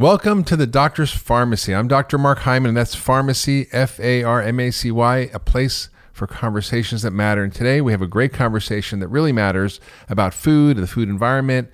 Welcome 0.00 0.44
to 0.44 0.54
the 0.54 0.68
Doctor's 0.68 1.12
Farmacy. 1.12 1.76
I'm 1.76 1.88
Dr. 1.88 2.18
Mark 2.18 2.38
Hyman, 2.38 2.68
and 2.68 2.76
that's 2.76 2.94
Farmacy, 2.94 3.66
F 3.72 3.98
A 3.98 4.22
R 4.22 4.40
M 4.40 4.60
A 4.60 4.70
C 4.70 4.92
Y, 4.92 5.28
a 5.34 5.40
place 5.40 5.88
for 6.12 6.28
conversations 6.28 7.02
that 7.02 7.10
matter. 7.10 7.42
And 7.42 7.52
today 7.52 7.80
we 7.80 7.90
have 7.90 8.00
a 8.00 8.06
great 8.06 8.32
conversation 8.32 9.00
that 9.00 9.08
really 9.08 9.32
matters 9.32 9.80
about 10.08 10.34
food, 10.34 10.76
the 10.76 10.86
food 10.86 11.08
environment, 11.08 11.68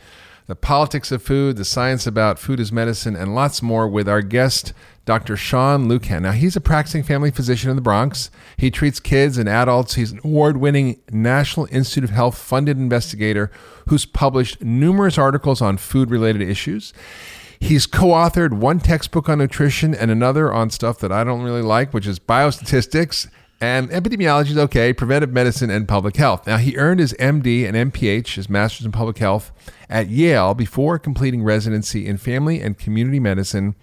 the 0.47 0.57
politics 0.57 1.12
of 1.12 1.23
food, 1.23 1.59
the 1.59 1.66
science 1.66 2.07
about 2.07 2.39
food 2.39 2.61
as 2.61 2.73
medicine, 2.73 3.15
and 3.15 3.34
lots 3.34 3.61
more 3.61 3.87
with 3.87 4.09
our 4.09 4.23
guest, 4.23 4.73
Dr. 5.05 5.37
Sean 5.37 5.87
Lucan. 5.87 6.23
Now, 6.23 6.33
he's 6.33 6.56
a 6.56 6.62
practicing 6.62 7.02
family 7.02 7.30
physician 7.30 7.69
in 7.69 7.77
the 7.77 7.83
Bronx. 7.83 8.30
He 8.56 8.70
treats 8.70 9.01
kids 9.01 9.37
and 9.37 9.51
adults. 9.51 9.97
He's 9.97 10.12
an 10.12 10.20
award 10.25 10.56
winning 10.56 10.98
National 11.11 11.66
Institute 11.70 12.05
of 12.05 12.11
Health 12.11 12.38
funded 12.38 12.79
investigator 12.79 13.51
who's 13.88 14.06
published 14.06 14.62
numerous 14.62 15.19
articles 15.19 15.61
on 15.61 15.77
food 15.77 16.11
related 16.11 16.41
issues. 16.41 16.95
He's 17.64 17.86
co 17.86 18.09
authored 18.09 18.52
one 18.52 18.78
textbook 18.78 19.27
on 19.27 19.38
nutrition 19.38 19.95
and 19.95 20.10
another 20.10 20.52
on 20.52 20.68
stuff 20.68 20.98
that 20.98 21.10
I 21.10 21.24
don't 21.24 21.41
really 21.41 21.62
like, 21.62 21.95
which 21.95 22.06
is 22.06 22.18
biostatistics. 22.18 23.27
And 23.59 23.88
epidemiology 23.88 24.50
is 24.50 24.59
okay, 24.59 24.92
preventive 24.92 25.32
medicine, 25.32 25.70
and 25.70 25.88
public 25.88 26.16
health. 26.16 26.46
Now, 26.46 26.59
he 26.59 26.77
earned 26.77 27.00
his 27.00 27.14
MD 27.14 27.66
and 27.66 27.90
MPH, 27.90 28.34
his 28.34 28.50
master's 28.50 28.84
in 28.84 28.92
public 28.92 29.16
health, 29.16 29.50
at 29.88 30.09
Yale 30.09 30.52
before 30.52 30.98
completing 30.98 31.42
residency 31.42 32.06
in 32.06 32.18
family 32.18 32.60
and 32.60 32.77
community 32.77 33.18
medicine 33.18 33.76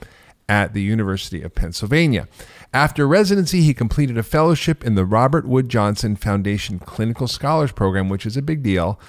at 0.47 0.75
the 0.75 0.83
University 0.83 1.41
of 1.41 1.55
Pennsylvania. 1.55 2.27
After 2.71 3.07
residency, 3.07 3.63
he 3.63 3.73
completed 3.73 4.15
a 4.15 4.21
fellowship 4.21 4.85
in 4.85 4.93
the 4.93 5.05
Robert 5.05 5.47
Wood 5.47 5.69
Johnson 5.69 6.15
Foundation 6.15 6.77
Clinical 6.77 7.27
Scholars 7.27 7.71
Program, 7.71 8.09
which 8.09 8.27
is 8.27 8.37
a 8.37 8.43
big 8.43 8.61
deal, 8.61 8.99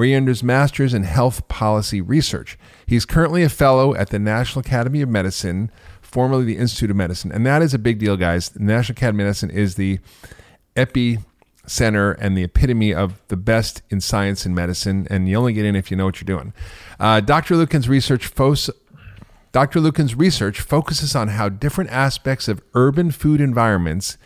where 0.00 0.06
he 0.06 0.16
earned 0.16 0.28
his 0.28 0.42
master's 0.42 0.94
in 0.94 1.02
health 1.02 1.46
policy 1.46 2.00
research. 2.00 2.58
He's 2.86 3.04
currently 3.04 3.42
a 3.42 3.50
fellow 3.50 3.94
at 3.94 4.08
the 4.08 4.18
National 4.18 4.60
Academy 4.60 5.02
of 5.02 5.10
Medicine, 5.10 5.70
formerly 6.00 6.44
the 6.46 6.56
Institute 6.56 6.90
of 6.90 6.96
Medicine. 6.96 7.30
And 7.30 7.44
that 7.44 7.60
is 7.60 7.74
a 7.74 7.78
big 7.78 7.98
deal, 7.98 8.16
guys. 8.16 8.48
The 8.48 8.60
National 8.60 8.94
Academy 8.94 9.24
of 9.24 9.26
Medicine 9.26 9.50
is 9.50 9.74
the 9.74 9.98
epi 10.74 11.18
center 11.66 12.12
and 12.12 12.34
the 12.34 12.44
epitome 12.44 12.94
of 12.94 13.20
the 13.28 13.36
best 13.36 13.82
in 13.90 14.00
science 14.00 14.46
and 14.46 14.54
medicine. 14.54 15.06
And 15.10 15.28
you 15.28 15.36
only 15.36 15.52
get 15.52 15.66
in 15.66 15.76
if 15.76 15.90
you 15.90 15.98
know 15.98 16.06
what 16.06 16.18
you're 16.18 16.34
doing. 16.34 16.54
Uh, 16.98 17.20
Dr. 17.20 17.54
Lucan's 17.56 17.86
research 17.86 18.26
fos- 18.26 18.70
Dr. 19.52 19.80
Lucan's 19.80 20.14
research 20.14 20.62
focuses 20.62 21.14
on 21.14 21.28
how 21.28 21.50
different 21.50 21.90
aspects 21.90 22.48
of 22.48 22.62
urban 22.72 23.10
food 23.10 23.38
environments 23.38 24.16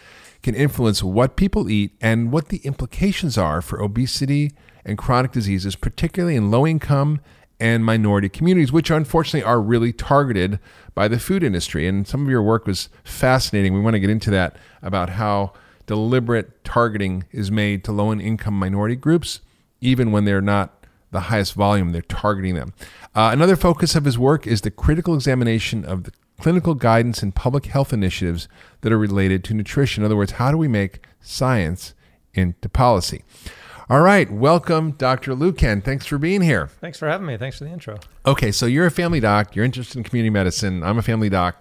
can 0.40 0.54
influence 0.54 1.02
what 1.02 1.34
people 1.34 1.68
eat 1.68 1.96
and 2.00 2.30
what 2.30 2.50
the 2.50 2.58
implications 2.58 3.36
are 3.36 3.60
for 3.60 3.82
obesity 3.82 4.52
and 4.84 4.98
chronic 4.98 5.32
diseases, 5.32 5.76
particularly 5.76 6.36
in 6.36 6.50
low 6.50 6.66
income 6.66 7.20
and 7.60 7.84
minority 7.84 8.28
communities, 8.28 8.72
which 8.72 8.90
unfortunately 8.90 9.42
are 9.42 9.60
really 9.60 9.92
targeted 9.92 10.58
by 10.94 11.08
the 11.08 11.18
food 11.18 11.42
industry. 11.42 11.86
And 11.86 12.06
some 12.06 12.24
of 12.24 12.30
your 12.30 12.42
work 12.42 12.66
was 12.66 12.88
fascinating. 13.04 13.72
We 13.72 13.80
want 13.80 13.94
to 13.94 14.00
get 14.00 14.10
into 14.10 14.30
that 14.30 14.56
about 14.82 15.10
how 15.10 15.52
deliberate 15.86 16.64
targeting 16.64 17.24
is 17.30 17.50
made 17.50 17.84
to 17.84 17.92
low 17.92 18.12
income 18.12 18.58
minority 18.58 18.96
groups, 18.96 19.40
even 19.80 20.12
when 20.12 20.24
they're 20.24 20.40
not 20.40 20.84
the 21.10 21.20
highest 21.20 21.54
volume, 21.54 21.92
they're 21.92 22.02
targeting 22.02 22.54
them. 22.54 22.74
Uh, 23.14 23.30
another 23.32 23.54
focus 23.54 23.94
of 23.94 24.04
his 24.04 24.18
work 24.18 24.46
is 24.46 24.62
the 24.62 24.70
critical 24.70 25.14
examination 25.14 25.84
of 25.84 26.04
the 26.04 26.12
clinical 26.40 26.74
guidance 26.74 27.22
and 27.22 27.34
public 27.34 27.66
health 27.66 27.92
initiatives 27.92 28.48
that 28.80 28.92
are 28.92 28.98
related 28.98 29.44
to 29.44 29.54
nutrition. 29.54 30.02
In 30.02 30.06
other 30.06 30.16
words, 30.16 30.32
how 30.32 30.50
do 30.50 30.58
we 30.58 30.66
make 30.66 31.06
science 31.20 31.94
into 32.34 32.68
policy? 32.68 33.22
All 33.90 34.00
right, 34.00 34.30
welcome, 34.30 34.92
Dr. 34.92 35.34
Lucan. 35.34 35.82
Thanks 35.82 36.06
for 36.06 36.16
being 36.16 36.40
here. 36.40 36.68
Thanks 36.68 36.98
for 36.98 37.06
having 37.06 37.26
me. 37.26 37.36
Thanks 37.36 37.58
for 37.58 37.64
the 37.64 37.70
intro. 37.70 37.98
Okay, 38.24 38.50
so 38.50 38.64
you're 38.64 38.86
a 38.86 38.90
family 38.90 39.20
doc. 39.20 39.54
You're 39.54 39.66
interested 39.66 39.98
in 39.98 40.04
community 40.04 40.30
medicine. 40.30 40.82
I'm 40.82 40.96
a 40.96 41.02
family 41.02 41.28
doc. 41.28 41.60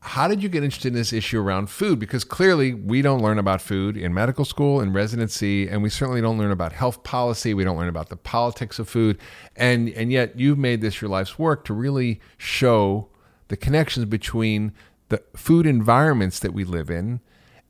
How 0.00 0.26
did 0.26 0.42
you 0.42 0.48
get 0.48 0.64
interested 0.64 0.88
in 0.88 0.94
this 0.94 1.12
issue 1.12 1.38
around 1.38 1.68
food? 1.68 1.98
Because 1.98 2.24
clearly 2.24 2.72
we 2.72 3.02
don't 3.02 3.20
learn 3.20 3.38
about 3.38 3.60
food 3.60 3.94
in 3.94 4.14
medical 4.14 4.46
school 4.46 4.80
and 4.80 4.94
residency, 4.94 5.68
and 5.68 5.82
we 5.82 5.90
certainly 5.90 6.22
don't 6.22 6.38
learn 6.38 6.50
about 6.50 6.72
health 6.72 7.02
policy. 7.04 7.52
We 7.52 7.62
don't 7.62 7.76
learn 7.76 7.90
about 7.90 8.08
the 8.08 8.16
politics 8.16 8.78
of 8.78 8.88
food, 8.88 9.18
and 9.54 9.90
and 9.90 10.10
yet 10.10 10.40
you've 10.40 10.56
made 10.56 10.80
this 10.80 11.02
your 11.02 11.10
life's 11.10 11.38
work 11.38 11.62
to 11.66 11.74
really 11.74 12.22
show 12.38 13.08
the 13.48 13.56
connections 13.58 14.06
between 14.06 14.72
the 15.10 15.22
food 15.36 15.66
environments 15.66 16.38
that 16.38 16.54
we 16.54 16.64
live 16.64 16.90
in 16.90 17.20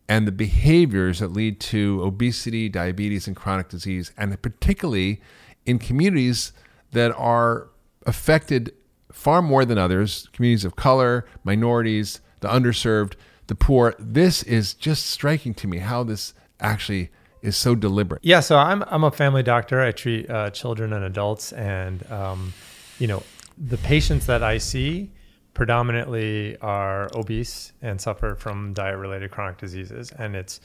and 0.09 0.27
the 0.27 0.33
behaviors 0.33 1.19
that 1.19 1.33
lead 1.33 1.61
to 1.61 2.03
obesity, 2.03 2.69
diabetes, 2.69 3.27
and 3.27 3.37
chronic 3.37 3.69
disease, 3.69 4.13
and 4.17 4.41
particularly 4.41 5.21
in 5.67 5.79
communities 5.79 6.53
that 6.93 7.13
are 7.17 7.69
affected 8.07 8.73
far 9.13 9.43
more 9.43 9.65
than 9.65 9.79
others 9.79 10.29
communities 10.33 10.65
of 10.65 10.77
color, 10.77 11.27
minorities, 11.45 12.21
the 12.41 12.49
underserved, 12.49 13.15
the 13.49 13.55
poor. 13.55 13.95
This 13.99 14.43
is 14.45 14.75
just 14.75 15.07
striking 15.07 15.55
to 15.55 15.67
me 15.67 15.79
how 15.79 16.05
this 16.05 16.35
actually 16.61 17.11
is 17.43 17.57
so 17.57 17.75
deliberate. 17.75 18.21
Yeah, 18.25 18.41
so 18.41 18.57
I'm 18.57 18.83
I'm 18.87 19.05
a 19.05 19.11
family 19.11 19.43
doctor. 19.43 19.81
I 19.81 19.93
treat 19.93 20.29
uh, 20.31 20.51
children 20.51 20.93
and 20.93 21.05
adults, 21.05 21.53
and 21.53 22.11
um, 22.11 22.55
you 22.99 23.07
know 23.07 23.23
the 23.57 23.79
patients 23.79 24.27
that 24.27 24.43
I 24.43 24.59
see 24.59 25.11
predominantly 25.59 26.57
are 26.61 27.11
obese 27.17 27.73
and 27.83 28.01
suffer 28.01 28.37
from 28.37 28.73
diet 28.75 28.97
related 28.97 29.33
chronic 29.33 29.59
diseases. 29.59 30.13
And 30.13 30.37
it's 30.37 30.61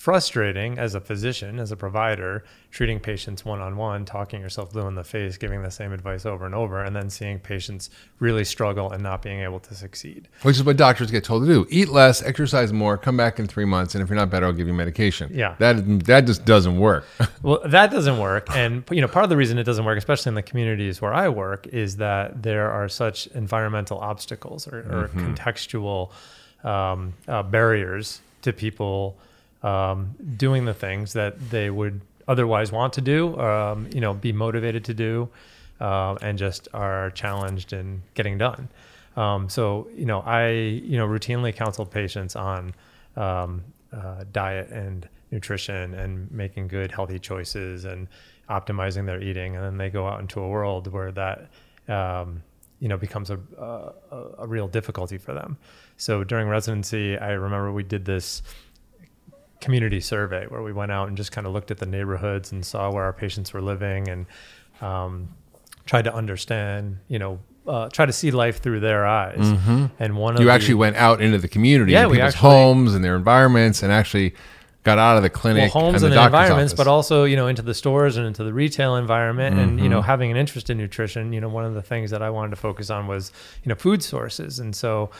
frustrating 0.00 0.78
as 0.78 0.94
a 0.94 1.00
physician, 1.00 1.60
as 1.60 1.70
a 1.70 1.76
provider, 1.76 2.42
treating 2.70 2.98
patients 2.98 3.44
one 3.44 3.60
on 3.60 3.76
one, 3.76 4.02
talking 4.06 4.40
yourself 4.40 4.72
blue 4.72 4.86
in 4.86 4.94
the 4.94 5.04
face, 5.04 5.36
giving 5.36 5.62
the 5.62 5.70
same 5.70 5.92
advice 5.92 6.24
over 6.24 6.46
and 6.46 6.54
over, 6.54 6.82
and 6.82 6.96
then 6.96 7.10
seeing 7.10 7.38
patients 7.38 7.90
really 8.18 8.42
struggle 8.42 8.90
and 8.92 9.02
not 9.02 9.20
being 9.20 9.40
able 9.40 9.60
to 9.60 9.74
succeed. 9.74 10.26
Which 10.40 10.56
is 10.56 10.64
what 10.64 10.78
doctors 10.78 11.10
get 11.10 11.22
told 11.22 11.44
to 11.44 11.52
do: 11.52 11.66
eat 11.68 11.90
less, 11.90 12.22
exercise 12.22 12.72
more, 12.72 12.96
come 12.96 13.18
back 13.18 13.38
in 13.38 13.46
three 13.46 13.66
months, 13.66 13.94
and 13.94 14.02
if 14.02 14.08
you're 14.08 14.16
not 14.16 14.30
better, 14.30 14.46
I'll 14.46 14.54
give 14.54 14.66
you 14.66 14.72
medication. 14.72 15.30
Yeah, 15.34 15.54
that 15.58 16.06
that 16.06 16.24
just 16.24 16.46
doesn't 16.46 16.78
work. 16.78 17.04
well, 17.42 17.60
that 17.66 17.90
doesn't 17.90 18.18
work, 18.18 18.48
and 18.56 18.82
you 18.90 19.02
know, 19.02 19.08
part 19.08 19.24
of 19.24 19.28
the 19.28 19.36
reason 19.36 19.58
it 19.58 19.64
doesn't 19.64 19.84
work, 19.84 19.98
especially 19.98 20.30
in 20.30 20.34
the 20.34 20.42
communities 20.42 21.02
where 21.02 21.12
I 21.12 21.28
work, 21.28 21.66
is 21.66 21.96
that 21.98 22.42
there 22.42 22.70
are 22.70 22.88
such 22.88 23.26
environmental 23.26 23.98
obstacles 23.98 24.66
or, 24.66 24.78
or 24.78 25.08
mm-hmm. 25.08 25.34
contextual 25.34 26.10
um, 26.64 27.12
uh, 27.28 27.42
barriers 27.42 28.22
to 28.40 28.54
people 28.54 29.18
um, 29.62 30.14
doing 30.36 30.64
the 30.64 30.74
things 30.74 31.12
that 31.12 31.50
they 31.50 31.70
would 31.70 32.00
otherwise 32.26 32.72
want 32.72 32.92
to 32.94 33.00
do, 33.00 33.38
um, 33.38 33.88
you 33.92 34.00
know, 34.00 34.14
be 34.14 34.32
motivated 34.32 34.84
to 34.84 34.94
do, 34.94 35.28
uh, 35.80 36.14
and 36.22 36.38
just 36.38 36.68
are 36.72 37.10
challenged 37.10 37.72
in 37.72 38.02
getting 38.14 38.38
done. 38.38 38.68
Um, 39.16 39.48
so, 39.48 39.88
you 39.94 40.06
know, 40.06 40.20
I, 40.20 40.50
you 40.50 40.96
know, 40.96 41.06
routinely 41.06 41.54
counsel 41.54 41.84
patients 41.84 42.36
on 42.36 42.74
um, 43.16 43.64
uh, 43.92 44.24
diet 44.32 44.70
and 44.70 45.08
nutrition 45.30 45.94
and 45.94 46.30
making 46.30 46.68
good, 46.68 46.92
healthy 46.92 47.18
choices 47.18 47.84
and 47.84 48.08
optimizing 48.48 49.06
their 49.06 49.20
eating. 49.20 49.56
And 49.56 49.64
then 49.64 49.76
they 49.78 49.90
go 49.90 50.06
out 50.06 50.20
into 50.20 50.40
a 50.40 50.48
world 50.48 50.86
where 50.92 51.12
that, 51.12 51.50
um, 51.88 52.42
you 52.78 52.88
know, 52.88 52.96
becomes 52.96 53.30
a, 53.30 53.38
a, 53.58 53.92
a 54.38 54.46
real 54.46 54.68
difficulty 54.68 55.18
for 55.18 55.34
them. 55.34 55.56
So 55.96 56.24
during 56.24 56.48
residency, 56.48 57.18
I 57.18 57.30
remember 57.32 57.72
we 57.72 57.82
did 57.82 58.04
this 58.04 58.42
community 59.60 60.00
survey 60.00 60.46
where 60.46 60.62
we 60.62 60.72
went 60.72 60.92
out 60.92 61.08
and 61.08 61.16
just 61.16 61.32
kind 61.32 61.46
of 61.46 61.52
looked 61.52 61.70
at 61.70 61.78
the 61.78 61.86
neighborhoods 61.86 62.52
and 62.52 62.64
saw 62.64 62.90
where 62.90 63.04
our 63.04 63.12
patients 63.12 63.52
were 63.52 63.60
living 63.60 64.08
and 64.08 64.26
um, 64.80 65.28
tried 65.86 66.04
to 66.04 66.14
understand, 66.14 66.98
you 67.08 67.18
know, 67.18 67.38
uh, 67.66 67.88
try 67.90 68.06
to 68.06 68.12
see 68.12 68.30
life 68.30 68.60
through 68.62 68.80
their 68.80 69.06
eyes. 69.06 69.38
Mm-hmm. 69.38 69.86
And 69.98 70.16
one 70.16 70.34
of 70.34 70.40
you 70.40 70.46
the, 70.46 70.52
actually 70.52 70.74
went 70.74 70.96
out 70.96 71.20
into 71.20 71.38
the 71.38 71.48
community, 71.48 71.92
yeah, 71.92 72.04
people's 72.04 72.34
actually, 72.34 72.40
homes 72.40 72.94
and 72.94 73.04
their 73.04 73.16
environments, 73.16 73.82
and 73.82 73.92
actually 73.92 74.34
got 74.82 74.98
out 74.98 75.18
of 75.18 75.22
the 75.22 75.30
clinic, 75.30 75.74
well, 75.74 75.84
homes 75.84 76.02
and, 76.02 76.12
the 76.12 76.16
and 76.16 76.26
environments, 76.26 76.72
office. 76.72 76.84
but 76.84 76.90
also 76.90 77.24
you 77.24 77.36
know 77.36 77.46
into 77.46 77.62
the 77.62 77.74
stores 77.74 78.16
and 78.16 78.26
into 78.26 78.44
the 78.44 78.52
retail 78.52 78.96
environment, 78.96 79.56
mm-hmm. 79.56 79.68
and 79.68 79.80
you 79.80 79.88
know 79.88 79.98
mm-hmm. 79.98 80.06
having 80.06 80.30
an 80.30 80.36
interest 80.36 80.70
in 80.70 80.78
nutrition. 80.78 81.32
You 81.32 81.40
know, 81.40 81.48
one 81.48 81.64
of 81.64 81.74
the 81.74 81.82
things 81.82 82.10
that 82.10 82.22
I 82.22 82.30
wanted 82.30 82.50
to 82.50 82.56
focus 82.56 82.90
on 82.90 83.06
was 83.06 83.30
you 83.62 83.68
know 83.68 83.74
food 83.74 84.02
sources, 84.02 84.58
and 84.58 84.74
so 84.74 85.10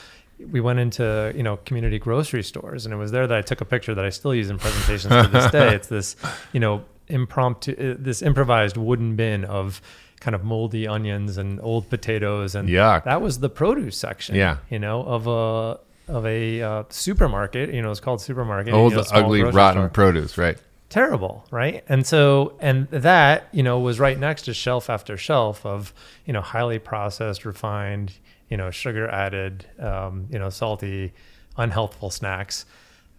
we 0.45 0.61
went 0.61 0.79
into 0.79 1.31
you 1.35 1.43
know 1.43 1.57
community 1.57 1.99
grocery 1.99 2.43
stores 2.43 2.85
and 2.85 2.93
it 2.93 2.97
was 2.97 3.11
there 3.11 3.27
that 3.27 3.37
i 3.37 3.41
took 3.41 3.61
a 3.61 3.65
picture 3.65 3.93
that 3.93 4.05
i 4.05 4.09
still 4.09 4.33
use 4.33 4.49
in 4.49 4.57
presentations 4.57 5.25
to 5.25 5.29
this 5.31 5.51
day 5.51 5.75
it's 5.75 5.87
this 5.87 6.15
you 6.53 6.59
know 6.59 6.83
impromptu 7.07 7.71
uh, 7.73 7.95
this 7.99 8.21
improvised 8.21 8.77
wooden 8.77 9.15
bin 9.15 9.43
of 9.45 9.81
kind 10.19 10.35
of 10.35 10.43
moldy 10.43 10.87
onions 10.87 11.37
and 11.37 11.59
old 11.61 11.89
potatoes 11.89 12.55
and 12.55 12.69
Yuck. 12.69 13.03
that 13.03 13.21
was 13.21 13.39
the 13.39 13.49
produce 13.49 13.97
section 13.97 14.35
yeah 14.35 14.57
you 14.69 14.79
know 14.79 15.03
of 15.03 15.27
a 15.27 15.79
of 16.11 16.25
a 16.25 16.61
uh, 16.61 16.83
supermarket 16.89 17.73
you 17.73 17.81
know 17.81 17.91
it's 17.91 17.99
called 17.99 18.21
supermarket 18.21 18.73
old 18.73 18.91
you 18.93 18.97
know, 18.97 19.03
ugly 19.11 19.43
rotten 19.43 19.81
store. 19.81 19.89
produce 19.89 20.37
right 20.37 20.57
terrible 20.89 21.45
right 21.51 21.85
and 21.87 22.05
so 22.05 22.53
and 22.59 22.87
that 22.89 23.47
you 23.53 23.63
know 23.63 23.79
was 23.79 23.97
right 23.99 24.19
next 24.19 24.43
to 24.43 24.53
shelf 24.53 24.89
after 24.89 25.15
shelf 25.15 25.65
of 25.65 25.93
you 26.25 26.33
know 26.33 26.41
highly 26.41 26.79
processed 26.79 27.45
refined 27.45 28.13
you 28.51 28.57
know, 28.57 28.69
sugar 28.69 29.07
added, 29.09 29.65
um, 29.79 30.27
you 30.29 30.37
know, 30.37 30.49
salty, 30.49 31.13
unhealthful 31.57 32.11
snacks 32.11 32.65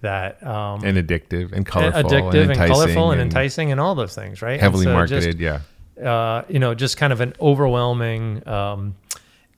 that 0.03 0.45
um, 0.47 0.85
and 0.85 0.99
addictive 0.99 1.53
and 1.53 1.65
colorful, 1.65 2.03
addictive 2.03 2.43
and, 2.43 2.51
and 2.53 2.59
colorful 2.59 3.11
and, 3.13 3.21
and, 3.21 3.31
enticing 3.31 3.73
and 3.73 3.81
all 3.81 3.95
those 3.95 4.15
things, 4.15 4.43
right? 4.43 4.61
Heavily 4.61 4.85
so 4.85 4.93
marketed, 4.93 5.39
just, 5.39 5.63
yeah. 5.99 6.11
Uh, 6.11 6.45
you 6.49 6.59
know, 6.59 6.75
just 6.75 6.99
kind 6.99 7.13
of 7.13 7.21
an 7.21 7.33
overwhelming 7.41 8.47
um, 8.47 8.95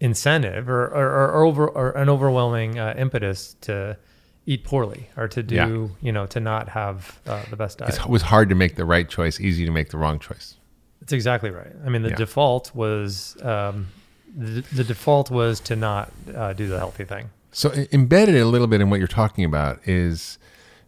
incentive 0.01 0.69
or, 0.69 0.85
or, 0.87 1.31
or 1.33 1.45
over 1.45 1.69
or 1.69 1.91
an 1.93 2.09
overwhelming 2.09 2.79
uh, 2.79 2.95
impetus 2.97 3.57
to 3.63 3.97
eat 4.47 4.63
poorly 4.63 5.09
or 5.17 5.27
to 5.27 5.43
do 5.43 5.55
Yeah. 5.55 5.89
you 6.03 6.13
know 6.13 6.27
to 6.27 6.39
not 6.39 6.69
have 6.69 7.19
uh, 7.27 7.43
the 7.51 7.57
best 7.57 7.79
diet. 7.79 7.95
It 7.99 8.07
was 8.07 8.23
hard 8.23 8.49
to 8.51 8.55
make 8.55 8.77
the 8.77 8.85
right 8.85 9.09
choice, 9.09 9.41
easy 9.41 9.65
to 9.65 9.73
make 9.73 9.91
the 9.91 9.97
wrong 9.99 10.19
choice. 10.21 10.55
That's 11.01 11.13
exactly 11.13 11.51
right. 11.51 11.73
I 11.85 11.89
mean, 11.89 12.03
the 12.03 12.11
Yeah. 12.11 12.17
default 12.17 12.75
was 12.75 13.37
um, 13.43 13.89
the, 14.35 14.63
the 14.73 14.85
default 14.85 15.31
was 15.31 15.61
to 15.61 15.77
not 15.77 16.13
uh, 16.35 16.53
do 16.53 16.67
the 16.67 16.79
healthy 16.79 17.05
thing. 17.05 17.31
So 17.53 17.73
embedded 17.93 18.37
a 18.37 18.47
little 18.47 18.67
bit 18.67 18.81
in 18.81 18.91
what 18.91 18.99
you're 18.99 19.07
talking 19.07 19.45
about 19.45 19.87
is 19.87 20.39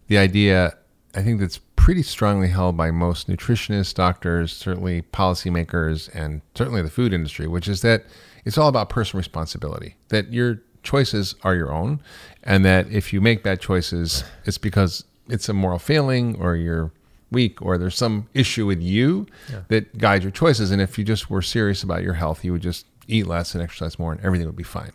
the 0.08 0.18
idea. 0.18 0.76
I 1.14 1.22
think 1.22 1.40
that's 1.40 1.60
pretty 1.76 2.02
strongly 2.02 2.48
held 2.48 2.76
by 2.76 2.90
most 2.90 3.28
nutritionists, 3.28 3.94
doctors, 3.94 4.52
certainly 4.52 5.02
policymakers, 5.02 6.12
and 6.14 6.42
certainly 6.54 6.82
the 6.82 6.90
food 6.90 7.12
industry, 7.12 7.46
which 7.46 7.68
is 7.68 7.82
that 7.82 8.04
it's 8.44 8.58
all 8.58 8.68
about 8.68 8.88
personal 8.88 9.20
responsibility. 9.20 9.96
That 10.08 10.32
your 10.32 10.60
choices 10.82 11.36
are 11.42 11.54
your 11.54 11.72
own, 11.72 12.00
and 12.42 12.64
that 12.64 12.90
if 12.90 13.12
you 13.12 13.20
make 13.20 13.42
bad 13.44 13.60
choices, 13.60 14.24
it's 14.44 14.58
because 14.58 15.04
it's 15.28 15.48
a 15.48 15.52
moral 15.52 15.78
failing 15.78 16.36
or 16.40 16.56
you're 16.56 16.90
weak 17.30 17.60
or 17.62 17.78
there's 17.78 17.96
some 17.96 18.28
issue 18.34 18.66
with 18.66 18.80
you 18.80 19.26
that 19.68 19.98
guides 19.98 20.24
your 20.24 20.30
choices. 20.30 20.70
And 20.70 20.80
if 20.80 20.98
you 20.98 21.04
just 21.04 21.28
were 21.30 21.42
serious 21.42 21.82
about 21.82 22.02
your 22.02 22.14
health, 22.14 22.44
you 22.44 22.52
would 22.52 22.62
just 22.62 22.86
eat 23.08 23.26
less 23.26 23.54
and 23.54 23.62
exercise 23.62 23.98
more, 23.98 24.12
and 24.12 24.20
everything 24.22 24.46
would 24.46 24.56
be 24.56 24.62
fine. 24.62 24.92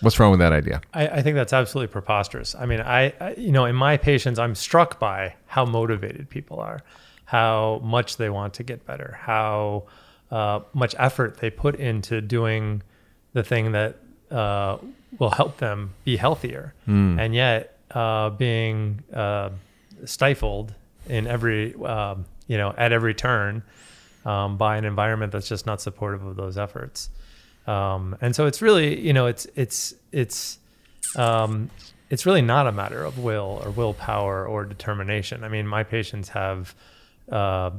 What's 0.00 0.20
wrong 0.20 0.30
with 0.30 0.40
that 0.40 0.52
idea? 0.52 0.82
I, 0.92 1.08
I 1.08 1.22
think 1.22 1.36
that's 1.36 1.52
absolutely 1.52 1.90
preposterous. 1.92 2.54
I 2.54 2.66
mean, 2.66 2.80
I, 2.80 3.14
I, 3.18 3.34
you 3.36 3.50
know, 3.50 3.64
in 3.64 3.74
my 3.74 3.96
patients, 3.96 4.38
I'm 4.38 4.54
struck 4.54 4.98
by 4.98 5.34
how 5.46 5.64
motivated 5.64 6.28
people 6.28 6.60
are, 6.60 6.80
how 7.24 7.80
much 7.82 8.18
they 8.18 8.28
want 8.28 8.54
to 8.54 8.62
get 8.62 8.86
better, 8.86 9.18
how 9.20 9.84
uh, 10.30 10.60
much 10.74 10.94
effort 10.98 11.38
they 11.38 11.50
put 11.50 11.76
into 11.76 12.20
doing 12.20 12.82
the 13.32 13.42
thing 13.42 13.72
that 13.72 13.96
uh, 14.30 14.76
will 15.18 15.30
help 15.30 15.58
them 15.58 15.94
be 16.04 16.16
healthier, 16.16 16.74
and 16.86 17.34
yet 17.34 17.78
uh, 17.92 18.30
being 18.30 19.02
uh, 19.14 19.50
stifled 20.04 20.74
in 21.08 21.26
every, 21.26 21.74
um, 21.76 22.26
you 22.48 22.58
know, 22.58 22.74
at 22.76 22.92
every 22.92 23.14
turn 23.14 23.62
um, 24.26 24.56
by 24.58 24.76
an 24.76 24.84
environment 24.84 25.32
that's 25.32 25.48
just 25.48 25.64
not 25.66 25.80
supportive 25.80 26.22
of 26.26 26.36
those 26.36 26.58
efforts. 26.58 27.08
Um, 27.66 28.16
and 28.20 28.34
so 28.36 28.46
it's 28.46 28.60
really, 28.60 29.00
you 29.00 29.12
know, 29.12 29.26
it's 29.26 29.46
it's 29.56 29.94
it's 30.12 30.58
um, 31.16 31.70
it's 32.10 32.26
really 32.26 32.42
not 32.42 32.66
a 32.66 32.72
matter 32.72 33.02
of 33.04 33.18
will 33.18 33.60
or 33.64 33.70
willpower 33.70 34.46
or 34.46 34.64
determination. 34.64 35.42
I 35.44 35.48
mean, 35.48 35.66
my 35.66 35.82
patients 35.82 36.28
have, 36.30 36.74
uh, 37.32 37.34
uh, 37.34 37.70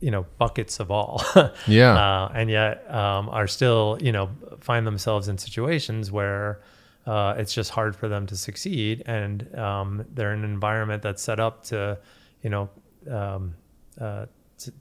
you 0.00 0.10
know, 0.10 0.26
buckets 0.38 0.80
of 0.80 0.90
all, 0.90 1.22
Yeah. 1.66 1.94
uh, 1.96 2.32
and 2.34 2.50
yet 2.50 2.88
um, 2.92 3.28
are 3.28 3.46
still, 3.46 3.98
you 4.00 4.10
know, 4.12 4.30
find 4.60 4.86
themselves 4.86 5.28
in 5.28 5.38
situations 5.38 6.10
where 6.10 6.60
uh, 7.06 7.34
it's 7.38 7.54
just 7.54 7.70
hard 7.70 7.94
for 7.96 8.08
them 8.08 8.26
to 8.26 8.36
succeed, 8.36 9.02
and 9.06 9.54
um, 9.56 10.04
they're 10.14 10.32
in 10.34 10.44
an 10.44 10.50
environment 10.52 11.02
that's 11.02 11.22
set 11.22 11.38
up 11.40 11.62
to, 11.64 11.96
you 12.42 12.50
know, 12.50 12.68
um, 13.10 13.54
uh, 14.00 14.26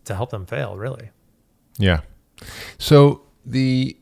to, 0.06 0.16
help 0.16 0.32
them 0.32 0.46
fail. 0.46 0.78
Really. 0.78 1.10
Yeah. 1.78 2.02
So 2.78 3.22
the 3.46 3.98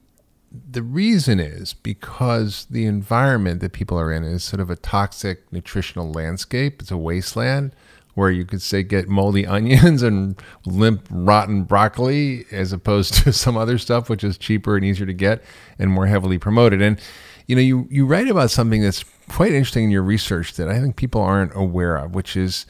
the 0.71 0.81
reason 0.81 1.39
is 1.39 1.73
because 1.73 2.65
the 2.69 2.85
environment 2.85 3.59
that 3.61 3.73
people 3.73 3.99
are 3.99 4.11
in 4.11 4.23
is 4.23 4.43
sort 4.43 4.59
of 4.59 4.69
a 4.69 4.75
toxic 4.75 5.51
nutritional 5.51 6.11
landscape. 6.11 6.81
It's 6.81 6.91
a 6.91 6.97
wasteland 6.97 7.75
where 8.13 8.31
you 8.31 8.45
could 8.45 8.61
say 8.61 8.81
get 8.81 9.09
moldy 9.09 9.45
onions 9.47 10.01
and 10.01 10.41
limp 10.65 11.07
rotten 11.09 11.63
broccoli 11.63 12.45
as 12.51 12.71
opposed 12.71 13.13
to 13.13 13.33
some 13.33 13.57
other 13.57 13.77
stuff 13.77 14.09
which 14.09 14.23
is 14.23 14.37
cheaper 14.37 14.77
and 14.77 14.85
easier 14.85 15.05
to 15.05 15.13
get 15.13 15.43
and 15.77 15.91
more 15.91 16.07
heavily 16.07 16.37
promoted. 16.37 16.81
And 16.81 16.99
you 17.47 17.55
know, 17.55 17.61
you 17.61 17.87
you 17.91 18.05
write 18.05 18.27
about 18.27 18.49
something 18.51 18.81
that's 18.81 19.03
quite 19.29 19.51
interesting 19.51 19.85
in 19.85 19.91
your 19.91 20.03
research 20.03 20.53
that 20.53 20.67
I 20.67 20.79
think 20.79 20.95
people 20.95 21.21
aren't 21.21 21.55
aware 21.55 21.95
of, 21.95 22.15
which 22.15 22.35
is 22.35 22.65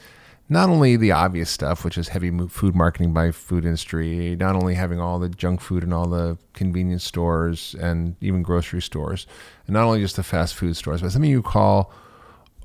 not 0.48 0.70
only 0.70 0.96
the 0.96 1.12
obvious 1.12 1.50
stuff, 1.50 1.84
which 1.84 1.98
is 1.98 2.10
heavy 2.10 2.32
food 2.48 2.76
marketing 2.76 3.14
by 3.14 3.32
food 3.32 3.66
industry, 3.66 4.36
not 4.36 4.56
only 4.56 4.76
having 4.76 5.00
all 5.00 5.18
the 5.18 5.30
junk 5.30 5.60
food 5.60 5.84
in 5.84 5.92
all 5.92 6.08
the 6.08 6.38
convenience 6.54 7.04
stores 7.04 7.76
and 7.80 8.16
even 8.22 8.44
grocery 8.44 8.82
stores, 8.82 9.26
and 9.66 9.74
not 9.74 9.86
only 9.86 10.02
just 10.02 10.16
the 10.16 10.24
fast 10.24 10.54
food 10.54 10.78
stores, 10.78 11.02
but 11.02 11.12
something 11.12 11.32
you 11.32 11.42
call 11.42 11.92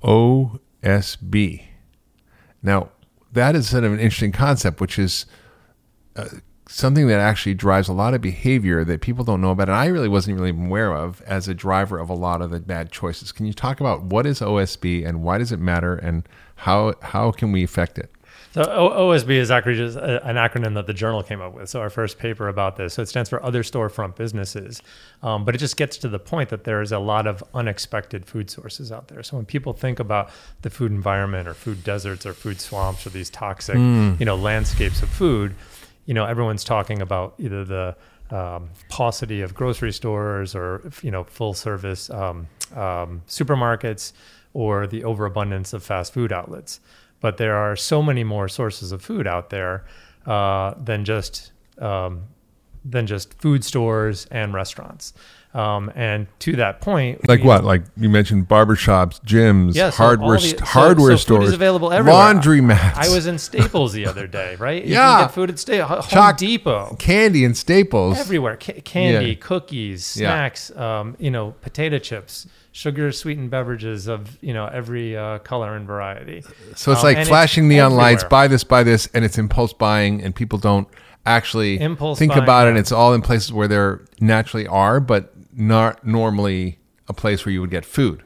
OSB. 0.02 1.62
Now, 2.62 2.90
that 3.32 3.56
is 3.56 3.70
sort 3.70 3.84
of 3.84 3.92
an 3.92 4.00
interesting 4.00 4.32
concept, 4.32 4.80
which 4.80 4.98
is 4.98 5.24
uh, 6.16 6.26
something 6.68 7.08
that 7.08 7.18
actually 7.18 7.54
drives 7.54 7.88
a 7.88 7.92
lot 7.92 8.14
of 8.14 8.20
behavior 8.20 8.84
that 8.84 9.00
people 9.00 9.24
don't 9.24 9.40
know 9.40 9.50
about, 9.50 9.68
and 9.68 9.76
I 9.76 9.86
really 9.86 10.08
wasn't 10.08 10.38
really 10.38 10.50
aware 10.50 10.92
of 10.94 11.20
as 11.22 11.48
a 11.48 11.54
driver 11.54 11.98
of 11.98 12.08
a 12.08 12.14
lot 12.14 12.42
of 12.42 12.50
the 12.50 12.60
bad 12.60 12.92
choices. 12.92 13.32
Can 13.32 13.46
you 13.46 13.52
talk 13.52 13.80
about 13.80 14.02
what 14.02 14.26
is 14.26 14.40
OSB 14.40 15.06
and 15.06 15.22
why 15.22 15.38
does 15.38 15.50
it 15.50 15.58
matter, 15.58 15.96
and 15.96 16.28
how 16.60 16.92
how 17.00 17.32
can 17.32 17.52
we 17.52 17.64
affect 17.64 17.98
it? 17.98 18.10
So 18.52 18.62
O- 18.62 19.08
OSB 19.08 19.30
is 19.30 19.50
actually 19.50 19.76
just 19.76 19.96
an 19.96 20.34
acronym 20.34 20.74
that 20.74 20.86
the 20.86 20.92
journal 20.92 21.22
came 21.22 21.40
up 21.40 21.54
with. 21.54 21.68
So 21.68 21.80
our 21.80 21.88
first 21.88 22.18
paper 22.18 22.48
about 22.48 22.76
this. 22.76 22.94
So 22.94 23.02
it 23.02 23.06
stands 23.06 23.30
for 23.30 23.42
Other 23.42 23.62
Storefront 23.62 24.16
Businesses, 24.16 24.82
um, 25.22 25.44
but 25.44 25.54
it 25.54 25.58
just 25.58 25.76
gets 25.76 25.96
to 25.98 26.08
the 26.08 26.18
point 26.18 26.50
that 26.50 26.64
there 26.64 26.82
is 26.82 26.90
a 26.92 26.98
lot 26.98 27.26
of 27.26 27.42
unexpected 27.54 28.26
food 28.26 28.50
sources 28.50 28.90
out 28.90 29.08
there. 29.08 29.22
So 29.22 29.36
when 29.36 29.46
people 29.46 29.72
think 29.72 30.00
about 30.00 30.30
the 30.62 30.70
food 30.70 30.90
environment 30.90 31.46
or 31.48 31.54
food 31.54 31.84
deserts 31.84 32.26
or 32.26 32.34
food 32.34 32.60
swamps 32.60 33.06
or 33.06 33.10
these 33.10 33.30
toxic, 33.30 33.76
you 33.76 34.26
know, 34.26 34.36
landscapes 34.36 35.00
of 35.02 35.08
food, 35.08 35.54
you 36.06 36.14
know, 36.14 36.26
everyone's 36.26 36.64
talking 36.64 37.00
about 37.00 37.34
either 37.38 37.64
the 37.64 37.96
um, 38.30 38.70
paucity 38.88 39.40
of 39.42 39.54
grocery 39.54 39.92
stores 39.92 40.54
or 40.54 40.82
you 41.02 41.10
know 41.10 41.24
full 41.24 41.52
service 41.54 42.10
um, 42.10 42.46
um, 42.76 43.22
supermarkets 43.26 44.12
or 44.52 44.86
the 44.86 45.04
overabundance 45.04 45.72
of 45.72 45.82
fast 45.82 46.12
food 46.12 46.32
outlets. 46.32 46.80
But 47.20 47.36
there 47.36 47.56
are 47.56 47.76
so 47.76 48.02
many 48.02 48.24
more 48.24 48.48
sources 48.48 48.92
of 48.92 49.02
food 49.02 49.26
out 49.26 49.50
there 49.50 49.84
uh, 50.26 50.74
than 50.82 51.04
just 51.04 51.52
um, 51.78 52.24
than 52.84 53.06
just 53.06 53.34
food 53.34 53.64
stores 53.64 54.26
and 54.30 54.54
restaurants. 54.54 55.12
Um, 55.52 55.90
and 55.96 56.28
to 56.40 56.54
that 56.56 56.80
point, 56.80 57.28
Like 57.28 57.42
what? 57.42 57.64
Like 57.64 57.82
you 57.96 58.08
mentioned 58.08 58.48
barbershops, 58.48 59.20
gyms, 59.24 59.74
Yeah, 59.74 59.90
so 59.90 59.96
hardware, 59.96 60.36
the- 60.38 60.46
so- 60.46 60.64
hardware 60.64 61.16
so 61.16 61.16
stores, 61.16 61.52
available 61.52 61.92
everywhere. 61.92 62.14
laundry 62.22 62.60
mats. 62.60 62.96
I 63.10 63.12
was 63.12 63.26
in 63.26 63.36
Staples 63.36 63.92
the 63.92 64.06
other 64.06 64.28
day, 64.28 64.54
right? 64.60 64.84
You 64.84 64.92
Yeah. 64.94 65.16
can 65.16 65.24
get 65.24 65.34
food 65.34 65.50
at 65.50 65.58
Sta- 65.58 65.80
Home 65.86 66.02
Choc- 66.08 66.36
Depot. 66.36 66.94
candy 67.00 67.44
and 67.44 67.56
staples. 67.56 68.16
everywhere 68.16 68.56
Ca- 68.62 68.80
candy 68.84 69.30
Yeah. 69.30 69.34
cookies 69.40 70.16
Yeah. 70.16 70.28
snacks 70.28 70.70
um, 70.76 71.16
you 71.18 71.32
know 71.32 71.54
potato 71.62 71.98
chips 71.98 72.46
sugar 72.70 73.10
sweetened 73.10 73.50
beverages 73.50 74.06
of 74.06 74.38
you 74.40 74.54
know 74.54 74.66
every 74.72 75.16
uh, 75.16 75.38
color 75.40 75.74
and 75.74 75.84
variety 75.84 76.44
so 76.76 76.92
it's 76.92 77.00
Um, 77.02 77.12
like 77.12 77.26
flashing 77.26 77.66
neon 77.66 77.96
lights. 77.96 78.22
Buy 78.22 78.46
this, 78.46 78.62
buy 78.62 78.84
this, 78.84 79.08
and 79.14 79.24
it's 79.24 79.36
impulse 79.36 79.72
buying, 79.72 80.22
and 80.22 80.32
people 80.32 80.58
don't 80.58 80.86
actually 81.26 81.80
Impulse 81.80 82.20
think 82.20 82.36
about 82.36 82.66
it. 82.68 82.70
And 82.70 82.78
it's 82.78 82.92
all 82.92 83.12
in 83.14 83.20
places 83.20 83.52
where 83.52 83.66
there 83.66 84.00
naturally 84.20 84.66
are, 84.68 85.00
but 85.00 85.34
not 85.60 86.04
normally 86.06 86.78
a 87.08 87.12
place 87.12 87.44
where 87.44 87.52
you 87.52 87.60
would 87.60 87.70
get 87.70 87.84
food. 87.84 88.22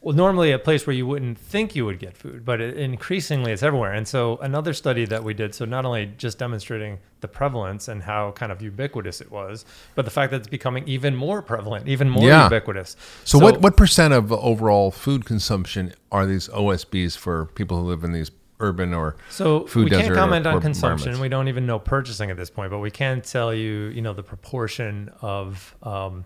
well 0.00 0.14
normally 0.14 0.50
a 0.52 0.58
place 0.58 0.86
where 0.86 0.94
you 0.94 1.06
wouldn't 1.06 1.36
think 1.38 1.74
you 1.76 1.84
would 1.84 1.98
get 1.98 2.16
food 2.16 2.44
but 2.44 2.60
it, 2.60 2.76
increasingly 2.76 3.50
it's 3.52 3.62
everywhere 3.62 3.92
and 3.92 4.06
so 4.08 4.36
another 4.38 4.72
study 4.72 5.04
that 5.04 5.22
we 5.24 5.32
did 5.34 5.54
so 5.54 5.64
not 5.64 5.84
only 5.84 6.06
just 6.16 6.38
demonstrating 6.38 6.98
the 7.20 7.28
prevalence 7.28 7.88
and 7.88 8.02
how 8.02 8.30
kind 8.32 8.50
of 8.52 8.62
ubiquitous 8.62 9.20
it 9.20 9.30
was 9.30 9.64
but 9.96 10.04
the 10.04 10.10
fact 10.10 10.30
that 10.30 10.38
it's 10.38 10.48
becoming 10.48 10.82
even 10.86 11.14
more 11.16 11.40
prevalent 11.42 11.86
even 11.88 12.08
more 12.08 12.24
Yeah. 12.24 12.44
ubiquitous 12.44 12.96
So, 13.24 13.38
what 13.38 13.60
what 13.60 13.76
percent 13.76 14.12
of 14.14 14.32
overall 14.32 14.90
food 14.90 15.24
consumption 15.24 15.92
are 16.10 16.24
these 16.26 16.48
OSBs 16.48 17.16
for 17.16 17.46
people 17.58 17.74
who 17.80 17.84
live 17.88 18.02
in 18.04 18.12
these 18.12 18.30
urban 18.60 18.92
or 18.94 19.14
So 19.30 19.66
food 19.66 19.84
we 19.84 19.90
can't 19.90 20.14
comment 20.14 20.44
or- 20.46 20.50
on 20.50 20.56
or 20.56 20.60
consumption. 20.60 21.20
We 21.20 21.28
don't 21.28 21.46
even 21.48 21.64
know 21.66 21.78
purchasing 21.78 22.28
at 22.32 22.36
this 22.36 22.50
point, 22.50 22.70
but 22.74 22.80
we 22.80 22.90
can 22.90 23.20
tell 23.20 23.54
you, 23.54 23.72
you 23.96 24.02
know, 24.02 24.12
the 24.14 24.24
proportion 24.24 25.10
of 25.22 25.76
um, 25.84 26.24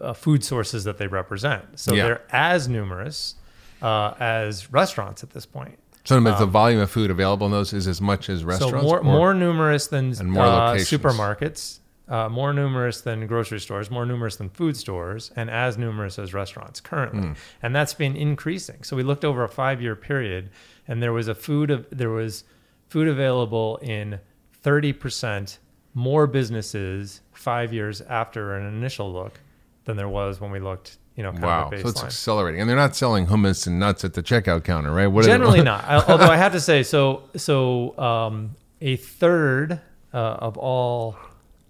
uh, 0.00 0.12
food 0.12 0.44
sources 0.44 0.84
that 0.84 0.98
they 0.98 1.06
represent. 1.06 1.78
So 1.78 1.94
Yeah. 1.94 2.04
they're 2.04 2.22
as 2.30 2.68
numerous 2.68 3.34
uh, 3.82 4.14
as 4.20 4.72
restaurants 4.72 5.22
at 5.22 5.30
this 5.30 5.46
point. 5.46 5.78
So 6.04 6.20
words, 6.22 6.38
the 6.38 6.46
volume 6.46 6.80
of 6.80 6.90
food 6.90 7.10
available 7.10 7.46
in 7.46 7.52
those 7.52 7.72
is 7.72 7.86
as 7.86 8.00
much 8.00 8.28
as 8.30 8.42
restaurants. 8.44 8.74
Um, 8.74 8.80
So 8.80 8.86
more 8.86 8.98
or- 9.00 9.02
more 9.02 9.34
numerous 9.34 9.86
than 9.88 10.14
and 10.18 10.32
more 10.32 10.44
uh, 10.44 10.74
supermarkets, 10.76 11.80
uh, 12.08 12.28
more 12.30 12.52
numerous 12.54 13.02
than 13.02 13.26
grocery 13.26 13.60
stores, 13.60 13.90
more 13.90 14.06
numerous 14.06 14.36
than 14.36 14.48
food 14.48 14.76
stores, 14.76 15.30
and 15.36 15.50
as 15.50 15.76
numerous 15.76 16.18
as 16.18 16.32
restaurants 16.32 16.80
currently. 16.80 17.28
Hmm. 17.28 17.32
And 17.62 17.76
that's 17.76 17.92
been 17.94 18.16
increasing. 18.16 18.82
So 18.82 18.96
we 18.96 19.02
looked 19.02 19.24
over 19.24 19.44
a 19.44 19.48
five 19.48 19.82
year 19.82 19.94
period, 19.94 20.48
and 20.86 21.02
there 21.02 21.12
was 21.12 21.28
a 21.28 21.34
food 21.34 21.70
of 21.70 21.86
there 21.90 22.10
was 22.10 22.44
food 22.88 23.06
available 23.08 23.78
in 23.82 24.20
thirty 24.52 24.92
percent 24.94 25.58
more 25.94 26.26
businesses 26.26 27.20
five 27.32 27.72
years 27.72 28.00
after 28.02 28.54
an 28.56 28.66
initial 28.66 29.12
look 29.12 29.40
than 29.88 29.96
there 29.96 30.08
was 30.08 30.40
when 30.40 30.52
we 30.52 30.60
looked. 30.60 30.98
You 31.16 31.24
know, 31.24 31.32
kind 31.32 31.42
Wow, 31.42 31.70
so 31.74 31.88
it's 31.88 32.04
accelerating, 32.04 32.60
and 32.60 32.70
they're 32.70 32.76
not 32.76 32.94
selling 32.94 33.26
hummus 33.26 33.66
and 33.66 33.80
nuts 33.80 34.04
at 34.04 34.14
the 34.14 34.22
checkout 34.22 34.62
counter, 34.62 34.92
right? 34.92 35.08
What 35.08 35.24
Generally 35.24 35.62
not. 35.72 35.82
I- 35.84 36.04
Although 36.06 36.26
I 36.28 36.36
have 36.36 36.52
to 36.52 36.60
say, 36.60 36.84
so 36.84 37.24
so 37.34 37.98
um, 37.98 38.54
a 38.80 38.94
third 38.94 39.80
uh, 40.14 40.16
of 40.16 40.56
all 40.56 41.16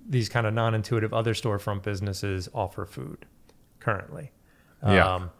these 0.07 0.29
kind 0.29 0.47
of 0.47 0.53
non-intuitive 0.53 1.15
other 1.15 1.33
storefront 1.33 1.83
businesses 1.83 2.51
offer 2.53 2.85
food 2.85 3.25
currently. 3.81 4.33
Yeah. 4.83 5.15
Um, 5.15 5.31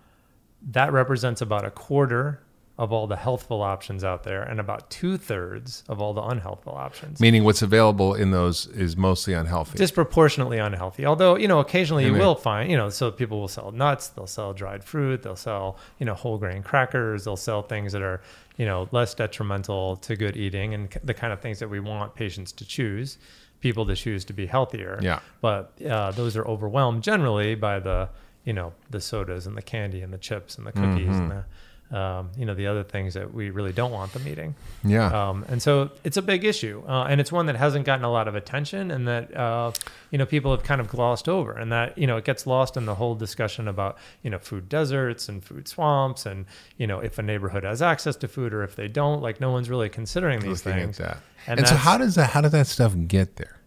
that 0.71 0.93
represents 0.93 1.43
about 1.43 1.67
a 1.67 1.71
quarter 1.71 2.41
of 2.79 2.93
all 2.93 3.09
the 3.09 3.17
healthful 3.17 3.61
options 3.61 4.05
out 4.05 4.23
there 4.23 4.41
and 4.41 4.61
about 4.61 4.89
two 4.89 5.17
thirds 5.17 5.83
of 5.89 6.01
all 6.01 6.15
the 6.15 6.23
unhealthful 6.23 6.73
options. 6.73 7.19
Meaning 7.19 7.43
what's 7.43 7.61
available 7.61 8.15
in 8.15 8.31
those 8.31 8.69
is 8.69 8.97
mostly 8.97 9.35
unhealthy. 9.35 9.77
Disproportionately 9.77 10.59
unhealthy. 10.59 11.05
Although, 11.05 11.37
you 11.37 11.49
know, 11.49 11.59
occasionally 11.59 12.07
you 12.07 12.13
will 12.13 12.37
find, 12.37 12.71
you 12.71 12.77
know, 12.77 12.89
so 12.89 13.11
people 13.11 13.41
will 13.41 13.49
sell 13.49 13.73
nuts, 13.73 14.09
they'll 14.09 14.29
sell 14.29 14.53
dried 14.53 14.85
fruit, 14.85 15.23
they'll 15.23 15.35
sell, 15.35 15.77
you 15.99 16.07
know, 16.07 16.15
whole 16.15 16.39
grain 16.39 16.63
crackers, 16.63 17.25
they'll 17.25 17.37
sell 17.37 17.63
things 17.63 17.93
that 17.93 18.03
are, 18.03 18.21
you 18.57 18.65
know, 18.65 18.89
less 18.93 19.13
detrimental 19.13 19.97
to 19.97 20.15
good 20.15 20.37
eating 20.37 20.73
and 20.73 20.89
the 21.03 21.15
kind 21.15 21.33
of 21.33 21.41
things 21.41 21.59
that 21.59 21.69
we 21.69 21.81
want 21.81 22.15
patients 22.15 22.53
to 22.53 22.65
choose, 22.65 23.19
people 23.61 23.87
to 23.87 23.97
choose 23.97 24.25
to 24.25 24.33
be 24.33 24.47
healthier. 24.47 25.01
Yeah. 25.03 25.19
But 25.41 25.73
uh, 25.85 26.13
those 26.13 26.37
are 26.37 26.47
overwhelmed 26.47 27.03
generally 27.03 27.57
by 27.57 27.81
the, 27.81 28.09
you 28.45 28.53
know, 28.53 28.73
the 28.89 29.01
sodas 29.01 29.49
and 29.49 29.57
the 29.57 29.63
candy 29.63 30.01
and 30.01 30.13
the 30.13 30.19
chips 30.19 30.59
and 30.59 30.65
the 30.65 30.73
cookies 30.73 31.17
and 31.17 31.31
the, 31.33 31.45
um, 31.91 32.31
you 32.37 32.45
know, 32.45 32.55
the 32.55 32.67
other 32.67 32.83
things 32.85 33.15
that 33.15 33.33
we 33.33 33.51
really 33.51 33.73
don't 33.73 33.91
want 33.93 34.13
them 34.13 34.29
eating. 34.29 34.55
yeah. 34.85 35.07
Um, 35.31 35.45
and 35.49 35.63
so 35.63 35.91
it's 36.05 36.17
a 36.17 36.23
big 36.23 36.45
issue, 36.45 36.83
uh, 36.87 37.05
and 37.09 37.21
it's 37.21 37.33
one 37.33 37.47
that 37.47 37.57
hasn't 37.57 37.87
gotten 37.87 38.05
a 38.05 38.11
lot 38.11 38.29
of 38.29 38.35
attention, 38.35 38.91
and 38.91 39.09
that 39.09 39.35
uh, 39.37 39.73
you 40.11 40.19
know 40.19 40.27
people 40.27 40.51
have 40.51 40.63
kind 40.63 40.81
of 40.81 40.89
glossed 40.89 41.29
over, 41.29 41.53
and 41.53 41.73
that 41.73 41.97
you 41.97 42.07
know 42.07 42.17
it 42.19 42.25
gets 42.25 42.47
lost 42.47 42.77
in 42.77 42.85
the 42.85 42.95
whole 42.97 43.15
discussion 43.15 43.69
about 43.69 43.97
you 44.23 44.31
know 44.31 44.39
food 44.39 44.69
deserts 44.69 45.29
and 45.29 45.43
food 45.43 45.67
swamps, 45.67 46.27
and 46.27 46.47
you 46.77 46.87
know 46.87 46.99
if 47.01 47.19
a 47.19 47.23
neighborhood 47.23 47.65
has 47.65 47.81
access 47.81 48.17
to 48.17 48.29
food 48.29 48.53
or 48.53 48.63
if 48.63 48.77
they 48.77 48.89
don't. 48.89 49.23
Like 49.23 49.41
no 49.41 49.51
one's 49.51 49.71
really 49.71 49.89
considering 49.89 50.41
these 50.41 50.67
Looking 50.67 50.81
at 50.81 50.85
things. 50.85 50.99
that. 50.99 51.19
And 51.47 51.59
And, 51.61 51.69
so 51.69 51.75
how 51.77 51.97
does 51.99 52.15
that 52.17 52.31
how 52.31 52.41
does 52.41 52.53
that 52.53 52.67
stuff 52.67 52.95
get 53.07 53.37
there? 53.37 53.58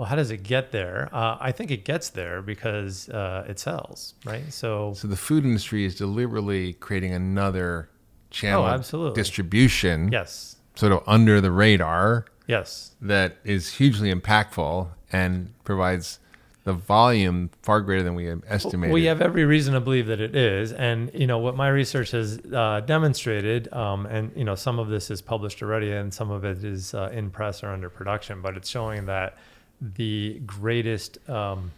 Well, 0.00 0.08
how 0.08 0.16
does 0.16 0.30
it 0.30 0.42
get 0.42 0.72
there? 0.72 1.10
Uh, 1.12 1.36
I 1.38 1.52
think 1.52 1.70
it 1.70 1.84
gets 1.84 2.08
there 2.08 2.40
because 2.40 3.10
uh, 3.10 3.44
it 3.46 3.58
sells, 3.58 4.14
right? 4.24 4.50
So 4.50 4.94
So 4.94 5.06
the 5.06 5.16
food 5.16 5.44
industry 5.44 5.84
is 5.84 5.94
deliberately 5.94 6.72
creating 6.72 7.12
another 7.12 7.90
channel 8.30 8.62
Oh, 8.62 8.68
absolutely. 8.68 9.20
distribution, 9.20 10.10
yes, 10.10 10.56
sort 10.74 10.92
of 10.92 11.02
under 11.06 11.42
the 11.42 11.50
radar, 11.52 12.24
yes, 12.46 12.94
that 13.02 13.36
is 13.44 13.74
hugely 13.74 14.10
impactful 14.10 14.88
and 15.12 15.52
provides 15.64 16.18
the 16.64 16.72
volume 16.72 17.50
far 17.60 17.82
greater 17.82 18.02
than 18.02 18.14
we 18.14 18.32
estimated. 18.46 18.94
We 18.94 19.04
have 19.04 19.20
every 19.20 19.44
reason 19.44 19.74
to 19.74 19.80
believe 19.80 20.06
that 20.06 20.22
it 20.22 20.34
is, 20.34 20.72
and 20.72 21.10
you 21.12 21.26
know 21.26 21.36
what 21.36 21.56
my 21.56 21.68
research 21.68 22.12
has 22.12 22.38
uh, 22.38 22.80
demonstrated, 22.86 23.70
um, 23.74 24.06
and 24.06 24.32
you 24.34 24.44
know 24.44 24.54
some 24.54 24.78
of 24.78 24.88
this 24.88 25.10
is 25.10 25.20
published 25.20 25.62
already, 25.62 25.92
and 25.92 26.14
some 26.14 26.30
of 26.30 26.42
it 26.46 26.64
is 26.64 26.94
uh, 26.94 27.10
in 27.12 27.28
press 27.28 27.62
or 27.62 27.68
under 27.68 27.90
production, 27.90 28.40
but 28.40 28.56
it's 28.56 28.70
showing 28.70 29.04
that 29.04 29.36
the 29.80 30.40
greatest 30.46 31.18
um, 31.28 31.70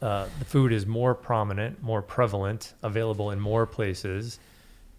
uh, 0.00 0.28
the 0.38 0.44
food 0.44 0.72
is 0.72 0.86
more 0.86 1.14
prominent, 1.14 1.82
more 1.82 2.02
prevalent, 2.02 2.74
available 2.82 3.32
in 3.32 3.40
more 3.40 3.66
places, 3.66 4.38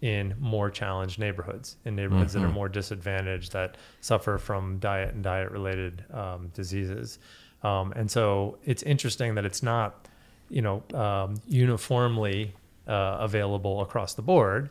in 0.02 0.34
more 0.38 0.70
challenged 0.70 1.18
neighborhoods, 1.18 1.76
in 1.84 1.96
neighborhoods 1.96 2.32
that 2.34 2.42
are 2.42 2.48
more 2.48 2.68
disadvantaged, 2.68 3.52
that 3.52 3.76
suffer 4.00 4.38
from 4.38 4.78
diet 4.78 5.14
and 5.14 5.24
diet 5.24 5.50
related 5.50 6.04
um, 6.12 6.50
diseases. 6.54 7.18
Um, 7.62 7.92
and 7.96 8.10
so 8.10 8.58
it's 8.64 8.82
interesting 8.82 9.34
that 9.36 9.44
it's 9.44 9.62
not, 9.62 10.06
you 10.50 10.62
know, 10.62 10.82
um, 10.94 11.40
uniformly 11.48 12.54
uh, 12.86 13.18
available 13.20 13.80
across 13.82 14.14
the 14.14 14.22
board. 14.22 14.70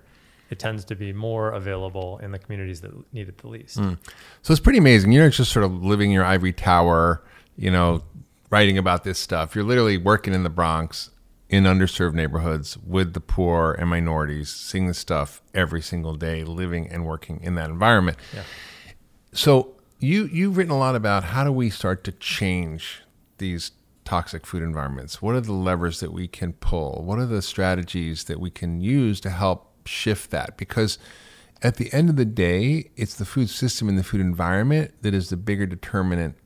It 0.49 0.57
tends 0.57 0.83
to 0.85 0.95
be 0.95 1.13
more 1.13 1.51
available 1.51 2.19
in 2.19 2.31
the 2.31 2.39
communities 2.39 2.81
that 2.81 2.91
need 3.13 3.29
it 3.29 3.37
the 3.37 3.47
least. 3.47 3.75
So 4.41 4.51
it's 4.51 4.59
pretty 4.59 4.79
amazing. 4.79 5.11
You're 5.11 5.29
just 5.29 5.51
sort 5.51 5.63
of 5.63 5.83
living 5.83 6.09
in 6.09 6.13
your 6.15 6.25
ivory 6.25 6.53
tower, 6.53 7.21
you 7.59 7.69
know, 7.69 8.01
writing 8.49 8.77
about 8.77 9.03
this 9.03 9.19
stuff. 9.19 9.53
You're 9.53 9.65
literally 9.65 9.97
working 9.97 10.33
in 10.33 10.43
the 10.43 10.49
Bronx 10.49 11.09
in 11.49 11.65
underserved 11.65 12.13
neighborhoods 12.13 12.77
with 12.77 13.13
the 13.13 13.19
poor 13.19 13.73
and 13.73 13.89
minorities, 13.89 14.49
seeing 14.49 14.87
this 14.87 14.97
stuff 14.97 15.41
every 15.53 15.81
single 15.81 16.15
day, 16.15 16.43
living 16.43 16.87
and 16.89 17.05
working 17.05 17.41
in 17.41 17.55
that 17.55 17.69
environment. 17.69 18.17
Yeah. 18.33 18.43
So 19.33 19.75
you 19.99 20.29
you've 20.31 20.55
written 20.55 20.71
a 20.71 20.77
lot 20.77 20.95
about 20.95 21.25
how 21.25 21.43
do 21.43 21.51
we 21.51 21.69
start 21.69 22.03
to 22.05 22.13
change 22.13 23.01
these 23.39 23.71
toxic 24.05 24.45
food 24.45 24.63
environments? 24.63 25.21
What 25.21 25.35
are 25.35 25.41
the 25.41 25.53
levers 25.53 25.99
that 25.99 26.13
we 26.13 26.27
can 26.29 26.53
pull? 26.53 27.03
What 27.03 27.19
are 27.19 27.25
the 27.25 27.41
strategies 27.41 28.23
that 28.25 28.39
we 28.39 28.49
can 28.49 28.79
use 28.79 29.19
to 29.21 29.29
help 29.29 29.85
shift 29.85 30.31
that? 30.31 30.55
Because 30.55 30.97
at 31.61 31.75
the 31.75 31.91
end 31.91 32.09
of 32.09 32.15
the 32.15 32.25
day, 32.25 32.89
it's 32.95 33.15
the 33.15 33.25
food 33.25 33.49
system 33.49 33.89
and 33.89 33.97
the 33.97 34.03
food 34.03 34.21
environment 34.21 34.93
that 35.01 35.13
is 35.13 35.29
the 35.29 35.37
bigger 35.37 35.65
determinant 35.65 36.37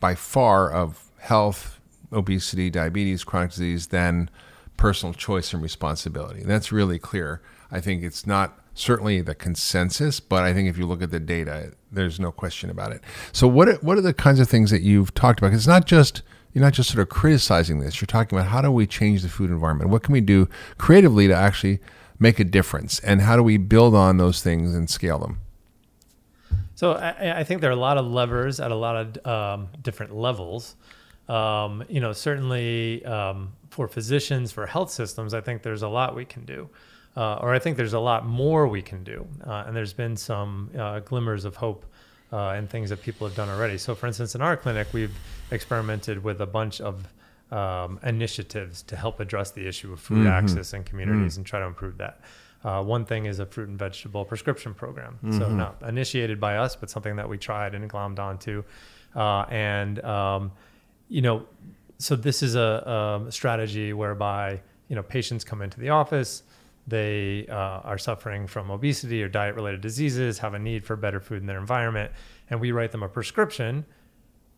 by 0.00 0.14
far 0.14 0.70
of 0.70 1.10
health, 1.18 1.80
obesity, 2.12 2.70
diabetes, 2.70 3.24
chronic 3.24 3.50
disease 3.50 3.88
than 3.88 4.30
personal 4.76 5.12
choice 5.12 5.52
and 5.52 5.62
responsibility. 5.62 6.42
That's 6.44 6.70
really 6.72 6.98
clear. 6.98 7.42
I 7.70 7.80
think 7.80 8.02
it's 8.02 8.26
not 8.26 8.58
certainly 8.74 9.20
the 9.20 9.34
consensus, 9.34 10.20
but 10.20 10.44
I 10.44 10.54
think 10.54 10.68
if 10.68 10.78
you 10.78 10.86
look 10.86 11.02
at 11.02 11.10
the 11.10 11.20
data, 11.20 11.72
there's 11.90 12.20
no 12.20 12.30
question 12.30 12.70
about 12.70 12.92
it. 12.92 13.02
So 13.32 13.48
what 13.48 13.68
are, 13.68 13.74
what 13.76 13.98
are 13.98 14.02
the 14.02 14.14
kinds 14.14 14.38
of 14.40 14.48
things 14.48 14.70
that 14.70 14.82
you've 14.82 15.12
talked 15.14 15.40
about? 15.40 15.50
'Cause 15.50 15.58
it's 15.60 15.66
not 15.66 15.86
just 15.86 16.22
you're 16.54 16.64
not 16.64 16.72
just 16.72 16.90
sort 16.90 17.02
of 17.02 17.10
criticizing 17.10 17.80
this. 17.80 18.00
You're 18.00 18.06
talking 18.06 18.38
about 18.38 18.50
how 18.50 18.62
do 18.62 18.70
we 18.70 18.86
change 18.86 19.22
the 19.22 19.28
food 19.28 19.50
environment? 19.50 19.90
What 19.90 20.02
can 20.02 20.12
we 20.12 20.22
do 20.22 20.48
creatively 20.78 21.28
to 21.28 21.34
actually 21.34 21.78
make 22.18 22.40
a 22.40 22.44
difference? 22.44 23.00
And 23.00 23.20
how 23.20 23.36
do 23.36 23.42
we 23.42 23.58
build 23.58 23.94
on 23.94 24.16
those 24.16 24.42
things 24.42 24.74
and 24.74 24.88
scale 24.88 25.18
them? 25.18 25.40
So 26.78 26.92
I, 26.92 27.40
I 27.40 27.42
think 27.42 27.60
there 27.60 27.70
are 27.70 27.72
a 27.72 27.76
lot 27.90 27.98
of 27.98 28.06
levers 28.06 28.60
at 28.60 28.70
a 28.70 28.74
lot 28.76 28.94
of 28.94 29.26
um, 29.26 29.68
different 29.82 30.14
levels. 30.14 30.76
Um, 31.28 31.82
you 31.88 32.00
know, 32.00 32.12
certainly 32.12 33.04
um, 33.04 33.52
for 33.70 33.88
physicians, 33.88 34.52
for 34.52 34.64
health 34.64 34.92
systems, 34.92 35.34
I 35.34 35.40
think 35.40 35.62
there's 35.62 35.82
a 35.82 35.88
lot 35.88 36.14
we 36.14 36.24
can 36.24 36.44
do, 36.44 36.70
uh, 37.16 37.38
or 37.42 37.52
I 37.52 37.58
think 37.58 37.78
there's 37.78 37.94
a 37.94 37.98
lot 37.98 38.26
more 38.26 38.68
we 38.68 38.80
can 38.80 39.02
do. 39.02 39.26
Uh, 39.44 39.64
and 39.66 39.74
there's 39.74 39.92
been 39.92 40.16
some 40.16 40.70
uh, 40.78 41.00
glimmers 41.00 41.44
of 41.44 41.56
hope 41.56 41.84
uh, 42.32 42.50
and 42.50 42.70
things 42.70 42.90
that 42.90 43.02
people 43.02 43.26
have 43.26 43.34
done 43.36 43.48
already. 43.48 43.76
So, 43.76 43.96
for 43.96 44.06
instance, 44.06 44.36
in 44.36 44.40
our 44.40 44.56
clinic, 44.56 44.86
we've 44.92 45.18
experimented 45.50 46.22
with 46.22 46.40
a 46.40 46.46
bunch 46.46 46.80
of 46.80 47.08
um, 47.50 47.98
initiatives 48.04 48.84
to 48.84 48.94
help 48.94 49.18
address 49.18 49.50
the 49.50 49.66
issue 49.66 49.92
of 49.92 49.98
food 49.98 50.28
access 50.28 50.74
in 50.74 50.84
communities 50.84 51.38
and 51.38 51.44
try 51.44 51.58
to 51.58 51.66
improve 51.66 51.98
that. 51.98 52.20
Uh, 52.64 52.82
one 52.82 53.04
thing 53.04 53.26
is 53.26 53.38
a 53.38 53.46
fruit 53.46 53.68
and 53.68 53.78
vegetable 53.78 54.24
prescription 54.24 54.74
program. 54.74 55.18
So 55.32 55.48
not 55.48 55.80
initiated 55.86 56.40
by 56.40 56.56
us, 56.56 56.74
but 56.74 56.90
something 56.90 57.16
that 57.16 57.28
we 57.28 57.38
tried 57.38 57.74
and 57.74 57.88
glommed 57.90 58.18
onto. 58.18 58.64
Uh, 59.14 59.42
and 59.48 60.04
um, 60.04 60.52
you 61.08 61.22
know, 61.22 61.46
so 61.98 62.16
this 62.16 62.42
is 62.42 62.54
a, 62.56 63.24
a 63.28 63.32
strategy 63.32 63.92
whereby 63.92 64.60
you 64.88 64.96
know 64.96 65.02
patients 65.02 65.44
come 65.44 65.62
into 65.62 65.78
the 65.80 65.90
office, 65.90 66.42
they 66.86 67.46
uh, 67.48 67.80
are 67.90 67.98
suffering 67.98 68.46
from 68.46 68.70
obesity 68.70 69.22
or 69.22 69.28
diet-related 69.28 69.80
diseases, 69.80 70.38
have 70.38 70.54
a 70.54 70.58
need 70.58 70.84
for 70.84 70.96
better 70.96 71.20
food 71.20 71.40
in 71.40 71.46
their 71.46 71.58
environment, 71.58 72.10
and 72.50 72.60
we 72.60 72.72
write 72.72 72.92
them 72.92 73.02
a 73.02 73.08
prescription, 73.08 73.84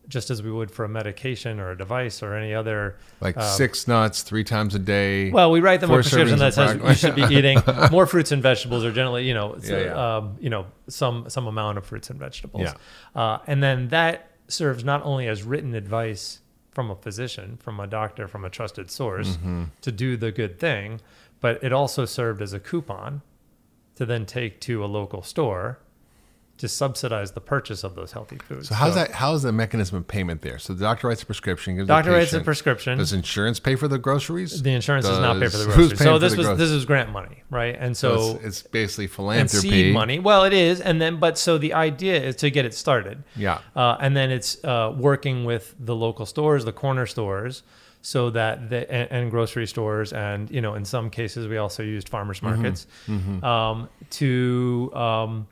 just 0.07 0.29
as 0.29 0.41
we 0.43 0.51
would 0.51 0.69
for 0.71 0.83
a 0.83 0.89
medication 0.89 1.59
or 1.59 1.71
a 1.71 1.77
device 1.77 2.21
or 2.21 2.33
any 2.35 2.53
other 2.53 2.97
Like 3.21 3.37
um, 3.37 3.43
six 3.43 3.87
nuts 3.87 4.23
three 4.23 4.43
times 4.43 4.75
a 4.75 4.79
day. 4.79 5.31
well, 5.31 5.51
we 5.51 5.59
write 5.61 5.79
them 5.79 5.89
a 5.91 5.93
prescription 5.93 6.39
that 6.39 6.53
says 6.53 6.79
you 6.83 6.93
should 6.95 7.15
be 7.15 7.23
eating 7.35 7.59
more 7.91 8.05
fruits 8.05 8.31
and 8.31 8.41
vegetables, 8.43 8.83
or 8.83 8.91
generally, 8.91 9.25
you 9.27 9.33
know, 9.33 9.55
Yeah, 9.63 9.79
yeah. 9.79 10.15
Um, 10.17 10.35
you 10.39 10.49
know, 10.49 10.65
some 10.87 11.29
some 11.29 11.47
amount 11.47 11.77
of 11.77 11.85
fruits 11.85 12.09
and 12.09 12.19
vegetables. 12.19 12.63
Yeah. 12.63 12.73
Uh, 13.21 13.39
and 13.47 13.61
then 13.63 13.87
that 13.89 14.31
serves 14.47 14.83
not 14.83 15.01
only 15.03 15.27
as 15.27 15.43
written 15.43 15.73
advice 15.75 16.39
from 16.71 16.89
a 16.91 16.95
physician, 16.95 17.57
from 17.61 17.79
a 17.79 17.87
doctor, 17.87 18.27
from 18.27 18.43
a 18.45 18.49
trusted 18.49 18.89
source 18.91 19.29
Mm-hmm. 19.37 19.63
to 19.81 19.91
do 19.91 20.17
the 20.17 20.31
good 20.31 20.59
thing, 20.59 20.99
but 21.39 21.63
it 21.63 21.71
also 21.71 22.05
served 22.05 22.41
as 22.41 22.53
a 22.53 22.59
coupon 22.59 23.21
to 23.95 24.05
then 24.05 24.25
take 24.25 24.59
to 24.61 24.83
a 24.83 24.87
local 24.87 25.21
store 25.21 25.79
to 26.61 26.67
subsidize 26.67 27.31
the 27.33 27.41
purchase 27.41 27.83
of 27.83 27.95
those 27.95 28.11
healthy 28.13 28.37
foods. 28.37 28.69
so 28.69 28.75
how's 28.75 28.95
that? 28.95 29.11
How's 29.11 29.43
the 29.43 29.51
mechanism 29.51 29.97
of 29.97 30.07
payment 30.07 30.41
there? 30.41 30.57
So 30.57 30.73
the 30.73 30.79
doctor 30.83 31.07
writes 31.07 31.21
a 31.21 31.25
prescription. 31.25 31.75
Gives 31.75 31.87
Doctor 31.87 32.11
the 32.11 32.17
writes 32.17 32.33
a 32.33 32.39
prescription. 32.41 32.97
Does 32.97 33.13
insurance 33.13 33.59
pay 33.59 33.75
for 33.75 33.87
the 33.87 33.97
groceries? 33.97 34.61
the 34.61 34.71
insurance 34.71 35.05
does 35.05 35.19
not 35.19 35.39
pay 35.39 35.47
for 35.49 35.57
the 35.57 35.65
Does- 35.65 35.75
groceries. 35.75 35.99
So 35.99 36.17
this 36.19 36.35
was 36.37 36.45
groceries? 36.47 36.57
this 36.69 36.69
is 36.71 36.85
grant 36.85 37.11
money, 37.11 37.43
right? 37.49 37.75
And 37.77 37.97
So 37.97 38.15
so 38.17 38.35
it's, 38.37 38.45
it's 38.45 38.61
basically 38.63 39.05
and 39.05 39.13
philanthropy. 39.13 39.69
seed 39.69 39.93
money. 39.93 40.19
Well, 40.19 40.43
it 40.45 40.53
is, 40.53 40.79
and 40.81 41.01
then 41.01 41.19
but 41.19 41.37
so 41.37 41.57
the 41.57 41.73
idea 41.73 42.21
is 42.21 42.35
to 42.37 42.49
get 42.49 42.65
it 42.65 42.73
started. 42.73 43.23
Yeah. 43.35 43.59
Uh, 43.75 43.97
and 43.99 44.15
then 44.15 44.31
it's 44.31 44.63
uh, 44.63 44.93
working 44.95 45.43
with 45.45 45.75
the 45.79 45.95
local 45.95 46.25
stores, 46.25 46.63
the 46.65 46.71
corner 46.73 47.05
stores, 47.07 47.63
so 48.03 48.29
that 48.31 48.69
the 48.69 48.91
and, 48.91 49.11
and 49.11 49.31
grocery 49.31 49.65
stores, 49.67 50.13
and 50.13 50.49
you 50.51 50.61
know, 50.61 50.75
in 50.75 50.85
some 50.85 51.09
cases, 51.09 51.47
we 51.47 51.57
also 51.57 51.81
used 51.83 52.07
farmers 52.09 52.39
Mm-hmm. 52.39 52.61
markets 52.61 52.87
Um, 53.43 53.89
to 54.11 54.91
um, 54.95 55.47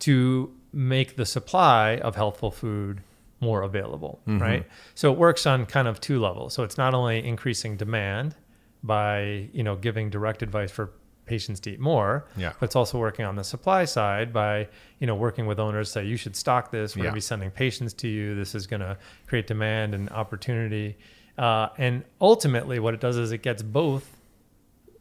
to 0.00 0.52
make 0.72 1.16
the 1.16 1.26
supply 1.26 1.96
of 1.98 2.14
healthful 2.16 2.50
food 2.50 3.02
more 3.40 3.62
available, 3.62 4.20
Mm-hmm. 4.26 4.42
right? 4.42 4.66
So 4.94 5.12
it 5.12 5.18
works 5.18 5.46
on 5.46 5.66
kind 5.66 5.88
of 5.88 6.00
two 6.00 6.20
levels. 6.20 6.52
So 6.54 6.62
it's 6.62 6.76
not 6.78 6.92
only 6.94 7.24
increasing 7.26 7.76
demand 7.76 8.34
by 8.82 9.48
you 9.52 9.62
know 9.62 9.76
giving 9.76 10.10
direct 10.10 10.42
advice 10.42 10.70
for 10.70 10.92
patients 11.26 11.60
to 11.60 11.70
eat 11.70 11.78
more. 11.80 12.26
Yeah. 12.36 12.52
But 12.58 12.66
it's 12.66 12.76
also 12.76 12.98
working 12.98 13.24
on 13.24 13.36
the 13.36 13.44
supply 13.44 13.84
side 13.84 14.32
by, 14.32 14.66
you 14.98 15.06
know, 15.06 15.14
working 15.14 15.46
with 15.46 15.60
owners 15.60 15.88
say 15.90 16.04
you 16.04 16.16
should 16.16 16.34
stock 16.34 16.70
this. 16.72 16.96
We're 16.96 17.02
Yeah. 17.04 17.10
gonna 17.10 17.14
be 17.14 17.20
sending 17.20 17.50
patients 17.52 17.92
to 17.94 18.08
you. 18.08 18.34
This 18.34 18.54
is 18.56 18.66
gonna 18.66 18.98
create 19.28 19.46
demand 19.46 19.94
and 19.94 20.10
opportunity. 20.10 20.98
Uh, 21.38 21.68
and 21.78 22.04
ultimately, 22.20 22.78
what 22.80 22.94
it 22.94 23.00
does 23.00 23.16
is 23.16 23.30
it 23.32 23.42
gets 23.42 23.62
both 23.62 24.16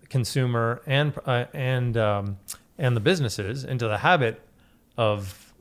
consumer 0.09 0.81
and 0.85 1.13
uh, 1.25 1.45
and 1.53 1.97
um, 1.97 2.37
and 2.77 2.95
the 2.95 3.01
businesses 3.01 3.63
into 3.63 3.87
the 3.87 3.97
habit 3.97 4.41
of 4.99 5.53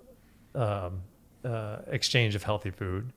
um, 0.56 1.00
uh, 1.44 1.76
exchange 1.86 2.34
of 2.34 2.42
healthy 2.42 2.72
food, 2.72 3.12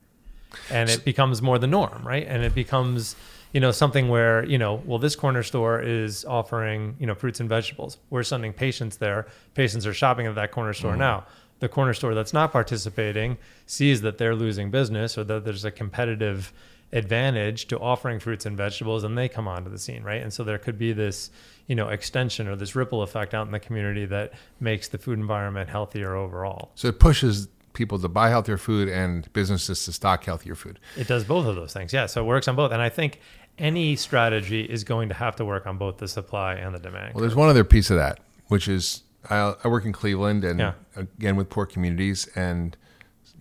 and 0.69 0.87
it 0.87 1.03
becomes 1.03 1.41
more 1.41 1.57
the 1.57 1.65
norm, 1.65 2.07
right? 2.07 2.25
And 2.27 2.43
it 2.43 2.53
becomes 2.53 3.15
you 3.53 3.59
know 3.59 3.71
something 3.71 4.07
where 4.07 4.45
you 4.45 4.59
know 4.59 4.83
well 4.85 4.99
this 4.99 5.15
corner 5.15 5.41
store 5.41 5.81
is 5.81 6.23
offering 6.25 6.95
you 6.99 7.07
know 7.07 7.15
fruits 7.15 7.39
and 7.39 7.49
vegetables. 7.49 7.97
We're 8.11 8.21
sending 8.23 8.53
patients 8.53 8.97
there. 8.97 9.25
Patients 9.55 9.87
are 9.87 9.95
shopping 9.95 10.27
at 10.27 10.35
that 10.35 10.51
corner 10.51 10.73
store 10.73 10.95
now. 10.95 11.25
The 11.59 11.69
corner 11.69 11.93
store 11.93 12.13
that's 12.13 12.33
not 12.33 12.51
participating 12.51 13.37
sees 13.65 14.01
that 14.01 14.19
they're 14.19 14.35
losing 14.35 14.69
business 14.69 15.17
or 15.17 15.23
that 15.23 15.43
there's 15.43 15.65
a 15.65 15.71
competitive 15.71 16.53
advantage 16.93 17.67
to 17.67 17.79
offering 17.79 18.19
fruits 18.19 18.45
and 18.45 18.57
vegetables 18.57 19.03
and 19.03 19.17
they 19.17 19.29
come 19.29 19.47
onto 19.47 19.69
the 19.69 19.79
scene 19.79 20.03
right 20.03 20.21
and 20.21 20.33
so 20.33 20.43
there 20.43 20.57
could 20.57 20.77
be 20.77 20.91
this 20.91 21.31
you 21.67 21.75
know 21.75 21.87
extension 21.87 22.47
or 22.47 22.55
this 22.55 22.75
ripple 22.75 23.01
effect 23.01 23.33
out 23.33 23.45
in 23.45 23.51
the 23.51 23.59
community 23.59 24.05
that 24.05 24.33
makes 24.59 24.87
the 24.89 24.97
food 24.97 25.17
environment 25.17 25.69
healthier 25.69 26.15
overall 26.15 26.71
So 26.75 26.89
it 26.89 26.99
pushes 26.99 27.47
people 27.73 27.97
to 27.99 28.09
buy 28.09 28.29
healthier 28.29 28.57
food 28.57 28.89
and 28.89 29.31
businesses 29.31 29.85
to 29.85 29.93
stock 29.93 30.25
healthier 30.25 30.55
food. 30.55 30.79
it 30.97 31.07
does 31.07 31.23
both 31.23 31.45
of 31.45 31.55
those 31.55 31.71
things 31.71 31.93
yeah 31.93 32.05
so 32.07 32.21
it 32.21 32.25
works 32.25 32.47
on 32.49 32.55
both 32.57 32.71
and 32.73 32.81
i 32.81 32.89
think 32.89 33.19
any 33.57 33.95
strategy 33.95 34.61
is 34.63 34.83
going 34.83 35.07
to 35.09 35.15
have 35.15 35.35
to 35.37 35.45
work 35.45 35.65
on 35.67 35.77
both 35.77 35.97
the 35.97 36.07
supply 36.07 36.55
and 36.55 36.73
the 36.75 36.79
demand 36.79 37.13
Well, 37.13 37.21
there's 37.21 37.35
one 37.35 37.49
other 37.49 37.63
piece 37.65 37.89
of 37.89 37.97
that, 37.97 38.19
which 38.47 38.67
is 38.67 39.03
I, 39.29 39.53
I 39.63 39.67
work 39.67 39.85
in 39.85 39.91
Cleveland 39.91 40.43
and 40.43 40.59
Yeah. 40.59 40.73
again 40.95 41.35
with 41.35 41.49
poor 41.49 41.65
communities. 41.67 42.27
And 42.33 42.75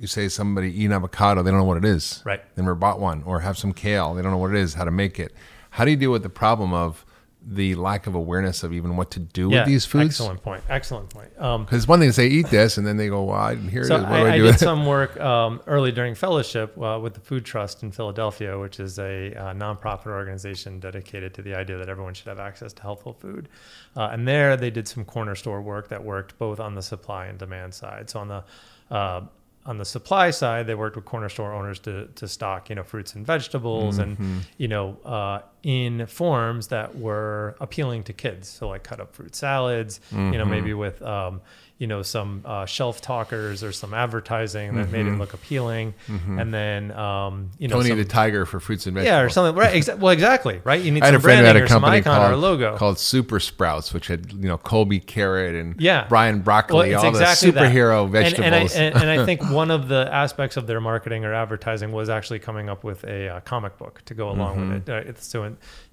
you 0.01 0.07
say 0.07 0.29
somebody 0.29 0.73
eat 0.83 0.87
an 0.87 0.93
avocado, 0.93 1.43
they 1.43 1.51
don't 1.51 1.61
know 1.61 1.65
what 1.65 1.77
it 1.77 1.85
is. 1.85 2.23
Right. 2.25 2.43
They 2.57 2.63
never 2.63 2.75
bought 2.75 2.99
one, 2.99 3.23
or 3.25 3.41
have 3.41 3.59
some 3.59 3.73
kale, 3.73 4.15
they 4.15 4.23
don't 4.23 4.33
know 4.33 4.39
what 4.39 4.51
it 4.51 4.57
is, 4.57 4.75
how 4.75 4.85
to 4.85 4.91
make 4.91 5.21
it. 5.21 5.33
How 5.71 5.85
do 5.85 5.91
you 5.91 5.97
deal 5.97 6.11
with 6.11 6.23
the 6.23 6.31
problem 6.31 6.73
of 6.73 7.05
the 7.43 7.75
lack 7.75 8.07
of 8.07 8.15
awareness 8.15 8.63
of 8.63 8.71
even 8.71 8.99
what 8.99 9.11
to 9.11 9.19
do 9.19 9.49
yeah 9.49 9.61
with 9.61 9.67
these 9.67 9.87
foods? 9.87 10.21
excellent 10.21 10.43
point 10.43 10.63
excellent 10.69 11.09
point 11.09 11.31
um, 11.39 11.65
Because 11.65 11.79
it's 11.79 11.89
one 11.89 11.99
thing 11.99 12.11
to 12.11 12.13
say 12.13 12.27
eat 12.27 12.49
this, 12.49 12.77
and 12.79 12.87
then 12.87 12.97
they 12.97 13.09
go, 13.09 13.25
"Well, 13.25 13.37
I 13.37 13.55
didn't 13.55 13.71
hear 13.71 13.85
So 13.85 13.97
it. 13.97 14.03
What 14.03 14.09
do 14.09 14.15
I, 14.15 14.21
I, 14.21 14.33
I 14.33 14.37
do?" 14.39 14.45
did 14.45 14.59
some 14.59 14.85
work 14.87 15.19
um, 15.21 15.61
early 15.67 15.93
during 15.93 16.15
fellowship 16.15 16.77
uh, 16.81 16.99
with 17.01 17.15
the 17.15 17.21
Food 17.21 17.45
Trust 17.45 17.83
in 17.83 17.93
Philadelphia, 17.93 18.59
which 18.59 18.81
is 18.81 18.99
a 18.99 19.35
uh, 19.35 19.55
nonprofit 19.55 20.07
organization 20.07 20.81
dedicated 20.81 21.35
to 21.35 21.43
the 21.43 21.55
idea 21.55 21.77
that 21.79 21.89
everyone 21.89 22.15
should 22.15 22.29
have 22.29 22.41
access 22.41 22.73
to 22.73 22.83
healthful 22.83 23.13
food. 23.13 23.49
Uh, 23.97 24.09
and 24.13 24.27
there, 24.27 24.57
they 24.57 24.71
did 24.71 24.89
some 24.89 25.05
corner 25.05 25.35
store 25.35 25.63
work 25.63 25.89
that 25.89 26.03
worked 26.03 26.39
both 26.39 26.59
on 26.61 26.75
the 26.75 26.83
supply 26.83 27.27
and 27.27 27.39
demand 27.39 27.73
side. 27.75 28.11
So 28.11 28.21
on 28.21 28.29
the 28.29 28.45
uh, 28.91 29.23
on 29.67 29.77
the 29.79 29.85
supply 29.85 30.31
side, 30.31 30.67
they 30.67 30.75
worked 30.75 30.97
with 30.97 31.05
corner 31.05 31.29
store 31.29 31.53
owners 31.53 31.79
to, 31.81 32.07
to 32.15 32.27
stock, 32.27 32.69
you 32.71 32.75
know, 32.77 32.83
fruits 32.83 33.15
and 33.15 33.27
vegetables, 33.27 33.99
Mm-hmm. 33.99 34.23
and 34.23 34.45
you 34.57 34.69
know, 34.69 34.97
uh, 35.05 35.41
in 35.63 36.07
forms 36.07 36.69
that 36.69 36.97
were 36.97 37.57
appealing 37.61 38.05
to 38.05 38.13
kids. 38.15 38.49
So 38.49 38.69
like 38.69 38.83
cut 38.85 39.01
up 39.01 39.15
fruit 39.15 39.35
salads, 39.35 40.01
you 40.11 40.17
know, 40.17 40.31
Mm-hmm. 40.45 40.51
maybe 40.51 40.75
with 40.75 41.03
um, 41.03 41.41
you 41.81 41.87
know 41.87 42.03
some 42.03 42.43
uh, 42.45 42.67
shelf 42.67 43.01
talkers 43.01 43.65
or 43.65 43.73
some 43.73 43.95
advertising 43.95 44.75
that 44.77 44.91
made 44.91 45.07
it 45.07 45.17
look 45.19 45.33
appealing, 45.35 45.95
and 46.09 46.55
then 46.55 46.93
um, 46.93 47.51
you 47.59 47.67
know 47.69 47.77
Mm-hmm. 47.77 47.81
Tony 47.81 47.89
some, 47.89 47.99
the 47.99 48.05
Tiger 48.05 48.45
for 48.47 48.61
fruits 48.61 48.87
and 48.87 48.95
vegetables. 48.95 49.19
yeah, 49.19 49.21
or 49.23 49.29
something. 49.31 49.57
Right? 49.59 49.75
Exa- 49.75 49.99
well, 49.99 50.13
exactly. 50.13 50.61
Right. 50.63 50.83
You 50.83 50.91
need 50.93 51.03
I 51.03 51.07
had 51.07 51.13
some 51.15 51.21
a 51.21 51.23
friend 51.23 51.41
who 51.41 51.47
had 51.47 51.57
a 51.57 51.67
company 51.67 51.97
icon 51.97 52.17
called, 52.21 52.33
or 52.33 52.37
logo. 52.37 52.77
called 52.77 52.99
Super 52.99 53.41
Sprouts, 53.41 53.95
which 53.95 54.09
had 54.09 54.31
you 54.31 54.47
know 54.47 54.59
Colby 54.59 55.01
carrot 55.01 55.55
and 55.55 55.81
Yeah. 55.81 56.07
Brian 56.09 56.41
broccoli, 56.41 56.91
it's 56.91 57.03
all 57.03 57.09
exactly 57.09 57.51
the 57.51 57.61
superhero 57.61 58.03
And- 58.05 58.13
vegetables. 58.13 58.45
And, 58.45 58.55
I, 58.55 58.99
and, 59.01 59.11
and 59.11 59.21
I 59.23 59.25
think 59.27 59.51
one 59.51 59.71
of 59.71 59.89
the 59.89 60.07
aspects 60.13 60.59
of 60.59 60.67
their 60.67 60.81
marketing 60.83 61.25
or 61.25 61.33
advertising 61.33 61.93
was 61.93 62.11
actually 62.11 62.41
coming 62.41 62.69
up 62.69 62.85
with 62.85 63.05
a 63.05 63.29
uh, 63.29 63.41
comic 63.41 63.79
book 63.79 64.03
to 64.05 64.13
go 64.15 64.29
along 64.31 64.59
Mm-hmm. 64.59 64.73
with 64.75 64.89
it. 64.91 65.07
Uh, 65.07 65.09
it's 65.09 65.27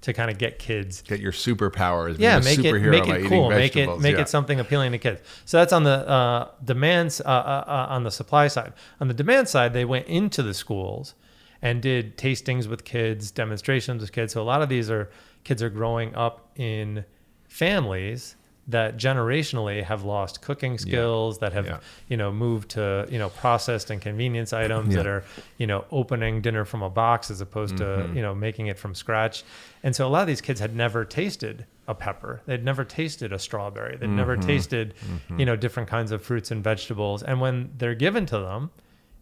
to 0.00 0.12
kind 0.12 0.30
of 0.30 0.38
get 0.38 0.58
kids. 0.58 1.02
Get 1.02 1.20
your 1.20 1.32
superpowers. 1.32 2.16
Yeah, 2.18 2.38
a 2.38 2.42
make 2.42 2.58
it 2.60 2.72
make 2.80 3.08
it 3.08 3.28
cool. 3.28 3.50
Make 3.50 3.76
it 3.76 4.00
make 4.00 4.16
yeah. 4.16 4.22
it 4.22 4.28
something 4.28 4.60
appealing 4.60 4.92
to 4.92 4.98
kids. 4.98 5.20
So 5.44 5.58
that's 5.58 5.72
on 5.72 5.84
the 5.84 6.08
uh, 6.08 6.50
demands 6.64 7.20
uh, 7.20 7.24
uh, 7.24 7.64
uh, 7.66 7.86
on 7.90 8.04
the 8.04 8.10
supply 8.10 8.48
side. 8.48 8.72
On 9.00 9.08
the 9.08 9.14
demand 9.14 9.48
side, 9.48 9.72
they 9.72 9.84
went 9.84 10.06
into 10.06 10.42
the 10.42 10.54
schools 10.54 11.14
and 11.60 11.82
did 11.82 12.16
tastings 12.16 12.68
with 12.68 12.84
kids, 12.84 13.30
demonstrations 13.30 14.00
with 14.00 14.12
kids. 14.12 14.32
So 14.32 14.42
a 14.42 14.44
lot 14.44 14.62
of 14.62 14.68
these 14.68 14.90
are 14.90 15.10
kids 15.44 15.62
are 15.62 15.70
growing 15.70 16.14
up 16.14 16.52
in 16.56 17.04
families 17.48 18.36
that 18.68 18.98
generationally 18.98 19.82
have 19.82 20.04
lost 20.04 20.42
cooking 20.42 20.76
skills 20.76 21.38
that 21.38 21.52
have 21.54 21.66
Yeah. 21.66 21.78
you 22.08 22.16
know 22.18 22.30
moved 22.30 22.68
to 22.72 23.06
you 23.10 23.18
know 23.18 23.30
processed 23.30 23.90
and 23.90 24.00
convenience 24.00 24.52
items 24.52 24.94
that 24.94 25.06
are 25.06 25.24
you 25.56 25.66
know 25.66 25.86
opening 25.90 26.42
dinner 26.42 26.64
from 26.66 26.82
a 26.82 26.90
box 26.90 27.30
as 27.30 27.40
opposed 27.40 27.76
Mm-hmm. 27.76 28.10
to 28.10 28.14
you 28.16 28.22
know 28.22 28.34
making 28.34 28.66
it 28.66 28.78
from 28.78 28.94
scratch 28.94 29.42
and 29.82 29.96
so 29.96 30.06
a 30.06 30.10
lot 30.10 30.20
of 30.20 30.26
these 30.28 30.40
kids 30.42 30.60
had 30.60 30.76
never 30.76 31.04
tasted 31.04 31.64
a 31.86 31.94
pepper 31.94 32.42
they'd 32.46 32.62
never 32.64 32.84
tasted 32.84 33.32
a 33.32 33.38
strawberry 33.38 33.96
they'd 33.96 34.10
never 34.10 34.36
Mm-hmm. 34.36 34.46
tasted 34.46 34.94
you 35.38 35.46
know 35.46 35.56
different 35.56 35.88
kinds 35.88 36.12
of 36.12 36.22
fruits 36.22 36.50
and 36.50 36.62
vegetables 36.62 37.22
and 37.22 37.40
when 37.40 37.70
they're 37.78 37.94
given 37.94 38.26
to 38.26 38.38
them 38.38 38.70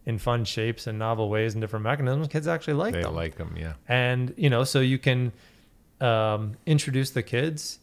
in 0.05 0.17
fun 0.17 0.43
shapes 0.43 0.87
and 0.87 0.99
novel 0.99 1.29
ways 1.29 1.53
and 1.53 1.61
different 1.61 1.83
mechanisms 1.83 2.27
kids 2.27 2.47
actually 2.47 2.73
like 2.73 2.93
They 2.93 3.01
them 3.03 3.15
like 3.15 3.35
them, 3.37 3.55
yeah. 3.57 3.73
and 3.87 4.33
you 4.35 4.49
know 4.49 4.65
so 4.65 4.81
you 4.81 4.97
can 4.97 5.31
um, 6.01 6.55
introduce 6.65 7.11
the 7.11 7.23
kids 7.23 7.79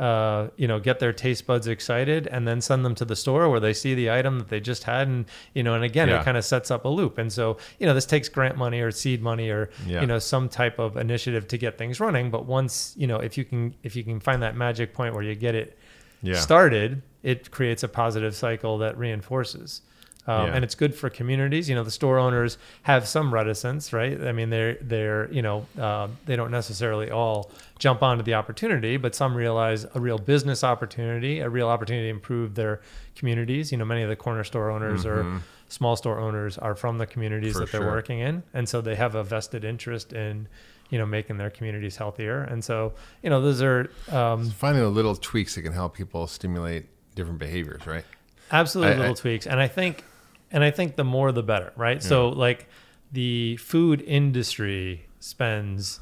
uh, 0.00 0.48
you 0.56 0.66
know 0.66 0.80
get 0.80 0.98
their 0.98 1.12
taste 1.12 1.46
buds 1.46 1.68
excited 1.68 2.26
and 2.26 2.48
then 2.48 2.60
send 2.60 2.84
them 2.84 2.94
to 2.96 3.04
the 3.04 3.14
store 3.14 3.48
where 3.48 3.60
they 3.60 3.72
see 3.72 3.94
the 3.94 4.10
item 4.10 4.38
that 4.40 4.48
they 4.48 4.58
just 4.58 4.82
had 4.84 5.06
and 5.06 5.24
you 5.54 5.62
know 5.62 5.74
and 5.74 5.84
again 5.84 6.08
Yeah. 6.08 6.20
it 6.20 6.24
kind 6.24 6.36
of 6.36 6.44
sets 6.44 6.70
up 6.72 6.84
a 6.84 6.88
loop 6.88 7.16
and 7.16 7.32
so 7.32 7.58
you 7.78 7.86
know 7.86 7.94
this 7.94 8.04
takes 8.04 8.28
grant 8.28 8.56
money 8.56 8.80
or 8.80 8.90
seed 8.90 9.22
money 9.22 9.50
or 9.50 9.70
Yeah. 9.86 10.00
you 10.00 10.08
know 10.08 10.18
some 10.18 10.48
type 10.48 10.80
of 10.80 10.96
initiative 10.96 11.46
to 11.46 11.56
get 11.58 11.78
things 11.78 12.00
running 12.00 12.30
but 12.32 12.44
once 12.44 12.92
you 12.96 13.06
know 13.06 13.18
if 13.18 13.38
you 13.38 13.44
can 13.44 13.74
if 13.84 13.94
you 13.94 14.02
can 14.02 14.18
find 14.18 14.42
that 14.42 14.56
magic 14.56 14.94
point 14.94 15.14
where 15.14 15.22
you 15.22 15.36
get 15.36 15.54
it 15.54 15.78
Yeah. 16.22 16.34
started 16.40 17.02
it 17.22 17.52
creates 17.52 17.82
a 17.84 17.88
positive 17.88 18.34
cycle 18.34 18.78
that 18.78 18.98
reinforces 18.98 19.82
um, 20.26 20.46
Yeah. 20.48 20.54
and 20.54 20.64
it's 20.64 20.74
good 20.74 20.94
for 20.94 21.10
communities. 21.10 21.68
You 21.68 21.74
know, 21.74 21.84
the 21.84 21.90
store 21.90 22.18
owners 22.18 22.56
have 22.82 23.06
some 23.06 23.32
reticence, 23.34 23.92
right? 23.92 24.20
I 24.20 24.32
mean, 24.32 24.50
they're 24.50 24.74
they're 24.80 25.30
you 25.32 25.42
know 25.42 25.66
uh, 25.78 26.08
they 26.26 26.36
don't 26.36 26.50
necessarily 26.50 27.10
all 27.10 27.50
jump 27.78 28.02
onto 28.02 28.22
the 28.22 28.34
opportunity, 28.34 28.96
but 28.96 29.14
some 29.14 29.34
realize 29.36 29.84
a 29.94 30.00
real 30.00 30.18
business 30.18 30.62
opportunity, 30.64 31.40
a 31.40 31.48
real 31.48 31.68
opportunity 31.68 32.06
to 32.06 32.10
improve 32.10 32.54
their 32.54 32.80
communities. 33.16 33.70
You 33.72 33.78
know, 33.78 33.84
many 33.84 34.02
of 34.02 34.08
the 34.08 34.16
corner 34.16 34.44
store 34.44 34.70
owners 34.70 35.04
or 35.04 35.40
small 35.68 35.96
store 35.96 36.18
owners 36.20 36.56
are 36.58 36.74
from 36.74 36.98
the 36.98 37.06
communities 37.06 37.54
Mm-hmm. 37.54 37.60
For 37.60 37.66
that 37.66 37.72
they're 37.72 37.80
sure. 37.82 37.90
working 37.90 38.20
in, 38.20 38.42
and 38.52 38.68
so 38.68 38.80
they 38.80 38.94
have 38.94 39.14
a 39.14 39.22
vested 39.24 39.64
interest 39.64 40.12
in 40.12 40.48
you 40.90 40.98
know 40.98 41.06
making 41.06 41.36
their 41.38 41.50
communities 41.50 41.96
healthier. 41.96 42.42
And 42.42 42.62
so 42.64 42.92
you 43.22 43.30
know 43.30 43.40
those 43.42 43.60
are 43.62 43.90
um, 44.10 44.48
Finding 44.50 44.82
the 44.82 44.88
little 44.90 45.16
tweaks 45.16 45.54
that 45.56 45.62
can 45.62 45.72
help 45.72 45.94
people 45.94 46.26
stimulate 46.26 46.86
different 47.14 47.38
behaviors, 47.38 47.86
right? 47.86 48.04
absolutely 48.52 48.94
I- 48.94 48.98
little 48.98 49.12
I- 49.14 49.18
tweaks 49.18 49.46
and 49.46 49.58
i 49.58 49.66
think 49.66 50.04
and 50.50 50.62
i 50.64 50.70
think 50.70 50.96
the 50.96 51.04
more 51.04 51.32
the 51.32 51.42
better 51.42 51.72
right? 51.76 52.02
So 52.02 52.28
like 52.28 52.68
the 53.12 53.56
food 53.58 54.02
industry 54.02 55.06
spends 55.20 56.00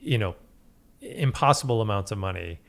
you 0.00 0.18
know 0.18 0.34
impossible 1.00 1.80
amounts 1.80 2.10
of 2.12 2.18
money 2.18 2.60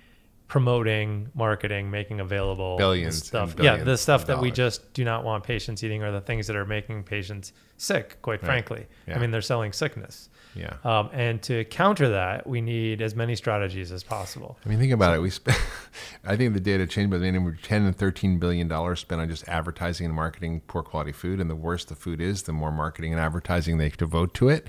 promoting 0.48 1.30
marketing 1.34 1.90
making 1.90 2.20
available 2.20 2.78
Billions 2.78 3.26
stuff. 3.26 3.56
Yeah 3.60 3.78
the 3.78 3.98
stuff 3.98 4.28
that 4.28 4.40
we 4.40 4.52
just 4.52 4.94
do 4.94 5.04
not 5.04 5.24
want 5.24 5.44
patients 5.44 5.84
eating 5.84 6.04
are 6.04 6.12
the 6.12 6.22
things 6.22 6.48
that 6.48 6.56
are 6.56 6.66
making 6.66 7.04
patients 7.04 7.54
sick 7.78 8.22
quite 8.22 8.42
frankly. 8.42 8.86
Yeah. 9.08 9.16
i 9.16 9.20
mean 9.20 9.32
they're 9.32 9.42
selling 9.42 9.72
sickness 9.74 10.30
Yeah. 10.56 10.76
um, 10.84 11.10
and 11.14 11.42
to 11.44 11.64
counter 11.66 12.10
that 12.10 12.46
we 12.46 12.62
need 12.62 13.02
as 13.02 13.16
many 13.16 13.36
strategies 13.36 13.92
as 13.92 14.04
possible 14.04 14.58
I 14.66 14.70
mean, 14.70 14.80
think 14.80 14.92
about 14.92 15.16
it. 15.16 15.22
We 15.22 15.30
spent, 15.30 15.58
I 16.26 16.36
think 16.36 16.54
the 16.54 16.60
data 16.60 16.88
changed, 16.88 17.12
but 17.12 17.22
anywhere 17.22 17.58
10 17.62 17.84
and 17.84 17.96
13 17.96 18.40
billion 18.40 18.68
dollars 18.68 19.00
spent 19.00 19.22
on 19.22 19.30
just 19.30 19.48
advertising 19.48 20.06
and 20.06 20.16
marketing 20.16 20.62
poor 20.68 20.84
quality 20.84 21.12
food. 21.12 21.40
And 21.40 21.50
the 21.50 21.56
worse 21.56 21.86
the 21.86 21.96
food 21.96 22.22
is, 22.22 22.44
the 22.44 22.54
more 22.54 22.72
marketing 22.72 23.12
and 23.12 23.22
advertising 23.22 23.78
they 23.78 23.90
devote 23.90 24.34
to 24.36 24.50
it. 24.50 24.68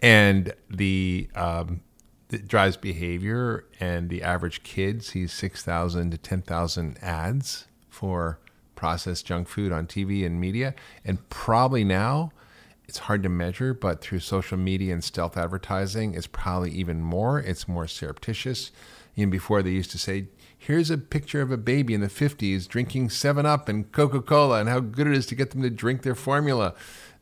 And 0.00 0.54
the, 0.70 1.28
um, 1.34 1.80
it 2.30 2.48
drives 2.48 2.76
behavior. 2.76 3.66
And 3.80 4.08
the 4.08 4.22
average 4.22 4.62
kid 4.62 5.04
sees 5.04 5.32
6,000 5.32 6.10
to 6.10 6.18
10,000 6.18 6.98
ads 7.02 7.66
for 7.88 8.38
processed 8.74 9.26
junk 9.26 9.48
food 9.48 9.72
on 9.72 9.86
TV 9.86 10.24
and 10.24 10.40
media. 10.40 10.74
And 11.04 11.28
probably 11.28 11.84
now, 11.84 12.32
it's 12.88 12.98
hard 12.98 13.22
to 13.22 13.28
measure, 13.28 13.74
but 13.74 14.00
through 14.00 14.20
social 14.20 14.56
media 14.56 14.94
and 14.94 15.04
stealth 15.04 15.36
advertising, 15.36 16.14
it's 16.14 16.26
probably 16.26 16.70
even 16.70 17.02
more. 17.02 17.38
It's 17.38 17.68
more 17.68 17.86
surreptitious. 17.86 18.72
Even 19.14 19.28
before 19.28 19.62
they 19.62 19.70
used 19.70 19.90
to 19.90 19.98
say, 19.98 20.28
here's 20.56 20.90
a 20.90 20.96
picture 20.96 21.42
of 21.42 21.52
a 21.52 21.58
baby 21.58 21.92
in 21.92 22.00
the 22.00 22.08
50s 22.08 22.66
drinking 22.66 23.10
7 23.10 23.44
Up 23.44 23.68
and 23.68 23.92
Coca 23.92 24.22
Cola 24.22 24.60
and 24.60 24.70
how 24.70 24.80
good 24.80 25.06
it 25.06 25.12
is 25.12 25.26
to 25.26 25.34
get 25.34 25.50
them 25.50 25.60
to 25.62 25.70
drink 25.70 26.02
their 26.02 26.14
formula. 26.14 26.74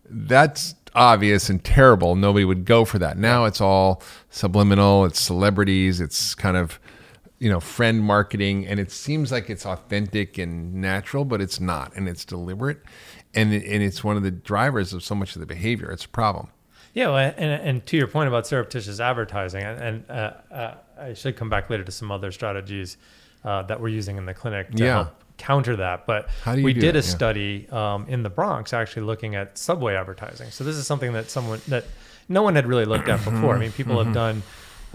That's 0.09 0.77
obvious 0.95 1.51
and 1.51 1.63
terrible. 1.65 2.15
Nobody 2.15 2.45
would 2.45 2.65
go 2.65 2.85
for 2.85 3.01
that. 3.01 3.19
Now 3.19 3.45
it's 3.45 3.61
all 3.61 4.03
subliminal, 4.31 5.05
it's 5.05 5.21
celebrities, 5.21 6.01
it's 6.01 6.37
kind 6.37 6.57
of 6.57 6.79
you 7.39 7.51
know 7.51 7.61
friend 7.61 8.03
marketing 8.03 8.67
and 8.67 8.81
it 8.81 8.91
seems 8.91 9.31
like 9.31 9.51
it's 9.51 9.67
authentic 9.67 10.39
and 10.39 10.75
natural 10.75 11.25
but 11.25 11.41
it's 11.41 11.61
not 11.61 11.95
and 11.95 12.09
it's 12.09 12.25
deliberate 12.25 12.81
and 13.37 13.53
and 13.53 13.83
it's 13.83 14.03
one 14.03 14.17
of 14.17 14.23
the 14.23 14.31
drivers 14.31 14.93
of 14.93 15.03
so 15.03 15.15
much 15.15 15.35
of 15.37 15.41
the 15.41 15.47
behavior 15.47 15.91
it's 15.91 16.05
a 16.05 16.09
problem 16.09 16.49
yeah 16.95 17.09
well, 17.09 17.33
and, 17.37 17.51
and 17.69 17.87
to 17.87 17.97
your 17.97 18.07
point 18.09 18.29
about 18.29 18.47
surreptitious 18.47 18.99
advertising 19.01 19.63
and, 19.63 19.81
and 19.81 20.11
uh, 20.11 20.33
uh, 20.53 20.75
i 20.99 21.15
should 21.15 21.37
come 21.37 21.49
back 21.51 21.69
later 21.71 21.85
to 21.85 21.93
some 21.93 22.11
other 22.11 22.33
strategies 22.33 22.97
uh, 23.45 23.63
that 23.63 23.81
we're 23.81 23.89
using 23.89 24.17
in 24.17 24.27
the 24.27 24.35
clinic 24.35 24.71
to 24.73 24.83
Yeah. 24.85 24.95
help 24.95 25.23
counter 25.39 25.77
that 25.77 26.07
but 26.07 26.29
How 26.45 26.55
do 26.55 26.61
you 26.61 26.65
we 26.65 26.73
did 26.73 26.95
that? 26.95 27.05
a 27.05 27.09
Yeah. 27.09 27.15
study 27.15 27.69
um, 27.71 28.07
in 28.09 28.23
the 28.23 28.31
bronx 28.31 28.73
actually 28.73 29.03
looking 29.03 29.35
at 29.35 29.59
subway 29.59 29.95
advertising 29.95 30.51
so 30.51 30.65
this 30.65 30.77
is 30.77 30.87
something 30.87 31.13
that 31.13 31.31
someone 31.31 31.61
that 31.69 31.85
no 32.29 32.43
one 32.43 32.55
had 32.57 32.67
really 32.67 32.87
looked 32.87 33.09
at 33.09 33.23
before 33.25 33.55
i 33.55 33.59
mean 33.59 33.71
people 33.73 34.03
have 34.03 34.15
done 34.15 34.43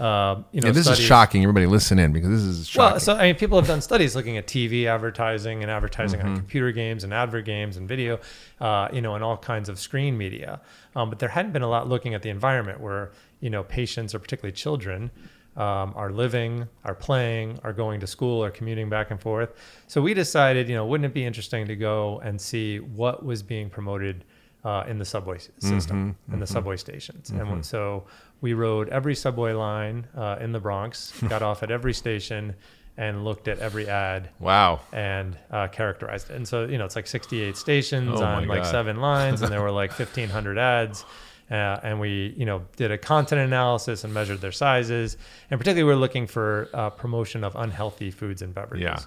uh, 0.02 0.42
you 0.52 0.60
know 0.60 0.62
Mm-hmm. 0.62 0.66
yeah, 0.66 0.72
this 0.72 0.84
studies. 0.84 0.98
is 1.00 1.04
shocking 1.06 1.42
everybody 1.42 1.66
listen 1.66 1.98
in 1.98 2.12
because 2.12 2.30
this 2.30 2.42
is 2.42 2.68
shocking 2.68 2.92
Well, 2.92 3.00
so 3.00 3.14
I 3.16 3.22
mean, 3.28 3.34
people 3.36 3.56
have 3.58 3.68
done 3.68 3.80
studies 3.80 4.16
looking 4.16 4.36
at 4.36 4.46
TV 4.46 4.86
advertising 4.86 5.62
and 5.62 5.70
advertising 5.70 6.20
Mm-hmm. 6.20 6.28
on 6.30 6.36
computer 6.36 6.72
games 6.72 7.04
and 7.04 7.12
advergames 7.12 7.76
and 7.76 7.88
video, 7.88 8.18
uh, 8.60 8.88
you 8.92 9.00
know, 9.00 9.14
and 9.14 9.22
all 9.24 9.36
kinds 9.36 9.68
of 9.68 9.78
screen 9.78 10.16
media. 10.18 10.60
Um, 10.96 11.08
but 11.10 11.18
there 11.20 11.28
hadn't 11.28 11.52
been 11.52 11.62
a 11.62 11.68
lot 11.76 11.88
looking 11.88 12.14
at 12.14 12.22
the 12.22 12.30
environment 12.30 12.80
where 12.80 13.12
you 13.40 13.50
know 13.50 13.62
patients 13.64 14.14
or 14.14 14.18
particularly 14.18 14.52
children 14.64 15.10
um, 15.56 15.92
are 15.96 16.10
living, 16.10 16.66
are 16.84 16.94
playing, 16.94 17.58
are 17.62 17.74
going 17.74 18.00
to 18.00 18.06
school, 18.06 18.42
are 18.42 18.50
commuting 18.50 18.88
back 18.88 19.10
and 19.10 19.20
forth. 19.20 19.50
So 19.86 20.00
we 20.00 20.14
decided, 20.14 20.68
you 20.68 20.74
know, 20.74 20.86
wouldn't 20.86 21.04
it 21.10 21.14
be 21.14 21.24
interesting 21.26 21.66
to 21.66 21.76
go 21.76 22.20
and 22.24 22.40
see 22.40 22.80
what 22.80 23.22
was 23.24 23.42
being 23.42 23.68
promoted 23.68 24.24
uh, 24.64 24.84
in 24.88 24.96
the 24.98 25.04
subway 25.04 25.38
system, 25.58 26.16
in 26.32 26.38
the 26.40 26.46
subway 26.46 26.76
stations. 26.76 27.30
And 27.30 27.64
so 27.66 28.04
we 28.42 28.52
rode 28.52 28.90
every 28.90 29.14
subway 29.14 29.54
line 29.54 30.06
uh, 30.14 30.36
in 30.40 30.52
the 30.52 30.60
Bronx, 30.60 31.12
got 31.28 31.40
off 31.42 31.62
at 31.62 31.70
every 31.70 31.94
station, 31.94 32.54
and 32.98 33.24
looked 33.24 33.48
at 33.48 33.58
every 33.60 33.88
ad 33.88 34.28
wow 34.38 34.80
and 34.92 35.38
uh, 35.50 35.68
characterized 35.68 36.28
it. 36.28 36.36
And 36.36 36.46
so, 36.46 36.66
you 36.66 36.76
know, 36.76 36.84
it's 36.84 36.96
like 36.96 37.06
68 37.06 37.56
stations 37.56 38.20
Oh 38.20 38.24
on 38.24 38.46
like 38.46 38.66
seven 38.66 39.00
lines, 39.00 39.40
and 39.40 39.50
there 39.50 39.62
were 39.62 39.70
like 39.70 39.90
1,500 39.98 40.58
ads. 40.58 41.06
Uh, 41.50 41.78
and 41.82 42.00
we, 42.00 42.34
you 42.36 42.46
know, 42.46 42.64
did 42.76 42.90
a 42.90 42.96
content 42.96 43.40
analysis 43.40 44.04
and 44.04 44.14
measured 44.14 44.40
their 44.40 44.52
sizes. 44.52 45.18
And 45.50 45.60
particularly, 45.60 45.84
we 45.84 45.92
are 45.92 46.00
looking 46.00 46.26
for 46.26 46.70
uh, 46.72 46.88
promotion 46.90 47.44
of 47.44 47.54
unhealthy 47.56 48.10
foods 48.10 48.40
and 48.40 48.54
beverages. 48.54 48.84
Yeah. 48.84 48.98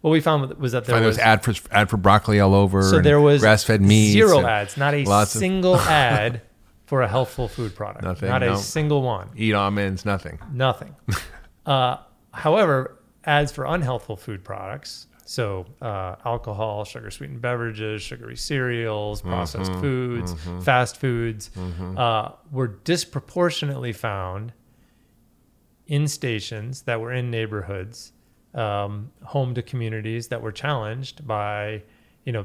What 0.00 0.10
we 0.10 0.20
found 0.20 0.52
was 0.54 0.72
that 0.72 0.84
there 0.84 0.96
Find 0.96 1.06
was 1.06 1.18
ad 1.18 1.44
for 1.44 1.54
ad 1.70 1.88
for 1.88 1.96
broccoli 1.96 2.40
all 2.40 2.56
over 2.56 2.82
so 2.82 2.96
and 2.96 3.06
there 3.06 3.20
was 3.20 3.40
grass-fed 3.40 3.80
meat, 3.80 4.10
zero 4.10 4.44
ads, 4.44 4.76
not 4.76 4.94
a 4.94 5.26
single 5.26 5.76
ad 5.80 6.42
for 6.86 7.02
a 7.02 7.08
healthful 7.08 7.48
food 7.48 7.74
product. 7.74 8.04
Nothing, 8.04 8.28
not 8.28 8.42
no. 8.42 8.54
a 8.54 8.56
single 8.58 9.02
one. 9.02 9.30
eat 9.36 9.54
almonds 9.54 10.04
nothing 10.04 10.38
Nothing. 10.52 10.94
uh, 11.66 11.98
however, 12.32 12.98
ads 13.24 13.52
for 13.52 13.64
unhealthful 13.64 14.18
food 14.18 14.44
products, 14.44 15.06
so 15.24 15.66
uh, 15.80 16.16
alcohol, 16.24 16.84
sugar 16.84 17.10
sweetened 17.10 17.40
beverages, 17.40 18.02
sugary 18.02 18.36
cereals, 18.36 19.22
processed 19.22 19.70
Mm-hmm, 19.70 19.80
foods, 19.80 20.64
fast 20.64 20.96
foods, 20.98 21.50
uh, 21.96 22.32
were 22.50 22.66
disproportionately 22.66 23.92
found 23.92 24.52
in 25.86 26.08
stations 26.08 26.82
that 26.82 27.00
were 27.00 27.12
in 27.12 27.30
neighborhoods, 27.30 28.12
um, 28.54 29.10
home 29.24 29.54
to 29.54 29.62
communities 29.62 30.28
that 30.28 30.42
were 30.42 30.52
challenged 30.52 31.26
by, 31.26 31.82
you 32.24 32.32
know, 32.32 32.44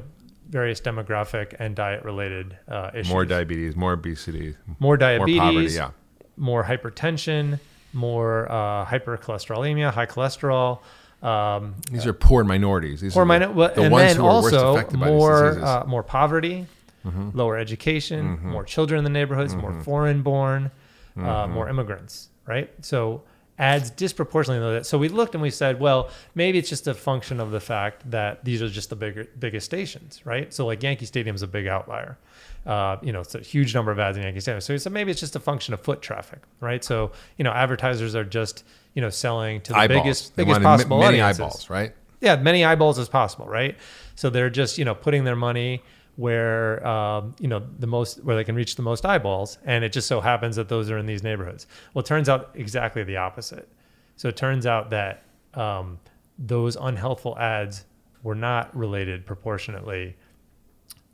various 0.49 0.79
demographic 0.81 1.53
and 1.59 1.75
diet 1.75 2.03
related 2.03 2.57
uh, 2.67 2.91
issues. 2.93 3.09
more 3.09 3.25
diabetes 3.25 3.75
more 3.75 3.93
obesity 3.93 4.55
more 4.79 4.95
diabetes, 4.97 5.37
more 5.39 5.51
poverty 5.51 5.73
yeah 5.73 5.89
more 6.37 6.63
hypertension, 6.63 7.59
more 7.93 8.51
uh, 8.51 8.85
hypercholesterolemia, 8.85 9.91
high 9.91 10.05
cholesterol, 10.05 10.79
um, 11.23 11.73
these 11.91 12.05
are 12.05 12.13
poor 12.13 12.43
minorities 12.43 13.01
these 13.01 13.13
poor 13.13 13.23
are 13.23 13.25
the, 13.25 13.47
minor, 13.47 13.53
the 13.73 13.81
and 13.81 13.91
ones 13.91 14.07
then 14.07 14.15
who 14.17 14.25
are 14.25 14.41
worst 14.43 14.53
also 14.55 14.73
affected 14.75 14.99
by 14.99 15.07
more 15.07 15.43
diseases. 15.49 15.63
uh, 15.63 15.83
more 15.87 16.03
poverty, 16.03 16.67
Mm-hmm. 17.05 17.37
lower 17.37 17.57
education, 17.57 18.37
more 18.43 18.65
children 18.65 18.97
in 18.97 19.03
the 19.05 19.09
neighborhoods, 19.09 19.55
more 19.55 19.73
foreign 19.83 20.23
born, 20.23 20.71
uh, 21.15 21.19
Mm-hmm. 21.21 21.53
more 21.53 21.69
immigrants. 21.69 22.29
Right, 22.45 22.69
so 22.81 23.23
adds 23.59 23.89
disproportionately 23.89 24.65
to 24.67 24.73
that. 24.73 24.85
So 24.85 24.97
we 24.97 25.09
looked 25.09 25.33
and 25.33 25.41
we 25.41 25.49
said, 25.49 25.79
well, 25.79 26.09
maybe 26.35 26.57
it's 26.57 26.69
just 26.69 26.87
a 26.87 26.93
function 26.93 27.39
of 27.39 27.51
the 27.51 27.59
fact 27.59 28.09
that 28.11 28.45
these 28.45 28.61
are 28.61 28.69
just 28.69 28.89
the 28.89 28.95
bigger, 28.95 29.27
biggest 29.39 29.65
stations, 29.65 30.25
right? 30.25 30.53
So 30.53 30.65
like 30.65 30.83
Yankee 30.83 31.05
Stadium 31.05 31.35
is 31.35 31.41
a 31.41 31.47
big 31.47 31.67
outlier. 31.67 32.17
Uh, 32.65 32.97
you 33.01 33.11
know, 33.11 33.21
it's 33.21 33.33
a 33.33 33.39
huge 33.39 33.73
number 33.73 33.91
of 33.91 33.99
ads 33.99 34.17
in 34.17 34.23
Yankee 34.23 34.41
Stadium. 34.41 34.61
So, 34.61 34.77
so 34.77 34.89
maybe 34.89 35.09
it's 35.09 35.19
just 35.19 35.35
a 35.35 35.39
function 35.39 35.73
of 35.73 35.81
foot 35.81 36.01
traffic, 36.01 36.39
right? 36.59 36.83
So 36.83 37.11
you 37.37 37.43
know, 37.43 37.51
advertisers 37.51 38.15
are 38.15 38.25
just 38.25 38.63
you 38.93 39.01
know 39.01 39.09
selling 39.09 39.61
to 39.61 39.73
the 39.73 39.79
eyeballs 39.79 40.01
biggest 40.01 40.35
They 40.35 40.43
biggest 40.43 40.61
possible 40.61 40.99
many 40.99 41.21
audiences 41.21 41.39
eyeballs 41.39 41.69
right 41.69 41.93
yeah, 42.19 42.35
many 42.35 42.65
eyeballs 42.65 42.97
as 42.99 43.09
possible, 43.09 43.45
right? 43.47 43.77
So 44.15 44.29
they're 44.29 44.49
just 44.49 44.77
you 44.77 44.85
know 44.85 44.95
putting 44.95 45.23
their 45.23 45.35
money 45.35 45.83
where 46.17 46.85
um, 46.85 47.33
you 47.39 47.47
know 47.47 47.63
the 47.79 47.87
most 47.87 48.23
where 48.23 48.35
they 48.35 48.43
can 48.43 48.55
reach 48.55 48.75
the 48.75 48.81
most 48.81 49.05
eyeballs, 49.05 49.59
and 49.63 49.83
it 49.83 49.93
just 49.93 50.07
so 50.07 50.19
happens 50.19 50.57
that 50.57 50.67
those 50.67 50.91
are 50.91 50.97
in 50.97 51.05
these 51.05 51.23
neighborhoods. 51.23 51.67
Well, 51.93 52.01
it 52.01 52.05
turns 52.05 52.27
out 52.27 52.51
exactly 52.55 53.03
the 53.03 53.17
opposite. 53.17 53.69
So 54.17 54.27
it 54.27 54.35
turns 54.35 54.65
out 54.65 54.89
that 54.89 55.23
um, 55.53 55.99
those 56.37 56.75
unhealthful 56.75 57.37
ads 57.39 57.85
were 58.23 58.35
not 58.35 58.75
related 58.75 59.25
proportionately 59.25 60.17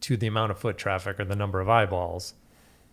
to 0.01 0.17
the 0.17 0.27
amount 0.27 0.51
of 0.51 0.57
foot 0.57 0.77
traffic 0.77 1.19
or 1.19 1.25
the 1.25 1.35
number 1.35 1.59
of 1.59 1.69
eyeballs. 1.69 2.33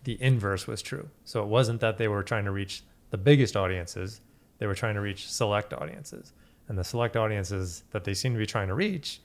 The 0.03 0.21
inverse 0.21 0.67
was 0.67 0.81
true. 0.81 1.09
So 1.23 1.41
it 1.41 1.47
wasn't 1.47 1.79
that 1.81 1.97
they 1.97 2.07
were 2.07 2.23
trying 2.23 2.45
to 2.45 2.51
reach 2.51 2.83
the 3.09 3.17
biggest 3.17 3.57
audiences, 3.57 4.21
they 4.57 4.67
were 4.67 4.75
trying 4.75 4.95
to 4.95 5.01
reach 5.01 5.29
select 5.29 5.73
audiences. 5.73 6.33
And 6.67 6.77
the 6.77 6.83
select 6.83 7.17
audiences 7.17 7.83
that 7.91 8.03
they 8.03 8.13
seemed 8.13 8.35
to 8.35 8.39
be 8.39 8.45
trying 8.45 8.69
to 8.69 8.73
reach 8.73 9.21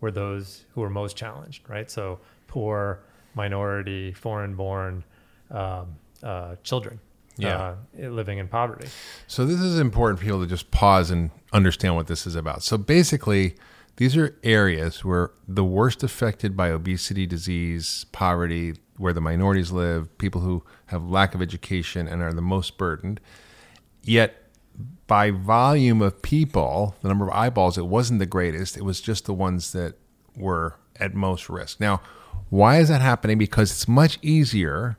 were 0.00 0.10
those 0.10 0.64
who 0.74 0.80
were 0.80 0.90
most 0.90 1.16
challenged, 1.16 1.68
right? 1.68 1.90
So 1.90 2.18
poor, 2.46 3.00
minority, 3.34 4.12
foreign 4.12 4.54
born 4.56 5.04
um, 5.50 5.96
uh, 6.22 6.56
children 6.62 7.00
Yeah. 7.36 7.74
uh, 8.02 8.08
living 8.08 8.38
in 8.38 8.48
poverty. 8.48 8.88
So 9.26 9.44
this 9.46 9.60
is 9.60 9.78
important 9.78 10.18
for 10.18 10.24
people 10.24 10.40
to 10.42 10.46
just 10.46 10.70
pause 10.70 11.10
and 11.10 11.30
understand 11.52 11.96
what 11.96 12.06
this 12.06 12.26
is 12.26 12.34
about. 12.34 12.62
So 12.62 12.76
basically, 12.78 13.56
these 13.96 14.16
are 14.16 14.36
areas 14.42 15.04
where 15.04 15.30
the 15.46 15.64
worst 15.64 16.02
affected 16.02 16.56
by 16.56 16.70
obesity, 16.70 17.26
disease, 17.26 18.06
poverty, 18.12 18.74
where 18.96 19.12
the 19.12 19.20
minorities 19.20 19.72
live, 19.72 20.16
people 20.18 20.40
who 20.40 20.62
have 20.86 21.08
lack 21.08 21.34
of 21.34 21.42
education 21.42 22.06
and 22.08 22.22
are 22.22 22.32
the 22.32 22.42
most 22.42 22.78
burdened. 22.78 23.20
Yet 24.02 24.39
by 25.06 25.30
volume 25.30 26.02
of 26.02 26.22
people, 26.22 26.94
the 27.02 27.08
number 27.08 27.26
of 27.26 27.32
eyeballs, 27.32 27.76
it 27.76 27.86
wasn't 27.86 28.20
the 28.20 28.26
greatest. 28.26 28.76
It 28.76 28.84
was 28.84 29.00
just 29.00 29.26
the 29.26 29.34
ones 29.34 29.72
that 29.72 29.94
were 30.36 30.76
at 30.96 31.14
most 31.14 31.48
risk. 31.48 31.80
Now, 31.80 32.00
why 32.48 32.78
is 32.78 32.88
that 32.88 33.00
happening? 33.00 33.38
Because 33.38 33.70
it's 33.70 33.88
much 33.88 34.18
easier 34.22 34.98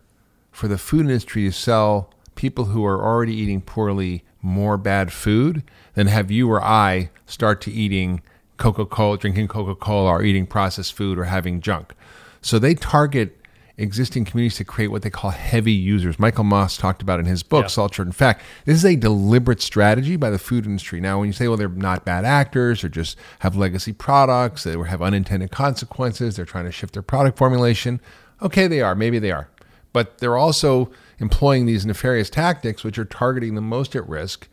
for 0.51 0.67
the 0.67 0.77
food 0.77 1.01
industry 1.01 1.43
to 1.43 1.51
sell 1.51 2.13
people 2.35 2.65
who 2.65 2.85
are 2.85 3.01
already 3.01 3.33
eating 3.33 3.61
poorly 3.61 4.23
more 4.41 4.77
bad 4.77 5.13
food 5.13 5.63
than 5.93 6.07
have 6.07 6.31
you 6.31 6.49
or 6.49 6.61
I 6.61 7.11
start 7.25 7.61
to 7.61 7.71
eating 7.71 8.21
Coca 8.57 8.85
Cola, 8.85 9.17
drinking 9.17 9.47
Coca 9.47 9.75
Cola, 9.75 10.09
or 10.09 10.23
eating 10.23 10.45
processed 10.45 10.93
food 10.93 11.17
or 11.17 11.25
having 11.25 11.61
junk. 11.61 11.93
So 12.41 12.59
they 12.59 12.73
target 12.73 13.37
existing 13.77 14.25
communities 14.25 14.57
to 14.57 14.63
create 14.63 14.87
what 14.89 15.01
they 15.01 15.09
call 15.09 15.31
heavy 15.31 15.71
users. 15.71 16.19
Michael 16.19 16.43
Moss 16.43 16.77
talked 16.77 17.01
about 17.01 17.19
in 17.19 17.25
his 17.25 17.43
book, 17.43 17.63
Yeah. 17.63 17.67
Salt, 17.67 17.99
and 17.99 18.15
Fat. 18.15 18.39
This 18.65 18.77
is 18.77 18.85
a 18.85 18.95
deliberate 18.95 19.61
strategy 19.61 20.15
by 20.15 20.29
the 20.29 20.39
food 20.39 20.65
industry. 20.65 20.99
Now, 20.99 21.19
when 21.19 21.27
you 21.27 21.33
say, 21.33 21.47
well, 21.47 21.57
they're 21.57 21.69
not 21.69 22.05
bad 22.05 22.25
actors 22.25 22.83
or 22.83 22.89
just 22.89 23.17
have 23.39 23.55
legacy 23.55 23.93
products, 23.93 24.63
they 24.63 24.77
have 24.77 25.01
unintended 25.01 25.51
consequences, 25.51 26.35
they're 26.35 26.45
trying 26.45 26.65
to 26.65 26.71
shift 26.71 26.93
their 26.93 27.01
product 27.01 27.37
formulation. 27.37 27.99
Okay, 28.41 28.67
they 28.67 28.81
are. 28.81 28.95
Maybe 28.95 29.19
they 29.19 29.31
are. 29.31 29.49
But 29.93 30.19
they're 30.19 30.37
also 30.37 30.91
employing 31.19 31.65
these 31.65 31.85
nefarious 31.85 32.29
tactics, 32.29 32.83
which 32.83 32.97
are 32.97 33.05
targeting 33.05 33.55
the 33.55 33.61
most 33.61 33.95
at 33.95 34.07
risk 34.07 34.47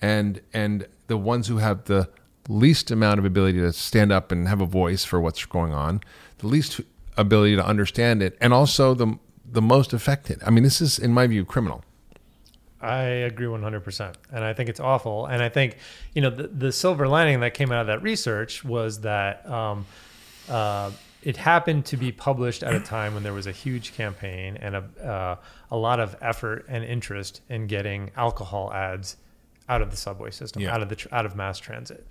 and 0.00 0.40
and 0.52 0.86
the 1.08 1.16
ones 1.16 1.48
who 1.48 1.58
have 1.58 1.84
the 1.84 2.08
least 2.48 2.90
amount 2.90 3.18
of 3.18 3.24
ability 3.24 3.58
to 3.58 3.72
stand 3.72 4.10
up 4.12 4.32
and 4.32 4.48
have 4.48 4.60
a 4.60 4.66
voice 4.66 5.04
for 5.04 5.20
what's 5.20 5.44
going 5.44 5.72
on, 5.74 6.00
the 6.38 6.46
least 6.46 6.80
ability 7.18 7.56
to 7.56 7.64
understand 7.66 8.22
it, 8.22 8.36
and 8.40 8.54
also 8.54 8.94
the 8.94 9.18
the 9.50 9.62
most 9.62 9.92
affected. 9.92 10.38
I 10.44 10.50
mean, 10.50 10.62
this 10.62 10.80
is, 10.80 10.98
in 10.98 11.12
my 11.12 11.26
view, 11.26 11.44
criminal. 11.44 11.82
I 12.80 13.00
agree 13.02 13.46
100%. 13.46 14.14
And 14.30 14.44
I 14.44 14.52
think 14.52 14.68
it's 14.68 14.78
awful. 14.78 15.26
And 15.26 15.42
I 15.42 15.48
think, 15.48 15.78
you 16.14 16.22
know, 16.22 16.30
the, 16.30 16.48
the 16.48 16.70
silver 16.70 17.08
lining 17.08 17.40
that 17.40 17.54
came 17.54 17.72
out 17.72 17.80
of 17.80 17.86
that 17.88 18.02
research 18.02 18.62
was 18.62 19.00
that 19.00 19.48
um, 19.48 19.86
uh, 20.48 20.90
it 21.22 21.36
happened 21.36 21.86
to 21.86 21.96
be 21.96 22.12
published 22.12 22.62
at 22.62 22.74
a 22.74 22.80
time 22.80 23.14
when 23.14 23.22
there 23.22 23.32
was 23.32 23.46
a 23.46 23.52
huge 23.52 23.94
campaign 23.94 24.56
and 24.60 24.76
a, 24.76 24.84
uh, 25.02 25.36
a 25.70 25.76
lot 25.76 25.98
of 25.98 26.14
effort 26.20 26.66
and 26.68 26.84
interest 26.84 27.40
in 27.48 27.66
getting 27.66 28.10
alcohol 28.16 28.72
ads 28.72 29.16
out 29.68 29.82
of 29.82 29.90
the 29.90 29.96
subway 29.96 30.30
system, 30.30 30.62
Yeah. 30.62 30.74
out 30.74 30.82
of 30.82 30.88
the 30.88 30.96
tr- 30.96 31.08
out 31.10 31.26
of 31.26 31.34
mass 31.34 31.58
transit. 31.58 32.06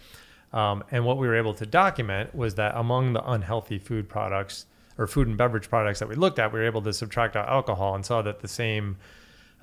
Um, 0.53 0.83
and 0.91 1.05
what 1.05 1.17
we 1.17 1.27
were 1.27 1.35
able 1.35 1.53
to 1.55 1.65
document 1.65 2.35
was 2.35 2.55
that 2.55 2.75
among 2.75 3.13
the 3.13 3.29
unhealthy 3.29 3.77
food 3.79 4.09
products 4.09 4.65
or 4.97 5.07
food 5.07 5.27
and 5.27 5.37
beverage 5.37 5.69
products 5.69 5.99
that 5.99 6.09
we 6.09 6.15
looked 6.15 6.39
at, 6.39 6.51
we 6.51 6.59
were 6.59 6.65
able 6.65 6.81
to 6.81 6.93
subtract 6.93 7.35
out 7.35 7.47
alcohol 7.47 7.95
and 7.95 8.05
saw 8.05 8.21
that 8.21 8.39
the 8.39 8.47
same 8.47 8.97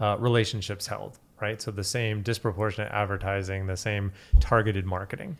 uh, 0.00 0.16
relationships 0.18 0.86
held, 0.86 1.18
right? 1.40 1.60
So 1.60 1.70
the 1.70 1.84
same 1.84 2.22
disproportionate 2.22 2.92
advertising, 2.92 3.66
the 3.66 3.76
same 3.76 4.12
targeted 4.40 4.86
marketing. 4.86 5.36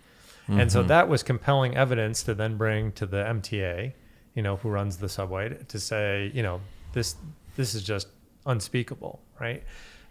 And 0.61 0.70
so 0.70 0.83
that 0.83 1.09
was 1.09 1.22
compelling 1.22 1.74
evidence 1.76 2.22
to 2.24 2.35
then 2.35 2.59
bring 2.59 2.92
to 2.92 3.07
the 3.07 3.16
MTA, 3.16 3.94
you 4.35 4.42
know, 4.42 4.57
who 4.57 4.68
runs 4.68 4.98
the 4.98 5.09
subway 5.09 5.57
to 5.68 5.80
say, 5.80 6.30
you 6.35 6.42
know, 6.42 6.61
this 6.92 7.16
this 7.57 7.74
is 7.74 7.83
just 7.83 8.09
unspeakable, 8.44 9.20
right? 9.40 9.62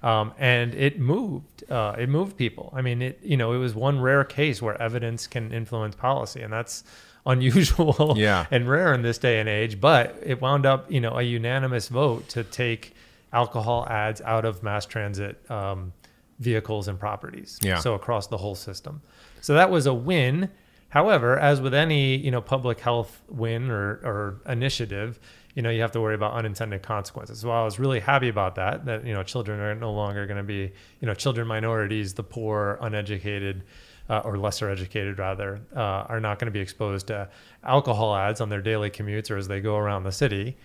Um, 0.01 0.33
and 0.37 0.73
it 0.73 0.99
moved. 0.99 1.69
Uh, 1.71 1.95
it 1.97 2.09
moved 2.09 2.35
people. 2.35 2.73
I 2.75 2.81
mean, 2.81 3.01
it 3.01 3.19
you 3.23 3.37
know, 3.37 3.53
it 3.53 3.57
was 3.57 3.75
one 3.75 4.01
rare 4.01 4.23
case 4.23 4.61
where 4.61 4.79
evidence 4.81 5.27
can 5.27 5.51
influence 5.53 5.95
policy, 5.95 6.41
and 6.41 6.51
that's 6.51 6.83
unusual 7.25 8.13
Yeah. 8.17 8.45
and 8.51 8.67
rare 8.69 8.93
in 8.93 9.01
this 9.01 9.17
day 9.17 9.39
and 9.39 9.47
age. 9.49 9.79
But 9.79 10.17
it 10.23 10.41
wound 10.41 10.65
up, 10.65 10.91
you 10.91 10.99
know, 11.01 11.17
a 11.17 11.21
unanimous 11.23 11.87
vote 11.87 12.27
to 12.29 12.43
take 12.43 12.93
alcohol 13.31 13.87
ads 13.89 14.21
out 14.21 14.45
of 14.45 14.61
mass 14.63 14.85
transit 14.85 15.49
um, 15.49 15.93
vehicles 16.39 16.87
and 16.87 16.99
properties. 16.99 17.59
Yeah. 17.61 17.79
So 17.79 17.93
across 17.93 18.27
the 18.27 18.37
whole 18.37 18.55
system. 18.55 19.01
So 19.41 19.53
that 19.55 19.69
was 19.71 19.85
a 19.85 19.93
win. 19.93 20.49
However, 20.89 21.39
as 21.39 21.59
with 21.59 21.73
any 21.73 22.17
you 22.17 22.29
know 22.29 22.41
public 22.41 22.79
health 22.79 23.21
win 23.27 23.71
or, 23.71 23.93
or 24.03 24.41
initiative, 24.47 25.19
you 25.55 25.61
know 25.63 25.71
you 25.71 25.81
have 25.81 25.91
to 25.93 26.01
worry 26.01 26.13
about 26.13 26.33
unintended 26.33 26.83
consequences. 26.83 27.39
So 27.39 27.49
I 27.49 27.63
was 27.63 27.79
really 27.79 27.99
happy 27.99 28.29
about 28.29 28.55
that. 28.55 28.85
That 28.85 29.03
you 29.05 29.13
know 29.13 29.23
children 29.23 29.59
are 29.59 29.73
no 29.73 29.91
longer 29.91 30.27
going 30.27 30.37
to 30.37 30.43
be 30.43 30.71
you 31.01 31.07
know 31.07 31.15
children 31.15 31.47
minorities, 31.47 32.13
the 32.13 32.21
poor, 32.23 32.77
uneducated. 32.79 33.63
Uh, 34.09 34.19
or 34.25 34.37
lesser 34.37 34.69
educated 34.69 35.17
rather 35.17 35.61
uh, 35.75 35.79
are 35.79 36.19
not 36.19 36.37
going 36.37 36.45
to 36.47 36.51
be 36.51 36.59
exposed 36.59 37.07
to 37.07 37.27
alcohol 37.63 38.13
ads 38.13 38.41
on 38.41 38.49
their 38.49 38.61
daily 38.61 38.89
commutes 38.89 39.31
or 39.31 39.37
as 39.37 39.47
they 39.47 39.61
go 39.61 39.77
around 39.77 40.03
the 40.03 40.11
city 40.11 40.57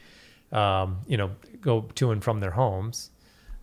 um, 0.50 0.98
you 1.06 1.16
know 1.16 1.30
go 1.60 1.82
to 1.94 2.10
and 2.10 2.24
from 2.24 2.40
their 2.40 2.50
homes 2.50 3.10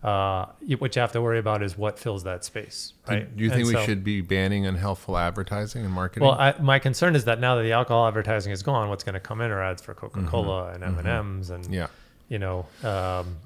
uh, 0.02 0.46
what 0.78 0.96
you 0.96 1.00
have 1.00 1.12
to 1.12 1.20
worry 1.20 1.38
about 1.38 1.62
is 1.62 1.76
what 1.76 1.98
fills 1.98 2.24
that 2.24 2.42
space 2.42 2.94
Do- 3.06 3.12
right 3.12 3.36
Do 3.36 3.44
you 3.44 3.50
think 3.50 3.60
And 3.66 3.68
we 3.68 3.74
so- 3.74 3.84
should 3.84 4.02
be 4.02 4.22
banning 4.22 4.64
unhelpful 4.64 5.18
advertising 5.18 5.84
and 5.84 5.92
marketing? 5.92 6.26
well, 6.26 6.38
I, 6.38 6.54
my 6.58 6.78
concern 6.78 7.14
is 7.14 7.24
that 7.24 7.38
now 7.38 7.56
that 7.56 7.62
the 7.62 7.72
alcohol 7.72 8.08
advertising 8.08 8.52
is 8.52 8.62
gone, 8.62 8.88
what's 8.88 9.04
going 9.04 9.12
to 9.14 9.20
come 9.20 9.42
in 9.42 9.50
are 9.50 9.62
ads 9.62 9.82
for 9.82 9.92
Coca 9.94 10.22
Cola 10.24 10.68
and 10.72 10.82
M 10.84 10.98
and 10.98 11.06
M's 11.08 11.50
and 11.50 11.64
Mm-hmm. 11.64 11.72
yeah. 11.74 11.86
you 12.28 12.38
know, 12.38 12.64
um, 12.82 13.36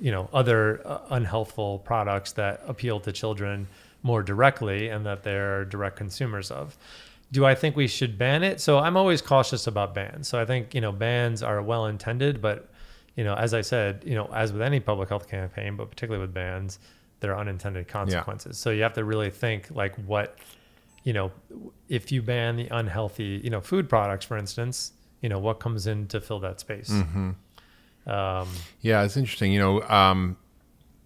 you 0.00 0.12
know, 0.12 0.28
other 0.32 0.80
uh, 0.86 0.98
unhealthful 1.16 1.82
products 1.84 2.32
that 2.32 2.62
appeal 2.68 3.00
to 3.00 3.10
children 3.12 3.66
more 4.02 4.22
directly 4.22 4.88
and 4.88 5.06
that 5.06 5.22
they're 5.22 5.64
direct 5.64 5.96
consumers 5.96 6.50
of. 6.50 6.76
Do 7.30 7.46
I 7.46 7.54
think 7.54 7.76
we 7.76 7.86
should 7.86 8.18
ban 8.18 8.42
it? 8.42 8.60
So 8.60 8.78
I'm 8.78 8.96
always 8.96 9.22
cautious 9.22 9.66
about 9.66 9.94
bans. 9.94 10.28
So 10.28 10.38
I 10.38 10.44
think 10.44 10.74
you 10.74 10.80
know 10.80 10.92
bans 10.92 11.42
are 11.42 11.62
well 11.62 11.86
intended, 11.86 12.42
but 12.42 12.68
you 13.16 13.24
know, 13.24 13.34
as 13.34 13.54
I 13.54 13.60
said, 13.60 14.02
you 14.06 14.14
know, 14.14 14.30
as 14.34 14.52
with 14.52 14.62
any 14.62 14.80
public 14.80 15.08
health 15.08 15.28
campaign, 15.28 15.76
but 15.76 15.90
particularly 15.90 16.20
with 16.20 16.34
bans, 16.34 16.78
there 17.20 17.32
are 17.32 17.38
unintended 17.38 17.88
consequences. 17.88 18.58
So 18.58 18.70
you 18.70 18.82
have 18.82 18.94
to 18.94 19.04
really 19.04 19.30
think 19.30 19.68
like 19.70 19.94
what 19.96 20.38
you 21.04 21.12
know, 21.12 21.32
if 21.88 22.12
you 22.12 22.22
ban 22.22 22.56
the 22.56 22.68
unhealthy, 22.70 23.40
you 23.42 23.50
know, 23.50 23.60
food 23.60 23.88
products, 23.88 24.24
for 24.24 24.36
instance, 24.36 24.92
you 25.20 25.28
know, 25.28 25.38
what 25.38 25.58
comes 25.58 25.86
in 25.86 26.06
to 26.08 26.20
fill 26.20 26.38
that 26.40 26.60
space? 26.60 26.90
Um, 28.06 28.48
Yeah, 28.80 29.02
it's 29.02 29.16
interesting. 29.16 29.52
You 29.52 29.58
know, 29.60 29.82
um, 29.82 30.36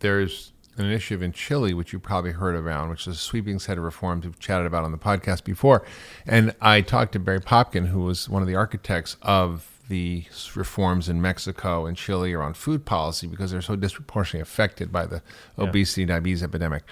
there's 0.01 0.53
an 0.77 0.85
initiative 0.85 1.23
in 1.23 1.33
Chile, 1.33 1.75
which 1.75 1.93
you 1.93 1.99
probably 1.99 2.33
heard 2.33 2.55
around, 2.55 2.91
which 2.91 3.07
is 3.07 3.17
a 3.17 3.19
sweeping 3.19 3.59
set 3.59 3.79
of 3.79 3.85
reforms 3.85 4.25
we've 4.25 4.39
chatted 4.39 4.67
about 4.67 4.85
on 4.85 4.93
the 4.93 4.99
podcast 4.99 5.45
before. 5.45 5.85
And 6.27 6.55
I 6.61 6.81
talked 6.81 7.13
to 7.13 7.19
Barry 7.19 7.41
Popkin, 7.41 7.89
who 7.89 8.01
was 8.01 8.29
one 8.29 8.43
of 8.43 8.49
the 8.49 8.55
architects 8.55 9.17
of 9.23 9.81
the 9.89 10.25
reforms 10.55 11.09
in 11.09 11.23
Mexico 11.23 11.87
and 11.87 11.97
Chile 11.97 12.33
around 12.33 12.57
food 12.57 12.85
policy 12.85 13.27
because 13.27 13.53
they're 13.53 13.63
so 13.63 13.77
disproportionately 13.77 14.41
affected 14.41 14.91
by 14.91 15.07
the 15.07 15.23
obesity 15.57 16.03
and 16.03 16.09
diabetes 16.09 16.43
epidemic. 16.43 16.83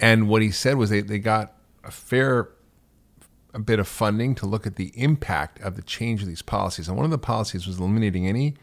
And 0.00 0.28
what 0.28 0.40
he 0.40 0.50
said 0.50 0.76
was 0.76 0.90
they, 0.90 1.02
they 1.02 1.18
got 1.18 1.52
a 1.84 1.90
fair 1.90 2.50
a 3.52 3.58
bit 3.58 3.80
of 3.80 3.88
funding 3.88 4.34
to 4.36 4.46
look 4.46 4.66
at 4.66 4.76
the 4.76 4.92
impact 4.94 5.60
of 5.60 5.74
the 5.74 5.82
change 5.82 6.22
of 6.22 6.28
these 6.28 6.42
policies. 6.42 6.88
And 6.88 6.96
one 6.96 7.04
of 7.04 7.10
the 7.10 7.18
policies 7.18 7.66
was 7.66 7.78
eliminating 7.78 8.26
any 8.26 8.54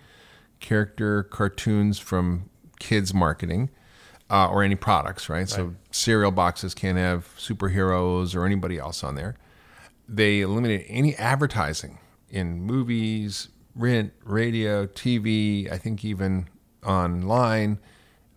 character 0.60 1.24
cartoons 1.24 2.00
from 2.00 2.50
kids 2.80 3.14
marketing 3.14 3.70
uh, 4.30 4.48
or 4.50 4.64
any 4.64 4.76
products, 4.76 5.30
right? 5.30 5.48
So 5.48 5.76
cereal 5.92 6.32
boxes 6.32 6.74
can't 6.74 6.98
have 6.98 7.28
superheroes 7.38 8.36
or 8.36 8.46
anybody 8.46 8.78
else 8.78 9.04
on 9.04 9.16
there. 9.16 9.36
They 10.08 10.42
eliminated 10.42 10.86
any 10.90 11.16
advertising 11.16 12.00
in 12.30 12.62
movies, 12.62 13.50
rent, 13.76 14.14
radio, 14.24 14.86
TV, 14.88 15.72
I 15.72 15.78
think 15.78 16.04
even 16.04 16.48
online 16.86 17.80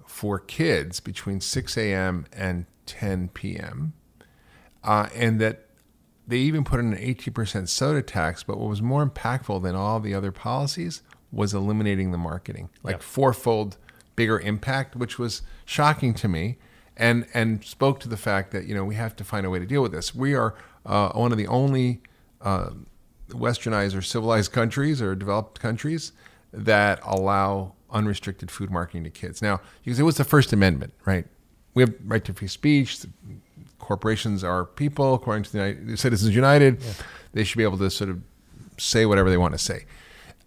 for 0.06 0.38
kids 0.38 1.00
between 1.00 1.40
6 1.40 1.76
a.m. 1.76 2.26
and 2.32 2.66
10 2.86 3.28
p.m. 3.28 3.92
Uh, 4.82 5.08
and 5.14 5.40
that 5.40 5.66
they 6.26 6.38
even 6.38 6.62
put 6.64 6.80
in 6.80 6.92
an 6.92 6.98
18% 6.98 7.68
soda 7.68 8.02
tax. 8.02 8.42
But 8.42 8.58
what 8.58 8.68
was 8.68 8.82
more 8.82 9.04
impactful 9.06 9.62
than 9.62 9.74
all 9.74 9.98
the 10.00 10.14
other 10.14 10.32
policies 10.32 11.02
was 11.32 11.54
eliminating 11.54 12.10
the 12.10 12.18
marketing, 12.18 12.70
like 12.82 12.94
Yep. 12.94 13.02
fourfold 13.02 13.76
bigger 14.20 14.38
impact, 14.40 14.94
which 14.94 15.18
was 15.18 15.40
shocking 15.64 16.12
to 16.12 16.28
me, 16.28 16.58
and 16.94 17.26
and 17.32 17.64
spoke 17.64 18.00
to 18.00 18.08
the 18.08 18.18
fact 18.18 18.50
that 18.50 18.66
you 18.66 18.74
know 18.74 18.84
we 18.84 18.94
have 18.96 19.16
to 19.16 19.24
find 19.24 19.46
a 19.46 19.50
way 19.50 19.58
to 19.58 19.64
deal 19.64 19.80
with 19.80 19.92
this. 19.92 20.14
We 20.14 20.34
are 20.34 20.54
uh, 20.84 21.08
one 21.12 21.32
of 21.32 21.38
the 21.38 21.46
only 21.46 22.02
uh, 22.42 22.70
westernized 23.30 23.96
or 23.96 24.02
civilized 24.02 24.52
countries 24.52 25.00
or 25.00 25.14
developed 25.14 25.58
countries 25.58 26.12
that 26.52 27.00
allow 27.02 27.72
unrestricted 27.90 28.50
food 28.50 28.70
marketing 28.70 29.04
to 29.04 29.10
kids. 29.10 29.40
Now, 29.40 29.62
because 29.82 29.98
it 29.98 30.02
was 30.02 30.18
the 30.18 30.24
First 30.24 30.52
Amendment, 30.52 30.92
right? 31.06 31.26
We 31.72 31.82
have 31.84 31.94
right 32.04 32.24
to 32.26 32.34
free 32.34 32.48
speech. 32.48 33.06
Corporations 33.78 34.44
are 34.44 34.66
people, 34.66 35.14
according 35.14 35.44
to 35.44 35.52
the 35.52 35.58
United, 35.58 35.98
Citizens 35.98 36.34
United. 36.34 36.82
They 37.32 37.44
should 37.44 37.56
be 37.56 37.64
able 37.64 37.78
to 37.78 37.90
sort 37.90 38.10
of 38.10 38.20
say 38.76 39.06
whatever 39.06 39.30
they 39.30 39.38
want 39.38 39.54
to 39.54 39.58
say. 39.58 39.86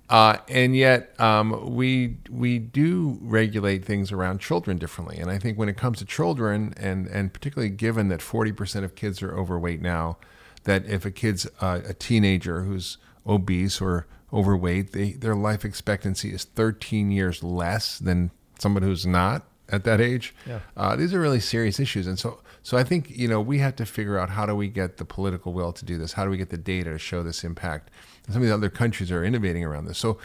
Uh, 0.09 0.37
and 0.49 0.75
yet, 0.75 1.19
um, 1.19 1.75
we 1.75 2.17
we 2.29 2.59
do 2.59 3.17
regulate 3.21 3.85
things 3.85 4.11
around 4.11 4.39
children 4.39 4.77
differently. 4.77 5.17
And 5.17 5.31
I 5.31 5.39
think 5.39 5.57
when 5.57 5.69
it 5.69 5.77
comes 5.77 5.99
to 5.99 6.05
children, 6.05 6.73
and 6.77 7.07
and 7.07 7.33
particularly 7.33 7.69
given 7.69 8.09
that 8.09 8.21
forty 8.21 8.51
percent 8.51 8.85
of 8.85 8.95
kids 8.95 9.23
are 9.23 9.35
overweight 9.35 9.81
now, 9.81 10.17
that 10.65 10.85
if 10.85 11.05
a 11.05 11.11
kid's 11.11 11.47
uh, 11.61 11.81
a 11.87 11.93
teenager 11.93 12.63
who's 12.63 12.97
obese 13.25 13.79
or 13.79 14.05
overweight, 14.31 14.91
they, 14.91 15.13
their 15.13 15.35
life 15.35 15.63
expectancy 15.63 16.33
is 16.33 16.43
thirteen 16.43 17.09
years 17.09 17.41
less 17.41 17.97
than 17.97 18.31
someone 18.59 18.83
who's 18.83 19.05
not 19.05 19.47
at 19.69 19.85
that 19.85 20.01
age. 20.01 20.35
Yeah. 20.45 20.59
Uh, 20.75 20.95
these 20.95 21.13
are 21.13 21.19
really 21.19 21.39
serious 21.39 21.79
issues, 21.79 22.07
and 22.07 22.19
so 22.19 22.41
so 22.61 22.77
I 22.77 22.83
think 22.83 23.09
you 23.09 23.27
know 23.27 23.41
we 23.41 23.59
have 23.59 23.75
to 23.77 23.85
figure 23.85 24.19
out 24.19 24.29
how 24.29 24.45
do 24.45 24.55
we 24.55 24.67
get 24.67 24.97
the 24.97 25.05
political 25.05 25.53
will 25.53 25.71
to 25.73 25.85
do 25.85 25.97
this? 25.97 26.13
How 26.13 26.25
do 26.25 26.29
we 26.29 26.37
get 26.37 26.49
the 26.49 26.57
data 26.57 26.91
to 26.91 26.99
show 26.99 27.23
this 27.23 27.43
impact? 27.43 27.89
And 28.25 28.33
some 28.33 28.41
of 28.41 28.47
the 28.47 28.53
other 28.53 28.69
countries 28.69 29.11
are 29.11 29.23
innovating 29.23 29.63
around 29.63 29.85
this. 29.85 29.97
So 29.97 30.17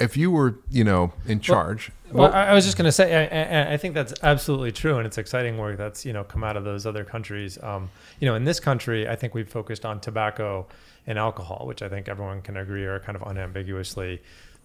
if 0.00 0.16
you 0.16 0.30
were 0.30 0.58
you 0.70 0.84
know 0.84 1.12
in 1.26 1.40
charge, 1.40 1.90
Well, 2.12 2.32
I, 2.32 2.46
I 2.46 2.54
was 2.54 2.64
just 2.64 2.76
going 2.76 2.86
to 2.86 2.92
say, 2.92 3.26
I, 3.26 3.74
I, 3.74 3.76
think 3.76 3.94
that's 3.94 4.14
absolutely 4.22 4.72
true, 4.72 4.98
and 4.98 5.06
it's 5.06 5.18
exciting 5.18 5.58
work 5.58 5.76
that's 5.76 6.04
you 6.04 6.12
know 6.12 6.24
come 6.24 6.42
out 6.44 6.56
of 6.56 6.64
those 6.64 6.86
other 6.86 7.04
countries. 7.04 7.62
Um, 7.62 7.90
you 8.20 8.28
know, 8.28 8.34
in 8.34 8.44
this 8.44 8.60
country, 8.60 9.08
I 9.08 9.16
think 9.16 9.34
we've 9.34 9.48
focused 9.48 9.84
on 9.84 10.00
tobacco 10.00 10.66
and 11.06 11.18
alcohol, 11.18 11.66
which 11.66 11.82
I 11.82 11.88
think 11.88 12.08
everyone 12.08 12.42
can 12.42 12.56
agree 12.56 12.84
are 12.84 12.98
kind 12.98 13.16
of 13.16 13.22
unambiguously, 13.22 14.22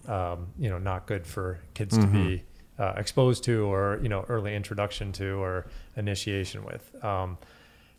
um, 0.08 0.48
you 0.58 0.70
know, 0.70 0.78
not 0.78 1.06
good 1.06 1.26
for 1.26 1.60
kids 1.74 1.96
to 1.98 2.06
be 2.06 2.42
uh, 2.78 2.94
exposed 2.96 3.44
to, 3.44 3.66
or 3.72 4.00
you 4.02 4.08
know, 4.08 4.24
early 4.28 4.54
introduction 4.54 5.12
to, 5.12 5.40
or 5.42 5.66
initiation 5.96 6.64
with. 6.64 7.04
Um, 7.04 7.38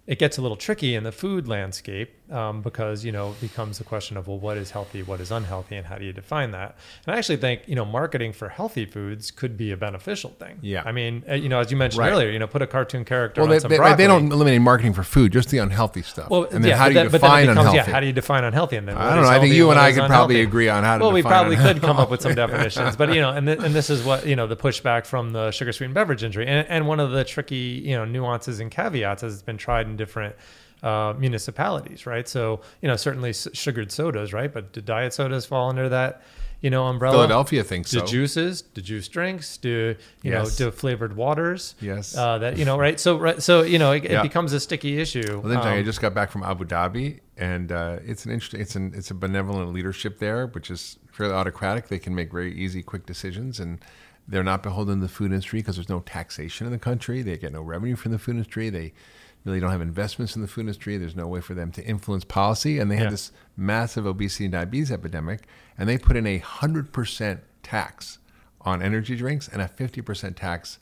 it 0.08 0.18
gets 0.18 0.38
a 0.38 0.42
little 0.42 0.58
tricky 0.58 0.96
in 0.96 1.04
the 1.04 1.12
food 1.12 1.48
landscape 1.48 2.16
um, 2.32 2.62
because 2.62 3.04
you 3.04 3.12
know 3.12 3.32
it 3.32 3.42
becomes 3.42 3.80
a 3.80 3.84
question 3.84 4.18
of 4.18 4.28
well 4.28 4.40
what 4.40 4.58
is 4.58 4.72
healthy 4.72 5.04
what 5.04 5.20
is 5.20 5.32
unhealthy 5.32 5.76
and 5.76 5.86
how 5.88 5.98
do 5.98 6.06
you 6.06 6.14
define 6.14 6.52
that 6.52 6.76
and 7.06 7.14
i 7.14 7.18
actually 7.18 7.38
think 7.38 7.62
you 7.68 7.76
know 7.76 7.86
marketing 7.86 8.32
for 8.34 8.50
healthy 8.50 8.86
foods 8.86 9.32
could 9.32 9.58
be 9.58 9.72
a 9.72 9.78
beneficial 9.78 10.30
thing 10.40 10.58
Yeah. 10.62 10.84
i 10.86 10.92
mean 10.92 11.24
uh, 11.30 11.34
you 11.34 11.50
know 11.50 11.60
as 11.60 11.72
you 11.72 11.78
mentioned 11.78 12.00
Right. 12.00 12.12
earlier 12.12 12.30
you 12.30 12.40
know 12.40 12.48
put 12.48 12.62
a 12.62 12.68
cartoon 12.68 13.06
character 13.06 13.42
well, 13.42 13.50
on 13.50 13.56
they, 13.56 13.60
some 13.60 13.70
they, 13.70 13.78
broccoli. 13.78 13.98
they 13.98 14.08
don't 14.08 14.32
eliminate 14.32 14.62
marketing 14.62 14.94
for 14.94 15.04
food, 15.04 15.32
just 15.34 15.50
the 15.50 15.58
unhealthy 15.58 16.02
stuff. 16.02 16.30
well, 16.30 16.44
and 16.46 16.64
then 16.64 16.70
yeah, 16.72 16.78
how 16.78 16.86
do 16.88 16.92
you 16.94 17.00
then 17.02 17.12
define 17.12 17.44
becomes, 17.44 17.58
unhealthy? 17.60 17.78
Yeah, 17.78 17.94
how 17.94 18.00
do 18.00 18.08
you 18.08 18.14
define 18.14 18.44
unhealthy? 18.44 18.76
And 18.78 18.88
then 18.88 18.98
I 18.98 19.14
don't 19.16 19.24
know. 19.24 19.30
I 19.30 19.40
think 19.40 19.54
you 19.54 19.70
and 19.72 19.80
I 19.80 19.92
could 19.92 20.08
probably 20.08 20.42
agree 20.42 20.70
on 20.70 20.84
how 20.84 20.98
to 20.98 21.04
Well, 21.04 21.12
we 21.14 21.22
probably 21.22 21.56
could 21.58 21.82
come 21.82 21.98
up 21.98 22.10
with 22.10 22.22
some 22.22 22.34
definitions, 22.44 22.96
but 22.96 23.14
you 23.14 23.22
know, 23.22 23.32
and 23.32 23.46
th- 23.48 23.60
and 23.60 23.74
this 23.76 23.90
is 23.90 24.04
what 24.04 24.26
you 24.26 24.36
know 24.36 24.48
the 24.48 24.56
pushback 24.56 25.06
from 25.06 25.32
the 25.32 25.52
sugar 25.52 25.72
sweetened 25.74 25.94
beverage 25.96 26.24
industry, 26.24 26.48
and 26.48 26.68
and 26.70 26.88
one 26.88 27.00
of 27.00 27.12
the 27.12 27.24
tricky 27.24 27.82
you 27.86 27.96
know 27.96 28.06
nuances 28.06 28.60
and 28.60 28.72
caveats 28.72 29.24
as 29.24 29.34
it's 29.34 29.44
been 29.44 29.58
tried 29.58 29.86
in 29.88 29.98
different. 29.98 30.36
Uh, 30.84 31.14
municipalities, 31.20 32.08
right? 32.08 32.28
So 32.28 32.62
you 32.82 32.88
know, 32.88 32.96
certainly 32.96 33.30
s- 33.30 33.48
sugared 33.54 33.92
sodas, 33.92 34.34
right? 34.34 34.52
But 34.52 34.74
do 34.74 34.82
diet 34.82 35.14
sodas 35.14 35.46
fall 35.46 35.70
under 35.70 35.88
that, 35.90 36.24
you 36.62 36.72
know, 36.72 36.86
umbrella? 36.86 37.18
Philadelphia 37.18 37.64
thinks 37.64 37.92
Do 37.92 38.00
so. 38.00 38.06
juices, 38.08 38.64
do 38.64 38.82
juice 38.82 39.08
drinks, 39.08 39.58
do 39.58 39.96
you 40.24 40.32
Yes. 40.32 40.60
know, 40.60 40.66
do 40.66 40.72
flavored 40.76 41.16
waters? 41.16 41.76
Yes. 41.82 42.18
Uh, 42.18 42.40
that 42.40 42.58
you 42.58 42.66
know, 42.66 42.80
right? 42.80 43.00
So 43.00 43.18
right, 43.20 43.40
so 43.44 43.62
you 43.62 43.78
know, 43.78 43.92
it, 43.92 44.06
Yeah. 44.06 44.22
it 44.22 44.24
becomes 44.24 44.54
a 44.54 44.60
sticky 44.60 45.00
issue. 45.00 45.22
Well, 45.40 45.50
then, 45.54 45.60
Johnny, 45.62 45.76
I 45.76 45.80
Um, 45.82 45.86
just 45.86 46.02
got 46.02 46.16
back 46.16 46.32
from 46.32 46.42
Abu 46.42 46.66
Dhabi, 46.66 47.20
and 47.38 47.72
uh, 47.72 47.98
it's 48.04 48.26
an 48.26 48.32
interesting, 48.32 48.60
it's 48.60 48.76
an, 48.76 48.92
it's 48.96 49.12
a 49.12 49.16
benevolent 49.16 49.72
leadership 49.74 50.18
there, 50.18 50.48
which 50.48 50.72
is 50.72 50.98
fairly 51.12 51.34
autocratic. 51.36 51.90
They 51.90 52.00
can 52.00 52.16
make 52.16 52.32
very 52.32 52.54
easy, 52.58 52.82
quick 52.82 53.06
decisions, 53.06 53.60
and 53.60 53.80
They're 54.28 54.44
not 54.44 54.62
beholden 54.64 55.00
to 55.00 55.02
the 55.08 55.12
food 55.12 55.32
industry 55.32 55.60
because 55.60 55.76
there's 55.76 55.90
no 55.90 56.00
taxation 56.00 56.66
in 56.66 56.72
the 56.72 56.80
country. 56.80 57.22
They 57.24 57.38
get 57.38 57.52
no 57.52 57.62
revenue 57.62 57.96
from 57.96 58.12
the 58.14 58.20
food 58.20 58.36
industry. 58.36 58.70
They 58.70 58.94
really 59.44 59.60
don't 59.60 59.72
have 59.72 59.82
investments 59.82 60.36
in 60.36 60.42
the 60.42 60.48
food 60.48 60.62
industry. 60.62 60.98
There's 60.98 61.16
no 61.16 61.28
way 61.28 61.42
for 61.42 61.54
them 61.54 61.72
to 61.72 61.84
influence 61.84 62.24
policy. 62.24 62.78
And 62.80 62.92
they 62.92 62.96
Yeah. 62.96 63.04
had 63.06 63.14
this 63.14 63.32
massive 63.58 64.06
obesity 64.06 64.46
and 64.46 64.52
diabetes 64.52 64.92
epidemic, 64.92 65.48
and 65.78 65.90
they 65.90 65.98
put 65.98 66.16
in 66.16 66.28
a 66.28 66.40
100% 66.40 67.40
tax 67.64 68.20
on 68.62 68.82
energy 68.82 69.16
drinks 69.16 69.48
and 69.48 69.62
a 69.62 69.68
50% 69.68 70.36
tax 70.36 70.78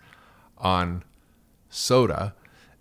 on 0.58 1.04
soda. 1.70 2.36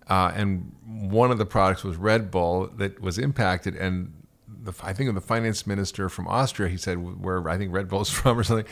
Uh, 0.08 0.32
and 0.34 0.72
one 0.84 1.30
of 1.30 1.38
the 1.38 1.46
products 1.46 1.84
was 1.84 1.96
Red 1.96 2.30
Bull 2.30 2.68
that 2.76 3.00
was 3.00 3.18
impacted. 3.18 3.76
And 3.76 4.12
the, 4.48 4.72
I 4.82 4.92
think 4.92 5.08
of 5.08 5.14
the 5.14 5.20
finance 5.20 5.66
minister 5.66 6.08
from 6.08 6.26
Austria, 6.26 6.68
he 6.70 6.76
said, 6.78 7.22
where 7.22 7.46
I 7.48 7.58
think 7.58 7.72
Red 7.72 7.88
Bull's 7.88 8.10
from 8.18 8.38
or 8.38 8.42
something, 8.42 8.66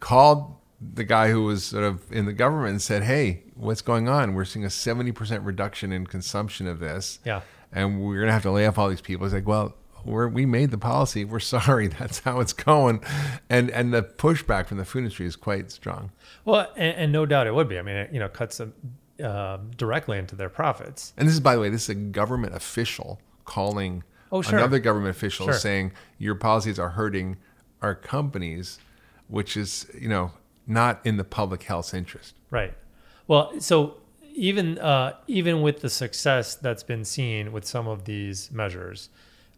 called 0.00 0.56
the 0.80 1.04
guy 1.04 1.30
who 1.30 1.44
was 1.44 1.64
sort 1.64 1.84
of 1.84 2.10
in 2.10 2.24
the 2.26 2.32
government 2.32 2.70
and 2.70 2.82
said, 2.82 3.02
Hey, 3.02 3.42
what's 3.54 3.82
going 3.82 4.08
on? 4.08 4.34
We're 4.34 4.44
seeing 4.46 4.64
a 4.64 4.68
70% 4.68 5.44
reduction 5.44 5.92
in 5.92 6.06
consumption 6.06 6.66
of 6.66 6.78
this. 6.78 7.18
Yeah. 7.24 7.42
And 7.72 8.00
we're 8.00 8.16
going 8.16 8.26
to 8.28 8.32
have 8.32 8.42
to 8.42 8.50
lay 8.50 8.66
off 8.66 8.78
all 8.78 8.88
these 8.88 9.00
people. 9.02 9.26
It's 9.26 9.34
like, 9.34 9.46
well, 9.46 9.76
we're, 10.04 10.26
we 10.28 10.46
made 10.46 10.70
the 10.70 10.78
policy. 10.78 11.24
We're 11.24 11.38
sorry. 11.38 11.86
That's 11.98 12.20
how 12.20 12.40
it's 12.40 12.52
going. 12.54 13.02
And, 13.50 13.70
and 13.70 13.92
the 13.92 14.02
pushback 14.02 14.66
from 14.66 14.78
the 14.78 14.84
food 14.84 15.00
industry 15.00 15.26
is 15.26 15.36
quite 15.36 15.70
strong. 15.70 16.10
Well, 16.44 16.66
and, 16.76 16.96
and 16.96 17.12
no 17.12 17.26
doubt 17.26 17.46
it 17.46 17.54
would 17.54 17.68
be. 17.68 17.78
I 17.78 17.82
mean, 17.82 17.96
it, 17.96 18.12
you 18.12 18.18
know, 18.18 18.28
cuts 18.28 18.56
them 18.56 18.72
uh, 19.22 19.58
directly 19.76 20.18
into 20.18 20.34
their 20.34 20.48
profits. 20.48 21.12
And 21.18 21.28
this 21.28 21.34
is, 21.34 21.40
by 21.40 21.54
the 21.54 21.60
way, 21.60 21.68
this 21.68 21.82
is 21.84 21.88
a 21.90 21.94
government 21.94 22.54
official 22.54 23.20
calling 23.44 24.02
Oh, 24.32 24.40
sure. 24.42 24.58
another 24.58 24.78
government 24.78 25.10
official 25.14 25.46
Sure. 25.46 25.54
saying 25.54 25.92
your 26.16 26.36
policies 26.36 26.78
are 26.78 26.90
hurting 26.90 27.36
our 27.82 27.94
companies, 27.94 28.78
which 29.28 29.56
is, 29.56 29.86
you 29.98 30.08
know, 30.08 30.30
not 30.66 31.00
in 31.04 31.16
the 31.16 31.24
public 31.24 31.62
health's 31.64 31.94
interest. 31.94 32.34
Right. 32.50 32.74
Well, 33.26 33.60
so 33.60 33.96
even 34.34 34.78
uh, 34.78 35.14
even 35.26 35.62
with 35.62 35.80
the 35.80 35.90
success 35.90 36.54
that's 36.54 36.82
been 36.82 37.04
seen 37.04 37.52
with 37.52 37.64
some 37.64 37.88
of 37.88 38.04
these 38.04 38.50
measures, 38.50 39.08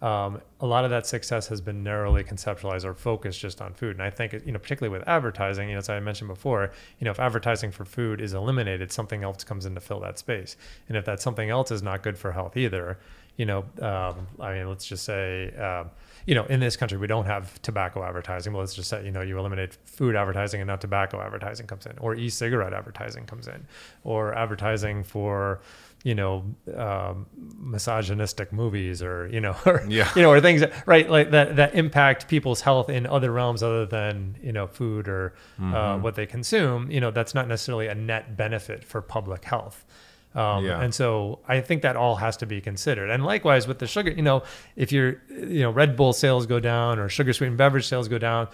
um, 0.03 0.41
a 0.61 0.67
lot 0.67 0.85
of 0.85 0.91
that 0.91 1.07
success 1.07 1.47
has 1.47 1.61
been 1.61 1.85
narrowly 1.85 2.25
conceptualized 2.25 2.85
or 2.85 2.93
focused 2.93 3.39
just 3.39 3.63
on 3.63 3.73
food. 3.73 3.93
And 3.93 4.03
I 4.03 4.11
think, 4.11 4.33
you 4.45 4.51
know, 4.51 4.59
particularly 4.59 4.97
with 4.99 5.07
advertising, 5.07 5.69
you 5.69 5.75
know, 5.75 5.79
as 5.79 5.89
I 5.89 6.01
mentioned 6.01 6.29
before, 6.29 6.73
you 6.99 7.05
know, 7.05 7.13
if 7.13 7.21
advertising 7.21 7.71
for 7.71 7.85
food 7.85 8.21
is 8.21 8.35
eliminated, 8.35 8.91
something 8.91 9.23
else 9.23 9.45
comes 9.45 9.65
in 9.65 9.77
to 9.77 9.81
fill 9.81 10.01
that 10.01 10.19
space. 10.19 10.57
And 10.89 10.97
if 10.97 11.05
that 11.05 11.21
something 11.21 11.51
else 11.51 11.71
is 11.71 11.85
not 11.85 12.03
good 12.03 12.19
for 12.19 12.33
health 12.33 12.57
either, 12.57 12.99
you 13.37 13.47
know, 13.47 13.61
um, 13.81 14.27
I 14.41 14.55
mean, 14.55 14.69
let's 14.69 14.87
just 14.87 15.05
say, 15.05 15.55
um, 15.55 15.91
you 16.27 16.35
know, 16.35 16.45
in 16.47 16.61
this 16.61 16.77
country, 16.77 16.99
we 16.99 17.07
don't 17.07 17.27
have 17.27 17.61
tobacco 17.63 18.03
advertising. 18.05 18.53
Well, 18.53 18.61
let's 18.61 18.75
just 18.75 18.89
say, 18.89 19.05
you 19.05 19.11
know, 19.11 19.23
you 19.23 19.39
eliminate 19.39 19.77
food 19.85 20.15
advertising 20.17 20.61
and 20.61 20.69
now 20.69 20.77
tobacco 20.77 21.21
advertising 21.21 21.67
comes 21.67 21.87
in, 21.87 21.99
or 21.99 22.15
e-cigarette 22.15 22.73
advertising 22.73 23.25
comes 23.27 23.49
in, 23.49 23.67
or 24.05 24.35
advertising 24.35 25.03
for, 25.05 25.61
you 26.05 26.15
know, 26.15 26.45
um, 26.77 27.27
misogynistic 27.59 28.53
movies, 28.53 29.03
or 29.03 29.27
you 29.29 29.41
know, 29.41 29.57
or 29.67 29.85
Yeah. 29.89 30.09
you 30.15 30.23
know, 30.23 30.31
or 30.31 30.41
things 30.41 30.61
that 30.61 30.87
right 30.87 31.09
like 31.09 31.31
that 31.31 31.57
that 31.57 31.75
impact 31.75 32.29
people's 32.29 32.61
health 32.61 32.89
in 32.89 33.07
other 33.07 33.33
realms 33.33 33.63
other 33.63 33.87
than 33.87 34.37
you 34.43 34.53
know 34.53 34.67
food 34.67 35.09
or 35.09 35.35
uh, 35.61 35.99
what 35.99 36.15
they 36.15 36.27
consume. 36.27 36.91
You 36.91 37.01
know, 37.01 37.11
that's 37.11 37.35
not 37.35 37.49
necessarily 37.49 37.87
a 37.89 37.95
net 37.95 38.37
benefit 38.37 38.85
for 38.85 39.01
public 39.01 39.45
health. 39.45 39.85
Um, 40.35 40.65
Yeah. 40.65 40.81
And 40.81 40.95
so 40.95 41.41
I 41.47 41.61
think 41.61 41.83
that 41.83 41.97
all 41.97 42.17
has 42.17 42.37
to 42.39 42.47
be 42.47 42.61
considered. 42.61 43.11
And 43.11 43.25
likewise 43.25 43.67
with 43.69 43.79
the 43.79 43.87
sugar, 43.87 44.11
you 44.11 44.23
know, 44.23 44.43
if 44.77 44.91
your 44.93 45.21
you 45.29 45.61
know 45.61 45.71
Red 45.71 45.97
Bull 45.97 46.13
sales 46.13 46.47
go 46.47 46.59
down 46.61 46.99
or 46.99 47.09
sugar 47.09 47.33
sweetened 47.33 47.59
beverage 47.59 47.87
sales 47.87 48.09
go 48.09 48.19
down, 48.19 48.49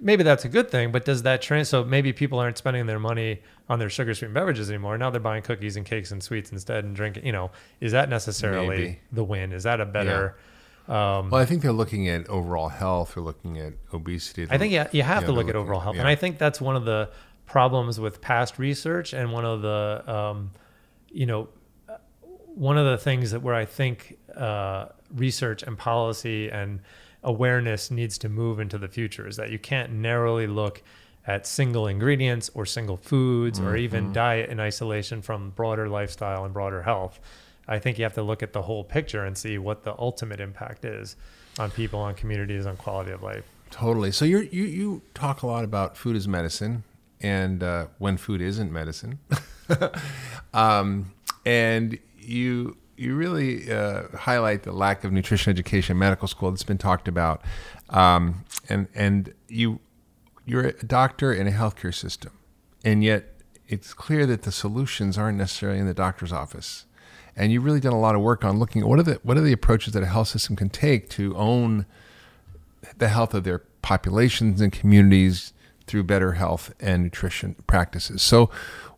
maybe 0.00 0.22
that's 0.22 0.44
a 0.44 0.48
good 0.48 0.70
thing. 0.70 0.92
But 0.92 1.04
does 1.04 1.22
that 1.24 1.42
trans? 1.42 1.68
So 1.68 1.84
maybe 1.84 2.12
people 2.12 2.38
aren't 2.38 2.56
spending 2.58 2.86
their 2.86 2.98
money 2.98 3.42
on 3.68 3.78
their 3.78 3.90
sugar 3.90 4.14
sweetened 4.14 4.34
beverages 4.34 4.70
anymore. 4.70 4.96
Now 4.96 5.10
they're 5.10 5.20
buying 5.20 5.42
cookies 5.42 5.76
and 5.76 5.84
cakes 5.84 6.10
and 6.10 6.22
sweets 6.22 6.52
instead 6.52 6.84
and 6.84 6.96
drinking. 6.96 7.26
You 7.26 7.32
know, 7.32 7.50
is 7.80 7.92
that 7.92 8.08
necessarily 8.08 8.68
Maybe. 8.68 8.98
the 9.12 9.24
win? 9.24 9.52
Is 9.52 9.64
that 9.64 9.80
a 9.80 9.86
better? 9.86 10.36
Um, 10.88 11.30
Well, 11.30 11.40
I 11.40 11.44
think 11.44 11.62
they're 11.62 11.70
looking 11.70 12.08
at 12.08 12.28
overall 12.28 12.68
health. 12.70 13.14
They're 13.14 13.22
looking 13.22 13.58
at 13.58 13.74
obesity. 13.92 14.46
I 14.50 14.58
think 14.58 14.72
yeah, 14.72 14.88
you 14.90 15.02
have 15.02 15.22
Yeah, 15.22 15.26
to 15.26 15.32
look 15.32 15.48
at 15.48 15.54
overall 15.54 15.80
health, 15.80 15.94
yeah. 15.96 16.00
and 16.00 16.08
I 16.08 16.16
think 16.16 16.38
that's 16.38 16.60
one 16.60 16.74
of 16.74 16.84
the 16.84 17.10
problems 17.46 18.00
with 18.00 18.20
past 18.20 18.58
research, 18.58 19.12
and 19.12 19.30
one 19.32 19.44
of 19.44 19.60
the, 19.62 20.02
um, 20.12 20.50
you 21.10 21.26
know, 21.26 21.48
one 22.54 22.78
of 22.78 22.86
the 22.86 22.98
things 22.98 23.30
that 23.30 23.42
where 23.42 23.54
I 23.54 23.64
think 23.64 24.18
uh, 24.36 24.86
research 25.14 25.62
and 25.62 25.78
policy 25.78 26.50
and 26.50 26.80
awareness 27.22 27.90
needs 27.90 28.18
to 28.18 28.28
move 28.28 28.60
into 28.60 28.78
the 28.78 28.88
future 28.88 29.26
is 29.26 29.36
that 29.36 29.50
you 29.50 29.58
can't 29.58 29.92
narrowly 29.92 30.46
look 30.46 30.82
at 31.26 31.46
single 31.46 31.86
ingredients 31.86 32.50
or 32.54 32.64
single 32.64 32.96
foods 32.96 33.60
or 33.60 33.76
even 33.76 34.12
diet 34.12 34.48
in 34.48 34.58
isolation 34.58 35.20
from 35.20 35.50
broader 35.50 35.88
lifestyle 35.88 36.44
and 36.44 36.54
broader 36.54 36.82
health. 36.82 37.20
I 37.68 37.78
think 37.78 37.98
you 37.98 38.04
have 38.04 38.14
to 38.14 38.22
look 38.22 38.42
at 38.42 38.52
the 38.52 38.62
whole 38.62 38.82
picture 38.82 39.24
and 39.24 39.36
see 39.36 39.58
what 39.58 39.84
the 39.84 39.94
ultimate 39.98 40.40
impact 40.40 40.84
is 40.84 41.16
on 41.58 41.70
people, 41.70 42.00
on 42.00 42.14
communities, 42.14 42.66
on 42.66 42.76
quality 42.76 43.12
of 43.12 43.22
life. 43.22 43.44
Totally. 43.70 44.10
So 44.10 44.24
you're, 44.24 44.42
you 44.42 44.64
you 44.64 45.02
talk 45.14 45.42
a 45.42 45.46
lot 45.46 45.62
about 45.62 45.96
food 45.96 46.16
as 46.16 46.26
medicine, 46.26 46.82
and 47.20 47.62
uh, 47.62 47.86
when 47.98 48.16
food 48.16 48.40
isn't 48.40 48.72
medicine, 48.72 49.18
um, 50.54 51.12
and 51.44 51.98
you 52.18 52.76
you 52.96 53.14
really 53.14 53.72
uh, 53.72 54.02
highlight 54.14 54.62
the 54.62 54.72
lack 54.72 55.04
of 55.04 55.12
nutrition 55.12 55.50
education 55.50 55.94
in 55.94 55.98
medical 55.98 56.28
school 56.28 56.50
that's 56.50 56.62
been 56.62 56.78
talked 56.78 57.08
about, 57.08 57.42
um, 57.90 58.44
and 58.68 58.88
and 58.94 59.32
you 59.48 59.80
you're 60.44 60.66
a 60.66 60.72
doctor 60.84 61.32
in 61.32 61.46
a 61.46 61.50
healthcare 61.50 61.94
system, 61.94 62.32
and 62.84 63.04
yet 63.04 63.40
it's 63.68 63.94
clear 63.94 64.26
that 64.26 64.42
the 64.42 64.52
solutions 64.52 65.16
aren't 65.16 65.38
necessarily 65.38 65.78
in 65.78 65.86
the 65.86 65.94
doctor's 65.94 66.32
office. 66.32 66.86
And 67.36 67.52
you've 67.52 67.64
really 67.64 67.80
done 67.80 67.92
a 67.92 68.00
lot 68.00 68.16
of 68.16 68.20
work 68.20 68.44
on 68.44 68.58
looking 68.58 68.82
at 68.82 68.88
what 68.88 68.98
are 68.98 69.04
the 69.04 69.20
what 69.22 69.38
are 69.38 69.42
the 69.42 69.52
approaches 69.52 69.94
that 69.94 70.02
a 70.02 70.06
health 70.06 70.28
system 70.28 70.56
can 70.56 70.68
take 70.68 71.08
to 71.10 71.34
own 71.36 71.86
the 72.98 73.08
health 73.08 73.32
of 73.32 73.44
their 73.44 73.60
populations 73.82 74.60
and 74.60 74.72
communities 74.72 75.52
through 75.90 76.04
better 76.04 76.32
health 76.32 76.72
and 76.80 77.02
nutrition 77.02 77.56
practices. 77.66 78.22
So, 78.22 78.50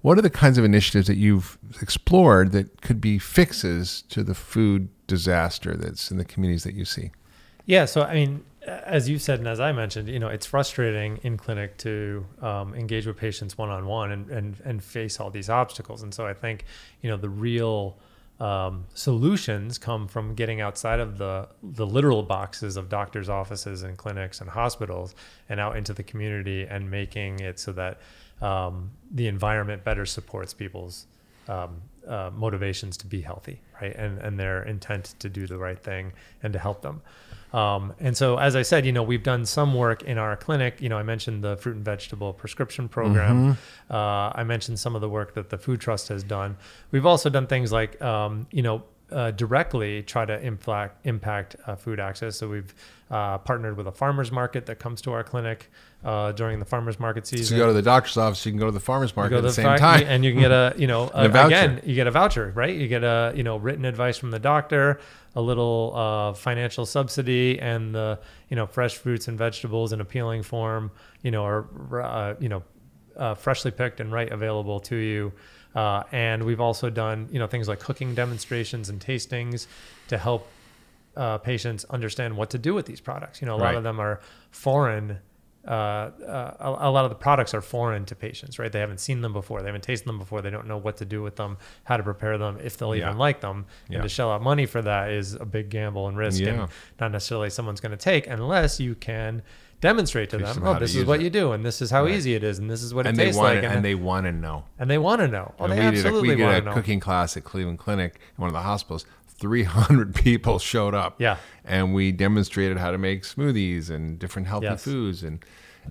what 0.03 0.19
are 0.19 0.23
the 0.23 0.31
kinds 0.31 0.59
of 0.59 0.65
initiatives 0.65 1.07
that 1.07 1.17
you've 1.17 1.59
explored 1.81 2.53
that 2.53 2.83
could 2.83 3.01
be 3.01 3.19
fixes 3.19 4.03
to 4.11 4.23
the 4.23 4.35
food 4.35 4.89
disaster 5.07 5.77
that's 5.77 6.11
in 6.11 6.19
the 6.19 6.25
communities 6.25 6.65
that 6.65 6.75
you 6.75 6.85
see? 6.85 7.13
Yeah. 7.67 7.85
So, 7.85 8.03
I 8.03 8.15
mean, 8.15 8.45
as 8.67 9.09
you 9.09 9.19
said, 9.19 9.39
and 9.39 9.49
as 9.49 9.61
I 9.61 9.73
mentioned, 9.73 10.09
you 10.09 10.19
know, 10.19 10.29
it's 10.29 10.47
frustrating 10.47 11.19
in 11.23 11.37
clinic 11.37 11.79
to 11.79 12.27
um, 12.41 12.75
engage 12.75 13.07
with 13.07 13.17
patients 13.17 13.57
one 13.57 13.71
on 13.71 13.87
one 13.87 14.13
and 14.13 14.31
and 14.31 14.61
and 14.65 14.83
face 14.83 15.19
all 15.19 15.31
these 15.31 15.49
obstacles. 15.49 16.03
And 16.03 16.13
so, 16.13 16.27
I 16.27 16.35
think 16.35 16.65
you 17.01 17.09
know 17.09 17.17
the 17.17 17.31
real 17.31 17.97
um, 18.41 18.87
solutions 18.95 19.79
come 19.79 20.09
from 20.09 20.35
getting 20.35 20.61
outside 20.61 21.01
of 21.01 21.19
the 21.19 21.49
the 21.63 21.87
literal 21.87 22.23
boxes 22.23 22.77
of 22.77 22.89
doctors' 22.89 23.29
offices 23.29 23.83
and 23.83 23.97
clinics 23.97 24.41
and 24.41 24.51
hospitals, 24.51 25.15
and 25.49 25.61
out 25.61 25.77
into 25.77 25.93
the 25.93 26.03
community 26.03 26.67
and 26.69 26.91
making 26.91 27.41
it 27.41 27.59
so 27.59 27.73
that 27.73 28.01
um, 28.41 28.91
the 29.11 29.29
environment 29.29 29.85
better 29.85 30.05
supports 30.05 30.53
people's 30.53 31.07
um, 31.49 31.81
uh, 32.07 32.31
motivations 32.35 32.97
to 32.97 33.07
be 33.07 33.21
healthy, 33.21 33.61
right, 33.81 33.95
and 33.95 34.19
and 34.19 34.39
their 34.39 34.65
intent 34.65 35.15
to 35.21 35.29
do 35.29 35.47
the 35.47 35.59
right 35.59 35.79
thing 35.79 36.13
and 36.43 36.53
to 36.53 36.59
help 36.59 36.83
them. 36.83 37.01
Um, 37.53 37.93
and 38.01 38.17
so, 38.17 38.39
as 38.39 38.57
I 38.57 38.63
said, 38.63 38.87
you 38.87 38.93
know, 38.93 39.03
we've 39.03 39.23
done 39.23 39.45
some 39.45 39.75
work 39.75 40.03
in 40.03 40.17
our 40.19 40.37
clinic. 40.37 40.81
You 40.81 40.89
know, 40.89 40.97
I 40.99 41.03
mentioned 41.03 41.45
the 41.45 41.57
fruit 41.57 41.77
and 41.77 41.85
vegetable 41.85 42.33
prescription 42.33 42.89
program. 42.89 43.59
Uh, 43.91 44.33
I 44.35 44.43
mentioned 44.45 44.79
some 44.79 44.95
of 44.95 45.01
the 45.01 45.09
work 45.09 45.35
that 45.35 45.51
the 45.51 45.59
Food 45.59 45.81
Trust 45.81 46.09
has 46.09 46.23
done. 46.23 46.57
We've 46.91 47.05
also 47.07 47.29
done 47.29 47.47
things 47.47 47.71
like, 47.71 48.01
um, 48.01 48.47
you 48.51 48.63
know, 48.63 48.85
uh, 49.13 49.31
directly 49.33 50.03
try 50.03 50.25
to 50.25 50.41
impact 50.41 51.07
impact 51.07 51.57
uh, 51.67 51.77
food 51.77 52.01
access. 52.01 52.37
So 52.39 52.49
we've 52.49 52.75
uh, 53.11 53.39
partnered 53.39 53.77
with 53.77 53.87
a 53.87 53.93
farmers 53.93 54.33
market 54.33 54.67
that 54.67 54.79
comes 54.79 55.03
to 55.03 55.13
our 55.13 55.23
clinic 55.23 55.71
uh, 56.03 56.33
during 56.33 56.59
the 56.59 56.65
farmers 56.65 56.99
market 56.99 57.27
season. 57.27 57.47
So 57.47 57.55
you 57.57 57.61
go 57.61 57.67
to 57.67 57.73
the 57.75 57.83
doctor's 57.83 58.17
office, 58.17 58.45
you 58.47 58.53
can 58.53 58.59
go 58.59 58.67
to 58.67 58.73
the 58.73 58.81
farmer's 58.81 59.15
market 59.15 59.35
at 59.37 59.39
to 59.39 59.43
the 59.43 59.53
same 59.53 59.77
time. 59.79 60.05
and 60.07 60.25
you 60.25 60.33
can 60.33 60.41
get 60.41 60.51
a 60.51 60.75
you 60.79 60.87
know 60.87 61.11
a 61.15 61.27
a- 61.29 61.47
again 61.47 61.81
you 61.85 61.95
get 61.95 62.07
a 62.07 62.11
voucher 62.11 62.51
right 62.55 62.75
you 62.75 62.89
get 62.89 63.05
a 63.05 63.33
you 63.37 63.43
know 63.43 63.57
written 63.59 63.85
advice 63.85 64.17
from 64.19 64.31
the 64.31 64.39
doctor 64.39 64.99
a 65.35 65.41
little 65.43 65.93
uh, 65.95 66.33
financial 66.35 66.85
subsidy 66.87 67.59
and 67.61 67.95
the 67.95 68.19
you 68.49 68.57
know 68.57 68.67
fresh 68.67 68.97
fruits 68.97 69.29
and 69.29 69.39
vegetables 69.39 69.93
in 69.93 70.01
appealing 70.01 70.43
form 70.43 70.91
you 71.23 71.31
know 71.31 71.45
are 71.45 71.67
uh, 72.03 72.35
you 72.41 72.49
know 72.49 72.63
uh, 73.17 73.35
freshly 73.35 73.71
picked 73.71 74.01
and 74.01 74.13
right 74.13 74.31
available 74.33 74.81
to 74.81 74.97
you 74.97 75.33
uh, 75.75 76.03
and 76.13 76.43
we've 76.45 76.61
also 76.61 76.91
done 76.91 77.29
you 77.33 77.39
know 77.39 77.47
things 77.47 77.69
like 77.69 77.81
cooking 77.81 78.15
demonstrations 78.15 78.89
and 78.89 79.01
tastings 79.01 79.67
to 80.09 80.19
help 80.19 80.47
uh, 81.17 81.37
patients 81.39 81.85
understand 81.91 82.35
what 82.37 82.49
to 82.51 82.59
do 82.59 82.73
with 82.73 82.87
these 82.87 83.01
products. 83.01 83.43
You 83.43 83.47
know, 83.47 83.55
a 83.55 83.57
lot 83.57 83.65
Right. 83.67 83.75
of 83.77 83.83
them 83.83 84.01
are 84.01 84.21
foreign. 84.51 85.19
Uh, 85.69 85.71
uh, 85.71 86.57
a, 86.59 86.89
a 86.89 86.91
lot 86.91 87.05
of 87.05 87.11
the 87.11 87.15
products 87.15 87.53
are 87.55 87.61
foreign 87.61 88.05
to 88.07 88.17
patients, 88.17 88.59
right? 88.59 88.73
They 88.73 88.81
haven't 88.81 88.99
seen 88.99 89.21
them 89.21 89.33
before, 89.35 89.61
they 89.61 89.67
haven't 89.69 89.85
tasted 89.85 90.09
them 90.09 90.19
before, 90.19 90.41
they 90.43 90.51
don't 90.51 90.67
know 90.67 90.79
what 90.79 90.97
to 90.97 91.05
do 91.05 91.23
with 91.23 91.37
them, 91.37 91.57
how 91.85 91.99
to 91.99 92.03
prepare 92.03 92.37
them, 92.39 92.59
if 92.65 92.79
they'll 92.79 92.97
Yeah. 92.97 93.07
even 93.09 93.19
like 93.19 93.41
them. 93.43 93.67
Yeah. 93.89 93.97
And 93.99 94.03
to 94.05 94.09
shell 94.09 94.33
out 94.33 94.43
money 94.43 94.67
for 94.67 94.83
that 94.83 95.11
is 95.11 95.35
a 95.35 95.45
big 95.45 95.69
gamble 95.69 96.09
and 96.09 96.17
risk, 96.17 96.41
Yeah. 96.41 96.49
and 96.63 96.69
not 96.99 97.13
necessarily 97.13 97.51
someone's 97.51 97.81
going 97.81 97.93
to 97.93 98.03
take 98.03 98.27
unless 98.27 98.81
you 98.81 98.95
can 98.95 99.43
demonstrate 99.83 100.31
to 100.31 100.39
Teach 100.39 100.47
them, 100.47 100.55
them 100.61 100.67
oh, 100.69 100.75
to 100.75 100.81
this 100.81 100.91
is 100.91 100.97
use 100.97 101.07
what 101.07 101.21
it. 101.21 101.25
you 101.25 101.31
do, 101.31 101.53
and 101.53 101.63
this 101.67 101.83
is 101.83 101.91
how 101.91 102.05
Right. 102.05 102.15
easy 102.15 102.35
it 102.35 102.43
is, 102.43 102.59
and 102.59 102.71
this 102.71 102.83
is 102.83 102.95
what 102.95 103.07
and 103.07 103.15
it 103.15 103.19
they 103.19 103.25
tastes 103.27 103.39
want 103.39 103.55
like, 103.57 103.63
to, 103.65 103.69
and 103.69 103.85
they 103.85 103.95
want 103.95 104.25
to 104.27 104.33
know. 104.33 104.65
and 104.79 104.89
they 104.91 104.97
want 104.99 105.21
to 105.21 105.29
know. 105.29 105.55
Oh, 105.59 105.65
And 105.65 105.73
they 105.75 105.77
we 105.77 105.83
did 105.83 105.95
a, 105.95 105.99
absolutely 105.99 106.29
we 106.31 106.35
did 106.37 106.45
want 106.45 106.57
a 106.57 106.61
to 106.61 106.67
know. 106.67 106.73
cooking 106.73 107.01
class 107.01 107.37
at 107.37 107.45
Cleveland 107.45 107.79
Clinic 107.79 108.15
in 108.15 108.41
one 108.41 108.49
of 108.49 108.55
the 108.55 108.61
hospitals. 108.63 109.05
300 109.29 110.15
people 110.25 110.59
showed 110.59 110.95
up. 110.95 111.21
Yeah. 111.21 111.37
And 111.65 111.93
we 111.95 112.13
demonstrated 112.13 112.79
how 112.79 112.91
to 112.93 112.99
make 112.99 113.25
smoothies 113.25 113.91
and 113.91 114.19
different 114.19 114.49
healthy 114.49 114.67
Yes. 114.67 114.85
foods 114.85 115.23
and 115.23 115.45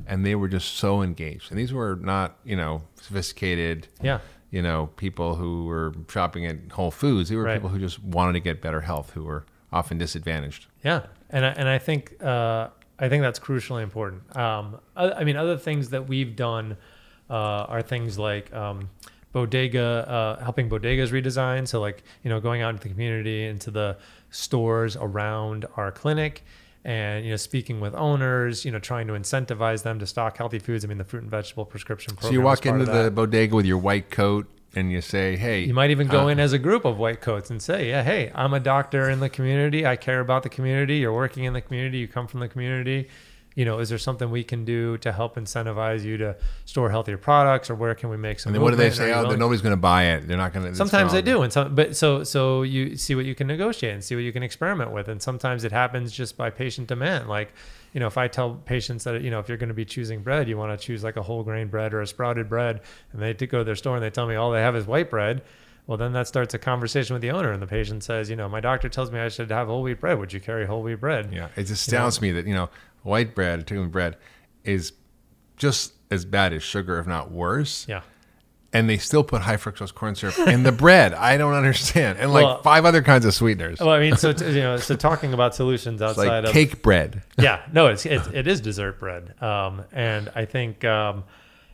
and 0.07 0.25
they 0.25 0.35
were 0.35 0.47
just 0.47 0.75
so 0.77 1.01
engaged. 1.01 1.51
And 1.51 1.59
these 1.59 1.73
were 1.73 1.97
not, 2.01 2.37
you 2.45 2.55
know, 2.55 2.83
sophisticated, 3.01 3.89
Yeah. 4.01 4.19
you 4.49 4.61
know, 4.61 4.87
people 4.95 5.35
who 5.35 5.65
were 5.65 5.93
shopping 6.09 6.45
at 6.45 6.71
Whole 6.71 6.91
Foods. 6.91 7.27
They 7.29 7.35
were 7.35 7.43
Right. 7.43 7.55
people 7.55 7.67
who 7.69 7.77
just 7.77 8.01
wanted 8.01 8.31
to 8.33 8.39
get 8.39 8.61
better 8.61 8.79
health 8.81 9.11
who 9.15 9.25
were 9.25 9.45
often 9.73 9.97
disadvantaged. 9.97 10.67
Yeah, 10.81 11.01
and 11.29 11.45
I, 11.45 11.49
and 11.49 11.67
I 11.67 11.77
think 11.77 12.15
uh, 12.23 12.69
I 13.01 13.09
think 13.09 13.23
that's 13.23 13.39
crucially 13.39 13.81
important. 13.81 14.35
Um, 14.37 14.79
I, 14.95 15.11
I 15.11 15.23
mean, 15.23 15.35
other 15.35 15.57
things 15.57 15.89
that 15.89 16.07
we've 16.07 16.35
done 16.35 16.77
uh, 17.29 17.33
are 17.33 17.81
things 17.81 18.19
like 18.19 18.53
um, 18.53 18.89
bodega, 19.31 20.07
uh, 20.07 20.43
helping 20.43 20.69
bodegas 20.69 21.09
redesign. 21.09 21.67
So 21.67 21.81
like 21.81 22.03
you 22.23 22.29
know, 22.29 22.39
going 22.39 22.61
out 22.61 22.69
into 22.69 22.83
the 22.83 22.89
community, 22.89 23.45
into 23.45 23.71
the 23.71 23.97
stores 24.29 24.95
around 24.95 25.65
our 25.75 25.91
clinic. 25.91 26.43
And 26.83 27.25
you 27.25 27.31
know, 27.31 27.37
speaking 27.37 27.79
with 27.79 27.93
owners, 27.95 28.65
you 28.65 28.71
know, 28.71 28.79
trying 28.79 29.07
to 29.07 29.13
incentivize 29.13 29.83
them 29.83 29.99
to 29.99 30.07
stock 30.07 30.37
healthy 30.37 30.59
foods. 30.59 30.85
I 30.85 30.87
mean, 30.87 30.97
the 30.97 31.03
fruit 31.03 31.21
and 31.21 31.29
vegetable 31.29 31.65
prescription 31.65 32.15
program. 32.15 32.31
So 32.31 32.33
you 32.33 32.41
walk 32.41 32.65
into 32.65 32.85
the 32.85 33.11
bodega 33.11 33.55
with 33.55 33.65
your 33.65 33.77
white 33.77 34.09
coat 34.09 34.47
and 34.75 34.91
you 34.91 35.01
say, 35.01 35.35
"Hey, 35.35 35.63
You 35.65 35.73
might 35.73 35.91
even 35.91 36.07
go 36.07 36.25
uh, 36.25 36.27
in 36.27 36.39
as 36.39 36.53
a 36.53 36.59
group 36.59 36.85
of 36.85 36.97
white 36.97 37.21
coats 37.21 37.49
and 37.49 37.61
say, 37.61 37.89
"Yeah, 37.89 38.03
hey, 38.03 38.31
I'm 38.33 38.53
a 38.53 38.59
doctor 38.59 39.09
in 39.09 39.19
the 39.19 39.29
community. 39.29 39.85
I 39.85 39.95
care 39.95 40.19
about 40.19 40.43
the 40.43 40.49
community. 40.49 40.97
You're 40.97 41.13
working 41.13 41.43
in 41.43 41.53
the 41.53 41.61
community. 41.61 41.97
You 41.99 42.07
come 42.07 42.27
from 42.27 42.39
the 42.39 42.47
community. 42.47 43.09
You 43.53 43.65
know, 43.65 43.79
is 43.79 43.89
there 43.89 43.97
something 43.97 44.31
we 44.31 44.45
can 44.45 44.63
do 44.63 44.97
to 44.99 45.11
help 45.11 45.35
incentivize 45.35 46.03
you 46.05 46.15
to 46.17 46.37
store 46.63 46.89
healthier 46.89 47.17
products, 47.17 47.69
or 47.69 47.75
where 47.75 47.93
can 47.95 48.09
we 48.09 48.15
make 48.15 48.39
some?" 48.39 48.51
And 48.51 48.55
then 48.55 48.61
what 48.61 48.69
do 48.71 48.77
they 48.77 48.89
say? 48.91 49.11
Oh, 49.11 49.23
willing- 49.23 49.39
nobody's 49.39 49.61
going 49.61 49.73
to 49.73 49.77
buy 49.77 50.03
it. 50.05 50.25
They're 50.27 50.37
not 50.37 50.53
going 50.53 50.67
to. 50.67 50.75
Sometimes 50.75 51.11
they 51.11 51.21
do, 51.21 51.41
and 51.41 51.51
some, 51.51 51.75
but 51.75 51.97
so 51.97 52.23
so 52.23 52.61
you 52.61 52.95
see 52.95 53.13
what 53.13 53.25
you 53.25 53.35
can 53.35 53.47
negotiate 53.47 53.93
and 53.93 54.01
see 54.03 54.15
what 54.15 54.23
you 54.23 54.31
can 54.31 54.41
experiment 54.41 54.91
with, 54.91 55.09
and 55.09 55.21
sometimes 55.21 55.65
it 55.65 55.73
happens 55.73 56.13
just 56.13 56.37
by 56.37 56.49
patient 56.49 56.87
demand. 56.87 57.27
Like, 57.27 57.51
you 57.93 57.99
know, 57.99 58.07
if 58.07 58.17
I 58.17 58.27
tell 58.27 58.55
patients 58.55 59.03
that 59.03 59.21
you 59.21 59.31
know 59.31 59.39
if 59.39 59.49
you're 59.49 59.57
going 59.57 59.69
to 59.69 59.75
be 59.75 59.85
choosing 59.85 60.21
bread, 60.21 60.47
you 60.47 60.57
want 60.57 60.77
to 60.77 60.85
choose 60.85 61.03
like 61.03 61.17
a 61.17 61.21
whole 61.21 61.43
grain 61.43 61.67
bread 61.67 61.93
or 61.93 62.01
a 62.01 62.07
sprouted 62.07 62.47
bread, 62.49 62.81
and 63.11 63.21
they 63.21 63.33
go 63.33 63.59
to 63.59 63.63
their 63.63 63.75
store 63.75 63.95
and 63.95 64.03
they 64.03 64.09
tell 64.09 64.27
me 64.27 64.35
all 64.35 64.51
they 64.51 64.61
have 64.61 64.75
is 64.75 64.87
white 64.87 65.09
bread. 65.09 65.41
Well, 65.87 65.97
then 65.97 66.13
that 66.13 66.27
starts 66.27 66.53
a 66.53 66.59
conversation 66.59 67.13
with 67.13 67.21
the 67.21 67.31
owner, 67.31 67.51
and 67.51 67.61
the 67.61 67.67
patient 67.67 68.03
says, 68.03 68.29
you 68.29 68.35
know, 68.35 68.47
my 68.47 68.59
doctor 68.59 68.87
tells 68.87 69.11
me 69.11 69.19
I 69.19 69.29
should 69.29 69.49
have 69.51 69.67
whole 69.67 69.81
wheat 69.81 69.99
bread. 69.99 70.19
Would 70.19 70.31
you 70.31 70.39
carry 70.39 70.65
whole 70.65 70.83
wheat 70.83 71.01
bread? 71.01 71.33
Yeah, 71.33 71.49
it 71.55 71.69
astounds 71.69 72.21
me 72.21 72.31
that 72.31 72.45
you 72.45 72.53
know 72.53 72.69
white 73.03 73.35
bread, 73.35 73.61
particularly 73.61 73.89
bread, 73.91 74.17
is 74.63 74.93
just 75.57 75.93
as 76.09 76.23
bad 76.23 76.53
as 76.53 76.63
sugar, 76.63 76.99
if 76.99 77.07
not 77.07 77.31
worse. 77.31 77.85
Yeah. 77.89 78.01
And 78.73 78.89
they 78.89 78.97
still 78.97 79.23
put 79.25 79.41
high 79.41 79.57
fructose 79.57 79.93
corn 79.93 80.15
syrup 80.15 80.39
in 80.47 80.63
the 80.63 80.71
bread. 80.71 81.13
I 81.13 81.35
don't 81.35 81.53
understand. 81.53 82.19
And 82.19 82.31
like 82.31 82.45
Well- 82.45 82.61
five 82.61 82.85
other 82.85 83.01
kinds 83.01 83.25
of 83.25 83.33
sweeteners. 83.33 83.79
Well, 83.79 83.89
I 83.89 83.99
mean, 83.99 84.15
so 84.15 84.31
t- 84.31 84.45
you 84.45 84.61
know, 84.61 84.77
so 84.77 84.95
talking 84.95 85.33
about 85.33 85.53
solutions 85.55 86.01
It's 86.01 86.11
outside 86.11 86.27
like 86.27 86.45
of 86.45 86.51
cake 86.51 86.81
bread. 86.81 87.21
yeah, 87.37 87.61
no, 87.73 87.87
it's, 87.87 88.05
it's 88.05 88.27
it 88.27 88.47
is 88.47 88.61
dessert 88.61 88.97
bread, 88.99 89.41
um, 89.43 89.83
and 89.91 90.31
I 90.35 90.45
think 90.45 90.85
um, 90.85 91.25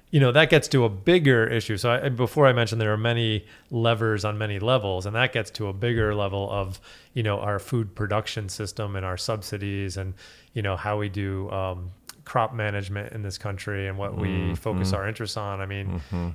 you 0.10 0.20
know 0.20 0.32
that 0.32 0.50
gets 0.50 0.68
to 0.70 0.86
a 0.86 0.90
bigger 0.90 1.46
issue. 1.46 1.78
So 1.78 1.92
I, 1.92 2.10
before 2.10 2.48
I 2.48 2.54
mentioned 2.54 2.82
there 2.82 2.94
are 2.94 2.98
many 2.98 3.46
levers 3.70 4.26
on 4.26 4.40
many 4.40 4.58
levels, 4.58 5.06
and 5.06 5.16
that 5.16 5.34
gets 5.34 5.52
to 5.52 5.68
a 5.68 5.74
bigger 5.74 6.16
level 6.16 6.50
of 6.50 6.80
you 7.14 7.22
know 7.22 7.40
our 7.40 7.60
food 7.60 7.94
production 7.94 8.50
system 8.50 8.96
and 8.96 9.06
our 9.06 9.18
subsidies, 9.18 9.98
and 9.98 10.16
you 10.54 10.64
know 10.64 10.76
how 10.76 10.98
we 10.98 11.10
do. 11.10 11.52
Um, 11.52 11.92
crop 12.32 12.54
management 12.54 13.14
in 13.14 13.22
this 13.22 13.38
country 13.38 13.88
and 13.88 13.98
what 13.98 14.12
we 14.18 14.54
focus 14.56 14.92
our 14.94 15.08
interests 15.08 15.38
on. 15.38 15.62
I 15.62 15.66
mean 15.66 15.88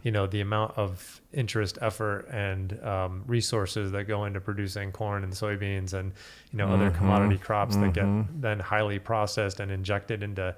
you 0.02 0.10
know 0.10 0.26
the 0.26 0.40
amount 0.40 0.70
of 0.78 1.20
interest 1.32 1.74
effort 1.82 2.20
and 2.30 2.66
um, 2.82 3.22
resources 3.26 3.92
that 3.92 4.04
go 4.04 4.24
into 4.24 4.40
producing 4.40 4.90
corn 4.92 5.22
and 5.22 5.32
soybeans 5.32 5.92
and 5.92 6.12
you 6.50 6.56
know 6.58 6.68
other 6.74 6.90
commodity 6.90 7.36
crops 7.38 7.76
that 7.76 7.92
get 7.92 8.06
then 8.40 8.58
highly 8.58 8.98
processed 8.98 9.60
and 9.60 9.70
injected 9.70 10.22
into 10.22 10.54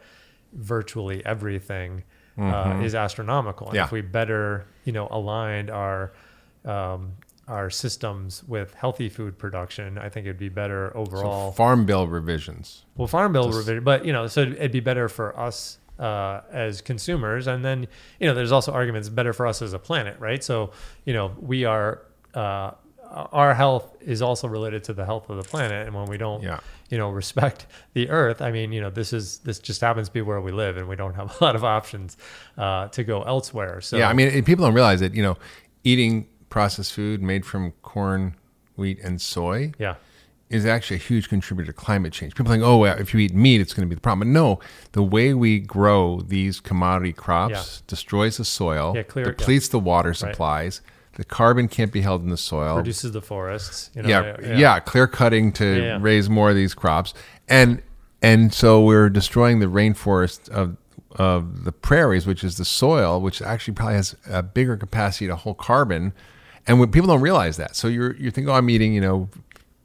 virtually 0.53 1.19
everything 1.27 2.03
uh, 2.39 2.81
is 2.83 2.95
astronomical. 2.95 3.67
And 3.69 3.77
Yeah. 3.77 3.85
if 3.85 3.93
we 3.93 4.01
better, 4.01 4.67
you 4.85 4.93
know, 4.93 5.07
aligned 5.11 5.71
our 5.71 6.13
um, 6.65 7.13
our 7.49 7.69
systems 7.71 8.43
with 8.45 8.75
healthy 8.75 9.09
food 9.09 9.37
production, 9.39 9.99
I 9.99 10.09
think 10.09 10.27
it'd 10.27 10.39
be 10.39 10.49
better 10.49 10.91
So 10.95 11.01
overall. 11.01 11.53
farm 11.53 11.85
bill 11.87 12.07
revisions. 12.09 12.85
well, 12.97 13.07
farm 13.09 13.33
bill 13.33 13.45
just- 13.47 13.59
revision, 13.59 13.85
but 13.85 14.05
you 14.07 14.13
know, 14.13 14.27
so 14.27 14.43
it'd 14.43 14.73
be 14.73 14.81
better 14.81 15.09
for 15.09 15.39
us 15.39 15.79
uh, 15.99 16.41
as 16.51 16.81
consumers, 16.81 17.47
and 17.47 17.65
then 17.65 17.87
you 18.19 18.27
know, 18.27 18.35
there's 18.35 18.51
also 18.53 18.73
arguments 18.73 19.09
better 19.09 19.33
for 19.33 19.47
us 19.47 19.63
as 19.63 19.73
a 19.75 19.79
planet, 19.79 20.19
right? 20.19 20.43
So 20.43 20.73
you 21.05 21.13
know, 21.13 21.33
we 21.41 21.65
are. 21.65 22.03
Uh, 22.33 22.73
our 23.33 23.55
health 23.55 23.95
is 24.01 24.23
also 24.23 24.49
related 24.49 24.83
to 24.83 24.93
the 24.93 25.05
health 25.05 25.31
of 25.31 25.37
the 25.37 25.45
planet, 25.45 25.87
and 25.87 25.95
when 25.95 26.07
we 26.07 26.17
don't, 26.17 26.43
Yeah. 26.43 26.59
you 26.91 26.99
know, 26.99 27.11
respect 27.11 27.67
the 27.93 28.11
earth, 28.11 28.43
I 28.43 28.51
mean, 28.51 28.73
you 28.73 28.81
know, 28.81 28.91
this 28.91 29.13
is 29.13 29.39
this 29.39 29.61
just 29.61 29.81
happens 29.83 30.09
to 30.09 30.13
be 30.13 30.21
where 30.21 30.41
we 30.41 30.51
live, 30.51 30.77
and 30.79 30.89
we 30.89 30.97
don't 30.97 31.15
have 31.15 31.37
a 31.41 31.45
lot 31.45 31.55
of 31.55 31.63
options 31.63 32.17
uh, 32.59 32.89
to 32.89 33.05
go 33.05 33.23
elsewhere. 33.23 33.81
So 33.81 33.99
yeah, 33.99 34.09
I 34.09 34.15
mean, 34.15 34.43
people 34.45 34.65
don't 34.65 34.75
realize 34.75 34.99
that 34.99 35.15
you 35.15 35.23
know, 35.23 35.37
eating 35.85 36.27
processed 36.51 36.93
food 36.93 37.23
made 37.23 37.45
from 37.45 37.73
corn, 37.83 38.35
wheat, 38.77 38.99
and 39.03 39.21
soy 39.21 39.73
yeah, 39.79 39.95
is 40.51 40.65
actually 40.67 40.97
a 40.97 41.01
huge 41.01 41.29
contributor 41.29 41.73
to 41.73 41.77
climate 41.77 42.13
change. 42.13 42.35
People 42.35 42.53
think, 42.53 42.63
oh, 42.63 42.79
well, 42.79 42.97
if 42.99 43.13
you 43.15 43.21
eat 43.21 43.35
meat, 43.35 43.61
it's 43.61 43.73
going 43.75 43.87
to 43.87 43.89
be 43.89 43.95
the 43.95 44.01
problem. 44.01 44.29
But 44.29 44.33
no, 44.41 44.61
the 44.93 45.03
way 45.03 45.35
we 45.35 45.59
grow 45.61 46.21
these 46.21 46.61
commodity 46.61 47.13
crops 47.13 47.53
Yeah. 47.53 47.85
destroys 47.87 48.37
the 48.37 48.45
soil, 48.45 48.93
Yeah, 48.97 49.03
clear- 49.03 49.25
depletes 49.27 49.69
the 49.69 49.79
water 49.81 50.15
supplies. 50.15 50.81
The 51.17 51.25
carbon 51.25 51.69
can't 51.69 51.93
be 51.93 52.01
held 52.01 52.23
in 52.23 52.29
the 52.29 52.37
soil. 52.37 52.75
produces 52.75 53.13
the 53.13 53.23
forests. 53.23 53.91
You 53.95 54.03
know, 54.03 54.09
yeah, 54.09 54.57
yeah, 54.57 54.81
clear 54.81 55.07
cutting 55.07 55.53
to 55.53 55.65
Yeah, 55.65 55.83
yeah. 55.85 55.99
raise 56.01 56.29
more 56.29 56.51
of 56.51 56.57
these 56.57 56.75
crops, 56.75 57.15
and 57.49 57.83
and 58.21 58.53
so 58.55 58.83
we're 58.83 59.11
destroying 59.11 59.61
the 59.61 59.67
rainforest 59.67 60.49
of 60.49 60.77
of 61.17 61.63
the 61.63 61.71
prairies, 61.71 62.27
which 62.27 62.43
is 62.43 62.57
the 62.57 62.65
soil, 62.65 63.21
which 63.21 63.41
actually 63.41 63.75
probably 63.75 63.95
has 63.95 64.17
a 64.29 64.43
bigger 64.43 64.77
capacity 64.77 65.29
to 65.29 65.37
hold 65.37 65.59
carbon, 65.59 66.13
and 66.67 66.81
when 66.81 66.91
people 66.91 67.09
don't 67.09 67.21
realize 67.21 67.57
that, 67.59 67.77
so 67.77 67.89
you're 67.89 68.15
you're 68.17 68.31
thinking, 68.31 68.49
oh, 68.49 68.55
I'm 68.55 68.71
eating, 68.71 68.95
you 68.95 69.01
know, 69.01 69.29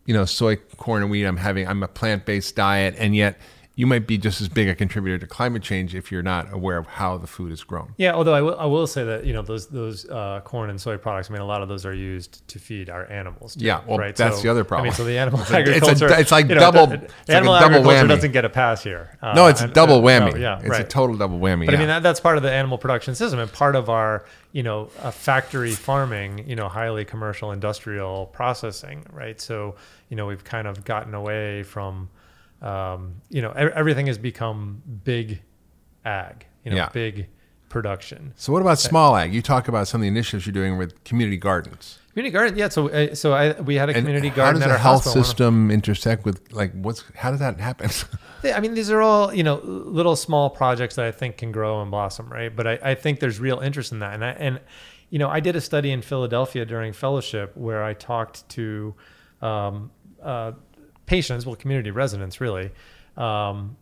you 0.05 0.13
know, 0.13 0.25
soy, 0.25 0.55
corn, 0.77 1.01
and 1.01 1.11
wheat. 1.11 1.25
I'm 1.25 1.37
having, 1.37 1.67
I'm 1.67 1.83
a 1.83 1.87
plant 1.87 2.25
based 2.25 2.55
diet, 2.55 2.95
and 2.97 3.15
yet 3.15 3.37
you 3.79 3.87
might 3.87 4.05
be 4.05 4.17
just 4.17 4.41
as 4.41 4.49
big 4.49 4.67
a 4.67 4.75
contributor 4.75 5.17
to 5.17 5.25
climate 5.25 5.63
change 5.63 5.95
if 5.95 6.11
you're 6.11 6.21
not 6.21 6.51
aware 6.51 6.75
of 6.77 6.85
how 6.85 7.17
the 7.17 7.25
food 7.27 7.49
is 7.49 7.63
grown. 7.63 7.93
Yeah, 7.95 8.11
although 8.13 8.33
I 8.33 8.41
will, 8.41 8.59
I 8.59 8.65
will 8.65 8.87
say 8.87 9.05
that 9.05 9.23
you 9.25 9.31
know 9.31 9.41
those 9.41 9.67
those 9.67 10.05
uh, 10.09 10.41
corn 10.43 10.69
and 10.69 10.81
soy 10.81 10.97
products. 10.97 11.29
I 11.29 11.33
mean, 11.33 11.41
a 11.41 11.45
lot 11.45 11.61
of 11.61 11.69
those 11.69 11.85
are 11.85 11.93
used 11.93 12.45
to 12.49 12.59
feed 12.59 12.89
our 12.89 13.09
animals. 13.09 13.55
Too, 13.55 13.63
Yeah, 13.63 13.79
well, 13.87 13.97
right? 13.97 14.13
that's 14.13 14.41
the 14.41 14.49
other 14.49 14.65
I 14.65 14.67
problem. 14.67 14.83
mean, 14.87 14.93
so 14.93 15.05
the 15.05 15.17
animal 15.17 15.39
It's 15.43 15.49
a- 15.51 15.59
it's 15.59 15.69
a- 15.69 15.75
agriculture. 15.95 16.19
it's 16.19 16.31
like 16.31 16.49
you 16.49 16.55
know, 16.55 16.59
double- 16.59 16.91
it's 16.91 17.01
like 17.03 17.11
animal 17.37 17.53
double 17.53 17.65
agriculture 17.77 18.03
whammy. 18.03 18.07
doesn't 18.09 18.31
get 18.33 18.43
a 18.43 18.49
pass 18.49 18.83
here. 18.83 19.17
Uh, 19.21 19.33
No, 19.33 19.47
it's 19.47 19.61
a 19.61 19.67
double 19.69 20.05
uh, 20.05 20.19
no, 20.19 20.25
whammy. 20.31 20.39
yeah, 20.41 20.59
it's 20.59 20.67
right. 20.67 20.81
a 20.81 20.83
total 20.83 21.15
double 21.15 21.39
whammy. 21.39 21.65
But 21.65 21.71
yeah. 21.71 21.77
I 21.77 21.79
mean, 21.79 21.87
that, 21.87 22.03
that's 22.03 22.19
part 22.19 22.35
of 22.35 22.43
the 22.43 22.51
animal 22.51 22.77
production 22.77 23.15
system 23.15 23.39
and 23.39 23.49
part 23.53 23.77
of 23.77 23.89
our, 23.89 24.25
you 24.51 24.61
know, 24.63 24.87
factory 25.13 25.71
farming, 25.71 26.49
you 26.49 26.57
know, 26.57 26.67
highly 26.67 27.05
commercial 27.05 27.53
industrial 27.53 28.25
processing, 28.33 29.05
right? 29.13 29.39
So, 29.39 29.75
you 30.09 30.17
know, 30.17 30.25
we've 30.27 30.43
kind 30.43 30.67
of 30.67 30.83
gotten 30.83 31.13
away 31.13 31.63
from, 31.63 32.09
um, 32.61 33.21
you 33.29 33.41
know, 33.41 33.51
everything 33.51 34.07
has 34.07 34.17
become 34.17 34.81
big 35.03 35.41
ag, 36.05 36.45
you 36.63 36.71
know, 36.71 36.77
Yeah. 36.77 36.89
big 36.89 37.27
production. 37.69 38.33
So 38.35 38.51
what 38.51 38.61
about 38.61 38.79
small 38.79 39.15
ag? 39.15 39.33
You 39.33 39.41
talk 39.41 39.67
about 39.67 39.87
some 39.87 40.01
of 40.01 40.03
the 40.03 40.07
initiatives 40.07 40.45
you're 40.45 40.53
doing 40.53 40.77
with 40.77 41.03
community 41.03 41.37
gardens. 41.37 41.99
Community 42.13 42.33
garden, 42.33 42.57
yeah. 42.57 42.67
So, 42.69 42.89
uh, 42.89 43.13
so 43.15 43.33
I 43.33 43.51
we 43.61 43.75
had 43.75 43.89
a 43.89 43.93
And 43.93 44.01
community 44.03 44.29
how 44.29 44.35
garden 44.35 44.55
does 44.61 44.63
at 44.63 44.67
the 44.67 44.73
our 44.73 44.79
health 44.79 45.03
system 45.03 45.69
intersect 45.71 46.25
with 46.25 46.51
like 46.51 46.73
what's 46.73 47.03
how 47.15 47.29
does 47.31 47.39
that 47.39 47.59
happen? 47.59 47.89
I 48.43 48.59
mean, 48.59 48.73
these 48.73 48.89
are 48.89 49.01
all 49.01 49.33
you 49.33 49.43
know 49.43 49.61
little 49.63 50.15
small 50.15 50.49
projects 50.49 50.95
that 50.95 51.05
I 51.05 51.11
think 51.11 51.37
can 51.37 51.51
grow 51.51 51.81
and 51.81 51.91
blossom, 51.91 52.27
right? 52.27 52.53
But 52.53 52.67
I, 52.67 52.79
I 52.83 52.95
think 52.95 53.19
there's 53.19 53.39
real 53.39 53.59
interest 53.59 53.91
in 53.91 53.99
that, 53.99 54.15
and 54.15 54.25
I, 54.25 54.29
and 54.31 54.59
you 55.11 55.19
know 55.19 55.29
I 55.29 55.39
did 55.39 55.55
a 55.55 55.61
study 55.61 55.91
in 55.91 56.01
Philadelphia 56.01 56.65
during 56.65 56.91
fellowship 56.93 57.55
where 57.55 57.83
I 57.83 57.93
talked 57.93 58.49
to 58.49 58.95
um, 59.41 59.91
uh, 60.21 60.53
patients, 61.09 61.45
well, 61.45 61.55
community 61.55 61.89
residents, 61.89 62.39
really, 62.39 62.69
um, 63.17 63.75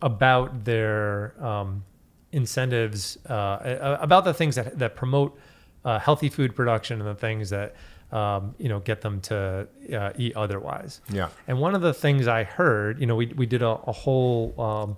about 0.00 0.64
their 0.64 1.34
um, 1.44 1.84
incentives, 2.30 3.18
uh, 3.26 3.98
about 4.00 4.24
the 4.24 4.32
things 4.32 4.54
that 4.54 4.78
that 4.78 4.94
promote 4.94 5.36
uh, 5.84 5.98
healthy 5.98 6.28
food 6.28 6.54
production 6.54 7.00
and 7.00 7.08
the 7.08 7.20
things 7.20 7.50
that 7.50 7.74
um, 8.12 8.54
you 8.58 8.68
know 8.68 8.78
get 8.78 9.00
them 9.00 9.20
to 9.22 9.66
uh, 9.92 10.12
eat 10.16 10.36
otherwise. 10.36 11.00
yeah. 11.10 11.28
And 11.48 11.58
one 11.58 11.74
of 11.74 11.82
the 11.82 11.92
things 11.92 12.28
I 12.28 12.44
heard, 12.44 13.00
you 13.00 13.06
know, 13.06 13.16
we, 13.16 13.26
we 13.26 13.46
did 13.46 13.62
a, 13.62 13.70
a 13.70 13.92
whole 13.92 14.54
um, 14.60 14.96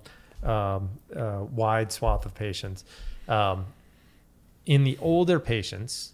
um, 0.49 0.91
uh, 1.17 1.45
wide 1.51 1.91
swath 1.91 2.27
of 2.27 2.35
patients. 2.35 2.85
Um, 3.27 3.67
in 4.67 4.85
the 4.85 4.99
older 5.01 5.41
patients, 5.41 6.12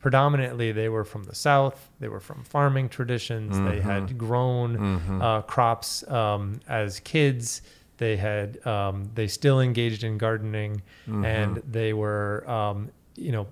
predominantly 0.00 0.72
they 0.72 0.88
were 0.88 1.04
from 1.04 1.24
the 1.24 1.34
South, 1.34 1.90
they 2.00 2.08
were 2.08 2.20
from 2.20 2.42
farming 2.44 2.88
traditions, 2.88 3.58
they 3.60 3.80
had 3.80 4.16
grown 4.18 5.20
uh, 5.22 5.42
crops 5.42 6.06
um, 6.08 6.60
as 6.68 7.00
kids. 7.00 7.62
They 7.98 8.16
had 8.16 8.66
um, 8.66 9.10
they 9.14 9.28
still 9.28 9.60
engaged 9.60 10.04
in 10.04 10.16
gardening, 10.18 10.80
Mm-hmm. 11.06 11.24
and 11.24 11.56
they 11.70 11.92
were 11.92 12.48
um, 12.50 12.90
you 13.16 13.32
know 13.32 13.46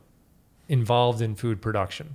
involved 0.69 1.21
in 1.23 1.35
food 1.35 1.61
production. 1.61 2.15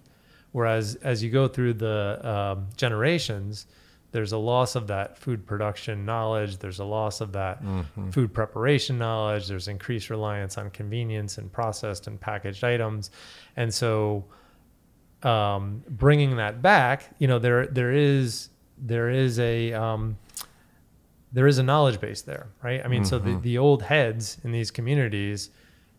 Whereas 0.52 0.96
as 1.04 1.24
you 1.24 1.30
go 1.32 1.48
through 1.48 1.74
the 1.76 2.20
um, 2.28 2.68
generations, 2.78 3.66
there's 4.14 4.32
a 4.32 4.38
loss 4.38 4.76
of 4.76 4.88
that 4.88 5.18
food 5.18 5.46
production 5.46 6.06
knowledge. 6.06 6.58
There's 6.60 6.80
a 6.80 6.86
loss 6.86 7.20
of 7.20 7.34
that 7.34 7.62
Mm-hmm. 7.64 8.12
food 8.12 8.34
preparation 8.34 8.98
knowledge. 8.98 9.48
There's 9.48 9.68
increased 9.68 10.10
reliance 10.10 10.58
on 10.58 10.70
convenience 10.70 11.38
and 11.38 11.52
processed 11.52 12.08
and 12.08 12.20
packaged 12.22 12.64
items, 12.64 13.12
and 13.58 13.74
so 13.74 14.24
um, 15.24 15.84
bringing 15.90 16.36
that 16.38 16.62
back, 16.62 17.10
you 17.20 17.28
know, 17.28 17.40
there 17.40 17.66
there 17.68 17.92
is 17.92 18.50
there 18.78 19.10
is 19.10 19.40
a 19.40 19.74
um, 19.74 20.18
there 21.32 21.48
is 21.48 21.58
a 21.58 21.64
knowledge 21.64 22.00
base 22.00 22.22
there, 22.22 22.48
right? 22.62 22.82
I 22.84 22.88
mean, 22.88 23.04
so 23.06 23.18
the, 23.20 23.32
the 23.42 23.58
old 23.58 23.82
heads 23.84 24.38
in 24.44 24.52
these 24.52 24.70
communities 24.72 25.50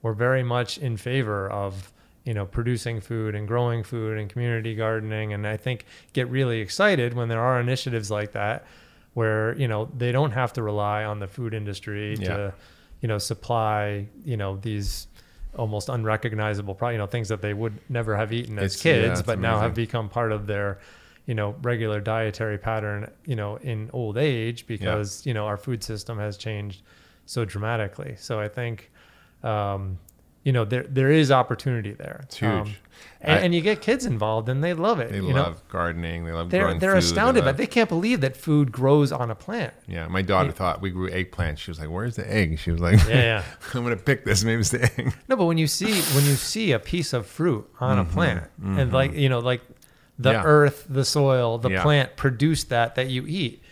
were 0.02 0.12
very 0.12 0.42
much 0.42 0.78
in 0.78 0.96
favor 0.96 1.50
of 1.50 1.90
you 2.24 2.34
know 2.34 2.46
producing 2.46 3.00
food 3.00 3.34
and 3.34 3.46
growing 3.46 3.82
food 3.82 4.18
and 4.18 4.28
community 4.30 4.74
gardening, 4.74 5.32
and 5.32 5.46
I 5.46 5.56
think 5.56 5.84
get 6.12 6.28
really 6.28 6.60
excited 6.60 7.14
when 7.14 7.28
there 7.28 7.40
are 7.40 7.60
initiatives 7.60 8.10
like 8.10 8.32
that 8.32 8.64
where 9.14 9.54
you 9.56 9.68
know 9.68 9.88
they 9.96 10.10
don't 10.10 10.32
have 10.32 10.52
to 10.54 10.62
rely 10.62 11.04
on 11.04 11.20
the 11.20 11.28
food 11.28 11.54
industry 11.54 12.16
Yeah. 12.18 12.28
to 12.28 12.54
you 13.00 13.08
know 13.08 13.18
supply 13.18 14.06
you 14.24 14.36
know 14.36 14.56
these 14.56 15.06
almost 15.56 15.88
unrecognizable 15.88 16.74
pro- 16.74 16.88
you 16.90 16.98
know 16.98 17.06
things 17.06 17.28
that 17.28 17.40
they 17.40 17.54
would 17.54 17.74
never 17.88 18.16
have 18.16 18.32
eaten 18.32 18.58
as 18.58 18.74
It's- 18.74 18.82
kids 18.82 19.20
it's 19.20 19.26
but 19.26 19.38
now 19.38 19.60
have 19.60 19.72
become 19.74 20.08
part 20.08 20.32
of 20.32 20.46
their 20.48 20.78
you 21.26 21.34
know 21.34 21.54
regular 21.62 22.00
dietary 22.00 22.58
pattern 22.58 23.08
you 23.24 23.36
know 23.36 23.56
in 23.56 23.88
old 23.92 24.18
age 24.18 24.66
because 24.66 25.24
you 25.26 25.32
know 25.32 25.46
our 25.46 25.56
food 25.56 25.84
system 25.84 26.18
has 26.18 26.36
changed 26.36 26.82
so 27.26 27.44
dramatically. 27.44 28.16
So 28.18 28.40
i 28.40 28.48
think 28.48 28.90
um 29.44 29.98
you 30.44 30.52
know 30.52 30.64
there 30.64 30.84
there 30.84 31.10
is 31.10 31.30
opportunity 31.32 31.92
there 31.92 32.20
It's 32.24 32.36
huge. 32.36 32.50
Um, 32.50 32.74
and, 33.20 33.32
I- 33.32 33.42
and 33.42 33.54
you 33.54 33.60
get 33.62 33.80
kids 33.80 34.04
involved 34.04 34.48
and 34.50 34.62
they 34.62 34.74
love 34.74 35.00
it 35.00 35.10
They 35.10 35.20
love 35.20 35.34
know 35.34 35.60
gardening. 35.68 36.24
They 36.26 36.32
love 36.32 36.50
they're 36.50 36.74
they're 36.74 36.92
food, 36.92 36.98
astounded 36.98 37.44
love- 37.44 37.54
but 37.54 37.56
they 37.56 37.66
can't 37.66 37.88
believe 37.88 38.20
that 38.20 38.36
food 38.36 38.70
grows 38.70 39.10
on 39.12 39.30
a 39.30 39.34
plant 39.34 39.72
Yeah, 39.88 40.06
my 40.08 40.22
daughter 40.22 40.52
thought 40.52 40.80
we 40.82 40.90
grew 40.90 41.08
eggplant. 41.10 41.58
She 41.58 41.70
was 41.70 41.80
like, 41.80 41.88
"Where's 41.90 42.14
the 42.16 42.30
egg?" 42.32 42.58
She 42.58 42.70
was 42.70 42.80
like, 42.80 43.00
yeah 43.08 43.14
yeah 43.22 43.44
I'm 43.74 43.82
gonna 43.82 43.96
pick 43.96 44.24
this. 44.24 44.44
Maybe 44.44 44.60
it's 44.60 44.70
the 44.70 44.82
egg." 44.84 45.14
No, 45.28 45.36
but 45.36 45.46
when 45.46 45.58
you 45.58 45.66
see 45.66 46.00
when 46.14 46.24
you 46.24 46.34
see 46.36 46.72
a 46.72 46.78
piece 46.78 47.12
of 47.12 47.26
fruit 47.26 47.68
on 47.80 47.98
a 47.98 48.04
plant, 48.04 48.44
and 48.62 48.92
like 48.92 49.14
you 49.14 49.28
know, 49.28 49.38
like 49.40 49.62
the 50.18 50.30
Mm-hmm. 50.30 50.42
Yeah. 50.42 50.42
earth, 50.44 50.86
the 50.88 51.04
soil, 51.04 51.58
the 51.58 51.70
Yeah. 51.70 51.82
plant 51.82 52.14
produce 52.16 52.62
that 52.64 52.94
that 52.94 53.08
you 53.08 53.24
eat. 53.26 53.62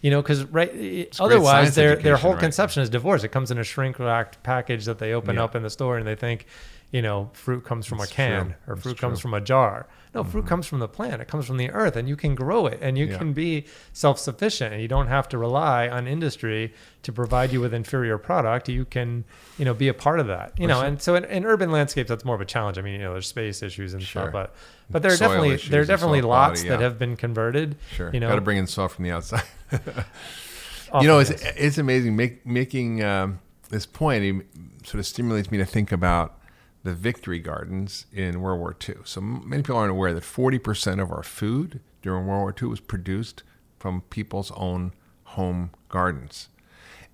You 0.00 0.10
know, 0.12 0.22
because 0.22 0.44
right, 0.44 0.72
great 0.72 1.20
otherwise 1.20 1.74
their 1.74 1.96
their 1.96 2.16
whole 2.16 2.32
right? 2.32 2.40
conception 2.40 2.82
is 2.82 2.88
divorce. 2.90 3.24
It 3.24 3.28
comes 3.28 3.50
in 3.50 3.58
a 3.58 3.64
shrink 3.64 3.98
wrapped 3.98 4.42
package 4.44 4.84
that 4.84 4.98
they 4.98 5.12
open 5.12 5.36
Yeah. 5.36 5.44
up 5.44 5.56
in 5.56 5.62
the 5.64 5.70
store, 5.70 5.98
and 5.98 6.06
they 6.06 6.14
think, 6.14 6.46
you 6.92 7.02
know, 7.02 7.30
fruit 7.32 7.64
comes 7.64 7.84
from 7.86 8.00
It's 8.00 8.10
a 8.12 8.14
can 8.14 8.44
true. 8.46 8.54
or 8.68 8.74
It's 8.74 8.82
fruit 8.84 8.98
comes 8.98 9.18
true. 9.20 9.28
Mm-hmm. 9.28 9.34
from 9.36 9.42
a 9.42 9.44
jar. 9.44 9.86
No, 10.14 10.24
fruit 10.24 10.46
comes 10.46 10.66
from 10.66 10.78
the 10.78 10.88
plant. 10.88 11.20
It 11.20 11.28
comes 11.28 11.46
from 11.46 11.58
the 11.58 11.70
earth, 11.70 11.94
and 11.96 12.08
you 12.08 12.16
can 12.16 12.34
grow 12.34 12.66
it, 12.66 12.78
and 12.80 12.96
you 12.96 13.06
Yeah. 13.06 13.18
can 13.18 13.32
be 13.34 13.66
self 13.92 14.18
sufficient, 14.20 14.72
and 14.72 14.80
you 14.80 14.86
don't 14.88 15.08
have 15.08 15.28
to 15.30 15.36
rely 15.38 15.88
on 15.88 16.06
industry 16.06 16.72
to 17.02 17.12
provide 17.12 17.52
you 17.52 17.60
with 17.60 17.74
inferior 17.74 18.18
product. 18.18 18.68
You 18.68 18.84
can, 18.84 19.24
you 19.58 19.64
know, 19.64 19.74
be 19.74 19.88
a 19.88 19.94
part 19.94 20.18
of 20.20 20.28
that. 20.28 20.52
You 20.58 20.66
know, 20.68 20.80
and 20.80 21.02
so 21.02 21.16
in, 21.16 21.24
in 21.24 21.44
urban 21.44 21.70
landscapes, 21.72 22.08
that's 22.08 22.24
more 22.24 22.36
of 22.36 22.40
a 22.40 22.44
challenge. 22.46 22.78
I 22.78 22.82
mean, 22.82 22.94
you 22.94 23.00
know, 23.00 23.12
there's 23.14 23.26
space 23.26 23.62
issues 23.64 23.94
and 23.94 24.02
Sure. 24.02 24.22
stuff, 24.22 24.32
but 24.32 24.54
but 24.88 25.02
there 25.02 25.12
are 25.12 25.16
Soil 25.16 25.28
definitely 25.28 25.56
there 25.70 25.82
are 25.82 25.84
definitely 25.84 26.22
lots 26.22 26.60
quality, 26.62 26.68
that 26.68 26.80
have 26.80 26.98
been 27.00 27.16
converted. 27.16 27.76
Sure, 27.92 28.10
You 28.14 28.20
know, 28.20 28.28
got 28.28 28.36
to 28.36 28.40
bring 28.40 28.58
in 28.58 28.66
soil 28.68 28.88
from 28.88 29.02
the 29.04 29.10
outside. 29.10 29.42
You 29.72 31.06
know, 31.06 31.18
it's 31.18 31.30
it's 31.30 31.78
amazing. 31.78 32.16
Make, 32.16 32.46
making 32.46 33.02
um, 33.02 33.40
this 33.68 33.86
point 33.86 34.24
it 34.24 34.46
sort 34.86 35.00
of 35.00 35.06
stimulates 35.06 35.50
me 35.50 35.58
to 35.58 35.64
think 35.64 35.92
about 35.92 36.38
the 36.84 36.94
victory 36.94 37.38
gardens 37.38 38.06
in 38.12 38.40
World 38.40 38.60
War 38.60 38.76
II. 38.88 38.96
So 39.04 39.20
many 39.20 39.62
people 39.62 39.76
aren't 39.76 39.90
aware 39.90 40.14
that 40.14 40.22
40% 40.22 41.02
of 41.02 41.10
our 41.10 41.22
food 41.22 41.80
during 42.02 42.26
World 42.26 42.40
War 42.40 42.54
II 42.60 42.68
was 42.68 42.80
produced 42.80 43.42
from 43.78 44.02
people's 44.02 44.50
own 44.52 44.92
home 45.24 45.70
gardens. 45.88 46.48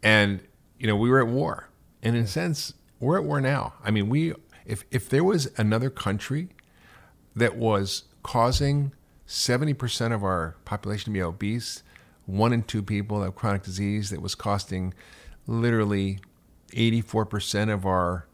And 0.02 0.40
you 0.78 0.86
know, 0.86 0.96
we 0.96 1.08
were 1.08 1.20
at 1.20 1.28
war, 1.28 1.68
and 2.02 2.16
in 2.16 2.24
a 2.24 2.26
sense, 2.26 2.74
we're 3.00 3.18
at 3.18 3.24
war 3.24 3.40
now. 3.40 3.74
I 3.82 3.90
mean, 3.90 4.08
we 4.08 4.34
if 4.66 4.84
if 4.90 5.08
there 5.08 5.24
was 5.24 5.50
another 5.56 5.90
country 5.90 6.48
that 7.34 7.56
was 7.56 8.04
causing 8.22 8.92
70% 9.26 10.14
of 10.14 10.22
our 10.22 10.56
population 10.64 11.06
to 11.06 11.10
be 11.10 11.22
obese, 11.22 11.82
one 12.26 12.52
in 12.52 12.62
two 12.62 12.82
people 12.82 13.22
have 13.22 13.34
chronic 13.34 13.62
disease, 13.62 14.10
that 14.10 14.20
was 14.22 14.34
costing 14.34 14.94
literally 15.46 16.18
84% 16.72 17.72
of 17.72 17.84
our 17.86 18.26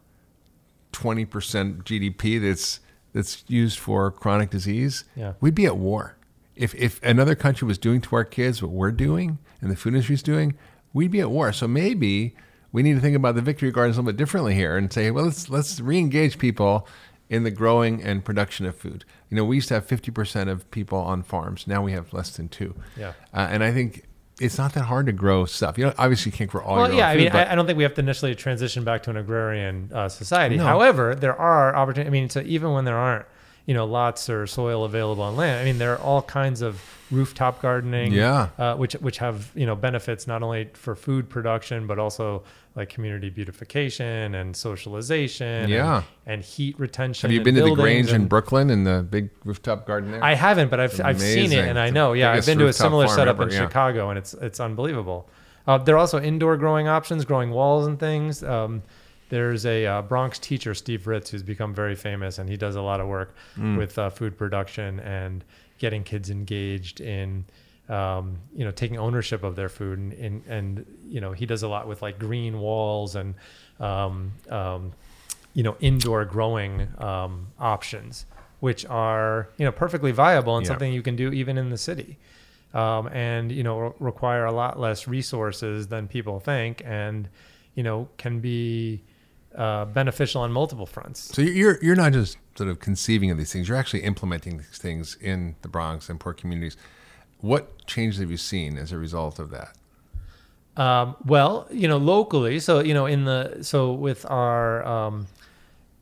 20% 0.93 1.83
GDP 1.83 2.41
that's 2.41 2.79
that's 3.13 3.43
used 3.49 3.77
for 3.77 4.09
chronic 4.09 4.49
disease, 4.49 5.03
Yeah. 5.17 5.33
we'd 5.41 5.53
be 5.55 5.65
at 5.65 5.77
war. 5.77 6.15
If 6.55 6.73
if 6.75 7.01
another 7.03 7.35
country 7.35 7.67
was 7.67 7.77
doing 7.77 7.99
to 8.01 8.15
our 8.15 8.23
kids 8.23 8.61
what 8.61 8.71
we're 8.71 8.91
doing 8.91 9.37
and 9.61 9.69
the 9.69 9.75
food 9.75 9.93
industry's 9.93 10.23
doing, 10.23 10.55
we'd 10.93 11.11
be 11.11 11.19
at 11.19 11.29
war. 11.29 11.51
So 11.51 11.67
maybe 11.67 12.35
we 12.71 12.83
need 12.83 12.93
to 12.93 13.01
think 13.01 13.15
about 13.17 13.35
the 13.35 13.41
victory 13.41 13.69
gardens 13.71 13.97
a 13.97 13.99
little 14.01 14.13
bit 14.13 14.17
differently 14.17 14.53
here 14.55 14.77
and 14.77 14.91
say, 14.91 15.11
well, 15.11 15.25
let's 15.25 15.49
let's 15.49 15.79
re-engage 15.81 16.37
people 16.39 16.87
in 17.31 17.43
the 17.43 17.49
growing 17.49 18.03
and 18.03 18.25
production 18.25 18.65
of 18.65 18.75
food. 18.75 19.05
You 19.29 19.37
know, 19.37 19.45
we 19.45 19.55
used 19.55 19.69
to 19.69 19.73
have 19.75 19.87
50% 19.87 20.49
of 20.49 20.69
people 20.69 20.99
on 20.99 21.23
farms. 21.23 21.65
Now 21.65 21.81
we 21.81 21.93
have 21.93 22.11
less 22.11 22.35
than 22.35 22.49
two. 22.49 22.75
Yeah. 22.97 23.13
Uh, 23.33 23.47
and 23.49 23.63
I 23.63 23.71
think 23.71 24.03
it's 24.41 24.57
not 24.57 24.73
that 24.73 24.83
hard 24.83 25.05
to 25.05 25.13
grow 25.13 25.45
stuff. 25.45 25.77
You 25.77 25.85
know, 25.85 25.93
obviously 25.97 26.33
you 26.33 26.37
can't 26.37 26.49
grow 26.49 26.61
all 26.61 26.75
Well, 26.75 26.87
your 26.89 26.97
yeah, 26.97 27.05
own 27.05 27.09
I 27.09 27.13
food, 27.13 27.23
mean, 27.23 27.31
but 27.31 27.47
I, 27.47 27.53
I 27.53 27.55
don't 27.55 27.65
think 27.67 27.77
we 27.77 27.83
have 27.83 27.93
to 27.93 28.01
necessarily 28.01 28.35
transition 28.35 28.83
back 28.83 29.03
to 29.03 29.11
an 29.11 29.17
agrarian 29.17 29.89
uh, 29.93 30.09
society. 30.09 30.57
No. 30.57 30.65
However, 30.65 31.15
there 31.15 31.35
are 31.35 31.73
opportunities. 31.73 32.09
I 32.09 32.11
mean, 32.11 32.29
so 32.29 32.41
even 32.45 32.73
when 32.73 32.83
there 32.83 32.97
aren't, 32.97 33.25
you 33.65 33.73
know, 33.73 33.85
lots 33.85 34.29
or 34.29 34.47
soil 34.47 34.83
available 34.85 35.23
on 35.23 35.35
land, 35.35 35.59
I 35.61 35.63
mean, 35.65 35.77
there 35.77 35.93
are 35.93 35.99
all 35.99 36.21
kinds 36.21 36.61
of 36.61 36.81
rooftop 37.11 37.61
gardening, 37.61 38.11
Yeah. 38.13 38.49
uh, 38.57 38.75
which 38.75 38.93
which 38.93 39.17
have 39.17 39.51
you 39.53 39.65
know 39.65 39.75
benefits 39.75 40.27
not 40.27 40.41
only 40.43 40.69
for 40.73 40.95
food 40.95 41.29
production 41.29 41.85
but 41.85 41.99
also 41.99 42.43
like 42.75 42.87
community 42.89 43.29
beautification 43.29 44.33
and 44.33 44.55
socialization, 44.55 45.45
and- 45.63 45.69
Yeah. 45.69 46.03
and, 46.25 46.41
heat 46.41 46.79
retention. 46.79 47.29
have 47.29 47.35
you 47.35 47.43
been 47.43 47.55
to 47.55 47.63
the 47.63 47.75
Grange 47.75 48.13
in 48.13 48.27
Brooklyn 48.27 48.69
and 48.69 48.87
the 48.87 49.05
big 49.09 49.29
rooftop 49.43 49.85
garden 49.85 50.11
there? 50.11 50.23
I 50.23 50.35
haven't, 50.35 50.69
but 50.71 50.79
I've, 50.79 50.99
I've 51.01 51.19
seen 51.19 51.51
it 51.51 51.67
and 51.67 51.77
I 51.77 51.89
know. 51.89 52.13
Yeah, 52.13 52.31
I've 52.31 52.45
been 52.45 52.57
to 52.59 52.67
a 52.67 52.73
similar 52.73 53.07
setup 53.07 53.39
in 53.41 53.49
yeah. 53.49 53.59
Chicago, 53.59 54.09
and 54.09 54.17
it's 54.17 54.33
it's 54.35 54.59
unbelievable. 54.59 55.29
Uh, 55.67 55.77
there 55.77 55.95
are 55.95 55.99
also 55.99 56.19
indoor 56.19 56.57
growing 56.57 56.87
options, 56.87 57.23
growing 57.25 57.51
walls 57.51 57.85
and 57.87 57.99
things. 57.99 58.41
Um, 58.41 58.81
there's 59.31 59.65
a 59.65 59.85
uh, 59.85 60.01
Bronx 60.01 60.37
teacher, 60.37 60.73
Steve 60.75 61.07
Ritz, 61.07 61.29
who's 61.31 61.41
become 61.41 61.73
very 61.73 61.95
famous, 61.95 62.37
and 62.37 62.49
he 62.49 62.57
does 62.57 62.75
a 62.75 62.81
lot 62.81 62.99
of 62.99 63.07
work 63.07 63.33
Mm. 63.57 63.77
with 63.77 63.97
uh, 63.97 64.09
food 64.09 64.37
production 64.37 64.99
and 64.99 65.43
getting 65.79 66.03
kids 66.03 66.29
engaged 66.29 66.99
in, 66.99 67.45
um, 67.87 68.37
you 68.53 68.65
know, 68.65 68.71
taking 68.71 68.97
ownership 68.99 69.43
of 69.43 69.55
their 69.55 69.69
food. 69.69 69.97
And, 69.99 70.13
and, 70.13 70.43
and, 70.47 70.85
you 71.07 71.21
know, 71.21 71.31
he 71.31 71.45
does 71.45 71.63
a 71.63 71.67
lot 71.69 71.87
with 71.87 72.01
like 72.01 72.19
green 72.19 72.59
walls 72.59 73.15
and, 73.15 73.33
um, 73.79 74.33
um, 74.49 74.91
you 75.53 75.63
know, 75.63 75.75
indoor 75.79 76.25
growing 76.25 76.87
um, 76.97 77.47
options, 77.57 78.25
which 78.59 78.85
are, 78.87 79.47
you 79.57 79.65
know, 79.65 79.71
perfectly 79.71 80.11
viable 80.11 80.57
and 80.57 80.65
Yeah. 80.65 80.71
something 80.71 80.91
you 80.93 81.01
can 81.01 81.15
do 81.15 81.31
even 81.31 81.57
in 81.57 81.69
the 81.69 81.77
city. 81.77 82.17
Um, 82.73 83.07
and 83.07 83.51
you 83.51 83.63
know 83.63 83.77
re- 83.79 83.91
require 83.99 84.45
a 84.45 84.51
lot 84.53 84.79
less 84.79 85.05
resources 85.05 85.87
than 85.87 86.07
people 86.07 86.39
think, 86.39 86.81
and 86.85 87.27
you 87.75 87.83
know 87.83 88.07
can 88.17 88.39
be 88.39 89.03
uh, 89.55 89.85
beneficial 89.85 90.41
on 90.41 90.51
multiple 90.51 90.85
fronts. 90.85 91.33
So 91.33 91.41
you're 91.41 91.79
you're 91.81 91.95
not 91.95 92.13
just 92.13 92.37
sort 92.55 92.69
of 92.69 92.79
conceiving 92.79 93.31
of 93.31 93.37
these 93.37 93.51
things; 93.51 93.67
you're 93.67 93.77
actually 93.77 94.03
implementing 94.03 94.57
these 94.57 94.77
things 94.77 95.17
in 95.19 95.55
the 95.61 95.67
Bronx 95.67 96.09
and 96.09 96.19
poor 96.19 96.33
communities. 96.33 96.77
What 97.39 97.85
changes 97.87 98.19
have 98.19 98.29
you 98.29 98.37
seen 98.37 98.77
as 98.77 98.91
a 98.91 98.97
result 98.97 99.39
of 99.39 99.49
that? 99.49 99.75
Um, 100.77 101.15
well, 101.25 101.67
you 101.71 101.87
know, 101.87 101.97
locally, 101.97 102.59
so 102.59 102.79
you 102.79 102.93
know, 102.93 103.05
in 103.05 103.25
the 103.25 103.59
so 103.61 103.93
with 103.93 104.25
our 104.29 104.85
um, 104.85 105.27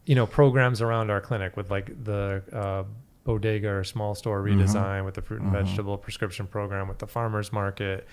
you 0.06 0.16
know 0.16 0.28
programs 0.28 0.82
around 0.82 1.10
our 1.10 1.22
clinic 1.22 1.58
with 1.58 1.72
like 1.72 2.04
the 2.04 2.44
uh, 2.54 2.84
bodega 3.24 3.70
or 3.70 3.84
small 3.84 4.16
store 4.16 4.44
redesign, 4.44 5.06
with 5.06 5.16
the 5.16 5.22
fruit 5.22 5.42
and 5.42 5.52
vegetable 5.52 5.98
prescription 5.98 6.46
program, 6.48 6.88
with 6.88 7.00
the 7.00 7.08
farmers 7.08 7.52
market, 7.52 8.08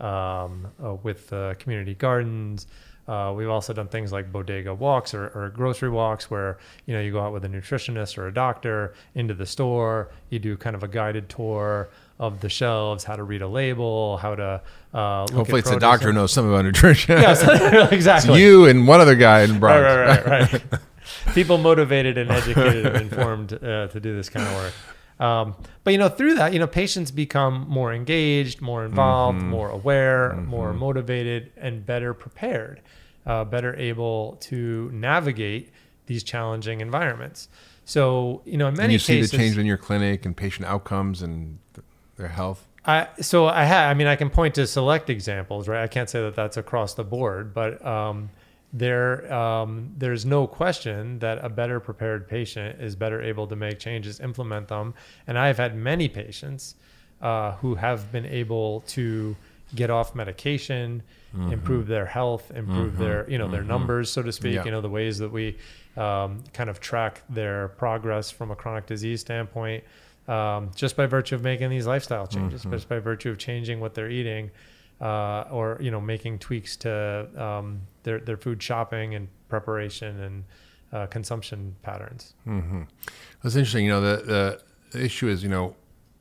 um, 0.00 0.68
uh, 0.82 0.94
with 0.94 1.28
the 1.28 1.56
community 1.58 1.94
gardens. 1.94 2.66
Uh, 3.08 3.32
we've 3.34 3.48
also 3.48 3.72
done 3.72 3.88
things 3.88 4.12
like 4.12 4.30
bodega 4.30 4.74
walks 4.74 5.14
or, 5.14 5.28
or 5.28 5.48
grocery 5.48 5.88
walks 5.88 6.30
where 6.30 6.58
you 6.84 6.94
know 6.94 7.00
you 7.00 7.10
go 7.10 7.20
out 7.20 7.32
with 7.32 7.44
a 7.44 7.48
nutritionist 7.48 8.18
or 8.18 8.28
a 8.28 8.34
doctor 8.34 8.94
into 9.14 9.32
the 9.32 9.46
store. 9.46 10.10
You 10.28 10.38
do 10.38 10.56
kind 10.56 10.76
of 10.76 10.82
a 10.82 10.88
guided 10.88 11.30
tour 11.30 11.88
of 12.18 12.40
the 12.40 12.48
shelves, 12.48 13.04
how 13.04 13.16
to 13.16 13.22
read 13.22 13.42
a 13.42 13.48
label, 13.48 14.18
how 14.18 14.34
to 14.34 14.60
uh, 14.92 15.22
look 15.22 15.32
Hopefully, 15.32 15.60
it's 15.60 15.70
a 15.70 15.78
doctor 15.78 16.08
who 16.08 16.12
knows 16.12 16.32
something 16.32 16.52
about 16.52 16.64
nutrition. 16.64 17.18
Yes, 17.18 17.42
It's 17.92 18.26
you 18.26 18.66
and 18.66 18.86
one 18.86 19.00
other 19.00 19.14
guy 19.14 19.42
in 19.42 19.58
Bronx. 19.58 19.82
Right, 19.82 20.06
right, 20.06 20.26
right, 20.26 20.52
right. 20.52 20.80
People 21.34 21.58
motivated 21.58 22.18
and 22.18 22.30
educated 22.30 22.86
and 22.86 22.96
informed 22.96 23.52
uh, 23.52 23.88
to 23.88 24.00
do 24.00 24.14
this 24.14 24.28
kind 24.28 24.46
of 24.46 24.54
work. 24.54 24.74
Um, 25.20 25.56
but 25.84 25.92
you 25.92 25.98
know, 25.98 26.08
through 26.08 26.34
that, 26.34 26.52
you 26.52 26.58
know, 26.58 26.66
patients 26.66 27.10
become 27.10 27.66
more 27.68 27.92
engaged, 27.92 28.60
more 28.60 28.84
involved, 28.84 29.38
mm-hmm. 29.38 29.50
more 29.50 29.70
aware, 29.70 30.30
mm-hmm. 30.30 30.46
more 30.46 30.72
motivated, 30.72 31.52
and 31.56 31.84
better 31.84 32.14
prepared, 32.14 32.80
uh, 33.28 33.44
better 33.44 33.76
able 33.76 34.36
to 34.40 34.90
navigate 34.92 35.70
these 36.06 36.24
challenging 36.24 36.80
environments. 36.80 37.48
So, 37.84 38.42
you 38.44 38.56
know, 38.56 38.68
in 38.68 38.74
many 38.74 38.84
and 38.84 38.92
you 38.94 38.98
cases, 38.98 39.30
see 39.30 39.36
the 39.36 39.42
change 39.42 39.58
in 39.58 39.66
your 39.66 39.76
clinic 39.76 40.26
and 40.26 40.36
patient 40.36 40.66
outcomes 40.66 41.22
and 41.22 41.58
th- 41.74 41.84
their 42.16 42.28
health. 42.28 42.66
I, 42.84 43.08
so 43.20 43.46
I 43.46 43.64
have, 43.64 43.90
I 43.90 43.94
mean, 43.94 44.06
I 44.06 44.16
can 44.16 44.30
point 44.30 44.54
to 44.54 44.66
select 44.66 45.10
examples, 45.10 45.68
right? 45.68 45.82
I 45.82 45.88
can't 45.88 46.08
say 46.08 46.22
that 46.22 46.34
that's 46.34 46.56
across 46.56 46.94
the 46.94 47.04
board, 47.04 47.52
but 47.52 47.84
um, 47.84 48.30
there, 48.72 49.30
um, 49.32 49.92
there's 49.96 50.24
no 50.24 50.46
question 50.46 51.18
that 51.18 51.44
a 51.44 51.50
better 51.50 51.80
prepared 51.80 52.28
patient 52.28 52.80
is 52.80 52.96
better 52.96 53.20
able 53.20 53.46
to 53.46 53.56
make 53.56 53.78
changes, 53.78 54.20
implement 54.20 54.68
them. 54.68 54.94
And 55.26 55.38
I've 55.38 55.58
had 55.58 55.76
many 55.76 56.08
patients 56.08 56.76
uh, 57.20 57.52
who 57.52 57.74
have 57.74 58.10
been 58.10 58.26
able 58.26 58.80
to 58.88 59.36
get 59.74 59.90
off 59.90 60.14
medication, 60.14 61.02
mm-hmm. 61.34 61.52
improve 61.52 61.86
their 61.86 62.06
health, 62.06 62.50
improve 62.54 62.92
mm-hmm. 62.94 63.02
their, 63.02 63.30
you 63.30 63.38
know, 63.38 63.48
their 63.48 63.60
mm-hmm. 63.60 63.70
numbers, 63.70 64.10
so 64.10 64.22
to 64.22 64.32
speak. 64.32 64.54
Yeah. 64.54 64.64
You 64.64 64.70
know, 64.70 64.80
the 64.80 64.88
ways 64.88 65.18
that 65.18 65.30
we 65.30 65.58
um, 65.96 66.42
kind 66.52 66.70
of 66.70 66.80
track 66.80 67.22
their 67.28 67.68
progress 67.68 68.30
from 68.30 68.50
a 68.50 68.56
chronic 68.56 68.86
disease 68.86 69.20
standpoint 69.20 69.84
um, 70.28 70.70
just 70.74 70.96
by 70.96 71.06
virtue 71.06 71.34
of 71.34 71.42
making 71.42 71.70
these 71.70 71.86
lifestyle 71.86 72.26
changes, 72.26 72.60
mm-hmm. 72.60 72.72
just 72.72 72.88
by 72.88 72.98
virtue 72.98 73.30
of 73.30 73.38
changing 73.38 73.80
what 73.80 73.94
they're 73.94 74.10
eating, 74.10 74.50
uh, 75.00 75.44
or 75.50 75.78
you 75.80 75.90
know 75.90 76.00
making 76.00 76.38
tweaks 76.38 76.76
to 76.76 77.28
um, 77.36 77.80
their 78.02 78.20
their 78.20 78.36
food 78.36 78.62
shopping 78.62 79.14
and 79.14 79.28
preparation 79.48 80.20
and 80.20 80.44
uh, 80.92 81.06
consumption 81.06 81.74
patterns. 81.82 82.34
Mm-hmm. 82.46 82.82
That's 83.42 83.56
interesting. 83.56 83.86
You 83.86 83.92
know, 83.92 84.00
the 84.02 84.60
the 84.90 85.04
issue 85.04 85.28
is 85.28 85.42
you 85.42 85.48
know 85.48 85.74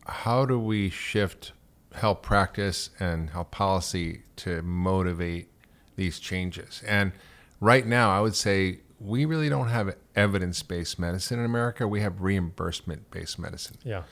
how 0.06 0.46
do 0.46 0.58
we 0.58 0.90
shift 0.90 1.52
health 1.98 2.22
practice 2.22 2.90
and 3.00 3.30
health 3.32 3.52
policy 3.52 4.22
to 4.38 4.62
motivate 4.62 5.50
these 5.96 6.20
changes? 6.20 6.84
And 6.86 7.12
right 7.60 7.86
now, 7.86 8.12
I 8.12 8.22
would 8.22 8.36
say 8.36 8.80
we 9.00 9.26
really 9.26 9.50
don't 9.50 9.68
have 9.70 9.96
evidence 10.16 10.64
based 10.64 10.98
medicine 11.00 11.40
in 11.40 11.46
America. 11.46 11.88
We 11.88 12.02
have 12.02 12.22
reimbursement 12.22 13.12
based 13.12 13.38
medicine. 13.38 13.78
Yeah. 13.84 14.04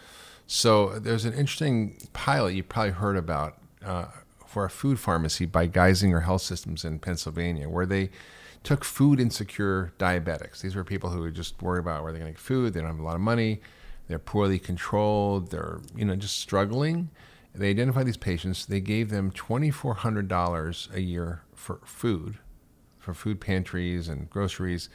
So 0.47 0.99
there's 0.99 1.25
an 1.25 1.33
interesting 1.33 2.07
pilot 2.13 2.53
you 2.53 2.63
probably 2.63 2.91
heard 2.91 3.17
about 3.17 3.57
uh, 3.83 4.05
for 4.45 4.65
a 4.65 4.69
food 4.69 4.99
pharmacy 4.99 5.45
by 5.45 5.67
Geisinger 5.67 6.23
Health 6.23 6.43
Systems 6.43 6.85
in 6.85 6.99
Pennsylvania, 6.99 7.67
where 7.67 7.85
they 7.85 8.11
took 8.63 8.83
food 8.83 9.19
insecure 9.19 9.93
diabetics. 9.99 10.61
These 10.61 10.75
were 10.75 10.83
people 10.83 11.09
who 11.09 11.19
were 11.19 11.31
just 11.31 11.61
worried 11.61 11.81
about 11.81 12.03
where 12.03 12.11
they're 12.11 12.21
going 12.21 12.33
to 12.33 12.37
get 12.37 12.43
food. 12.43 12.73
They 12.73 12.81
don't 12.81 12.89
have 12.89 12.99
a 12.99 13.03
lot 13.03 13.15
of 13.15 13.21
money. 13.21 13.61
They're 14.07 14.19
poorly 14.19 14.59
controlled. 14.59 15.51
They're 15.51 15.79
you 15.95 16.05
know 16.05 16.15
just 16.15 16.39
struggling. 16.39 17.09
They 17.57 17.69
identified 17.69 18.05
these 18.05 18.17
patients. 18.17 18.65
They 18.65 18.79
gave 18.81 19.09
them 19.09 19.31
twenty 19.31 19.71
four 19.71 19.95
hundred 19.95 20.27
dollars 20.27 20.89
a 20.93 20.99
year 20.99 21.43
for 21.53 21.79
food 21.85 22.37
for 22.99 23.13
food 23.13 23.39
pantries 23.39 24.07
and 24.07 24.29
groceries. 24.29 24.89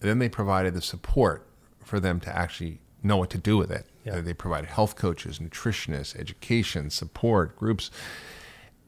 then 0.00 0.18
they 0.18 0.28
provided 0.28 0.74
the 0.74 0.82
support 0.82 1.46
for 1.82 1.98
them 1.98 2.20
to 2.20 2.36
actually 2.36 2.78
know 3.02 3.16
what 3.16 3.30
to 3.30 3.38
do 3.38 3.56
with 3.56 3.70
it. 3.70 3.86
Yeah. 4.04 4.20
They 4.20 4.34
provided 4.34 4.68
health 4.68 4.96
coaches, 4.96 5.38
nutritionists, 5.38 6.14
education, 6.18 6.90
support 6.90 7.56
groups. 7.56 7.90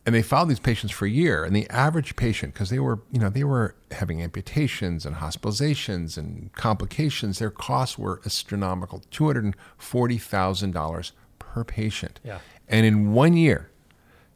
And 0.06 0.14
they 0.14 0.22
followed 0.22 0.48
these 0.48 0.61
patients 0.61 0.92
for 0.92 1.06
a 1.06 1.11
year. 1.11 1.44
And 1.44 1.54
the 1.56 1.68
average 1.70 2.16
patient, 2.16 2.52
because 2.54 2.70
they 2.70 2.78
were, 2.78 3.00
you 3.11 3.18
know, 3.20 3.28
they 3.30 3.44
were 3.44 3.74
having 3.92 4.20
amputations 4.22 5.06
and 5.06 5.16
hospitalizations 5.16 6.16
and 6.18 6.52
complications, 6.52 7.38
their 7.38 7.50
costs 7.50 7.98
were 7.98 8.20
astronomical, 8.26 9.02
two 9.11 9.26
hundred 9.26 9.44
and 9.44 9.56
forty 9.78 10.18
thousand 10.18 10.72
dollars 10.72 11.12
per 11.38 11.64
patient. 11.64 12.20
Yeah. 12.24 12.38
And 12.70 12.86
in 12.86 13.12
one 13.12 13.34
year, 13.34 13.68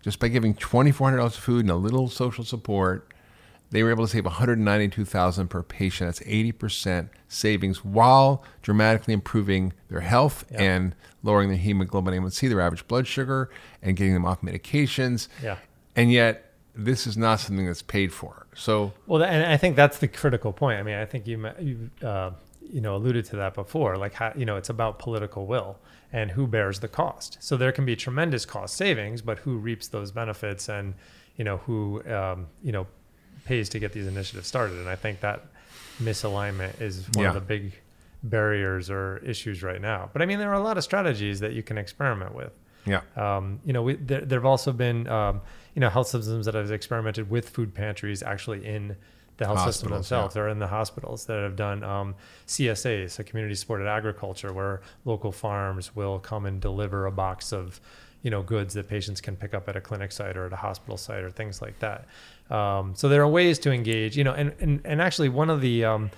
just 0.02 0.18
by 0.18 0.28
giving 0.28 0.54
twenty 0.54 0.92
four 0.92 1.06
hundred 1.06 1.18
dollars 1.18 1.36
of 1.38 1.42
food 1.42 1.60
and 1.60 1.70
a 1.70 1.76
little 1.76 2.08
social 2.08 2.44
support, 2.44 3.14
they 3.70 3.82
were 3.82 3.90
able 3.90 4.04
to 4.04 4.10
save 4.10 4.24
192,000 4.24 5.48
per 5.48 5.62
patient. 5.62 6.06
That's 6.06 6.20
80% 6.20 7.08
savings 7.26 7.84
while 7.84 8.44
dramatically 8.62 9.14
improving 9.14 9.72
their 9.88 10.00
health 10.00 10.44
yeah. 10.50 10.62
and 10.62 10.94
lowering 11.24 11.48
their 11.48 11.58
hemoglobin 11.58 12.14
A1C, 12.14 12.48
their 12.48 12.60
average 12.60 12.86
blood 12.86 13.08
sugar, 13.08 13.50
and 13.82 13.96
getting 13.96 14.14
them 14.14 14.24
off 14.24 14.42
medications. 14.42 15.26
Yeah. 15.42 15.56
And 15.96 16.12
yet, 16.12 16.52
this 16.76 17.06
is 17.06 17.16
not 17.16 17.40
something 17.40 17.66
that's 17.66 17.82
paid 17.82 18.12
for. 18.12 18.46
So, 18.54 18.92
well, 19.06 19.22
and 19.22 19.44
I 19.44 19.56
think 19.56 19.74
that's 19.74 19.98
the 19.98 20.08
critical 20.08 20.52
point. 20.52 20.78
I 20.78 20.82
mean, 20.82 20.96
I 20.96 21.04
think 21.04 21.26
you 21.26 21.48
you 21.58 21.90
uh, 22.06 22.30
you 22.60 22.80
know 22.80 22.96
alluded 22.96 23.24
to 23.26 23.36
that 23.36 23.54
before. 23.54 23.96
Like, 23.96 24.14
how, 24.14 24.32
you 24.36 24.44
know, 24.44 24.56
it's 24.56 24.70
about 24.70 24.98
political 24.98 25.46
will 25.46 25.78
and 26.14 26.30
who 26.30 26.46
bears 26.46 26.78
the 26.78 26.86
cost. 26.86 27.38
So 27.40 27.56
there 27.56 27.72
can 27.72 27.84
be 27.84 27.96
tremendous 27.96 28.46
cost 28.46 28.76
savings, 28.76 29.20
but 29.20 29.38
who 29.40 29.58
reaps 29.58 29.88
those 29.88 30.12
benefits 30.12 30.68
and 30.68 30.94
you 31.36 31.44
know 31.44 31.56
who 31.58 32.02
um, 32.08 32.46
you 32.62 32.70
know 32.70 32.86
pays 33.44 33.68
to 33.70 33.80
get 33.80 33.92
these 33.92 34.06
initiatives 34.06 34.46
started. 34.46 34.78
And 34.78 34.88
I 34.88 34.94
think 34.94 35.20
that 35.20 35.44
misalignment 36.00 36.80
is 36.80 37.06
one 37.14 37.24
yeah. 37.24 37.28
of 37.30 37.34
the 37.34 37.40
big 37.40 37.72
barriers 38.22 38.90
or 38.90 39.18
issues 39.18 39.62
right 39.64 39.80
now. 39.80 40.08
But 40.12 40.22
I 40.22 40.26
mean, 40.26 40.38
there 40.38 40.50
are 40.50 40.60
a 40.60 40.62
lot 40.62 40.78
of 40.78 40.84
strategies 40.84 41.40
that 41.40 41.52
you 41.52 41.64
can 41.64 41.76
experiment 41.76 42.32
with. 42.32 42.52
Yeah. 42.86 43.00
Um, 43.16 43.60
you 43.64 43.72
know, 43.72 43.82
we, 43.82 43.96
there, 43.96 44.20
there 44.20 44.38
have 44.38 44.46
also 44.46 44.70
been, 44.72 45.08
um, 45.08 45.40
you 45.74 45.80
know, 45.80 45.90
health 45.90 46.08
systems 46.08 46.46
that 46.46 46.54
have 46.54 46.70
experimented 46.70 47.28
with 47.28 47.48
food 47.48 47.74
pantries 47.74 48.22
actually 48.22 48.64
in 48.64 48.96
the 49.36 49.46
health 49.46 49.64
system 49.64 49.90
themselves 49.90 50.36
yeah. 50.36 50.42
or 50.42 50.48
in 50.48 50.58
the 50.58 50.66
hospitals 50.66 51.26
that 51.26 51.42
have 51.42 51.56
done 51.56 51.82
um, 51.82 52.14
CSA, 52.46 53.10
so 53.10 53.22
community 53.24 53.54
supported 53.54 53.88
agriculture, 53.88 54.52
where 54.52 54.80
local 55.04 55.32
farms 55.32 55.94
will 55.96 56.18
come 56.18 56.46
and 56.46 56.60
deliver 56.60 57.06
a 57.06 57.12
box 57.12 57.52
of, 57.52 57.80
you 58.22 58.30
know, 58.30 58.42
goods 58.42 58.74
that 58.74 58.88
patients 58.88 59.20
can 59.20 59.34
pick 59.34 59.52
up 59.52 59.68
at 59.68 59.76
a 59.76 59.80
clinic 59.80 60.12
site 60.12 60.36
or 60.36 60.46
at 60.46 60.52
a 60.52 60.56
hospital 60.56 60.96
site 60.96 61.24
or 61.24 61.30
things 61.30 61.60
like 61.60 61.78
that. 61.80 62.06
Um, 62.50 62.94
so 62.94 63.08
there 63.08 63.22
are 63.22 63.28
ways 63.28 63.58
to 63.60 63.72
engage, 63.72 64.16
you 64.16 64.24
know, 64.24 64.32
and, 64.32 64.52
and, 64.60 64.80
and 64.84 65.02
actually 65.02 65.30
one 65.30 65.50
of 65.50 65.60
the 65.60 65.84
um, 65.84 66.10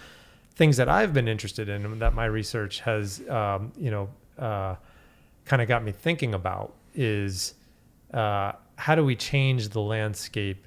things 0.54 0.76
that 0.76 0.88
I've 0.88 1.14
been 1.14 1.28
interested 1.28 1.68
in 1.68 1.98
that 2.00 2.14
my 2.14 2.26
research 2.26 2.80
has, 2.80 3.26
um, 3.28 3.72
you 3.78 3.90
know, 3.90 4.08
uh, 4.38 4.74
kind 5.46 5.62
of 5.62 5.68
got 5.68 5.82
me 5.82 5.92
thinking 5.92 6.34
about 6.34 6.74
is 6.94 7.54
uh, 8.12 8.52
how 8.76 8.94
do 8.94 9.04
we 9.04 9.16
change 9.16 9.70
the 9.70 9.80
landscape 9.80 10.65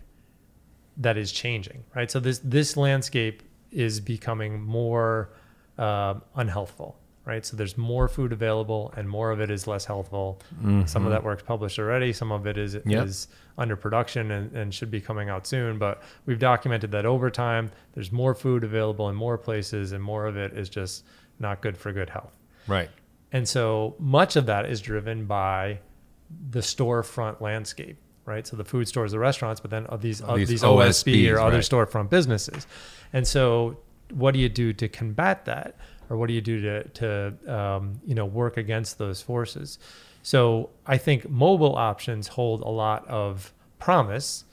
that 0.99 1.17
is 1.17 1.31
changing, 1.31 1.83
right? 1.95 2.11
So 2.11 2.19
this, 2.19 2.39
this 2.43 2.77
landscape 2.77 3.41
is 3.71 3.99
becoming 3.99 4.61
more 4.61 5.31
uh, 5.77 6.15
unhealthful, 6.37 6.95
right? 7.25 7.45
So 7.45 7.55
there's 7.55 7.77
more 7.77 8.07
food 8.07 8.33
available, 8.33 8.93
and 8.97 9.07
more 9.07 9.31
of 9.31 9.39
it 9.39 9.49
is 9.49 9.65
less 9.65 9.85
healthful. 9.85 10.41
Mm-hmm. 10.55 10.85
Some 10.85 11.05
of 11.05 11.11
that 11.11 11.23
work's 11.23 11.43
published 11.43 11.79
already. 11.79 12.11
Some 12.11 12.31
of 12.31 12.45
it 12.45 12.57
is 12.57 12.77
yep. 12.85 13.05
is 13.07 13.27
under 13.57 13.75
production 13.75 14.31
and, 14.31 14.51
and 14.53 14.73
should 14.73 14.91
be 14.91 15.01
coming 15.01 15.29
out 15.29 15.47
soon. 15.47 15.77
But 15.77 16.03
we've 16.25 16.39
documented 16.39 16.91
that 16.91 17.05
over 17.05 17.29
time, 17.29 17.71
there's 17.93 18.11
more 18.11 18.33
food 18.35 18.63
available 18.63 19.09
in 19.09 19.15
more 19.15 19.37
places, 19.37 19.91
and 19.93 20.03
more 20.03 20.25
of 20.27 20.37
it 20.37 20.53
is 20.53 20.69
just 20.69 21.05
not 21.39 21.61
good 21.61 21.77
for 21.77 21.93
good 21.93 22.09
health. 22.09 22.35
Right. 22.67 22.89
And 23.31 23.47
so 23.47 23.95
much 23.99 24.35
of 24.35 24.45
that 24.47 24.65
is 24.65 24.81
driven 24.81 25.25
by 25.25 25.79
the 26.49 26.59
storefront 26.59 27.41
landscape, 27.41 27.97
right? 28.29 28.47
So 28.47 28.55
the 28.55 28.63
food 28.63 28.87
stores, 28.87 29.11
the 29.11 29.19
restaurants, 29.19 29.59
but 29.59 29.71
then 29.71 29.87
these 29.99 30.21
uh, 30.21 30.35
these, 30.35 30.47
these 30.47 30.63
OSB 30.63 31.29
or 31.33 31.39
other 31.39 31.57
right. 31.57 31.63
storefront 31.63 32.09
businesses. 32.09 32.67
And 33.11 33.27
so, 33.27 33.77
what 34.13 34.33
do 34.33 34.39
you 34.39 34.49
do 34.49 34.71
to 34.73 34.87
combat 34.87 35.45
that? 35.45 35.75
or 36.09 36.17
what 36.17 36.27
do 36.27 36.33
you 36.33 36.41
do 36.41 36.61
to 36.61 36.83
to 36.89 37.53
um, 37.55 38.01
you 38.05 38.15
know 38.15 38.25
work 38.25 38.57
against 38.57 38.97
those 38.97 39.21
forces? 39.21 39.79
So 40.21 40.69
I 40.85 40.97
think 40.97 41.29
mobile 41.29 41.75
options 41.75 42.27
hold 42.27 42.61
a 42.61 42.69
lot 42.69 43.07
of 43.07 43.53
promise 43.77 44.43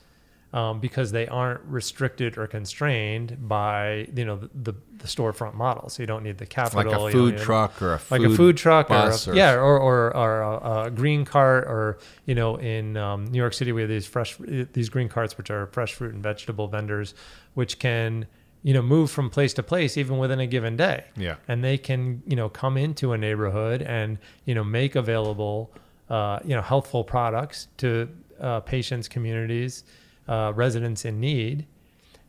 um, 0.53 0.79
because 0.79 1.11
they 1.11 1.27
aren't 1.27 1.61
restricted 1.65 2.37
or 2.37 2.47
constrained 2.47 3.47
by 3.47 4.07
you 4.15 4.25
know 4.25 4.37
the, 4.37 4.49
the, 4.53 4.73
the 4.99 5.07
storefront 5.07 5.53
model. 5.55 5.89
So 5.89 6.03
you 6.03 6.07
don't 6.07 6.23
need 6.23 6.37
the 6.37 6.45
capital, 6.45 6.91
like 6.91 7.13
a 7.13 7.17
food 7.17 7.37
truck 7.37 7.81
or 7.81 7.95
a 7.95 8.01
like 8.09 8.21
a 8.21 8.29
food 8.29 8.55
truck 8.55 8.89
or, 8.89 8.95
a, 8.95 9.17
or, 9.27 9.35
yeah, 9.35 9.53
or 9.53 9.77
or, 9.77 10.15
or 10.15 10.41
a, 10.41 10.85
a, 10.85 10.91
green 10.91 11.25
cart 11.25 11.65
or 11.65 11.99
you 12.25 12.35
know 12.35 12.55
in 12.55 12.95
um, 12.95 13.25
New 13.25 13.37
York 13.37 13.53
City 13.53 13.71
we 13.71 13.81
have 13.81 13.89
these 13.89 14.07
fresh 14.07 14.37
these 14.73 14.89
green 14.89 15.09
carts 15.09 15.37
which 15.37 15.51
are 15.51 15.67
fresh 15.67 15.93
fruit 15.93 16.13
and 16.13 16.23
vegetable 16.23 16.67
vendors 16.67 17.13
which 17.53 17.77
can 17.79 18.25
you 18.63 18.73
know 18.73 18.81
move 18.81 19.11
from 19.11 19.29
place 19.29 19.53
to 19.53 19.63
place 19.63 19.97
even 19.97 20.17
within 20.17 20.39
a 20.39 20.47
given 20.47 20.75
day 20.75 21.05
yeah 21.15 21.35
and 21.47 21.63
they 21.63 21.77
can 21.77 22.23
you 22.25 22.35
know 22.35 22.49
come 22.49 22.77
into 22.77 23.13
a 23.13 23.17
neighborhood 23.17 23.81
and 23.81 24.17
you 24.45 24.55
know 24.55 24.63
make 24.63 24.95
available 24.95 25.71
uh, 26.09 26.39
you 26.43 26.55
know 26.55 26.61
healthful 26.61 27.03
products 27.03 27.67
to 27.77 28.09
uh, 28.41 28.59
patients 28.61 29.07
communities 29.07 29.83
uh, 30.27 30.51
residents 30.55 31.05
in 31.05 31.19
need 31.19 31.65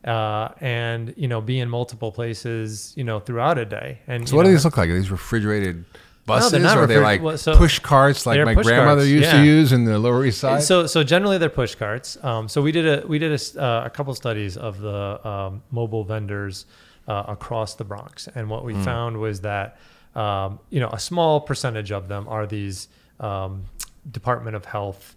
uh, 0.05 0.49
and 0.59 1.13
you 1.17 1.27
know 1.27 1.41
be 1.41 1.59
in 1.59 1.69
multiple 1.69 2.11
places 2.11 2.93
you 2.95 3.03
know 3.03 3.19
throughout 3.19 3.57
a 3.57 3.65
day 3.65 3.99
and 4.07 4.27
so 4.27 4.35
what 4.35 4.43
know, 4.43 4.49
do 4.49 4.55
these 4.55 4.65
look 4.65 4.77
like 4.77 4.89
are 4.89 4.95
these 4.95 5.11
refrigerated 5.11 5.83
buses 6.25 6.61
no, 6.61 6.75
or 6.75 6.83
are 6.83 6.87
they 6.87 6.99
like 6.99 7.21
well, 7.21 7.37
so 7.37 7.57
push 7.57 7.79
carts 7.79 8.25
like 8.25 8.43
my 8.45 8.53
grandmother 8.53 9.01
carts, 9.01 9.09
used 9.09 9.25
yeah. 9.25 9.37
to 9.37 9.43
use 9.43 9.71
in 9.71 9.83
the 9.83 9.97
Lower 9.97 10.25
East 10.25 10.39
Side? 10.39 10.61
So 10.61 10.85
so 10.85 11.03
generally 11.03 11.37
they're 11.39 11.49
push 11.49 11.73
carts. 11.73 12.23
Um, 12.23 12.47
so 12.47 12.61
we 12.61 12.71
did 12.71 12.85
a 12.85 13.07
we 13.07 13.17
did 13.17 13.31
a, 13.31 13.61
uh, 13.61 13.85
a 13.85 13.89
couple 13.89 14.13
studies 14.13 14.55
of 14.55 14.79
the 14.79 15.27
um, 15.27 15.63
mobile 15.71 16.03
vendors 16.03 16.67
uh, 17.07 17.23
across 17.27 17.73
the 17.73 17.83
Bronx, 17.83 18.27
and 18.35 18.47
what 18.47 18.63
we 18.63 18.75
mm. 18.75 18.85
found 18.85 19.17
was 19.17 19.41
that 19.41 19.79
um, 20.15 20.59
you 20.69 20.79
know, 20.79 20.89
a 20.91 20.99
small 20.99 21.39
percentage 21.41 21.91
of 21.91 22.07
them 22.07 22.27
are 22.27 22.47
these 22.47 22.87
um, 23.19 23.65
Department 24.11 24.55
of 24.55 24.65
Health 24.65 25.15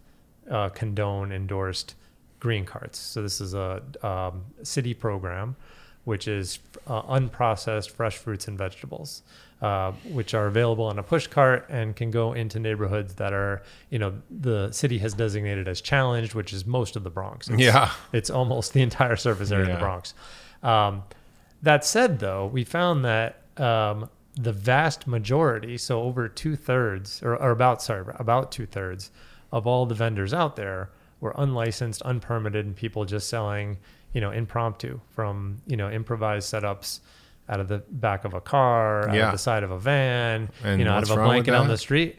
uh, 0.51 0.68
condone 0.70 1.33
endorsed 1.33 1.95
green 2.43 2.64
carts. 2.64 2.99
So 2.99 3.22
this 3.22 3.40
is 3.40 3.55
a 3.55 3.80
um, 4.03 4.43
city 4.64 4.95
program, 4.95 5.55
which 6.03 6.26
is 6.26 6.59
uh, 6.88 7.03
unprocessed 7.03 7.90
fresh 7.93 8.16
fruits 8.16 8.49
and 8.49 8.59
vegetables, 8.59 9.22
uh, 9.62 9.93
which 10.11 10.34
are 10.34 10.49
available 10.49 10.84
on 10.86 10.99
a 10.99 11.05
push 11.05 11.28
cart 11.28 11.66
and 11.68 11.95
can 11.95 12.11
go 12.11 12.32
into 12.32 12.59
neighborhoods 12.59 13.14
that 13.14 13.32
are, 13.32 13.62
you 13.90 13.99
know, 14.01 14.12
the 14.28 14.72
city 14.72 14.99
has 14.99 15.14
designated 15.14 15.68
as 15.68 15.80
challenged, 15.80 16.34
which 16.34 16.53
is 16.53 16.66
most 16.66 16.97
of 16.97 17.05
the 17.05 17.11
Bronx. 17.11 17.49
It's, 17.49 17.61
Yeah. 17.62 17.93
it's 18.12 18.28
almost 18.28 18.72
the 18.72 18.82
entire 18.82 19.14
surface 19.14 19.53
area 19.53 19.66
of 19.66 19.74
the 19.74 19.78
Bronx. 19.78 20.12
Um, 20.64 21.05
that 21.62 21.84
said, 21.84 22.18
though, 22.18 22.47
we 22.47 22.64
found 22.64 23.05
that 23.05 23.43
um, 23.57 24.11
the 24.34 24.53
vast 24.53 25.07
majority, 25.07 25.78
so 25.78 26.03
over 26.03 26.28
two 26.28 26.57
thirds, 26.57 27.22
or, 27.22 27.36
or 27.36 27.53
about 27.53 27.82
sorry, 27.82 28.05
about 28.18 28.51
two 28.51 28.66
thirds 28.66 29.12
of 29.53 29.64
all 29.64 29.86
the 29.86 29.95
vendors 29.95 30.34
out 30.34 30.57
there 30.57 30.90
were 31.23 31.33
unlicensed, 31.39 32.03
unpermitted, 32.03 32.66
and 32.66 32.77
people 32.77 33.07
just 33.07 33.29
selling, 33.31 33.79
you 34.12 34.20
know, 34.20 34.31
impromptu 34.31 35.01
from 35.14 35.62
you 35.66 35.77
know 35.79 35.91
improvised 35.91 36.53
setups 36.53 37.01
out 37.49 37.61
of 37.61 37.68
the 37.68 37.79
back 37.91 38.25
of 38.27 38.35
a 38.35 38.41
car, 38.41 39.09
out 39.09 39.14
Yeah. 39.14 39.27
of 39.27 39.33
the 39.33 39.39
side 39.39 39.62
of 39.62 39.70
a 39.70 39.79
van, 39.79 40.51
And 40.62 40.79
you 40.79 40.85
know, 40.85 40.93
out 40.93 41.03
of 41.05 41.11
a 41.11 41.16
blanket 41.16 41.55
on 41.55 41.68
the 41.68 41.79
street. 41.79 42.18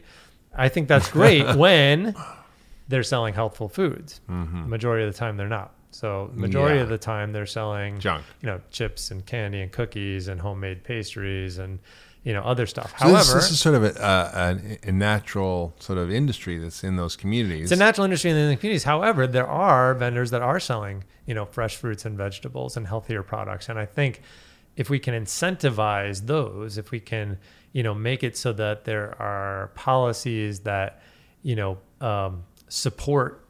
I 0.56 0.68
think 0.68 0.88
that's 0.88 1.10
great 1.10 1.56
when 1.64 2.14
they're 2.88 3.02
selling 3.02 3.34
healthful 3.34 3.68
foods. 3.68 4.20
Majority 4.28 5.04
of 5.06 5.12
the 5.12 5.18
time, 5.18 5.36
they're 5.36 5.48
not. 5.48 5.72
So 5.90 6.30
majority 6.34 6.72
Mm-hmm. 6.72 6.76
Yeah. 6.78 6.82
of 6.82 6.88
the 6.88 6.98
time, 6.98 7.32
they're 7.32 7.46
selling 7.46 7.98
Junk. 8.00 8.24
you 8.42 8.46
know, 8.48 8.60
chips 8.70 9.10
and 9.12 9.24
candy 9.24 9.60
and 9.62 9.70
cookies 9.72 10.28
and 10.28 10.40
homemade 10.40 10.82
pastries 10.84 11.58
and 11.58 11.78
you 12.24 12.32
know 12.32 12.42
other 12.42 12.66
stuff. 12.66 12.90
So 12.98 13.06
However, 13.06 13.34
this, 13.34 13.34
this 13.34 13.50
is 13.52 13.60
sort 13.60 13.74
of 13.74 13.84
a, 13.84 13.92
a, 14.00 14.86
a, 14.86 14.88
a 14.88 14.92
natural 14.92 15.74
sort 15.78 15.98
of 15.98 16.10
industry 16.10 16.58
that's 16.58 16.82
in 16.82 16.96
those 16.96 17.16
communities. 17.16 17.70
it's 17.70 17.72
a 17.72 17.76
natural 17.76 18.04
industry 18.04 18.30
in 18.30 18.36
the 18.36 18.56
communities. 18.56 18.84
However, 18.84 19.26
there 19.26 19.46
are 19.46 19.94
vendors 19.94 20.30
that 20.30 20.42
are 20.42 20.58
selling 20.58 21.04
you 21.26 21.34
know 21.34 21.44
fresh 21.44 21.76
fruits 21.76 22.04
and 22.04 22.16
vegetables 22.16 22.76
and 22.76 22.86
healthier 22.86 23.22
products, 23.22 23.68
and 23.68 23.78
I 23.78 23.86
think 23.86 24.22
if 24.76 24.90
we 24.90 24.98
can 24.98 25.14
incentivize 25.14 26.26
those, 26.26 26.78
if 26.78 26.90
we 26.90 26.98
can 26.98 27.38
you 27.72 27.82
know 27.82 27.94
make 27.94 28.24
it 28.24 28.36
so 28.36 28.52
that 28.54 28.84
there 28.84 29.20
are 29.20 29.70
policies 29.74 30.60
that 30.60 31.02
you 31.42 31.54
know 31.54 31.78
um, 32.00 32.44
support 32.68 33.46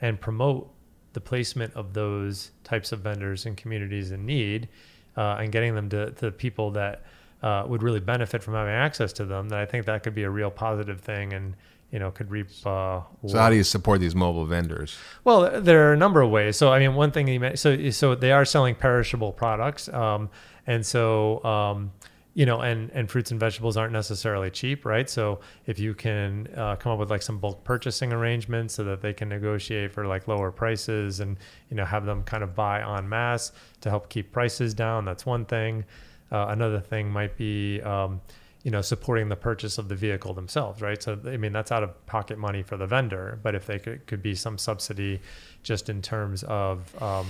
and 0.00 0.20
promote 0.20 0.72
the 1.12 1.20
placement 1.20 1.72
of 1.74 1.94
those 1.94 2.50
types 2.62 2.92
of 2.92 3.00
vendors 3.00 3.46
in 3.46 3.54
communities 3.54 4.10
in 4.10 4.26
need 4.26 4.68
uh, 5.16 5.36
and 5.40 5.50
getting 5.50 5.74
them 5.74 5.88
to, 5.88 6.10
to 6.10 6.30
people 6.30 6.72
that 6.72 7.04
uh, 7.42 7.64
would 7.66 7.82
really 7.82 8.00
benefit 8.00 8.42
from 8.42 8.54
having 8.54 8.74
access 8.74 9.12
to 9.14 9.24
them, 9.24 9.48
then 9.48 9.58
I 9.58 9.66
think 9.66 9.86
that 9.86 10.02
could 10.02 10.14
be 10.14 10.22
a 10.22 10.30
real 10.30 10.50
positive 10.50 11.00
thing 11.00 11.32
and 11.32 11.54
you 11.90 11.98
know 11.98 12.10
could 12.10 12.30
reap. 12.30 12.48
Uh, 12.64 13.00
so 13.26 13.38
how 13.38 13.50
do 13.50 13.56
you 13.56 13.64
support 13.64 14.00
these 14.00 14.14
mobile 14.14 14.44
vendors? 14.44 14.96
well, 15.24 15.60
there 15.60 15.88
are 15.88 15.92
a 15.92 15.96
number 15.96 16.20
of 16.20 16.30
ways. 16.30 16.56
So, 16.56 16.72
I 16.72 16.78
mean, 16.78 16.94
one 16.94 17.10
thing 17.10 17.28
you 17.28 17.40
mentioned, 17.40 17.58
so 17.58 17.90
so 17.90 18.14
they 18.14 18.32
are 18.32 18.44
selling 18.44 18.74
perishable 18.74 19.32
products, 19.32 19.88
um, 19.90 20.30
and 20.66 20.84
so 20.84 21.44
um, 21.44 21.92
you 22.34 22.44
know, 22.44 22.60
and 22.60 22.90
and 22.90 23.10
fruits 23.10 23.30
and 23.30 23.40
vegetables 23.40 23.76
aren't 23.76 23.92
necessarily 23.92 24.50
cheap, 24.50 24.84
right? 24.84 25.08
So, 25.08 25.40
if 25.66 25.78
you 25.78 25.94
can 25.94 26.48
uh, 26.56 26.76
come 26.76 26.92
up 26.92 26.98
with 26.98 27.10
like 27.10 27.22
some 27.22 27.38
bulk 27.38 27.64
purchasing 27.64 28.12
arrangements 28.12 28.74
so 28.74 28.84
that 28.84 29.00
they 29.00 29.12
can 29.12 29.28
negotiate 29.28 29.92
for 29.92 30.06
like 30.06 30.28
lower 30.28 30.50
prices, 30.50 31.20
and 31.20 31.38
you 31.70 31.76
know, 31.76 31.84
have 31.84 32.04
them 32.04 32.24
kind 32.24 32.42
of 32.42 32.54
buy 32.54 32.82
en 32.98 33.08
masse 33.08 33.52
to 33.80 33.90
help 33.90 34.08
keep 34.08 34.32
prices 34.32 34.74
down, 34.74 35.04
that's 35.04 35.24
one 35.24 35.44
thing. 35.46 35.84
Uh, 36.30 36.46
another 36.48 36.80
thing 36.80 37.10
might 37.10 37.36
be. 37.36 37.80
Um, 37.82 38.20
you 38.62 38.72
know, 38.72 38.82
supporting 38.82 39.28
the 39.28 39.36
purchase 39.36 39.78
of 39.78 39.88
the 39.88 39.94
vehicle 39.94 40.34
themselves, 40.34 40.82
right? 40.82 41.00
So, 41.00 41.16
I 41.24 41.36
mean, 41.36 41.52
that's 41.52 41.70
out 41.70 41.84
of 41.84 42.04
pocket 42.06 42.36
money 42.36 42.64
for 42.64 42.76
the 42.76 42.84
vendor, 42.88 43.38
but 43.40 43.54
if 43.54 43.64
they 43.64 43.78
could, 43.78 44.04
could 44.08 44.22
be 44.24 44.34
some 44.34 44.58
subsidy 44.58 45.20
just 45.62 45.88
in 45.88 46.02
terms 46.02 46.42
of, 46.42 47.00
um, 47.00 47.28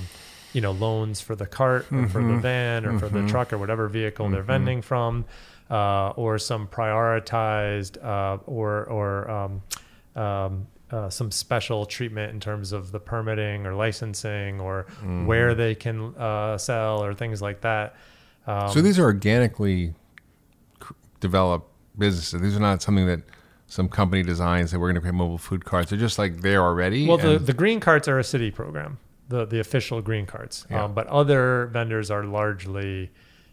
you 0.55 0.62
know, 0.62 0.72
loans 0.72 1.20
for 1.20 1.36
the 1.36 1.44
cart 1.44 1.92
or 1.92 2.09
for 2.09 2.22
the 2.22 2.38
van 2.38 2.86
or 2.86 2.99
for 2.99 3.11
the 3.11 3.28
truck 3.28 3.53
or 3.53 3.59
whatever 3.59 3.86
vehicle 3.86 4.30
they're 4.30 4.42
vending 4.42 4.80
from, 4.80 5.26
uh, 5.70 6.09
or 6.16 6.38
some 6.38 6.66
prioritized 6.68 8.03
uh, 8.03 8.38
or, 8.47 8.84
or, 8.86 9.30
um, 9.30 9.62
um, 10.14 10.66
uh, 10.90 11.11
some 11.11 11.30
special 11.30 11.84
treatment 11.84 12.32
in 12.32 12.40
terms 12.40 12.72
of 12.72 12.92
the 12.92 13.01
permitting 13.01 13.66
or 13.66 13.74
licensing 13.74 14.59
or 14.59 14.86
where 15.26 15.55
they 15.55 15.74
can 15.74 16.14
uh, 16.16 16.57
sell 16.57 17.05
or 17.05 17.12
things 17.12 17.42
like 17.42 17.61
that. 17.61 17.94
Um, 18.47 18.70
so 18.70 18.80
these 18.80 18.99
are 18.99 19.05
organically 19.05 19.94
developed 21.20 21.70
businesses. 21.99 22.40
These 22.40 22.57
are 22.57 22.61
not 22.61 22.82
something 22.82 23.07
that 23.07 23.22
some 23.66 23.88
company 23.88 24.22
designs 24.22 24.70
that 24.70 24.78
we're 24.78 24.86
going 24.86 24.94
to 24.97 25.01
create 25.01 25.14
mobile 25.14 25.38
food 25.38 25.64
carts. 25.64 25.90
They're 25.90 25.99
just 25.99 26.18
like 26.18 26.40
there 26.42 26.62
already. 26.62 27.07
Well, 27.07 27.16
the, 27.18 27.38
the 27.38 27.53
green 27.53 27.80
carts 27.80 28.07
are 28.07 28.18
a 28.18 28.24
city 28.24 28.51
program, 28.51 28.99
the 29.28 29.44
the 29.44 29.59
official 29.59 30.01
green 30.03 30.26
carts. 30.26 30.66
Yeah. 30.70 30.84
Um, 30.84 30.94
but 30.94 31.07
other 31.09 31.66
vendors 31.72 32.11
are 32.11 32.24
largely, 32.24 33.11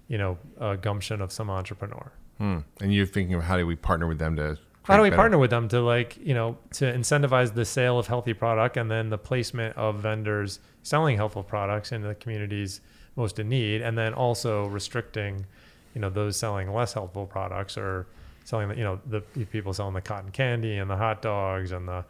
you 0.07 0.17
know, 0.17 0.37
a 0.59 0.77
gumption 0.77 1.21
of 1.21 1.31
some 1.31 1.49
entrepreneur. 1.49 2.11
Hmm. 2.39 2.59
and 2.81 2.91
you're 2.91 3.05
thinking 3.05 3.35
of 3.35 3.43
how 3.43 3.57
do 3.57 3.67
we 3.67 3.75
partner 3.75 4.07
with 4.07 4.17
them 4.17 4.35
to? 4.37 4.57
How 4.83 4.97
do 4.97 5.03
we 5.03 5.09
better- 5.09 5.17
partner 5.17 5.37
with 5.37 5.51
them 5.51 5.67
to 5.69 5.81
like 5.81 6.17
you 6.17 6.33
know 6.33 6.57
to 6.73 6.85
incentivize 6.85 7.53
the 7.53 7.63
sale 7.63 7.97
of 7.99 8.07
healthy 8.07 8.33
product 8.33 8.75
and 8.75 8.89
then 8.91 9.09
the 9.09 9.19
placement 9.19 9.77
of 9.77 9.99
vendors 9.99 10.59
selling 10.81 11.15
healthful 11.15 11.43
products 11.43 11.91
in 11.91 12.01
the 12.01 12.15
communities 12.15 12.81
most 13.15 13.39
in 13.39 13.49
need, 13.49 13.81
and 13.81 13.97
then 13.97 14.13
also 14.13 14.65
restricting, 14.67 15.45
you 15.93 16.01
know, 16.01 16.09
those 16.09 16.37
selling 16.37 16.73
less 16.73 16.93
healthful 16.93 17.25
products 17.25 17.77
or 17.77 18.07
selling 18.45 18.67
the 18.69 18.75
you 18.75 18.83
know 18.83 18.99
the 19.05 19.21
people 19.45 19.73
selling 19.73 19.93
the 19.93 20.01
cotton 20.01 20.29
candy 20.31 20.77
and 20.77 20.89
the 20.89 20.97
hot 20.97 21.21
dogs 21.21 21.71
and 21.71 21.87
the 21.87 22.03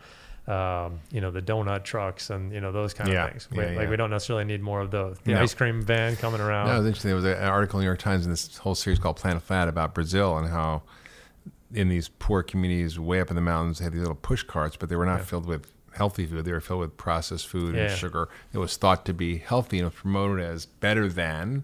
um, 0.52 1.00
you 1.12 1.22
know 1.22 1.32
the 1.32 1.42
donut 1.42 1.84
trucks 1.84 2.30
and 2.30 2.52
you 2.52 2.60
know 2.60 2.72
those 2.72 2.94
kind 2.94 3.10
Yeah, 3.10 3.26
of 3.26 3.32
things. 3.32 3.48
yeah, 3.52 3.58
We- 3.58 3.66
like 3.78 3.84
yeah. 3.86 3.90
we 3.90 3.96
don't 3.98 4.10
necessarily 4.10 4.44
need 4.46 4.62
more 4.62 4.82
of 4.82 4.92
those. 4.92 5.18
The 5.24 5.34
No. 5.34 5.42
ice 5.42 5.54
cream 5.54 5.82
van 5.82 6.16
coming 6.18 6.42
around. 6.42 6.68
No, 6.68 6.76
it 6.76 6.78
was 6.80 6.88
interesting. 6.88 7.10
There 7.10 7.16
was 7.16 7.26
an 7.26 7.38
article 7.44 7.80
in 7.80 7.82
the 7.82 7.86
New 7.86 7.90
York 7.90 8.00
Times 8.00 8.26
in 8.26 8.32
this 8.32 8.58
whole 8.58 8.76
series 8.76 9.00
called 9.00 9.16
Planet 9.18 9.42
Fat 9.42 9.68
about 9.68 9.94
Brazil 9.94 10.38
and 10.38 10.50
how 10.50 10.82
in 11.74 11.90
these 11.90 12.08
poor 12.08 12.44
communities 12.44 13.00
way 13.00 13.20
up 13.20 13.30
in 13.32 13.36
the 13.36 13.42
mountains 13.42 13.80
they 13.80 13.84
had 13.86 13.94
these 13.94 14.02
little 14.02 14.14
push 14.16 14.44
carts, 14.44 14.76
but 14.78 14.90
they 14.90 14.96
were 14.96 15.06
not 15.08 15.20
Yeah. 15.20 15.26
filled 15.26 15.46
with 15.48 15.73
healthy 15.96 16.26
food. 16.26 16.46
They 16.46 16.52
were 16.52 16.62
filled 16.62 16.82
with 16.82 16.98
processed 16.98 17.48
food 17.48 17.76
Yeah. 17.76 17.84
and 17.84 17.98
sugar. 17.98 18.30
It 18.52 18.58
was 18.58 18.78
thought 18.78 19.06
to 19.06 19.14
be 19.14 19.38
healthy 19.38 19.80
and 19.80 19.86
was 19.86 19.94
promoted 19.96 20.44
as 20.44 20.66
better 20.66 21.08
than 21.08 21.64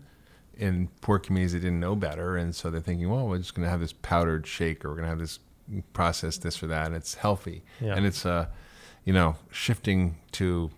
in 0.57 0.89
poor 1.01 1.19
communities 1.19 1.53
that 1.53 1.59
didn't 1.59 1.79
know 1.79 1.95
better. 1.95 2.35
And 2.35 2.53
so 2.55 2.69
they're 2.69 2.81
thinking, 2.81 3.09
well, 3.09 3.27
we're 3.27 3.37
just 3.37 3.55
going 3.55 3.65
to 3.65 3.69
have 3.69 3.79
this 3.79 3.93
powdered 3.93 4.45
shake 4.45 4.83
or 4.83 4.89
we're 4.89 4.95
going 4.95 5.05
to 5.05 5.09
have 5.09 5.19
this 5.19 5.39
processed 5.93 6.41
this 6.41 6.61
or 6.63 6.67
that, 6.67 6.87
and 6.87 6.95
it's 6.95 7.13
healthy. 7.15 7.63
Yeah. 7.79 7.95
And 7.95 8.05
it's, 8.05 8.25
uh, 8.25 8.47
you 9.05 9.13
know, 9.13 9.35
shifting 9.51 10.17
to 10.33 10.71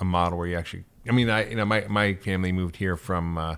a 0.00 0.04
model 0.04 0.38
where 0.38 0.46
you 0.46 0.56
actually, 0.56 0.84
I 1.08 1.12
mean, 1.12 1.30
I, 1.30 1.48
you 1.48 1.56
know, 1.56 1.64
my, 1.64 1.84
my 1.88 2.14
family 2.14 2.52
moved 2.52 2.76
here 2.76 2.96
from 2.96 3.36
uh, 3.38 3.56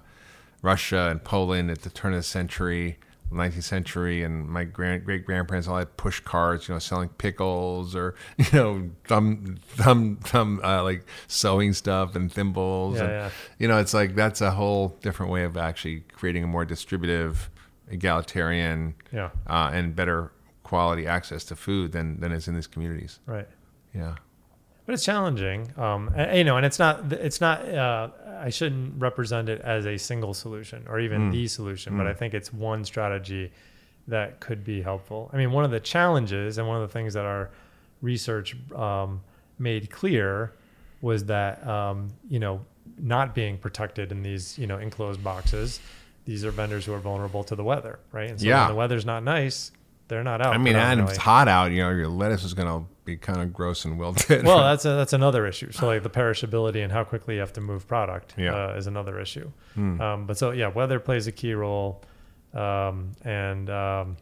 Russia 0.63 1.09
and 1.11 1.23
Poland 1.23 1.71
at 1.71 1.83
the 1.83 1.91
turn 1.91 2.13
of 2.13 2.21
the 2.21 2.23
century, 2.23 2.99
19th 3.33 3.63
century, 3.65 4.23
and 4.23 4.49
my 4.49 4.65
grand, 4.65 5.05
great 5.05 5.25
grandparents 5.27 5.67
all 5.69 5.77
had 5.79 5.97
push 5.97 6.21
carts, 6.21 6.69
you 6.69 6.75
know, 6.75 6.79
selling 6.79 7.09
pickles 7.11 7.95
or, 7.97 8.15
you 8.39 8.47
know, 8.53 8.91
thumb, 9.05 9.57
thumb, 9.69 10.17
thumb, 10.23 10.61
uh, 10.63 10.83
like 10.83 11.05
sewing 11.27 11.73
stuff 11.73 12.15
and 12.15 12.33
thimbles. 12.33 12.97
Yeah, 12.97 13.03
and, 13.03 13.11
yeah. 13.11 13.31
You 13.59 13.69
know, 13.69 13.79
it's 13.79 13.93
like 13.95 14.15
that's 14.15 14.41
a 14.41 14.53
whole 14.53 14.97
different 15.03 15.33
way 15.33 15.45
of 15.45 15.57
actually 15.57 16.01
creating 16.13 16.45
a 16.45 16.47
more 16.47 16.65
distributive, 16.65 17.51
egalitarian, 17.91 18.95
Yeah. 19.13 19.31
uh, 19.47 19.71
and 19.73 19.95
better 19.97 20.33
quality 20.63 21.07
access 21.07 21.45
to 21.45 21.57
food 21.57 21.93
than, 21.93 22.21
than 22.21 22.33
is 22.33 22.49
in 22.49 22.55
these 22.55 22.67
communities. 22.67 23.21
Right. 23.27 23.49
Yeah. 23.95 24.17
But 24.87 24.93
it's 24.95 25.05
challenging 25.05 25.69
um 25.77 26.11
and, 26.17 26.39
you 26.39 26.45
know 26.45 26.57
and 26.57 26.65
it's 26.65 26.79
not 26.79 27.13
it's 27.13 27.41
not 27.41 27.69
uh 27.69 28.09
i 28.41 28.49
shouldn't 28.51 28.95
represent 29.01 29.49
it 29.49 29.61
as 29.63 29.85
a 29.87 29.97
single 29.99 30.33
solution 30.33 30.85
or 30.89 30.99
even 31.01 31.31
the 31.31 31.47
solution 31.49 31.97
but 31.97 32.07
i 32.07 32.15
think 32.15 32.33
it's 32.35 32.53
one 32.53 32.85
strategy 32.85 33.51
that 34.09 34.39
could 34.39 34.63
be 34.63 34.81
helpful. 34.83 35.29
I 35.33 35.37
mean 35.37 35.51
one 35.51 35.65
of 35.65 35.73
the 35.73 35.81
challenges 35.81 36.59
and 36.59 36.69
one 36.69 36.81
of 36.81 36.89
the 36.89 36.93
things 36.93 37.15
that 37.15 37.25
our 37.25 37.51
research 38.03 38.55
um, 38.73 39.21
made 39.59 39.91
clear 39.91 40.53
was 41.01 41.25
that 41.25 41.67
um, 41.67 42.09
you 42.31 42.39
know 42.39 42.61
not 42.99 43.35
being 43.35 43.59
protected 43.59 44.13
in 44.13 44.23
these 44.23 44.57
you 44.59 44.67
know 44.69 44.79
enclosed 44.79 45.25
boxes 45.25 45.81
these 46.25 46.45
are 46.45 46.53
vendors 46.53 46.85
who 46.87 46.93
are 46.93 47.01
vulnerable 47.01 47.43
to 47.45 47.57
the 47.57 47.65
weather 47.65 47.99
right? 48.13 48.31
And 48.31 48.41
so 48.41 48.47
Yeah. 48.47 48.61
when 48.61 48.69
the 48.69 48.79
weather's 48.79 49.05
not 49.05 49.25
nice 49.25 49.73
they're 50.09 50.25
not 50.25 50.41
out 50.41 50.55
I 50.55 50.59
mean, 50.59 50.77
and 50.77 51.01
it's 51.01 51.17
hot 51.17 51.49
out, 51.49 51.73
you 51.73 51.83
know, 51.83 51.91
your 51.91 52.09
lettuce 52.09 52.45
is 52.45 52.55
going 52.55 52.69
to 52.69 52.87
be 53.05 53.17
kind 53.17 53.41
of 53.41 53.53
gross 53.53 53.85
and 53.85 53.99
wilted. 53.99 54.45
well, 54.45 54.59
that's 54.71 54.85
a, 54.85 54.91
that's 54.91 55.13
another 55.13 55.47
issue. 55.47 55.71
So 55.73 55.87
like 55.87 56.03
the 56.03 56.11
perishability 56.11 56.83
and 56.83 56.93
how 56.93 57.05
quickly 57.05 57.35
you 57.35 57.41
have 57.41 57.53
to 57.55 57.61
move 57.61 57.87
product 57.87 58.35
Yeah. 58.37 58.51
Hmm. 58.51 58.57
uh, 58.75 58.79
is 58.79 58.87
another 58.87 59.21
issue. 59.21 59.51
Um, 59.77 60.27
but 60.27 60.39
so 60.39 60.51
yeah, 60.53 60.69
weather 60.69 60.99
plays 61.01 61.27
a 61.27 61.33
key 61.33 61.55
role, 61.55 62.03
um, 62.55 63.13
and 63.23 63.69
um, 63.69 64.17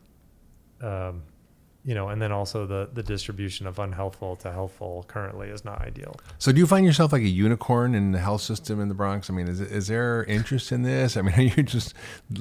um, 0.83 1.23
you 1.85 1.95
know, 1.95 2.09
and 2.09 2.21
then 2.21 2.33
also 2.33 2.67
the 2.67 2.89
the 2.93 3.03
distribution 3.03 3.67
of 3.67 3.77
unhealthful 3.77 4.39
to 4.41 4.51
healthful 4.51 5.05
currently 5.07 5.49
is 5.49 5.65
not 5.65 5.81
ideal. 5.83 6.17
So, 6.39 6.51
do 6.51 6.59
you 6.59 6.67
find 6.67 6.85
yourself 6.87 7.13
like 7.13 7.23
a 7.23 7.29
unicorn 7.29 7.95
in 7.95 8.13
the 8.13 8.19
health 8.19 8.41
system 8.41 8.81
in 8.81 8.89
the 8.89 8.95
Bronx? 8.95 9.29
I 9.31 9.35
mean, 9.35 9.49
is 9.49 9.61
is 9.61 9.87
there 9.89 10.25
interest 10.25 10.73
in 10.73 10.83
this? 10.83 11.17
I 11.17 11.23
mean, 11.23 11.35
are 11.37 11.43
you 11.43 11.63
just 11.63 11.95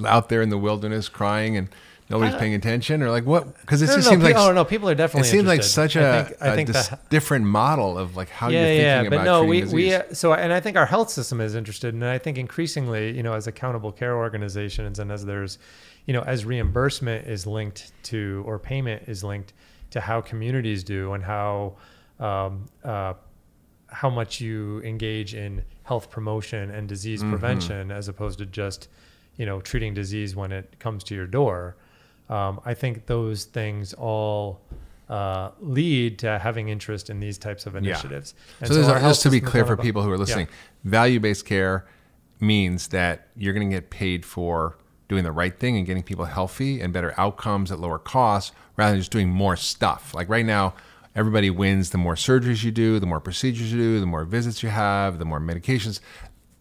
out 0.08 0.30
there 0.30 0.41
in 0.41 0.50
the 0.50 0.58
wilderness 0.58 1.10
crying 1.10 1.58
and 1.58 1.68
nobody's 2.14 2.36
paying 2.39 2.53
attention, 2.53 3.01
or 3.01 3.09
like 3.09 3.26
what? 3.26 3.59
Because 3.61 3.82
it 3.82 3.88
No, 3.88 3.95
just 3.95 4.05
no, 4.07 4.11
seems 4.11 4.24
pe- 4.24 4.34
like 4.34 4.41
oh 4.41 4.53
no, 4.53 4.64
people 4.66 4.88
are 4.89 4.95
definitely 4.95 5.28
it 5.28 5.32
seems 5.32 5.47
like 5.47 5.64
such 5.64 5.95
a, 5.95 6.07
I 6.09 6.24
think, 6.24 6.41
I 6.41 6.47
a 6.47 6.55
think 6.55 6.72
dis- 6.72 6.88
the- 6.89 6.99
different 7.09 7.45
model 7.45 7.97
of 7.97 8.16
like 8.16 8.30
how 8.30 8.49
yeah, 8.49 8.59
you're 8.59 8.68
thinking 8.68 8.84
yeah, 8.86 9.01
about 9.01 9.18
but 9.18 9.24
no, 9.26 9.43
we 9.43 9.64
we 9.66 9.93
uh, 9.93 10.03
so 10.14 10.34
and 10.34 10.53
I 10.53 10.59
think 10.59 10.78
our 10.78 10.86
health 10.86 11.09
system 11.09 11.41
is 11.41 11.55
interested, 11.55 11.93
and 11.93 12.05
I 12.05 12.18
think 12.18 12.38
increasingly, 12.38 13.16
you 13.16 13.24
know, 13.24 13.34
as 13.34 13.47
accountable 13.47 13.91
care 13.91 14.16
organizations, 14.18 14.99
and 14.99 15.11
as 15.11 15.26
there's, 15.26 15.59
you 16.05 16.14
know, 16.14 16.22
as 16.24 16.45
reimbursement 16.45 17.28
is 17.28 17.45
linked 17.47 17.91
to 18.03 18.43
or 18.45 18.59
payment 18.59 19.03
is 19.07 19.24
linked 19.24 19.53
to 19.91 20.01
how 20.01 20.22
communities 20.22 20.84
do 20.84 21.14
and 21.14 21.24
how 21.24 21.76
um, 22.20 22.66
uh, 22.84 23.14
how 23.88 24.09
much 24.09 24.41
you 24.41 24.82
engage 24.82 25.36
in 25.36 25.64
health 25.84 26.09
promotion 26.09 26.72
and 26.72 26.88
disease 26.89 27.22
Mm-hmm. 27.22 27.30
prevention, 27.32 27.91
as 27.91 28.07
opposed 28.07 28.39
to 28.39 28.45
just, 28.45 28.88
you 29.36 29.45
know, 29.45 29.61
treating 29.61 29.93
disease 29.93 30.36
when 30.36 30.51
it 30.51 30.80
comes 30.80 31.03
to 31.05 31.16
your 31.16 31.28
door. 31.28 31.76
Um, 32.30 32.61
I 32.65 32.74
think 32.74 33.05
those 33.05 33.45
things 33.45 33.93
all 33.93 34.61
uh, 35.09 35.51
lead 35.59 36.19
to 36.19 36.39
having 36.39 36.69
interest 36.69 37.09
in 37.09 37.19
these 37.19 37.38
types 37.38 37.65
of 37.65 37.76
initiatives. 37.76 38.34
And 38.59 38.67
so, 38.67 38.74
there's 38.74 38.88
our 38.88 38.97
a, 38.97 39.01
just 39.01 39.21
to 39.24 39.30
be 39.30 39.41
clear 39.41 39.65
for 39.65 39.78
people 39.78 40.01
who 40.01 40.11
are 40.11 40.17
listening, 40.17 40.47
value-based 40.84 41.45
care 41.45 41.86
means 42.39 42.89
that 42.89 43.28
you're 43.36 43.53
going 43.53 43.69
to 43.69 43.76
get 43.76 43.89
paid 43.89 44.26
for 44.26 44.78
doing 45.09 45.24
the 45.24 45.32
right 45.32 45.57
thing 45.59 45.78
and 45.78 45.86
getting 45.86 46.03
people 46.03 46.26
healthy 46.26 46.82
and 46.82 46.93
better 46.93 47.13
outcomes 47.17 47.71
at 47.71 47.80
lower 47.80 47.99
costs 47.99 48.51
rather 48.78 48.93
than 48.93 49.01
just 49.01 49.11
doing 49.11 49.30
more 49.30 49.55
stuff. 49.55 50.13
Like 50.13 50.30
right 50.30 50.45
now, 50.45 50.74
everybody 51.15 51.49
wins 51.49 51.91
the 51.91 51.97
more 51.97 52.15
surgeries 52.15 52.63
you 52.63 52.71
do, 52.71 52.99
the 52.99 53.05
more 53.05 53.19
procedures 53.19 53.71
you 53.71 53.78
do, 53.78 53.99
the 53.99 54.05
more 54.05 54.24
visits 54.26 54.63
you 54.63 54.69
have, 54.69 55.19
the 55.19 55.26
more 55.26 55.39
medications. 55.39 55.99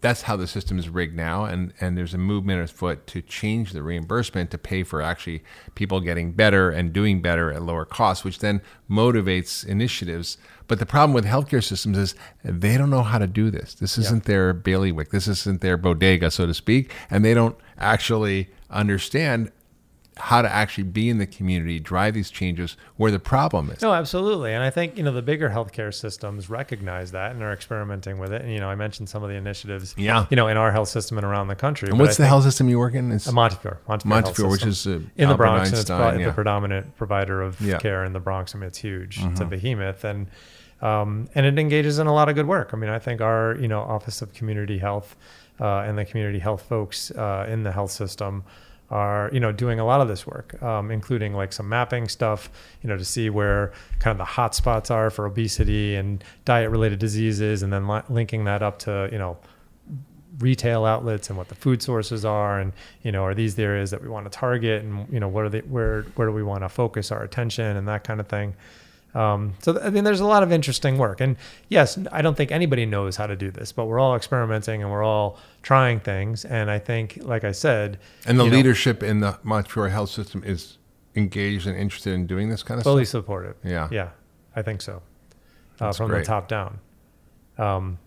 That's 0.02 0.22
how 0.22 0.36
the 0.36 0.48
system 0.48 0.78
is 0.78 0.88
rigged 0.88 1.16
now, 1.16 1.44
and, 1.44 1.72
and 1.80 1.96
there's 1.96 2.12
a 2.12 2.18
movement 2.18 2.60
afoot 2.60 3.06
to 3.06 3.22
change 3.22 3.72
the 3.72 3.84
reimbursement 3.84 4.50
to 4.50 4.58
pay 4.58 4.82
for 4.82 5.00
actually 5.00 5.44
people 5.76 6.00
getting 6.00 6.32
better 6.32 6.70
and 6.70 6.92
doing 6.92 7.22
better 7.22 7.52
at 7.52 7.62
lower 7.62 7.84
costs, 7.84 8.24
which 8.24 8.40
then 8.40 8.60
motivates 8.90 9.64
initiatives. 9.64 10.38
But 10.66 10.80
the 10.80 10.86
problem 10.86 11.14
with 11.14 11.24
healthcare 11.24 11.62
systems 11.62 11.96
is 11.96 12.14
they 12.44 12.76
don't 12.76 12.90
know 12.90 13.04
how 13.04 13.18
to 13.18 13.28
do 13.28 13.50
this. 13.50 13.74
This 13.74 13.96
isn't 13.96 14.24
their 14.24 14.52
bailiwick. 14.52 15.10
This 15.10 15.28
isn't 15.28 15.60
their 15.60 15.76
bodega, 15.76 16.30
so 16.30 16.46
to 16.46 16.54
speak, 16.54 16.92
and 17.08 17.24
they 17.24 17.32
don't 17.32 17.56
actually 17.78 18.50
understand 18.70 19.52
how 20.22 20.40
to 20.40 20.48
actually 20.48 20.84
be 20.84 21.10
in 21.10 21.18
the 21.18 21.26
community, 21.26 21.80
drive 21.80 22.14
these 22.14 22.30
changes 22.30 22.76
where 22.96 23.10
the 23.10 23.18
problem 23.18 23.68
is. 23.70 23.82
No, 23.82 23.92
absolutely. 23.92 24.52
And 24.52 24.62
I 24.62 24.70
think, 24.70 24.96
you 24.96 25.02
know, 25.02 25.10
the 25.10 25.20
bigger 25.20 25.50
healthcare 25.50 25.92
systems 25.92 26.48
recognize 26.48 27.10
that 27.10 27.32
and 27.32 27.42
are 27.42 27.52
experimenting 27.52 28.18
with 28.18 28.32
it. 28.32 28.42
And, 28.42 28.52
you 28.52 28.60
know, 28.60 28.68
I 28.68 28.76
mentioned 28.76 29.08
some 29.08 29.24
of 29.24 29.30
the 29.30 29.34
initiatives, 29.34 29.96
Yeah. 29.98 30.26
you 30.30 30.36
know, 30.36 30.46
in 30.46 30.56
our 30.56 30.70
health 30.70 30.90
system 30.90 31.18
and 31.18 31.26
around 31.26 31.48
the 31.48 31.56
country. 31.56 31.88
And 31.90 31.98
what's 31.98 32.20
I 32.20 32.22
the 32.22 32.28
health 32.28 32.44
system 32.44 32.68
you 32.68 32.78
work 32.78 32.94
in? 32.94 33.10
It's 33.10 33.26
Uh, 33.26 33.32
Montefiore. 33.32 33.80
Montefiore, 33.88 34.14
Montefiore, 34.14 34.50
which 34.52 34.64
is 34.64 34.86
uh, 34.86 35.00
in 35.16 35.28
the 35.28 35.34
Bronx, 35.34 35.70
and 35.70 35.78
it's 35.80 35.90
probably 35.90 36.20
yeah. 36.20 36.26
the 36.28 36.32
predominant 36.34 36.96
provider 36.96 37.42
of 37.42 37.60
Yeah. 37.60 37.72
Mm-hmm. 37.72 37.80
care 37.80 38.04
in 38.04 38.12
the 38.12 38.20
Bronx. 38.20 38.54
I 38.54 38.58
mean, 38.58 38.68
it's 38.68 38.78
huge. 38.78 39.18
It's 39.20 39.40
a 39.40 39.44
behemoth, 39.44 40.04
and 40.04 40.28
um, 40.80 41.28
and 41.34 41.46
it 41.46 41.58
engages 41.58 41.98
in 41.98 42.06
a 42.06 42.12
lot 42.14 42.28
of 42.28 42.36
good 42.36 42.46
work. 42.46 42.70
I 42.72 42.76
mean, 42.76 42.90
I 42.90 43.00
think 43.00 43.20
our 43.20 43.56
you 43.58 43.66
know 43.66 43.80
Office 43.80 44.22
of 44.22 44.32
Community 44.34 44.78
Health 44.78 45.16
uh, 45.60 45.78
and 45.86 45.98
the 45.98 46.04
community 46.04 46.38
health 46.38 46.62
folks 46.62 47.10
uh, 47.10 47.46
in 47.48 47.64
the 47.64 47.72
health 47.72 47.90
system 47.90 48.44
are 48.92 49.30
you 49.32 49.40
know 49.40 49.50
doing 49.50 49.80
a 49.80 49.84
lot 49.84 50.00
of 50.00 50.08
this 50.08 50.26
work, 50.26 50.62
um, 50.62 50.90
including 50.90 51.32
like 51.34 51.52
some 51.52 51.68
mapping 51.68 52.08
stuff, 52.08 52.50
you 52.82 52.88
know, 52.88 52.96
to 52.96 53.04
see 53.04 53.30
where 53.30 53.72
kind 53.98 54.12
of 54.12 54.18
the 54.18 54.24
hot 54.24 54.54
spots 54.54 54.90
are 54.90 55.10
for 55.10 55.26
obesity 55.26 55.96
and 55.96 56.22
diet 56.44 56.70
related 56.70 56.98
diseases, 56.98 57.62
and 57.62 57.72
then 57.72 57.88
li- 57.88 58.02
linking 58.08 58.44
that 58.44 58.62
up 58.62 58.78
to 58.80 59.08
you 59.10 59.18
know 59.18 59.38
retail 60.38 60.84
outlets 60.84 61.28
and 61.28 61.36
what 61.36 61.48
the 61.48 61.54
food 61.54 61.82
sources 61.82 62.24
are 62.24 62.58
and 62.58 62.72
you 63.02 63.12
know 63.12 63.22
are 63.22 63.34
these 63.34 63.54
the 63.54 63.62
areas 63.62 63.90
that 63.90 64.02
we 64.02 64.08
want 64.08 64.24
to 64.24 64.30
target 64.30 64.82
and 64.82 65.06
you 65.12 65.20
know 65.20 65.28
what 65.28 65.44
are 65.44 65.50
they 65.50 65.60
where 65.60 66.04
where 66.14 66.26
do 66.26 66.32
we 66.32 66.42
want 66.42 66.62
to 66.62 66.68
focus 66.70 67.12
our 67.12 67.22
attention 67.22 67.76
and 67.76 67.86
that 67.86 68.02
kind 68.02 68.18
of 68.18 68.26
thing 68.28 68.54
um, 69.14 69.52
so 69.60 69.78
i 69.82 69.90
mean 69.90 70.04
there's 70.04 70.20
a 70.20 70.26
lot 70.26 70.42
of 70.42 70.50
interesting 70.52 70.96
work 70.98 71.20
and 71.20 71.36
yes 71.68 71.98
i 72.12 72.22
don't 72.22 72.36
think 72.36 72.50
anybody 72.50 72.86
knows 72.86 73.16
how 73.16 73.26
to 73.26 73.36
do 73.36 73.50
this 73.50 73.70
but 73.72 73.86
we're 73.86 73.98
all 73.98 74.16
experimenting 74.16 74.82
and 74.82 74.90
we're 74.90 75.02
all 75.04 75.38
trying 75.62 76.00
things 76.00 76.44
and 76.44 76.70
i 76.70 76.78
think 76.78 77.18
like 77.22 77.44
i 77.44 77.52
said 77.52 77.98
And 78.26 78.38
the 78.38 78.44
you 78.44 78.50
know, 78.50 78.56
leadership 78.56 79.02
in 79.02 79.20
the 79.20 79.38
Montefiore 79.42 79.90
health 79.90 80.10
system 80.10 80.42
is 80.44 80.78
engaged 81.14 81.66
and 81.66 81.76
interested 81.76 82.14
in 82.14 82.26
doing 82.26 82.48
this 82.48 82.62
kind 82.62 82.78
of 82.78 82.84
fully 82.84 83.04
stuff. 83.04 83.26
Fully 83.26 83.44
supportive 83.44 83.56
Yeah. 83.64 83.88
yeah 83.90 84.08
i 84.56 84.62
think 84.62 84.80
so 84.80 85.02
uh, 85.80 85.92
from 85.92 86.08
great. 86.08 86.20
the 86.20 86.24
top 86.24 86.48
down 86.48 86.78
um, 87.58 87.98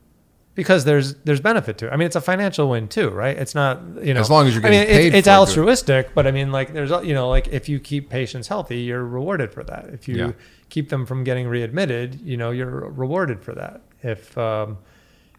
because 0.55 0.85
there's 0.85 1.15
there's 1.25 1.41
benefit 1.41 1.77
to 1.79 1.87
it. 1.87 1.91
I 1.91 1.97
mean, 1.97 2.05
it's 2.05 2.15
a 2.15 2.21
financial 2.21 2.69
win 2.69 2.87
too, 2.87 3.09
right? 3.09 3.37
It's 3.37 3.53
not 3.53 3.81
you 4.01 4.13
know 4.13 4.21
As 4.21 4.29
long 4.29 4.47
as 4.47 4.55
you're 4.55 4.65
I 4.65 4.69
mean, 4.69 4.79
getting 4.81 4.95
paid 4.95 5.07
it's, 5.07 5.15
it's 5.17 5.27
for 5.27 5.33
it, 5.33 5.37
altruistic, 5.37 6.15
but 6.15 6.25
I 6.25 6.31
mean, 6.31 6.51
like 6.51 6.73
there's 6.73 6.91
you 7.05 7.13
know, 7.13 7.29
like 7.29 7.49
if 7.49 7.67
you 7.67 7.79
keep 7.79 8.09
patients 8.09 8.47
healthy, 8.47 8.79
you're 8.79 9.03
rewarded 9.03 9.51
for 9.53 9.63
that. 9.65 9.89
If 9.89 10.07
you 10.07 10.15
Yeah. 10.15 10.31
Keep 10.69 10.89
them 10.89 11.05
from 11.05 11.23
getting 11.23 11.47
readmitted, 11.47 12.19
you 12.21 12.37
know, 12.37 12.51
you're 12.51 12.89
rewarded 12.89 13.41
for 13.43 13.53
that. 13.53 13.81
If 14.01 14.37
um, 14.37 14.77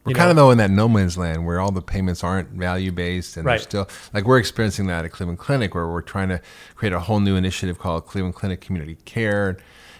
We're 0.04 0.12
kind 0.14 0.26
know- 0.26 0.30
of 0.30 0.36
though 0.36 0.50
in 0.50 0.58
that 0.58 0.70
no 0.70 0.88
man's 0.88 1.16
land 1.18 1.46
where 1.46 1.60
all 1.60 1.72
the 1.72 1.82
payments 1.82 2.22
aren't 2.24 2.50
value 2.50 2.92
based, 2.92 3.36
and 3.36 3.46
they're 3.46 3.58
still 3.58 3.88
like 4.12 4.24
we're 4.24 4.38
experiencing 4.38 4.86
that 4.86 5.04
at 5.04 5.12
Cleveland 5.12 5.38
Clinic, 5.38 5.74
where 5.74 5.86
we're 5.88 6.00
trying 6.02 6.28
to 6.28 6.40
create 6.74 6.92
a 6.92 7.00
whole 7.00 7.20
new 7.20 7.36
initiative 7.36 7.78
called 7.78 8.06
Cleveland 8.06 8.34
Clinic 8.34 8.60
Community 8.60 8.96
Care, 9.04 9.56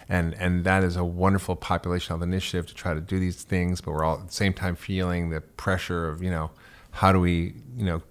and 0.08 0.34
and 0.34 0.64
that 0.64 0.82
is 0.84 0.96
a 0.96 1.04
wonderful 1.04 1.56
population 1.56 2.08
health 2.14 2.22
initiative 2.22 2.66
to 2.66 2.74
try 2.74 2.94
to 2.94 3.00
do 3.00 3.18
these 3.18 3.42
things, 3.42 3.80
but 3.80 3.92
we're 3.92 4.04
all 4.04 4.20
at 4.20 4.26
the 4.28 4.32
same 4.32 4.52
time 4.52 4.76
feeling 4.76 5.30
the 5.30 5.40
pressure 5.40 6.08
of 6.08 6.22
you 6.22 6.30
know 6.30 6.50
how 6.92 7.12
do 7.12 7.20
we 7.20 7.54
you 7.76 7.84
know 7.84 8.02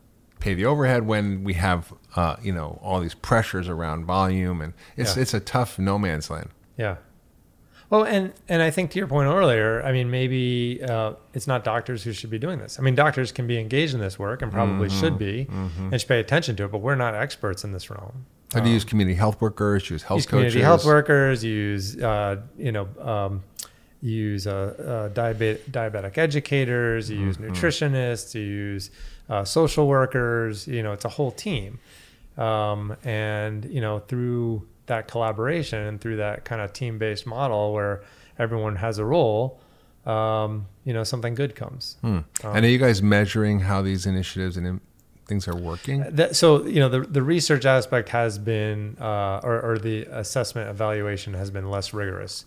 pay 0.42 0.54
the 0.54 0.66
overhead 0.66 1.08
when 1.08 1.44
we 1.44 1.54
have 1.54 1.92
uh, 2.16 2.36
you 2.42 2.52
know 2.54 2.80
all 2.84 3.00
these 3.00 3.16
pressures 3.16 3.68
around 3.70 4.06
volume, 4.06 4.62
and 4.62 4.74
it's 4.98 5.16
Yeah. 5.16 5.22
it's 5.22 5.34
a 5.34 5.40
tough 5.40 5.80
no 5.80 5.98
man's 5.98 6.30
land. 6.30 6.50
Yeah. 6.78 6.98
Well, 7.90 8.04
and 8.04 8.34
and 8.50 8.62
I 8.64 8.72
think 8.72 8.92
to 8.92 8.98
your 8.98 9.08
point 9.08 9.28
earlier, 9.28 9.84
I 9.84 9.92
mean, 9.92 10.10
maybe 10.10 10.82
uh, 10.84 11.14
it's 11.34 11.46
not 11.46 11.64
doctors 11.64 12.04
who 12.04 12.14
should 12.14 12.32
be 12.32 12.40
doing 12.40 12.58
this. 12.58 12.80
I 12.80 12.82
mean, 12.82 12.96
doctors 12.96 13.32
can 13.32 13.46
be 13.46 13.60
engaged 13.60 13.94
in 13.94 14.00
this 14.00 14.18
work 14.18 14.42
and 14.42 14.52
probably 14.52 14.88
Mm-hmm. 14.90 15.00
should 15.00 15.18
be 15.20 15.48
and 15.50 16.00
should 16.02 16.08
pay 16.08 16.20
attention 16.20 16.56
to 16.58 16.66
it, 16.66 16.72
but 16.72 16.80
we're 16.80 16.96
not 16.96 17.14
experts 17.14 17.64
in 17.64 17.72
this 17.74 17.90
realm. 17.90 18.26
So 18.52 18.60
do 18.62 18.68
you 18.68 18.74
use 18.74 18.86
community 18.86 19.16
health 19.16 19.40
workers, 19.40 19.90
use 19.90 20.02
health 20.04 20.20
use 20.20 20.26
coaches, 20.26 20.54
community 20.54 20.62
health 20.62 20.86
workers, 20.86 21.44
use 21.44 22.02
uh, 22.02 22.42
you 22.58 22.72
know 22.72 22.88
um, 23.00 23.44
use 24.02 24.48
uh, 24.48 25.10
uh, 25.12 25.14
diabetic, 25.14 25.60
diabetic 25.72 26.18
educators, 26.18 27.10
you 27.10 27.18
use 27.20 27.38
nutritionists, 27.38 28.34
you 28.34 28.42
use 28.42 28.90
uh, 29.30 29.44
social 29.44 29.88
workers. 29.88 30.68
You 30.68 30.82
know, 30.84 30.92
it's 30.94 31.06
a 31.06 31.10
whole 31.10 31.32
team, 31.32 31.80
um, 32.38 32.96
and 33.04 33.66
you 33.66 33.82
know 33.82 34.00
through 34.00 34.68
that 34.88 35.08
collaboration 35.08 35.80
and 35.80 36.00
through 36.02 36.18
that 36.18 36.46
kind 36.46 36.62
of 36.62 36.74
team 36.74 36.98
based 36.98 37.26
model 37.26 37.74
where 37.74 38.04
everyone 38.38 38.76
has 38.78 38.98
a 38.98 39.06
role. 39.06 39.60
Um, 40.06 40.68
you 40.84 40.94
know, 40.94 41.04
something 41.04 41.34
good 41.34 41.56
comes. 41.56 41.98
Hmm. 42.02 42.20
and 42.44 42.64
are 42.64 42.70
you 42.70 42.78
guys 42.78 43.02
measuring 43.02 43.62
how 43.62 43.82
these 43.82 44.06
initiatives 44.06 44.56
and 44.56 44.68
in- 44.68 44.82
things 45.26 45.48
are 45.48 45.56
working? 45.56 46.06
That, 46.12 46.36
so 46.36 46.64
you 46.68 46.80
know 46.80 46.90
the 46.90 47.00
the 47.02 47.24
research 47.24 47.66
aspect 47.66 48.10
has 48.10 48.38
been 48.38 48.98
uh, 49.02 49.40
or, 49.44 49.60
or 49.62 49.78
the 49.80 50.04
assessment 50.12 50.70
evaluation 50.70 51.34
has 51.34 51.50
been 51.50 51.72
less 51.72 51.92
rigorous, 51.92 52.46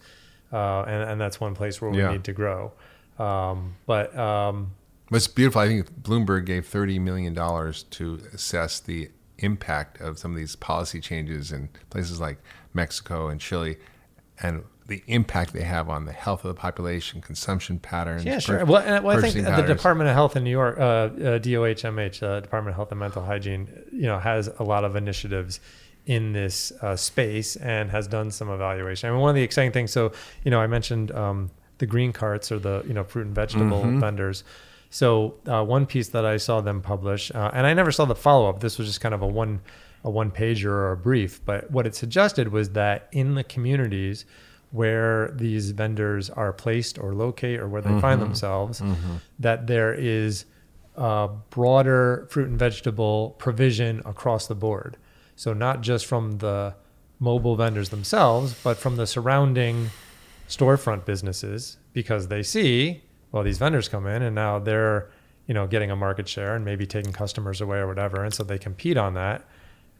uh, 0.53 0.83
and 0.83 1.11
and 1.11 1.21
that's 1.21 1.41
one 1.41 1.57
place 1.57 1.81
where 1.83 1.91
we 1.91 1.99
Yeah. 1.99 2.13
need 2.13 2.23
to 2.25 2.33
grow. 2.33 2.71
Um, 3.19 3.75
but 3.87 4.17
um, 4.17 4.71
What's 5.09 5.27
beautiful, 5.27 5.61
I 5.61 5.67
think 5.67 5.91
Bloomberg 6.03 6.45
gave 6.45 6.65
$30 6.71 7.01
million 7.01 7.35
to 7.35 8.21
assess 8.33 8.79
the 8.79 9.11
impact 9.39 10.01
of 10.01 10.19
some 10.19 10.33
of 10.33 10.37
these 10.37 10.57
policy 10.57 11.01
changes 11.01 11.53
in 11.53 11.69
places 11.91 12.21
like 12.21 12.39
Mexico 12.75 13.29
and 13.29 13.41
Chile 13.41 13.77
and 14.41 14.65
the 14.87 15.03
impact 15.07 15.53
they 15.53 15.63
have 15.63 15.91
on 15.91 16.07
the 16.07 16.13
health 16.13 16.45
of 16.45 16.49
the 16.49 16.59
population, 16.59 17.21
consumption 17.21 17.79
patterns. 17.79 18.25
yeah, 18.25 18.39
sure. 18.39 18.65
Well, 18.65 18.83
and, 18.83 19.05
well 19.05 19.19
I 19.19 19.21
think 19.21 19.35
purchasing 19.35 19.45
the. 19.45 19.75
Department 19.75 20.09
of 20.09 20.15
Health 20.15 20.35
in 20.35 20.45
New 20.45 20.51
York, 20.51 20.79
uh, 20.79 20.83
uh, 20.83 21.09
DOHMH, 21.39 22.23
uh, 22.23 22.41
Department 22.41 22.73
of 22.73 22.77
Health 22.77 22.91
and 22.91 22.99
Mental 22.99 23.23
Hygiene, 23.23 23.69
you 23.93 24.03
know, 24.03 24.19
has 24.19 24.49
a 24.59 24.63
lot 24.63 24.85
of 24.85 24.97
initiatives 24.97 25.61
in 26.07 26.33
this 26.33 26.73
uh, 26.81 26.97
space 26.97 27.57
and 27.57 27.91
has 27.91 28.09
done 28.09 28.31
some 28.31 28.49
evaluation. 28.49 29.11
I 29.11 29.13
mean, 29.13 29.21
one 29.21 29.29
of 29.29 29.37
the 29.37 29.43
exciting 29.43 29.73
things. 29.73 29.93
So, 29.93 30.13
you 30.43 30.51
know, 30.51 30.59
I 30.59 30.67
mentioned 30.67 31.11
um, 31.13 31.51
the 31.77 31.87
green 31.87 32.13
carts 32.15 32.51
or 32.51 32.59
the 32.59 32.83
you 32.87 32.95
know 32.95 33.05
fruit 33.05 33.27
and 33.27 33.35
vegetable 33.35 33.83
Mm-hmm. 33.83 34.01
vendors. 34.01 34.43
So 34.91 35.35
uh, 35.47 35.65
one 35.65 35.87
piece 35.87 36.09
that 36.09 36.25
I 36.25 36.39
saw 36.39 36.61
them 36.61 36.81
publish, 36.81 37.31
uh, 37.35 37.51
and 37.53 37.67
I 37.67 37.75
never 37.75 37.93
saw 37.93 38.05
the 38.05 38.15
follow 38.15 38.49
up. 38.49 38.61
This 38.61 38.79
was 38.79 38.89
just 38.89 39.01
kind 39.01 39.15
of 39.15 39.23
a 39.23 39.27
one 39.27 39.61
a 40.05 40.11
one 40.11 40.31
pager 40.31 40.67
or 40.67 40.93
a 40.93 40.97
brief. 40.97 41.45
But 41.45 41.71
what 41.71 41.87
it 41.87 41.95
suggested 41.95 42.49
was 42.53 42.71
that 42.71 43.09
in 43.13 43.35
the 43.35 43.45
communities 43.45 44.25
where 44.71 45.31
these 45.35 45.73
vendors 45.73 46.31
are 46.31 46.53
placed 46.53 46.99
or 46.99 47.15
locate 47.15 47.59
or 47.59 47.69
where 47.69 47.83
they 47.83 47.99
find 48.01 48.21
themselves, 48.23 48.81
that 49.39 49.67
there 49.67 49.93
is 49.95 50.45
uh, 50.97 51.29
broader 51.51 52.27
fruit 52.31 52.49
and 52.49 52.59
vegetable 52.59 53.35
provision 53.39 54.03
across 54.05 54.47
the 54.47 54.55
board. 54.55 54.97
So 55.37 55.53
not 55.53 55.81
just 55.81 56.07
from 56.07 56.39
the 56.39 56.75
mobile 57.19 57.57
vendors 57.57 57.89
themselves, 57.89 58.55
but 58.63 58.77
from 58.77 58.97
the 58.97 59.07
surrounding 59.07 59.91
storefront 60.49 61.05
businesses 61.05 61.79
because 61.93 62.29
they 62.29 62.43
see 62.43 63.03
well 63.33 63.43
these 63.43 63.59
vendors 63.59 63.89
come 63.89 64.07
in 64.07 64.23
and 64.23 64.35
now 64.35 64.59
they're 64.59 65.11
you 65.47 65.55
know 65.55 65.67
getting 65.67 65.91
a 65.91 65.97
market 65.97 66.29
share 66.29 66.55
and 66.55 66.65
maybe 66.65 66.87
taking 66.87 67.13
customers 67.13 67.61
away 67.61 67.79
or 67.79 67.87
whatever 67.87 68.25
and 68.25 68.35
so 68.35 68.43
they 68.43 68.59
compete 68.59 68.97
on 68.97 69.15
that 69.15 69.45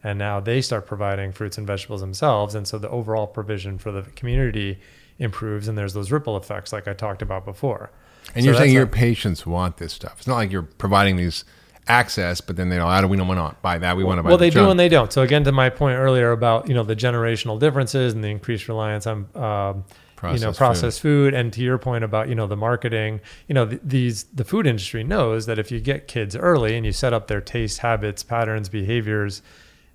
and 0.03 0.17
now 0.17 0.39
they 0.39 0.61
start 0.61 0.85
providing 0.85 1.31
fruits 1.31 1.57
and 1.57 1.67
vegetables 1.67 2.01
themselves 2.01 2.55
and 2.55 2.67
so 2.67 2.77
the 2.77 2.89
overall 2.89 3.27
provision 3.27 3.77
for 3.77 3.91
the 3.91 4.03
community 4.11 4.79
improves 5.17 5.67
and 5.67 5.77
there's 5.77 5.93
those 5.93 6.11
ripple 6.11 6.37
effects 6.37 6.71
like 6.71 6.87
i 6.87 6.93
talked 6.93 7.21
about 7.21 7.43
before 7.45 7.91
And 8.35 8.43
So 8.43 8.51
you're 8.51 8.59
saying 8.59 8.73
your 8.73 8.87
patients 8.87 9.45
want 9.45 9.77
this 9.77 9.93
stuff. 9.93 10.15
It's 10.17 10.27
not 10.27 10.35
like 10.35 10.51
you're 10.51 10.61
providing 10.63 11.15
these 11.15 11.45
access, 11.87 12.41
but 12.41 12.55
then 12.55 12.69
they 12.69 12.77
don't. 12.77 12.87
I. 12.87 13.03
We 13.05 13.17
don't 13.17 13.27
want 13.27 13.39
to 13.39 13.55
buy 13.61 13.79
that. 13.79 13.97
We 13.97 14.03
want 14.03 14.19
to 14.19 14.23
buy. 14.23 14.29
well 14.29 14.37
the 14.37 14.45
they 14.45 14.49
do 14.51 14.69
and 14.69 14.79
they 14.79 14.89
don't 14.89 15.11
so 15.11 15.23
again 15.23 15.43
to 15.45 15.51
my 15.51 15.69
point 15.69 15.97
earlier 15.97 16.31
about 16.31 16.67
you 16.67 16.75
know 16.75 16.83
the 16.83 16.95
generational 16.95 17.59
differences 17.59 18.13
and 18.13 18.23
the 18.23 18.27
increased 18.27 18.67
reliance 18.67 19.07
on 19.07 19.27
um, 19.35 19.83
you 20.23 20.27
know 20.27 20.47
Processed 20.47 20.57
processed 20.57 21.01
food. 21.01 21.33
and 21.33 21.51
to 21.53 21.61
your 21.61 21.77
point 21.77 22.03
about 22.03 22.27
you 22.29 22.35
know 22.35 22.47
the 22.47 22.57
marketing 22.57 23.21
you 23.47 23.53
know 23.55 23.65
th- 23.65 23.81
these 23.83 24.23
the 24.25 24.43
food 24.43 24.67
industry 24.67 25.03
knows 25.03 25.45
that 25.45 25.57
if 25.59 25.71
you 25.71 25.79
get 25.79 26.07
kids 26.07 26.35
early 26.35 26.75
and 26.75 26.85
you 26.85 26.91
set 26.91 27.13
up 27.13 27.27
their 27.27 27.41
taste 27.41 27.79
habits 27.79 28.23
patterns 28.23 28.67
behaviors 28.69 29.41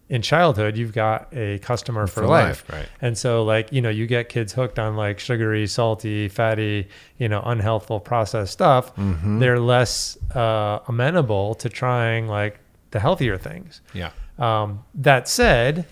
in 0.08 0.20
childhood 0.22 0.76
you've 0.76 0.92
got 0.92 1.28
a 1.32 1.58
customer 1.60 2.06
for, 2.06 2.20
For 2.22 2.26
life. 2.26 2.68
life, 2.68 2.72
right. 2.78 2.88
and 3.00 3.16
so 3.16 3.42
like 3.44 3.72
you 3.72 3.80
know 3.80 3.88
you 3.90 4.06
get 4.06 4.28
kids 4.28 4.52
hooked 4.52 4.78
on 4.78 4.96
like 4.96 5.18
sugary 5.18 5.66
salty 5.66 6.28
fatty 6.28 6.88
you 7.18 7.28
know 7.28 7.40
unhealthful 7.42 8.02
processed 8.04 8.52
stuff 8.52 8.94
Mm-hmm. 8.96 9.38
they're 9.38 9.58
less 9.60 10.16
uh, 10.34 10.80
amenable 10.88 11.54
to 11.56 11.68
trying 11.68 12.28
like 12.28 12.60
the 12.90 13.00
healthier 13.00 13.36
things 13.38 13.80
Yeah. 13.94 14.10
um, 14.38 14.84
that 14.94 15.26
said, 15.28 15.84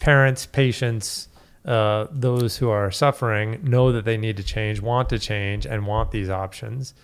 parents, 0.00 0.46
patients, 0.46 1.28
uh, 1.66 2.06
those 2.12 2.56
who 2.58 2.70
are 2.70 2.90
suffering 2.90 3.60
know 3.64 3.90
that 3.92 4.04
they 4.04 4.16
need 4.16 4.36
to 4.36 4.44
change, 4.44 4.80
want 4.80 5.08
to 5.08 5.18
change, 5.18 5.66
and 5.66 5.86
want 5.86 6.12
these 6.12 6.30
options. 6.30 6.94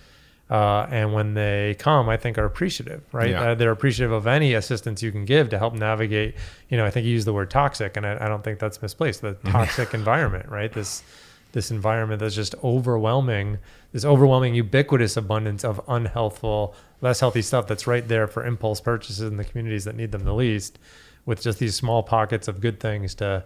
Uh, 0.48 0.86
and 0.90 1.12
when 1.14 1.34
they 1.34 1.74
come, 1.78 2.08
I 2.08 2.16
think 2.16 2.36
are 2.36 2.44
appreciative, 2.44 3.02
right? 3.10 3.30
Yeah. 3.30 3.42
Uh, 3.42 3.54
they're 3.54 3.72
appreciative 3.72 4.12
of 4.12 4.26
any 4.26 4.54
assistance 4.54 5.02
you 5.02 5.10
can 5.10 5.24
give 5.24 5.48
to 5.48 5.58
help 5.58 5.74
navigate. 5.74 6.34
You 6.68 6.76
know, 6.76 6.84
I 6.84 6.90
think 6.90 7.06
you 7.06 7.12
use 7.12 7.24
the 7.24 7.32
word 7.32 7.50
toxic, 7.50 7.96
and 7.96 8.06
I, 8.06 8.24
I 8.24 8.28
don't 8.28 8.44
think 8.44 8.58
that's 8.58 8.80
misplaced. 8.80 9.22
The 9.22 9.34
toxic 9.34 9.94
environment, 9.94 10.48
right? 10.48 10.72
This 10.72 11.02
this 11.52 11.70
environment 11.70 12.20
that's 12.20 12.34
just 12.34 12.54
overwhelming, 12.64 13.58
this 13.92 14.04
overwhelming, 14.04 14.54
ubiquitous 14.54 15.16
abundance 15.16 15.64
of 15.64 15.84
unhealthful, 15.86 16.74
less 17.00 17.20
healthy 17.20 17.42
stuff 17.42 17.66
that's 17.66 17.86
right 17.86 18.06
there 18.08 18.26
for 18.26 18.44
impulse 18.46 18.80
purchases 18.80 19.20
in 19.20 19.36
the 19.36 19.44
communities 19.44 19.84
that 19.84 19.94
need 19.94 20.12
them 20.12 20.24
the 20.24 20.34
least, 20.34 20.78
with 21.26 21.42
just 21.42 21.58
these 21.58 21.74
small 21.74 22.02
pockets 22.02 22.48
of 22.48 22.60
good 22.60 22.80
things 22.80 23.14
to 23.16 23.44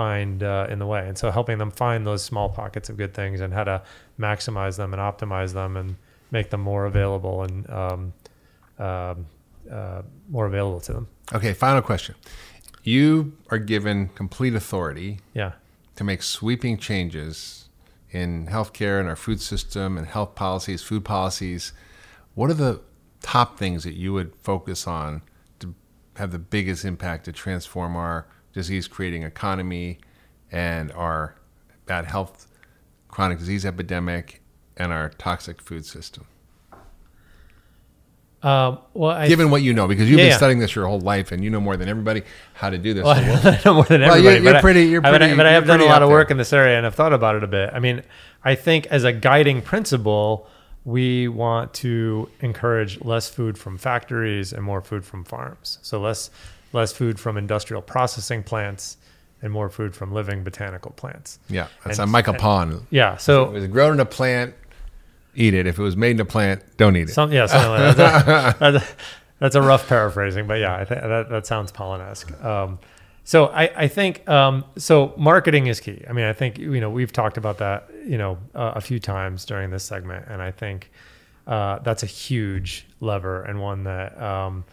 find 0.00 0.42
uh, 0.42 0.66
in 0.68 0.78
the 0.78 0.84
way. 0.86 1.08
And 1.08 1.16
so 1.16 1.30
helping 1.30 1.56
them 1.56 1.70
find 1.70 2.06
those 2.06 2.22
small 2.22 2.50
pockets 2.50 2.90
of 2.90 2.98
good 2.98 3.14
things 3.14 3.40
and 3.40 3.50
how 3.54 3.64
to 3.64 3.82
maximize 4.20 4.76
them 4.76 4.92
and 4.92 5.00
optimize 5.00 5.54
them 5.54 5.74
and 5.74 5.96
make 6.30 6.50
them 6.50 6.60
more 6.60 6.84
available 6.84 7.42
and 7.44 7.68
um, 7.70 8.12
um, 8.78 9.26
uh, 9.72 10.02
more 10.28 10.44
available 10.44 10.80
to 10.80 10.92
them. 10.92 11.08
Okay. 11.32 11.54
Final 11.54 11.80
question. 11.80 12.14
You 12.82 13.32
are 13.50 13.56
given 13.58 14.08
complete 14.10 14.54
authority 14.54 15.20
Yeah. 15.32 15.52
to 15.96 16.04
make 16.04 16.22
sweeping 16.22 16.76
changes 16.76 17.70
in 18.10 18.48
healthcare 18.48 19.00
and 19.00 19.08
our 19.08 19.16
food 19.16 19.40
system 19.40 19.96
and 19.96 20.06
health 20.06 20.34
policies, 20.34 20.82
food 20.82 21.06
policies. 21.06 21.72
What 22.34 22.50
are 22.50 22.54
the 22.54 22.82
top 23.22 23.58
things 23.58 23.82
that 23.84 23.94
you 23.94 24.12
would 24.12 24.34
focus 24.42 24.86
on 24.86 25.22
to 25.60 25.74
have 26.16 26.32
the 26.32 26.38
biggest 26.38 26.84
impact 26.84 27.24
to 27.24 27.32
transform 27.32 27.96
our 27.96 28.26
disease 28.56 28.88
creating 28.88 29.22
economy 29.22 29.98
and 30.50 30.90
our 30.92 31.36
bad 31.84 32.06
health, 32.06 32.48
chronic 33.08 33.38
disease 33.38 33.64
epidemic, 33.66 34.42
and 34.78 34.92
our 34.92 35.10
toxic 35.10 35.60
food 35.62 35.84
system? 35.84 36.24
Um, 38.42 38.78
well, 38.94 39.10
I, 39.12 39.28
Given 39.28 39.50
what 39.50 39.62
you 39.62 39.72
know, 39.72 39.88
because 39.88 40.08
you've 40.08 40.18
Yeah, 40.18 40.24
been 40.26 40.30
yeah. 40.32 40.36
studying 40.36 40.58
this 40.60 40.74
your 40.74 40.86
whole 40.86 41.00
life 41.00 41.32
and 41.32 41.42
you 41.44 41.50
know 41.50 41.60
more 41.60 41.76
than 41.76 41.88
everybody 41.88 42.22
how 42.54 42.70
to 42.70 42.78
do 42.78 42.94
this. 42.94 43.04
Well, 43.04 43.16
So 43.16 43.22
we'll- 43.22 43.54
I 43.54 43.60
know 43.64 43.74
more 43.74 43.84
than 43.84 44.00
Well, 44.02 44.10
everybody. 44.12 44.22
you're- 44.22 44.44
you're 44.44 44.52
but 44.54 44.60
pretty- 44.62 44.82
you're 44.84 45.00
mean, 45.02 45.14
I- 45.14 45.18
pretty- 45.18 45.34
but 45.36 45.46
I 45.46 45.52
have 45.52 45.66
done 45.66 45.80
a 45.80 45.84
lot 45.84 46.02
of 46.02 46.08
there. 46.08 46.16
work 46.16 46.30
in 46.30 46.36
this 46.38 46.52
area, 46.52 46.76
and 46.76 46.86
I've 46.86 46.94
thought 46.94 47.12
about 47.12 47.34
it 47.34 47.44
a 47.44 47.46
bit. 47.46 47.70
I 47.74 47.78
mean, 47.80 48.02
I 48.44 48.54
think 48.54 48.86
as 48.86 49.04
a 49.04 49.12
guiding 49.12 49.62
principle, 49.62 50.48
we 50.84 51.26
want 51.28 51.74
to 51.74 52.30
encourage 52.40 53.02
less 53.04 53.28
food 53.28 53.58
from 53.58 53.76
factories 53.78 54.52
and 54.52 54.62
more 54.62 54.80
food 54.80 55.04
from 55.04 55.24
farms. 55.24 55.78
So 55.82 56.00
less 56.00 56.30
less 56.76 56.92
food 56.92 57.18
from 57.18 57.36
industrial 57.36 57.82
processing 57.82 58.44
plants 58.44 58.98
and 59.42 59.52
more 59.52 59.68
food 59.68 59.94
from 59.96 60.12
living 60.12 60.44
botanical 60.44 60.92
plants. 60.92 61.38
yeah, 61.48 61.66
that's 61.84 61.98
And- 61.98 62.04
on 62.04 62.10
Michael 62.10 62.34
and- 62.34 62.40
Pond. 62.40 62.86
Yeah. 62.90 63.14
If 63.14 63.18
it 63.18 63.22
So 63.22 63.50
was 63.50 63.66
grown 63.66 63.94
in 63.94 64.00
a 64.00 64.04
plant, 64.06 64.54
eat 65.34 65.52
it. 65.54 65.66
If 65.66 65.78
it 65.78 65.82
was 65.82 65.96
made 65.96 66.12
in 66.12 66.20
a 66.20 66.24
plant, 66.24 66.62
don't 66.76 66.96
eat 66.96 67.08
it. 67.08 67.12
some 67.12 67.32
yeah, 67.32 67.46
something 67.46 67.70
like 67.70 67.96
that. 67.96 68.58
That's, 68.58 68.84
a, 68.84 68.88
that's, 69.40 69.54
a 69.56 69.62
rough 69.62 69.88
paraphrasing, 69.88 70.46
but 70.46 70.54
yeah, 70.60 70.76
I 70.76 70.84
think 70.84 71.00
that 71.02 71.28
that 71.28 71.46
sounds 71.46 71.72
Pollan-esque. 71.72 72.32
Um, 72.44 72.78
so 73.24 73.46
I, 73.46 73.64
I 73.84 73.88
think 73.88 74.26
um, 74.28 74.64
so. 74.76 75.12
Marketing 75.16 75.66
is 75.66 75.80
key. 75.80 76.02
I 76.08 76.12
mean, 76.12 76.24
I 76.26 76.32
think 76.32 76.58
you 76.58 76.80
know 76.80 76.88
we've 76.90 77.12
talked 77.12 77.36
about 77.36 77.58
that 77.58 77.90
you 78.06 78.16
know 78.18 78.38
uh, 78.54 78.72
a 78.76 78.80
few 78.80 79.00
times 79.00 79.44
during 79.44 79.70
this 79.70 79.82
segment, 79.84 80.26
and 80.28 80.40
I 80.40 80.52
think 80.52 80.90
uh, 81.46 81.80
that's 81.80 82.02
a 82.04 82.06
huge 82.06 82.86
lever 83.00 83.42
and 83.42 83.60
one 83.60 83.82
that 83.84 84.20
um, 84.22 84.64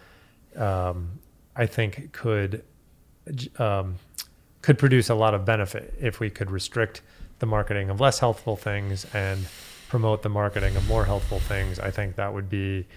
um, 0.56 1.20
I 1.56 1.66
think 1.66 2.12
could 2.12 2.64
um, 3.58 3.96
could 4.62 4.78
produce 4.78 5.10
a 5.10 5.16
lot 5.16 5.34
of 5.34 5.46
benefit 5.46 5.94
if 6.00 6.20
we 6.20 6.30
could 6.30 6.50
restrict 6.52 7.02
the 7.40 7.46
marketing 7.46 7.90
of 7.90 8.00
less 8.00 8.20
healthful 8.20 8.56
things 8.56 9.06
and 9.14 9.46
promote 9.90 10.24
the 10.24 10.30
marketing 10.30 10.76
of 10.76 10.88
more 10.88 11.06
healthful 11.06 11.40
things. 11.40 11.80
I 11.80 11.92
think 11.92 12.16
that 12.16 12.34
would 12.34 12.50
be 12.50 12.88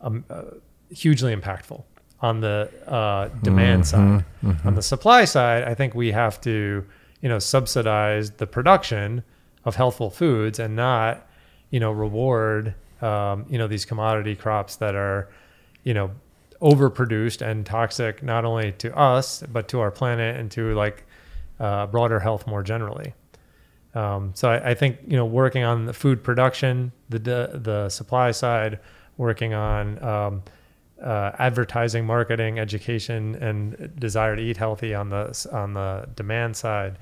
um, 0.00 0.24
uh, 0.30 0.42
hugely 0.90 1.34
impactful 1.34 1.82
on 2.20 2.40
the 2.40 2.70
uh, 2.86 3.28
demand 3.42 3.86
side. 3.86 4.24
On 4.64 4.74
the 4.74 4.82
supply 4.82 5.24
side, 5.24 5.64
I 5.64 5.74
think 5.74 5.94
we 5.94 6.12
have 6.12 6.40
to, 6.42 6.84
you 7.20 7.28
know, 7.28 7.38
subsidize 7.38 8.30
the 8.32 8.46
production 8.46 9.22
of 9.64 9.76
healthful 9.76 10.10
foods 10.10 10.58
and 10.58 10.76
not, 10.76 11.26
you 11.70 11.80
know, 11.80 11.90
reward, 11.90 12.74
um, 13.02 13.46
you 13.48 13.58
know, 13.58 13.66
these 13.66 13.84
commodity 13.84 14.36
crops 14.36 14.76
that 14.76 14.94
are, 14.94 15.28
you 15.82 15.94
know, 15.94 16.10
overproduced 16.60 17.40
and 17.42 17.66
toxic 17.66 18.22
not 18.22 18.44
only 18.44 18.72
to 18.72 18.96
us 18.96 19.42
but 19.52 19.68
to 19.68 19.80
our 19.80 19.90
planet 19.90 20.36
and 20.38 20.50
to 20.50 20.74
like 20.74 21.04
uh, 21.60 21.86
broader 21.86 22.20
health 22.20 22.46
more 22.46 22.62
generally. 22.62 23.14
Um, 23.94 24.32
so 24.34 24.50
I, 24.50 24.70
I 24.70 24.74
think 24.74 24.98
you 25.06 25.16
know 25.16 25.24
working 25.26 25.62
on 25.62 25.86
the 25.86 25.92
food 25.92 26.22
production, 26.24 26.92
the 27.08 27.18
the, 27.20 27.50
the 27.62 27.88
supply 27.88 28.32
side, 28.32 28.80
working 29.16 29.54
on 29.54 30.02
um, 30.02 30.42
uh, 31.00 31.30
advertising, 31.38 32.04
marketing, 32.04 32.58
education, 32.58 33.36
and 33.36 33.92
desire 33.98 34.34
to 34.34 34.42
eat 34.42 34.56
healthy 34.56 34.94
on 34.94 35.10
the 35.10 35.48
on 35.52 35.74
the 35.74 36.08
demand 36.16 36.56
side. 36.56 36.98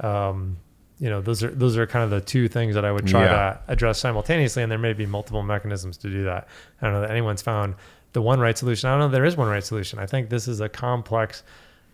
Um, 0.00 0.58
you 1.00 1.08
know, 1.08 1.20
those 1.22 1.42
are 1.42 1.50
those 1.50 1.78
are 1.78 1.86
kind 1.86 2.04
of 2.04 2.10
the 2.10 2.20
two 2.20 2.46
things 2.48 2.74
that 2.74 2.84
I 2.84 2.92
would 2.92 3.06
try 3.06 3.24
Yeah. 3.24 3.30
to 3.32 3.60
address 3.68 3.98
simultaneously, 3.98 4.62
and 4.62 4.70
there 4.70 4.78
may 4.78 4.92
be 4.92 5.06
multiple 5.06 5.42
mechanisms 5.42 5.96
to 5.98 6.10
do 6.10 6.24
that. 6.24 6.46
I 6.82 6.84
don't 6.86 6.94
know 6.94 7.00
that 7.02 7.10
anyone's 7.10 7.40
found 7.40 7.74
the 8.12 8.22
one 8.22 8.40
right 8.40 8.56
solution. 8.56 8.88
I 8.88 8.92
don't 8.92 9.00
know 9.00 9.06
if 9.06 9.12
there 9.12 9.24
is 9.24 9.36
one 9.36 9.48
right 9.48 9.64
solution. 9.64 9.98
I 9.98 10.06
think 10.06 10.28
this 10.30 10.48
is 10.48 10.60
a 10.60 10.68
complex, 10.68 11.42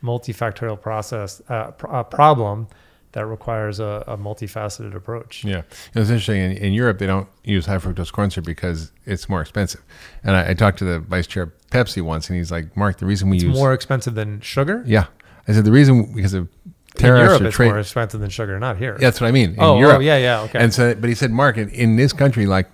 multifactorial 0.03 0.81
process 0.81 1.43
uh, 1.49 1.73
pr- 1.73 1.89
uh, 1.89 2.03
problem 2.05 2.69
that 3.13 3.27
requires 3.27 3.79
a, 3.79 4.03
a 4.09 4.17
multifaceted 4.17 4.95
approach. 4.95 5.45
Yeah, 5.45 5.63
it's 5.95 6.11
interesting. 6.11 6.37
In, 6.41 6.53
in 6.57 6.73
Europe, 6.73 6.99
they 6.99 7.07
don't 7.07 7.29
use 7.45 7.67
high 7.67 7.79
fructose 7.79 8.11
corn 8.13 8.31
syrup 8.31 8.47
because 8.47 8.91
it's 9.07 9.29
more 9.29 9.41
expensive. 9.41 9.83
And 10.25 10.35
I, 10.37 10.51
I 10.51 10.55
talked 10.55 10.79
to 10.79 10.85
the 10.85 10.99
vice 10.99 11.27
chair 11.27 11.45
of 11.45 11.53
Pepsi 11.71 12.03
once, 12.03 12.29
and 12.29 12.37
he's 12.39 12.51
like, 12.51 12.77
"Mark, 12.77 12.99
the 12.99 13.07
reason 13.07 13.31
we 13.31 13.37
It's 13.37 13.45
use 13.45 13.57
more 13.57 13.73
expensive 13.73 14.15
than 14.15 14.41
sugar. 14.41 14.83
yeah." 14.87 15.07
I 15.47 15.53
said 15.53 15.65
the 15.65 15.73
reason 15.73 16.13
because 16.15 16.33
of 16.35 16.49
In 16.67 16.73
tariffs 16.97 17.25
Europe, 17.29 17.43
or 17.43 17.47
it's 17.47 17.57
trade. 17.57 17.67
more 17.69 17.79
expensive 17.79 18.21
than 18.21 18.31
sugar, 18.31 18.59
not 18.59 18.79
here. 18.79 18.95
Yeah, 18.95 19.09
that's 19.09 19.21
what 19.21 19.29
I 19.29 19.31
mean. 19.31 19.51
In 19.51 19.57
Oh, 19.61 19.79
Europe. 19.79 19.99
oh, 19.99 20.01
yeah, 20.01 20.17
yeah, 20.17 20.41
okay. 20.43 20.59
And 20.59 20.73
so, 20.73 20.95
but 20.95 21.09
he 21.09 21.15
said, 21.15 21.31
Mark, 21.31 21.59
in, 21.59 21.69
in 21.69 21.97
this 21.97 22.13
country, 22.15 22.47
like, 22.47 22.69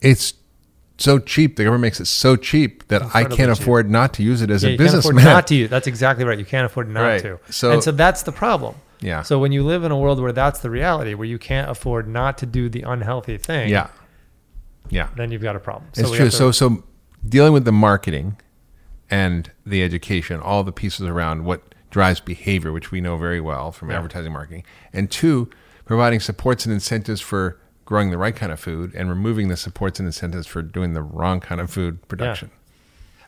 it's 0.00 0.34
so 1.02 1.18
cheap. 1.18 1.56
The 1.56 1.64
government 1.64 1.82
makes 1.82 2.00
it 2.00 2.06
so 2.06 2.36
cheap 2.36 2.86
that 2.88 3.02
I 3.14 3.24
can't 3.24 3.36
cheap. 3.36 3.48
afford 3.48 3.90
not 3.90 4.14
to 4.14 4.22
use 4.22 4.42
it 4.42 4.50
as 4.50 4.62
Yeah, 4.62 4.70
a 4.70 4.72
you 4.72 4.78
can't 4.78 4.88
afford 4.90 5.02
businessman. 5.16 5.24
not 5.24 5.46
to 5.48 5.54
use. 5.54 5.70
That's 5.70 5.86
exactly 5.86 6.24
right. 6.24 6.38
You 6.38 6.44
can't 6.44 6.66
afford 6.66 6.88
not 6.88 7.02
Right. 7.02 7.22
to. 7.22 7.38
So- 7.50 7.72
and 7.72 7.82
so 7.82 7.90
that's 7.90 8.22
the 8.22 8.32
problem. 8.32 8.74
Yeah. 9.00 9.22
So 9.22 9.38
when 9.38 9.50
you 9.52 9.64
live 9.64 9.82
in 9.84 9.90
a 9.90 9.98
world 9.98 10.20
where 10.20 10.32
that's 10.32 10.60
the 10.60 10.70
reality, 10.70 11.14
where 11.14 11.26
you 11.26 11.38
can't 11.38 11.68
afford 11.70 12.06
not 12.08 12.38
to 12.38 12.46
do 12.46 12.68
the 12.68 12.82
unhealthy 12.82 13.36
thing, 13.36 13.68
yeah, 13.68 13.88
yeah. 14.90 15.08
then 15.16 15.32
you've 15.32 15.42
got 15.42 15.56
a 15.56 15.60
problem. 15.60 15.90
It's 15.96 16.10
we 16.10 16.16
true. 16.16 16.26
to- 16.26 16.30
So, 16.30 16.50
so 16.52 16.84
dealing 17.28 17.52
with 17.52 17.64
the 17.64 17.72
marketing 17.72 18.36
and 19.10 19.50
the 19.66 19.82
education, 19.82 20.40
all 20.40 20.62
the 20.64 20.72
pieces 20.72 21.06
around 21.06 21.44
what 21.44 21.62
drives 21.90 22.20
behavior, 22.20 22.72
which 22.72 22.90
we 22.90 23.00
know 23.00 23.16
very 23.16 23.40
well 23.40 23.72
from 23.72 23.90
Yeah. 23.90 23.96
advertising 23.96 24.32
marketing, 24.32 24.62
and 24.92 25.10
two, 25.10 25.50
providing 25.84 26.20
supports 26.20 26.64
and 26.64 26.72
incentives 26.72 27.20
for 27.20 27.58
growing 27.84 28.10
the 28.10 28.18
right 28.18 28.34
kind 28.34 28.52
of 28.52 28.60
food 28.60 28.94
and 28.94 29.08
removing 29.08 29.48
the 29.48 29.56
supports 29.56 29.98
and 29.98 30.06
incentives 30.06 30.46
for 30.46 30.62
doing 30.62 30.92
the 30.94 31.02
wrong 31.02 31.40
kind 31.40 31.60
of 31.60 31.70
food 31.70 32.06
production. 32.08 32.50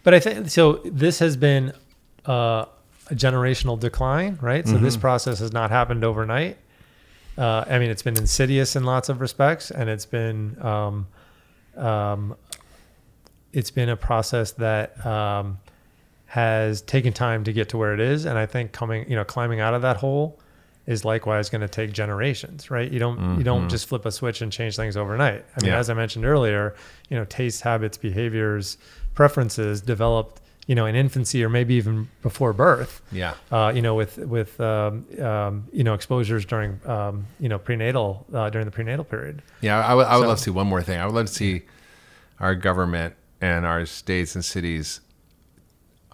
But 0.02 0.14
I 0.14 0.20
think 0.20 0.50
so. 0.50 0.74
This 0.84 1.18
has 1.18 1.36
been 1.36 1.72
uh, 2.26 2.66
a 3.10 3.14
generational 3.14 3.78
decline, 3.78 4.38
right? 4.40 4.66
So 4.66 4.74
Mm-hmm. 4.74 4.84
this 4.84 4.96
process 4.96 5.38
has 5.40 5.52
not 5.52 5.70
happened 5.70 6.04
overnight. 6.04 6.58
Uh, 7.36 7.64
I 7.68 7.78
mean, 7.78 7.90
it's 7.90 8.02
been 8.02 8.16
insidious 8.16 8.76
in 8.76 8.84
lots 8.84 9.08
of 9.08 9.20
respects, 9.20 9.70
and 9.70 9.90
it's 9.90 10.06
been 10.06 10.56
um, 10.62 11.06
um, 11.76 12.36
it's 13.52 13.70
been 13.70 13.88
a 13.88 13.96
process 13.96 14.52
that 14.52 15.04
um, 15.04 15.58
has 16.26 16.80
taken 16.82 17.12
time 17.12 17.44
to 17.44 17.52
get 17.52 17.68
to 17.70 17.78
where 17.78 17.92
it 17.94 18.00
is, 18.00 18.24
and 18.24 18.38
I 18.38 18.46
think 18.46 18.72
coming, 18.72 19.08
you 19.10 19.16
know, 19.16 19.24
climbing 19.24 19.60
out 19.60 19.74
of 19.74 19.82
that 19.82 19.96
hole 19.96 20.38
is 20.86 21.04
likewise 21.04 21.48
going 21.48 21.62
to 21.62 21.68
take 21.68 21.92
generations, 21.92 22.70
right? 22.70 22.90
You 22.90 22.98
don't 22.98 23.18
mm-hmm. 23.18 23.38
you 23.38 23.44
don't 23.44 23.68
just 23.68 23.86
flip 23.86 24.04
a 24.04 24.12
switch 24.12 24.42
and 24.42 24.52
change 24.52 24.76
things 24.76 24.96
overnight. 24.96 25.44
I 25.56 25.62
mean, 25.62 25.72
yeah. 25.72 25.78
as 25.78 25.88
I 25.88 25.94
mentioned 25.94 26.24
earlier, 26.24 26.74
you 27.08 27.16
know, 27.16 27.24
taste 27.24 27.62
habits, 27.62 27.96
behaviors, 27.96 28.76
preferences 29.14 29.80
developed 29.80 30.40
you 30.66 30.74
know 30.74 30.86
in 30.86 30.94
infancy 30.94 31.44
or 31.44 31.48
maybe 31.48 31.74
even 31.74 32.08
before 32.22 32.52
birth 32.52 33.02
yeah 33.12 33.34
uh, 33.52 33.70
you 33.74 33.82
know 33.82 33.94
with 33.94 34.16
with 34.18 34.58
um, 34.60 35.04
um, 35.20 35.68
you 35.72 35.84
know 35.84 35.94
exposures 35.94 36.44
during 36.44 36.80
um, 36.86 37.26
you 37.38 37.48
know 37.48 37.58
prenatal 37.58 38.26
uh, 38.32 38.48
during 38.50 38.64
the 38.64 38.70
prenatal 38.70 39.04
period 39.04 39.42
yeah 39.60 39.84
I 39.86 39.94
would, 39.94 40.06
I 40.06 40.16
would 40.16 40.24
so, 40.24 40.28
love 40.28 40.38
to 40.38 40.44
see 40.44 40.50
one 40.50 40.66
more 40.66 40.82
thing 40.82 40.98
i 40.98 41.06
would 41.06 41.14
love 41.14 41.26
to 41.26 41.32
see 41.32 41.62
our 42.40 42.54
government 42.54 43.14
and 43.40 43.66
our 43.66 43.84
states 43.84 44.34
and 44.34 44.44
cities 44.44 45.00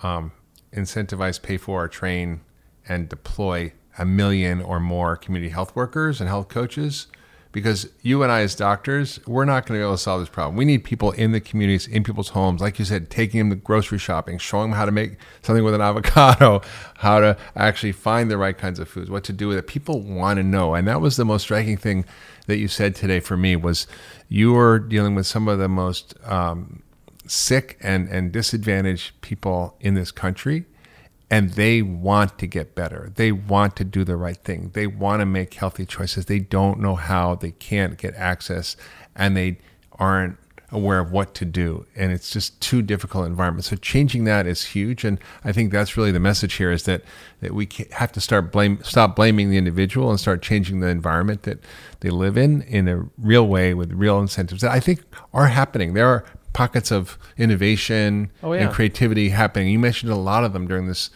um, 0.02 0.32
incentivize 0.74 1.40
pay 1.40 1.56
for 1.56 1.86
train 1.86 2.40
and 2.88 3.08
deploy 3.08 3.72
a 4.00 4.04
million 4.04 4.60
or 4.62 4.80
more 4.80 5.16
community 5.16 5.50
health 5.50 5.76
workers 5.76 6.20
and 6.20 6.28
health 6.28 6.48
coaches 6.48 7.06
because 7.52 7.88
you 8.02 8.22
and 8.22 8.30
I, 8.30 8.42
as 8.42 8.54
doctors, 8.54 9.18
we're 9.26 9.44
not 9.44 9.66
going 9.66 9.78
to 9.78 9.82
be 9.82 9.84
able 9.84 9.96
to 9.96 10.02
solve 10.02 10.20
this 10.20 10.28
problem. 10.28 10.56
We 10.56 10.64
need 10.64 10.84
people 10.84 11.10
in 11.12 11.32
the 11.32 11.40
communities, 11.40 11.86
in 11.86 12.04
people's 12.04 12.28
homes, 12.28 12.60
like 12.60 12.78
you 12.78 12.84
said, 12.84 13.10
taking 13.10 13.40
them 13.40 13.50
to 13.50 13.56
grocery 13.56 13.98
shopping, 13.98 14.38
showing 14.38 14.70
them 14.70 14.78
how 14.78 14.84
to 14.84 14.92
make 14.92 15.16
something 15.42 15.64
with 15.64 15.74
an 15.74 15.80
avocado, 15.80 16.62
how 16.98 17.20
to 17.20 17.36
actually 17.56 17.92
find 17.92 18.30
the 18.30 18.38
right 18.38 18.56
kinds 18.56 18.78
of 18.78 18.88
foods, 18.88 19.10
what 19.10 19.24
to 19.24 19.32
do 19.32 19.48
with 19.48 19.58
it. 19.58 19.66
People 19.66 20.00
want 20.00 20.36
to 20.36 20.44
know, 20.44 20.74
and 20.74 20.86
that 20.86 21.00
was 21.00 21.16
the 21.16 21.24
most 21.24 21.42
striking 21.42 21.76
thing 21.76 22.04
that 22.46 22.58
you 22.58 22.68
said 22.68 22.94
today 22.94 23.20
for 23.20 23.36
me 23.36 23.56
was 23.56 23.86
you 24.28 24.52
were 24.52 24.78
dealing 24.78 25.14
with 25.14 25.26
some 25.26 25.48
of 25.48 25.58
the 25.58 25.68
most 25.68 26.14
um, 26.24 26.82
sick 27.26 27.78
and 27.80 28.08
and 28.08 28.32
disadvantaged 28.32 29.20
people 29.20 29.76
in 29.80 29.94
this 29.94 30.10
country 30.10 30.64
and 31.30 31.50
they 31.50 31.80
want 31.80 32.38
to 32.38 32.46
get 32.46 32.74
better. 32.74 33.12
They 33.14 33.30
want 33.30 33.76
to 33.76 33.84
do 33.84 34.04
the 34.04 34.16
right 34.16 34.36
thing. 34.36 34.70
They 34.74 34.86
want 34.86 35.20
to 35.20 35.26
make 35.26 35.54
healthy 35.54 35.86
choices. 35.86 36.26
They 36.26 36.40
don't 36.40 36.80
know 36.80 36.96
how, 36.96 37.36
they 37.36 37.52
can't 37.52 37.96
get 37.96 38.14
access, 38.16 38.76
and 39.14 39.36
they 39.36 39.58
aren't 39.92 40.38
aware 40.72 41.00
of 41.00 41.10
what 41.10 41.34
to 41.34 41.44
do. 41.44 41.86
And 41.96 42.12
it's 42.12 42.30
just 42.30 42.60
too 42.60 42.82
difficult 42.82 43.26
environment. 43.26 43.64
So 43.64 43.76
changing 43.76 44.24
that 44.24 44.46
is 44.46 44.64
huge. 44.66 45.04
And 45.04 45.18
I 45.44 45.52
think 45.52 45.72
that's 45.72 45.96
really 45.96 46.12
the 46.12 46.20
message 46.20 46.54
here 46.54 46.70
is 46.70 46.84
that, 46.84 47.02
that 47.40 47.54
we 47.54 47.68
have 47.92 48.12
to 48.12 48.20
start 48.20 48.52
blame, 48.52 48.78
stop 48.82 49.16
blaming 49.16 49.50
the 49.50 49.56
individual 49.56 50.10
and 50.10 50.20
start 50.20 50.42
changing 50.42 50.80
the 50.80 50.86
environment 50.86 51.42
that 51.42 51.58
they 52.00 52.10
live 52.10 52.36
in 52.36 52.62
in 52.62 52.88
a 52.88 53.04
real 53.18 53.46
way 53.46 53.74
with 53.74 53.92
real 53.92 54.20
incentives 54.20 54.62
that 54.62 54.70
I 54.70 54.80
think 54.80 55.02
are 55.32 55.46
happening. 55.46 55.94
There 55.94 56.08
are 56.08 56.24
pockets 56.52 56.90
of 56.90 57.18
innovation 57.36 58.30
oh, 58.42 58.52
yeah. 58.52 58.62
and 58.62 58.72
creativity 58.72 59.30
happening. 59.30 59.68
You 59.68 59.78
mentioned 59.78 60.12
a 60.12 60.16
lot 60.16 60.44
of 60.44 60.52
them 60.52 60.66
during 60.66 60.86
this 60.86 61.10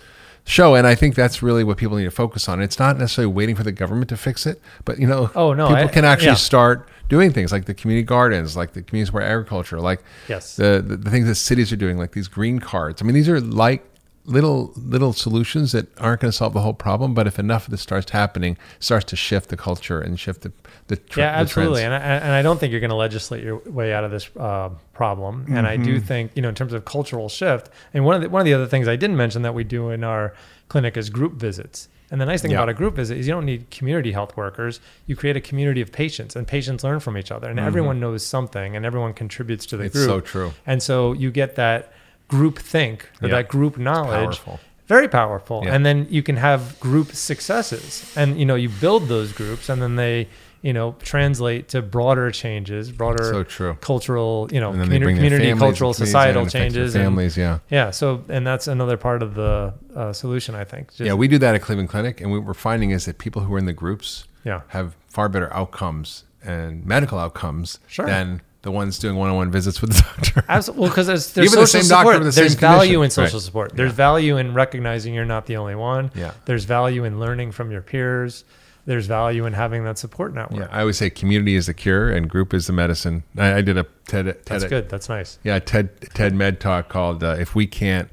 show, 0.45 0.75
and 0.75 0.87
I 0.87 0.95
think 0.95 1.15
that's 1.15 1.43
really 1.43 1.65
what 1.65 1.77
people 1.77 1.97
need 1.97 2.05
to 2.05 2.11
focus 2.11 2.49
on. 2.49 2.61
It's 2.61 2.79
not 2.79 2.99
necessarily 2.99 3.33
waiting 3.33 3.57
for 3.57 3.63
the 3.63 3.73
government 3.73 4.09
to 4.11 4.17
fix 4.17 4.47
it, 4.47 4.61
but 4.85 4.99
you 4.99 5.07
know, 5.07 5.31
oh 5.35 5.53
no, 5.55 5.69
people 5.69 5.85
I, 5.85 5.89
can 5.89 6.05
actually 6.05 6.29
yeah. 6.29 6.35
start 6.35 6.89
doing 7.09 7.33
things 7.33 7.53
like 7.53 7.65
the 7.65 7.75
community 7.75 8.05
gardens, 8.05 8.57
like 8.57 8.73
the 8.73 8.83
community 8.83 9.07
support 9.07 9.25
agriculture, 9.25 9.81
like 9.81 10.03
yes. 10.29 10.57
the, 10.57 10.83
the, 10.87 10.97
the 10.97 11.11
things 11.11 11.27
that 11.27 11.35
cities 11.35 11.73
are 11.73 11.77
doing, 11.77 11.99
like 11.99 12.13
these 12.13 12.29
green 12.29 12.59
carts. 12.59 13.03
I 13.03 13.05
mean, 13.05 13.15
these 13.15 13.29
are 13.29 13.41
like 13.41 13.85
little 14.27 14.73
little 14.77 15.13
solutions 15.13 15.73
that 15.73 15.87
aren't 15.99 16.21
going 16.21 16.31
to 16.31 16.37
solve 16.37 16.55
the 16.55 16.61
whole 16.61 16.73
problem 16.73 17.13
but 17.13 17.27
if 17.27 17.39
enough 17.39 17.67
of 17.67 17.71
this 17.71 17.83
starts 17.83 18.11
happening 18.11 18.57
starts 18.81 19.05
to 19.05 19.17
shift 19.17 19.51
the 19.51 19.57
culture 19.57 20.01
and 20.01 20.19
shift 20.19 20.41
the 20.41 20.51
the 20.89 20.97
tr- 20.97 21.21
yeah 21.21 21.31
absolutely 21.31 21.83
and 21.83 21.95
I, 21.95 21.99
and 21.99 22.33
I 22.33 22.43
don't 22.43 22.59
think 22.59 22.71
you're 22.71 22.81
going 22.81 22.91
to 22.91 22.97
legislate 22.97 23.43
your 23.43 23.59
way 23.59 23.93
out 23.93 24.05
of 24.05 24.11
this 24.11 24.29
uh, 24.37 24.71
problem 24.93 25.45
mm-hmm. 25.45 25.57
and 25.57 25.67
i 25.67 25.77
do 25.77 25.97
mm-hmm. 25.97 26.07
think 26.07 26.33
you 26.35 26.43
know 26.43 26.49
in 26.49 26.55
terms 26.55 26.73
of 26.73 26.85
cultural 26.85 27.29
shift 27.29 27.71
and 27.93 28.05
one 28.05 28.17
of 28.17 28.23
the 28.23 28.29
one 28.29 28.41
of 28.41 28.47
the 28.47 28.55
other 28.55 28.67
things 28.67 28.87
i 28.87 28.97
didn't 28.97 29.17
mention 29.17 29.43
that 29.43 29.55
we 29.55 29.65
do 29.65 29.91
in 29.91 30.05
our 30.05 30.35
clinic 30.69 30.97
is 30.97 31.11
group 31.11 31.35
visits 31.35 31.89
and 32.11 32.21
the 32.21 32.27
nice 32.27 32.43
thing 32.43 32.53
about 32.53 32.69
a 32.69 32.75
group 32.75 32.95
visit 32.95 33.19
is 33.19 33.27
you 33.27 33.33
don't 33.33 33.47
need 33.47 33.71
community 33.71 34.13
health 34.13 34.37
workers. 34.37 34.79
You 35.07 35.17
create 35.17 35.37
a 35.37 35.41
community 35.41 35.81
of 35.81 35.91
patients, 35.91 36.37
and 36.37 36.47
patients 36.47 36.85
learn 36.85 37.01
from 37.01 37.19
each 37.19 37.33
other, 37.33 37.49
and 37.49 37.59
mm-hmm. 37.59 37.67
everyone 37.67 37.99
knows 37.99 38.25
something, 38.25 38.77
and 38.77 38.87
everyone 38.87 39.15
contributes 39.15 39.67
to 39.67 39.77
the 39.77 39.85
it's 39.85 39.97
group. 39.97 40.07
so 40.07 40.21
true. 40.21 40.53
And 40.65 40.81
so 40.81 41.13
you 41.13 41.33
get 41.33 41.57
that 41.57 41.93
group 42.29 42.59
think 42.59 43.09
or 43.23 43.29
yeah. 43.29 43.37
that 43.37 43.49
group 43.49 43.79
knowledge 43.79 44.39
powerful. 44.39 44.61
very 44.87 45.09
powerful 45.09 45.63
yeah. 45.65 45.75
and 45.75 45.85
then 45.85 46.07
you 46.11 46.23
can 46.23 46.37
have 46.37 46.79
group 46.81 47.13
successes 47.13 48.13
and 48.17 48.39
you 48.39 48.47
know 48.47 48.55
you 48.55 48.69
build 48.69 49.09
those 49.09 49.33
groups 49.33 49.69
and 49.69 49.83
then 49.83 49.97
they 49.97 50.27
you 50.65 50.73
know 50.73 50.97
translate 51.03 51.69
to 51.69 51.83
broader 51.83 52.31
changes 52.31 52.91
broader 52.91 53.23
so 53.23 53.45
true 53.45 53.77
cultural 53.83 54.49
you 54.51 54.59
know 54.59 54.73
community, 54.73 55.15
community 55.15 55.55
cultural 55.55 55.93
societal 55.93 56.47
changes 56.47 56.95
families 56.95 57.37
and, 57.37 57.61
yeah 57.71 57.85
yeah 57.85 57.91
so 57.91 58.25
and 58.31 58.47
that's 58.47 58.67
another 58.67 58.97
part 58.97 59.23
of 59.23 59.35
the 59.35 59.75
uh, 59.95 60.13
solution 60.13 60.55
i 60.55 60.65
think 60.65 60.89
Just, 60.89 61.01
yeah 61.01 61.13
we 61.13 61.29
do 61.29 61.37
that 61.39 61.55
at 61.55 61.61
cleveland 61.61 61.91
clinic 61.91 62.23
and 62.23 62.31
what 62.31 62.45
we're 62.45 62.55
finding 62.55 62.91
is 62.93 63.05
that 63.05 63.19
people 63.19 63.43
who 63.43 63.55
are 63.55 63.59
in 63.59 63.67
the 63.67 63.75
groups 63.75 64.25
yeah. 64.45 64.63
have 64.69 64.97
far 65.09 65.29
better 65.29 65.53
outcomes 65.53 66.25
and 66.43 66.85
medical 66.87 67.19
outcomes 67.19 67.79
sure. 67.87 68.07
than 68.07 68.41
the 68.63 68.71
ones 68.71 68.99
doing 68.99 69.17
one-on-one 69.17 69.51
visits 69.51 69.83
with 69.83 69.93
the 69.93 70.03
doctor. 70.17 70.45
Absolutely. 70.49 70.81
Well, 70.81 70.91
because 70.91 71.07
there's, 71.07 71.33
there's 71.35 71.53
social 71.53 71.81
the 71.81 71.85
support. 71.85 72.23
The 72.23 72.31
there's 72.31 72.55
value 72.55 73.03
in 73.03 73.11
social 73.11 73.39
right. 73.39 73.45
support. 73.45 73.77
There's 73.77 73.93
yeah. 73.93 73.97
value 73.97 74.37
in 74.39 74.55
recognizing 74.55 75.13
you're 75.13 75.27
not 75.27 75.45
the 75.47 75.59
only 75.59 75.75
one. 75.75 76.11
Yeah. 76.15 76.33
There's 76.47 76.65
value 76.65 77.05
in 77.05 77.21
learning 77.21 77.53
from 77.53 77.71
your 77.71 77.83
peers. 77.83 78.45
There's 78.87 79.07
value 79.07 79.47
in 79.47 79.55
having 79.55 79.85
that 79.85 79.97
support 79.97 80.35
network. 80.35 80.61
Yeah, 80.61 80.77
I 80.77 80.81
always 80.81 80.99
say 80.99 81.09
community 81.09 81.57
is 81.57 81.67
the 81.67 81.75
cure 81.75 82.11
and 82.11 82.29
group 82.29 82.53
is 82.53 82.67
the 82.67 82.73
medicine. 82.73 83.23
I, 83.37 83.55
I 83.55 83.61
did 83.63 83.79
a 83.79 83.85
TED. 84.07 84.27
TED 84.27 84.45
That's 84.45 84.65
good. 84.65 84.89
That's 84.91 85.09
nice. 85.09 85.39
Yeah, 85.43 85.59
TED 85.59 86.11
TED 86.15 86.35
Med 86.35 86.61
talk 86.61 86.89
called 86.89 87.25
uh, 87.25 87.37
"If 87.39 87.55
We 87.55 87.67
Can't 87.67 88.11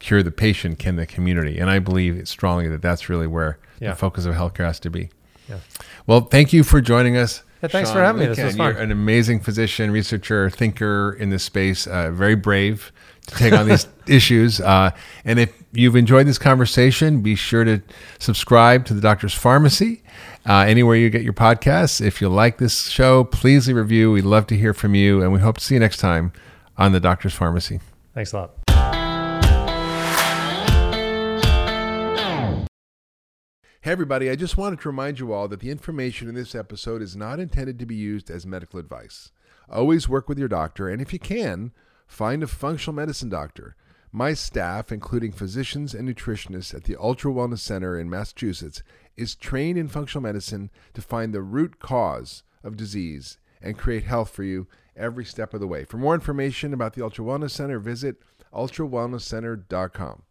Cure 0.00 0.22
the 0.22 0.30
Patient, 0.30 0.78
Can 0.78 0.96
the 0.96 1.06
Community?" 1.06 1.58
And 1.58 1.68
I 1.68 1.78
believe 1.78 2.26
strongly 2.26 2.68
that 2.68 2.80
that's 2.80 3.08
really 3.08 3.26
where 3.26 3.58
yeah. 3.80 3.90
the 3.90 3.96
focus 3.96 4.24
of 4.24 4.34
healthcare 4.34 4.64
has 4.64 4.80
to 4.80 4.90
be. 4.90 5.10
Yeah. 5.48 5.58
Well, 6.06 6.22
thank 6.22 6.52
you 6.52 6.64
for 6.64 6.80
joining 6.80 7.16
us. 7.16 7.42
Yeah, 7.62 7.68
thanks 7.68 7.90
Sean 7.90 7.96
for 7.96 8.04
having 8.04 8.20
me. 8.20 8.26
This 8.28 8.42
was 8.42 8.56
fun. 8.56 8.74
You're 8.74 8.82
an 8.82 8.92
amazing 8.92 9.40
physician, 9.40 9.90
researcher, 9.90 10.48
thinker 10.48 11.16
in 11.18 11.30
this 11.30 11.42
space. 11.42 11.86
Uh, 11.86 12.10
very 12.12 12.34
brave 12.34 12.92
take 13.34 13.52
on 13.52 13.68
these 13.68 13.86
issues. 14.06 14.60
Uh, 14.60 14.90
and 15.24 15.38
if 15.38 15.52
you've 15.72 15.96
enjoyed 15.96 16.26
this 16.26 16.38
conversation, 16.38 17.20
be 17.20 17.34
sure 17.34 17.64
to 17.64 17.82
subscribe 18.18 18.84
to 18.86 18.94
the 18.94 19.00
Doctor's 19.00 19.34
Farmacy 19.34 20.02
uh, 20.46 20.64
anywhere 20.66 20.96
you 20.96 21.10
get 21.10 21.22
your 21.22 21.32
podcasts. 21.32 22.00
If 22.00 22.20
you 22.20 22.28
like 22.28 22.58
this 22.58 22.88
show, 22.88 23.24
please 23.24 23.68
leave 23.68 23.76
a 23.76 23.82
review. 23.82 24.12
We'd 24.12 24.24
love 24.24 24.46
to 24.48 24.56
hear 24.56 24.72
from 24.72 24.94
you, 24.94 25.22
and 25.22 25.32
we 25.32 25.40
hope 25.40 25.58
to 25.58 25.64
see 25.64 25.74
you 25.74 25.80
next 25.80 25.98
time 25.98 26.32
on 26.76 26.92
the 26.92 27.00
Doctor's 27.00 27.36
Farmacy. 27.36 27.80
Thanks 28.14 28.32
a 28.32 28.36
lot. 28.36 28.54
Hey, 33.82 33.92
everybody, 33.92 34.28
I 34.28 34.36
just 34.36 34.56
wanted 34.56 34.80
to 34.80 34.88
remind 34.88 35.18
you 35.18 35.32
all 35.32 35.48
that 35.48 35.60
the 35.60 35.70
information 35.70 36.28
in 36.28 36.34
this 36.34 36.54
episode 36.54 37.00
is 37.00 37.16
not 37.16 37.38
intended 37.38 37.78
to 37.78 37.86
be 37.86 37.94
used 37.94 38.28
as 38.28 38.44
medical 38.44 38.78
advice. 38.78 39.30
Always 39.70 40.08
work 40.08 40.28
with 40.28 40.38
your 40.38 40.48
doctor, 40.48 40.88
and 40.88 41.00
if 41.00 41.12
you 41.12 41.18
can, 41.18 41.72
find 42.08 42.42
a 42.42 42.48
functional 42.48 42.96
medicine 42.96 43.28
doctor. 43.28 43.76
My 44.10 44.32
staff, 44.32 44.90
including 44.90 45.32
physicians 45.32 45.94
and 45.94 46.08
nutritionists 46.08 46.74
at 46.74 46.84
the 46.84 46.96
Ultra 46.96 47.30
Wellness 47.30 47.58
Center 47.58 47.98
in 47.98 48.08
Massachusetts, 48.08 48.82
is 49.16 49.36
trained 49.36 49.78
in 49.78 49.86
functional 49.86 50.22
medicine 50.22 50.70
to 50.94 51.02
find 51.02 51.32
the 51.32 51.42
root 51.42 51.78
cause 51.78 52.42
of 52.64 52.76
disease 52.76 53.38
and 53.60 53.78
create 53.78 54.04
health 54.04 54.30
for 54.30 54.44
you 54.44 54.66
every 54.96 55.24
step 55.24 55.52
of 55.52 55.60
the 55.60 55.66
way. 55.66 55.84
For 55.84 55.98
more 55.98 56.14
information 56.14 56.72
about 56.72 56.94
the 56.94 57.04
Ultra 57.04 57.24
Wellness 57.24 57.50
Center, 57.50 57.78
visit 57.78 58.16
ultrawellnesscenter.com. 58.52 60.22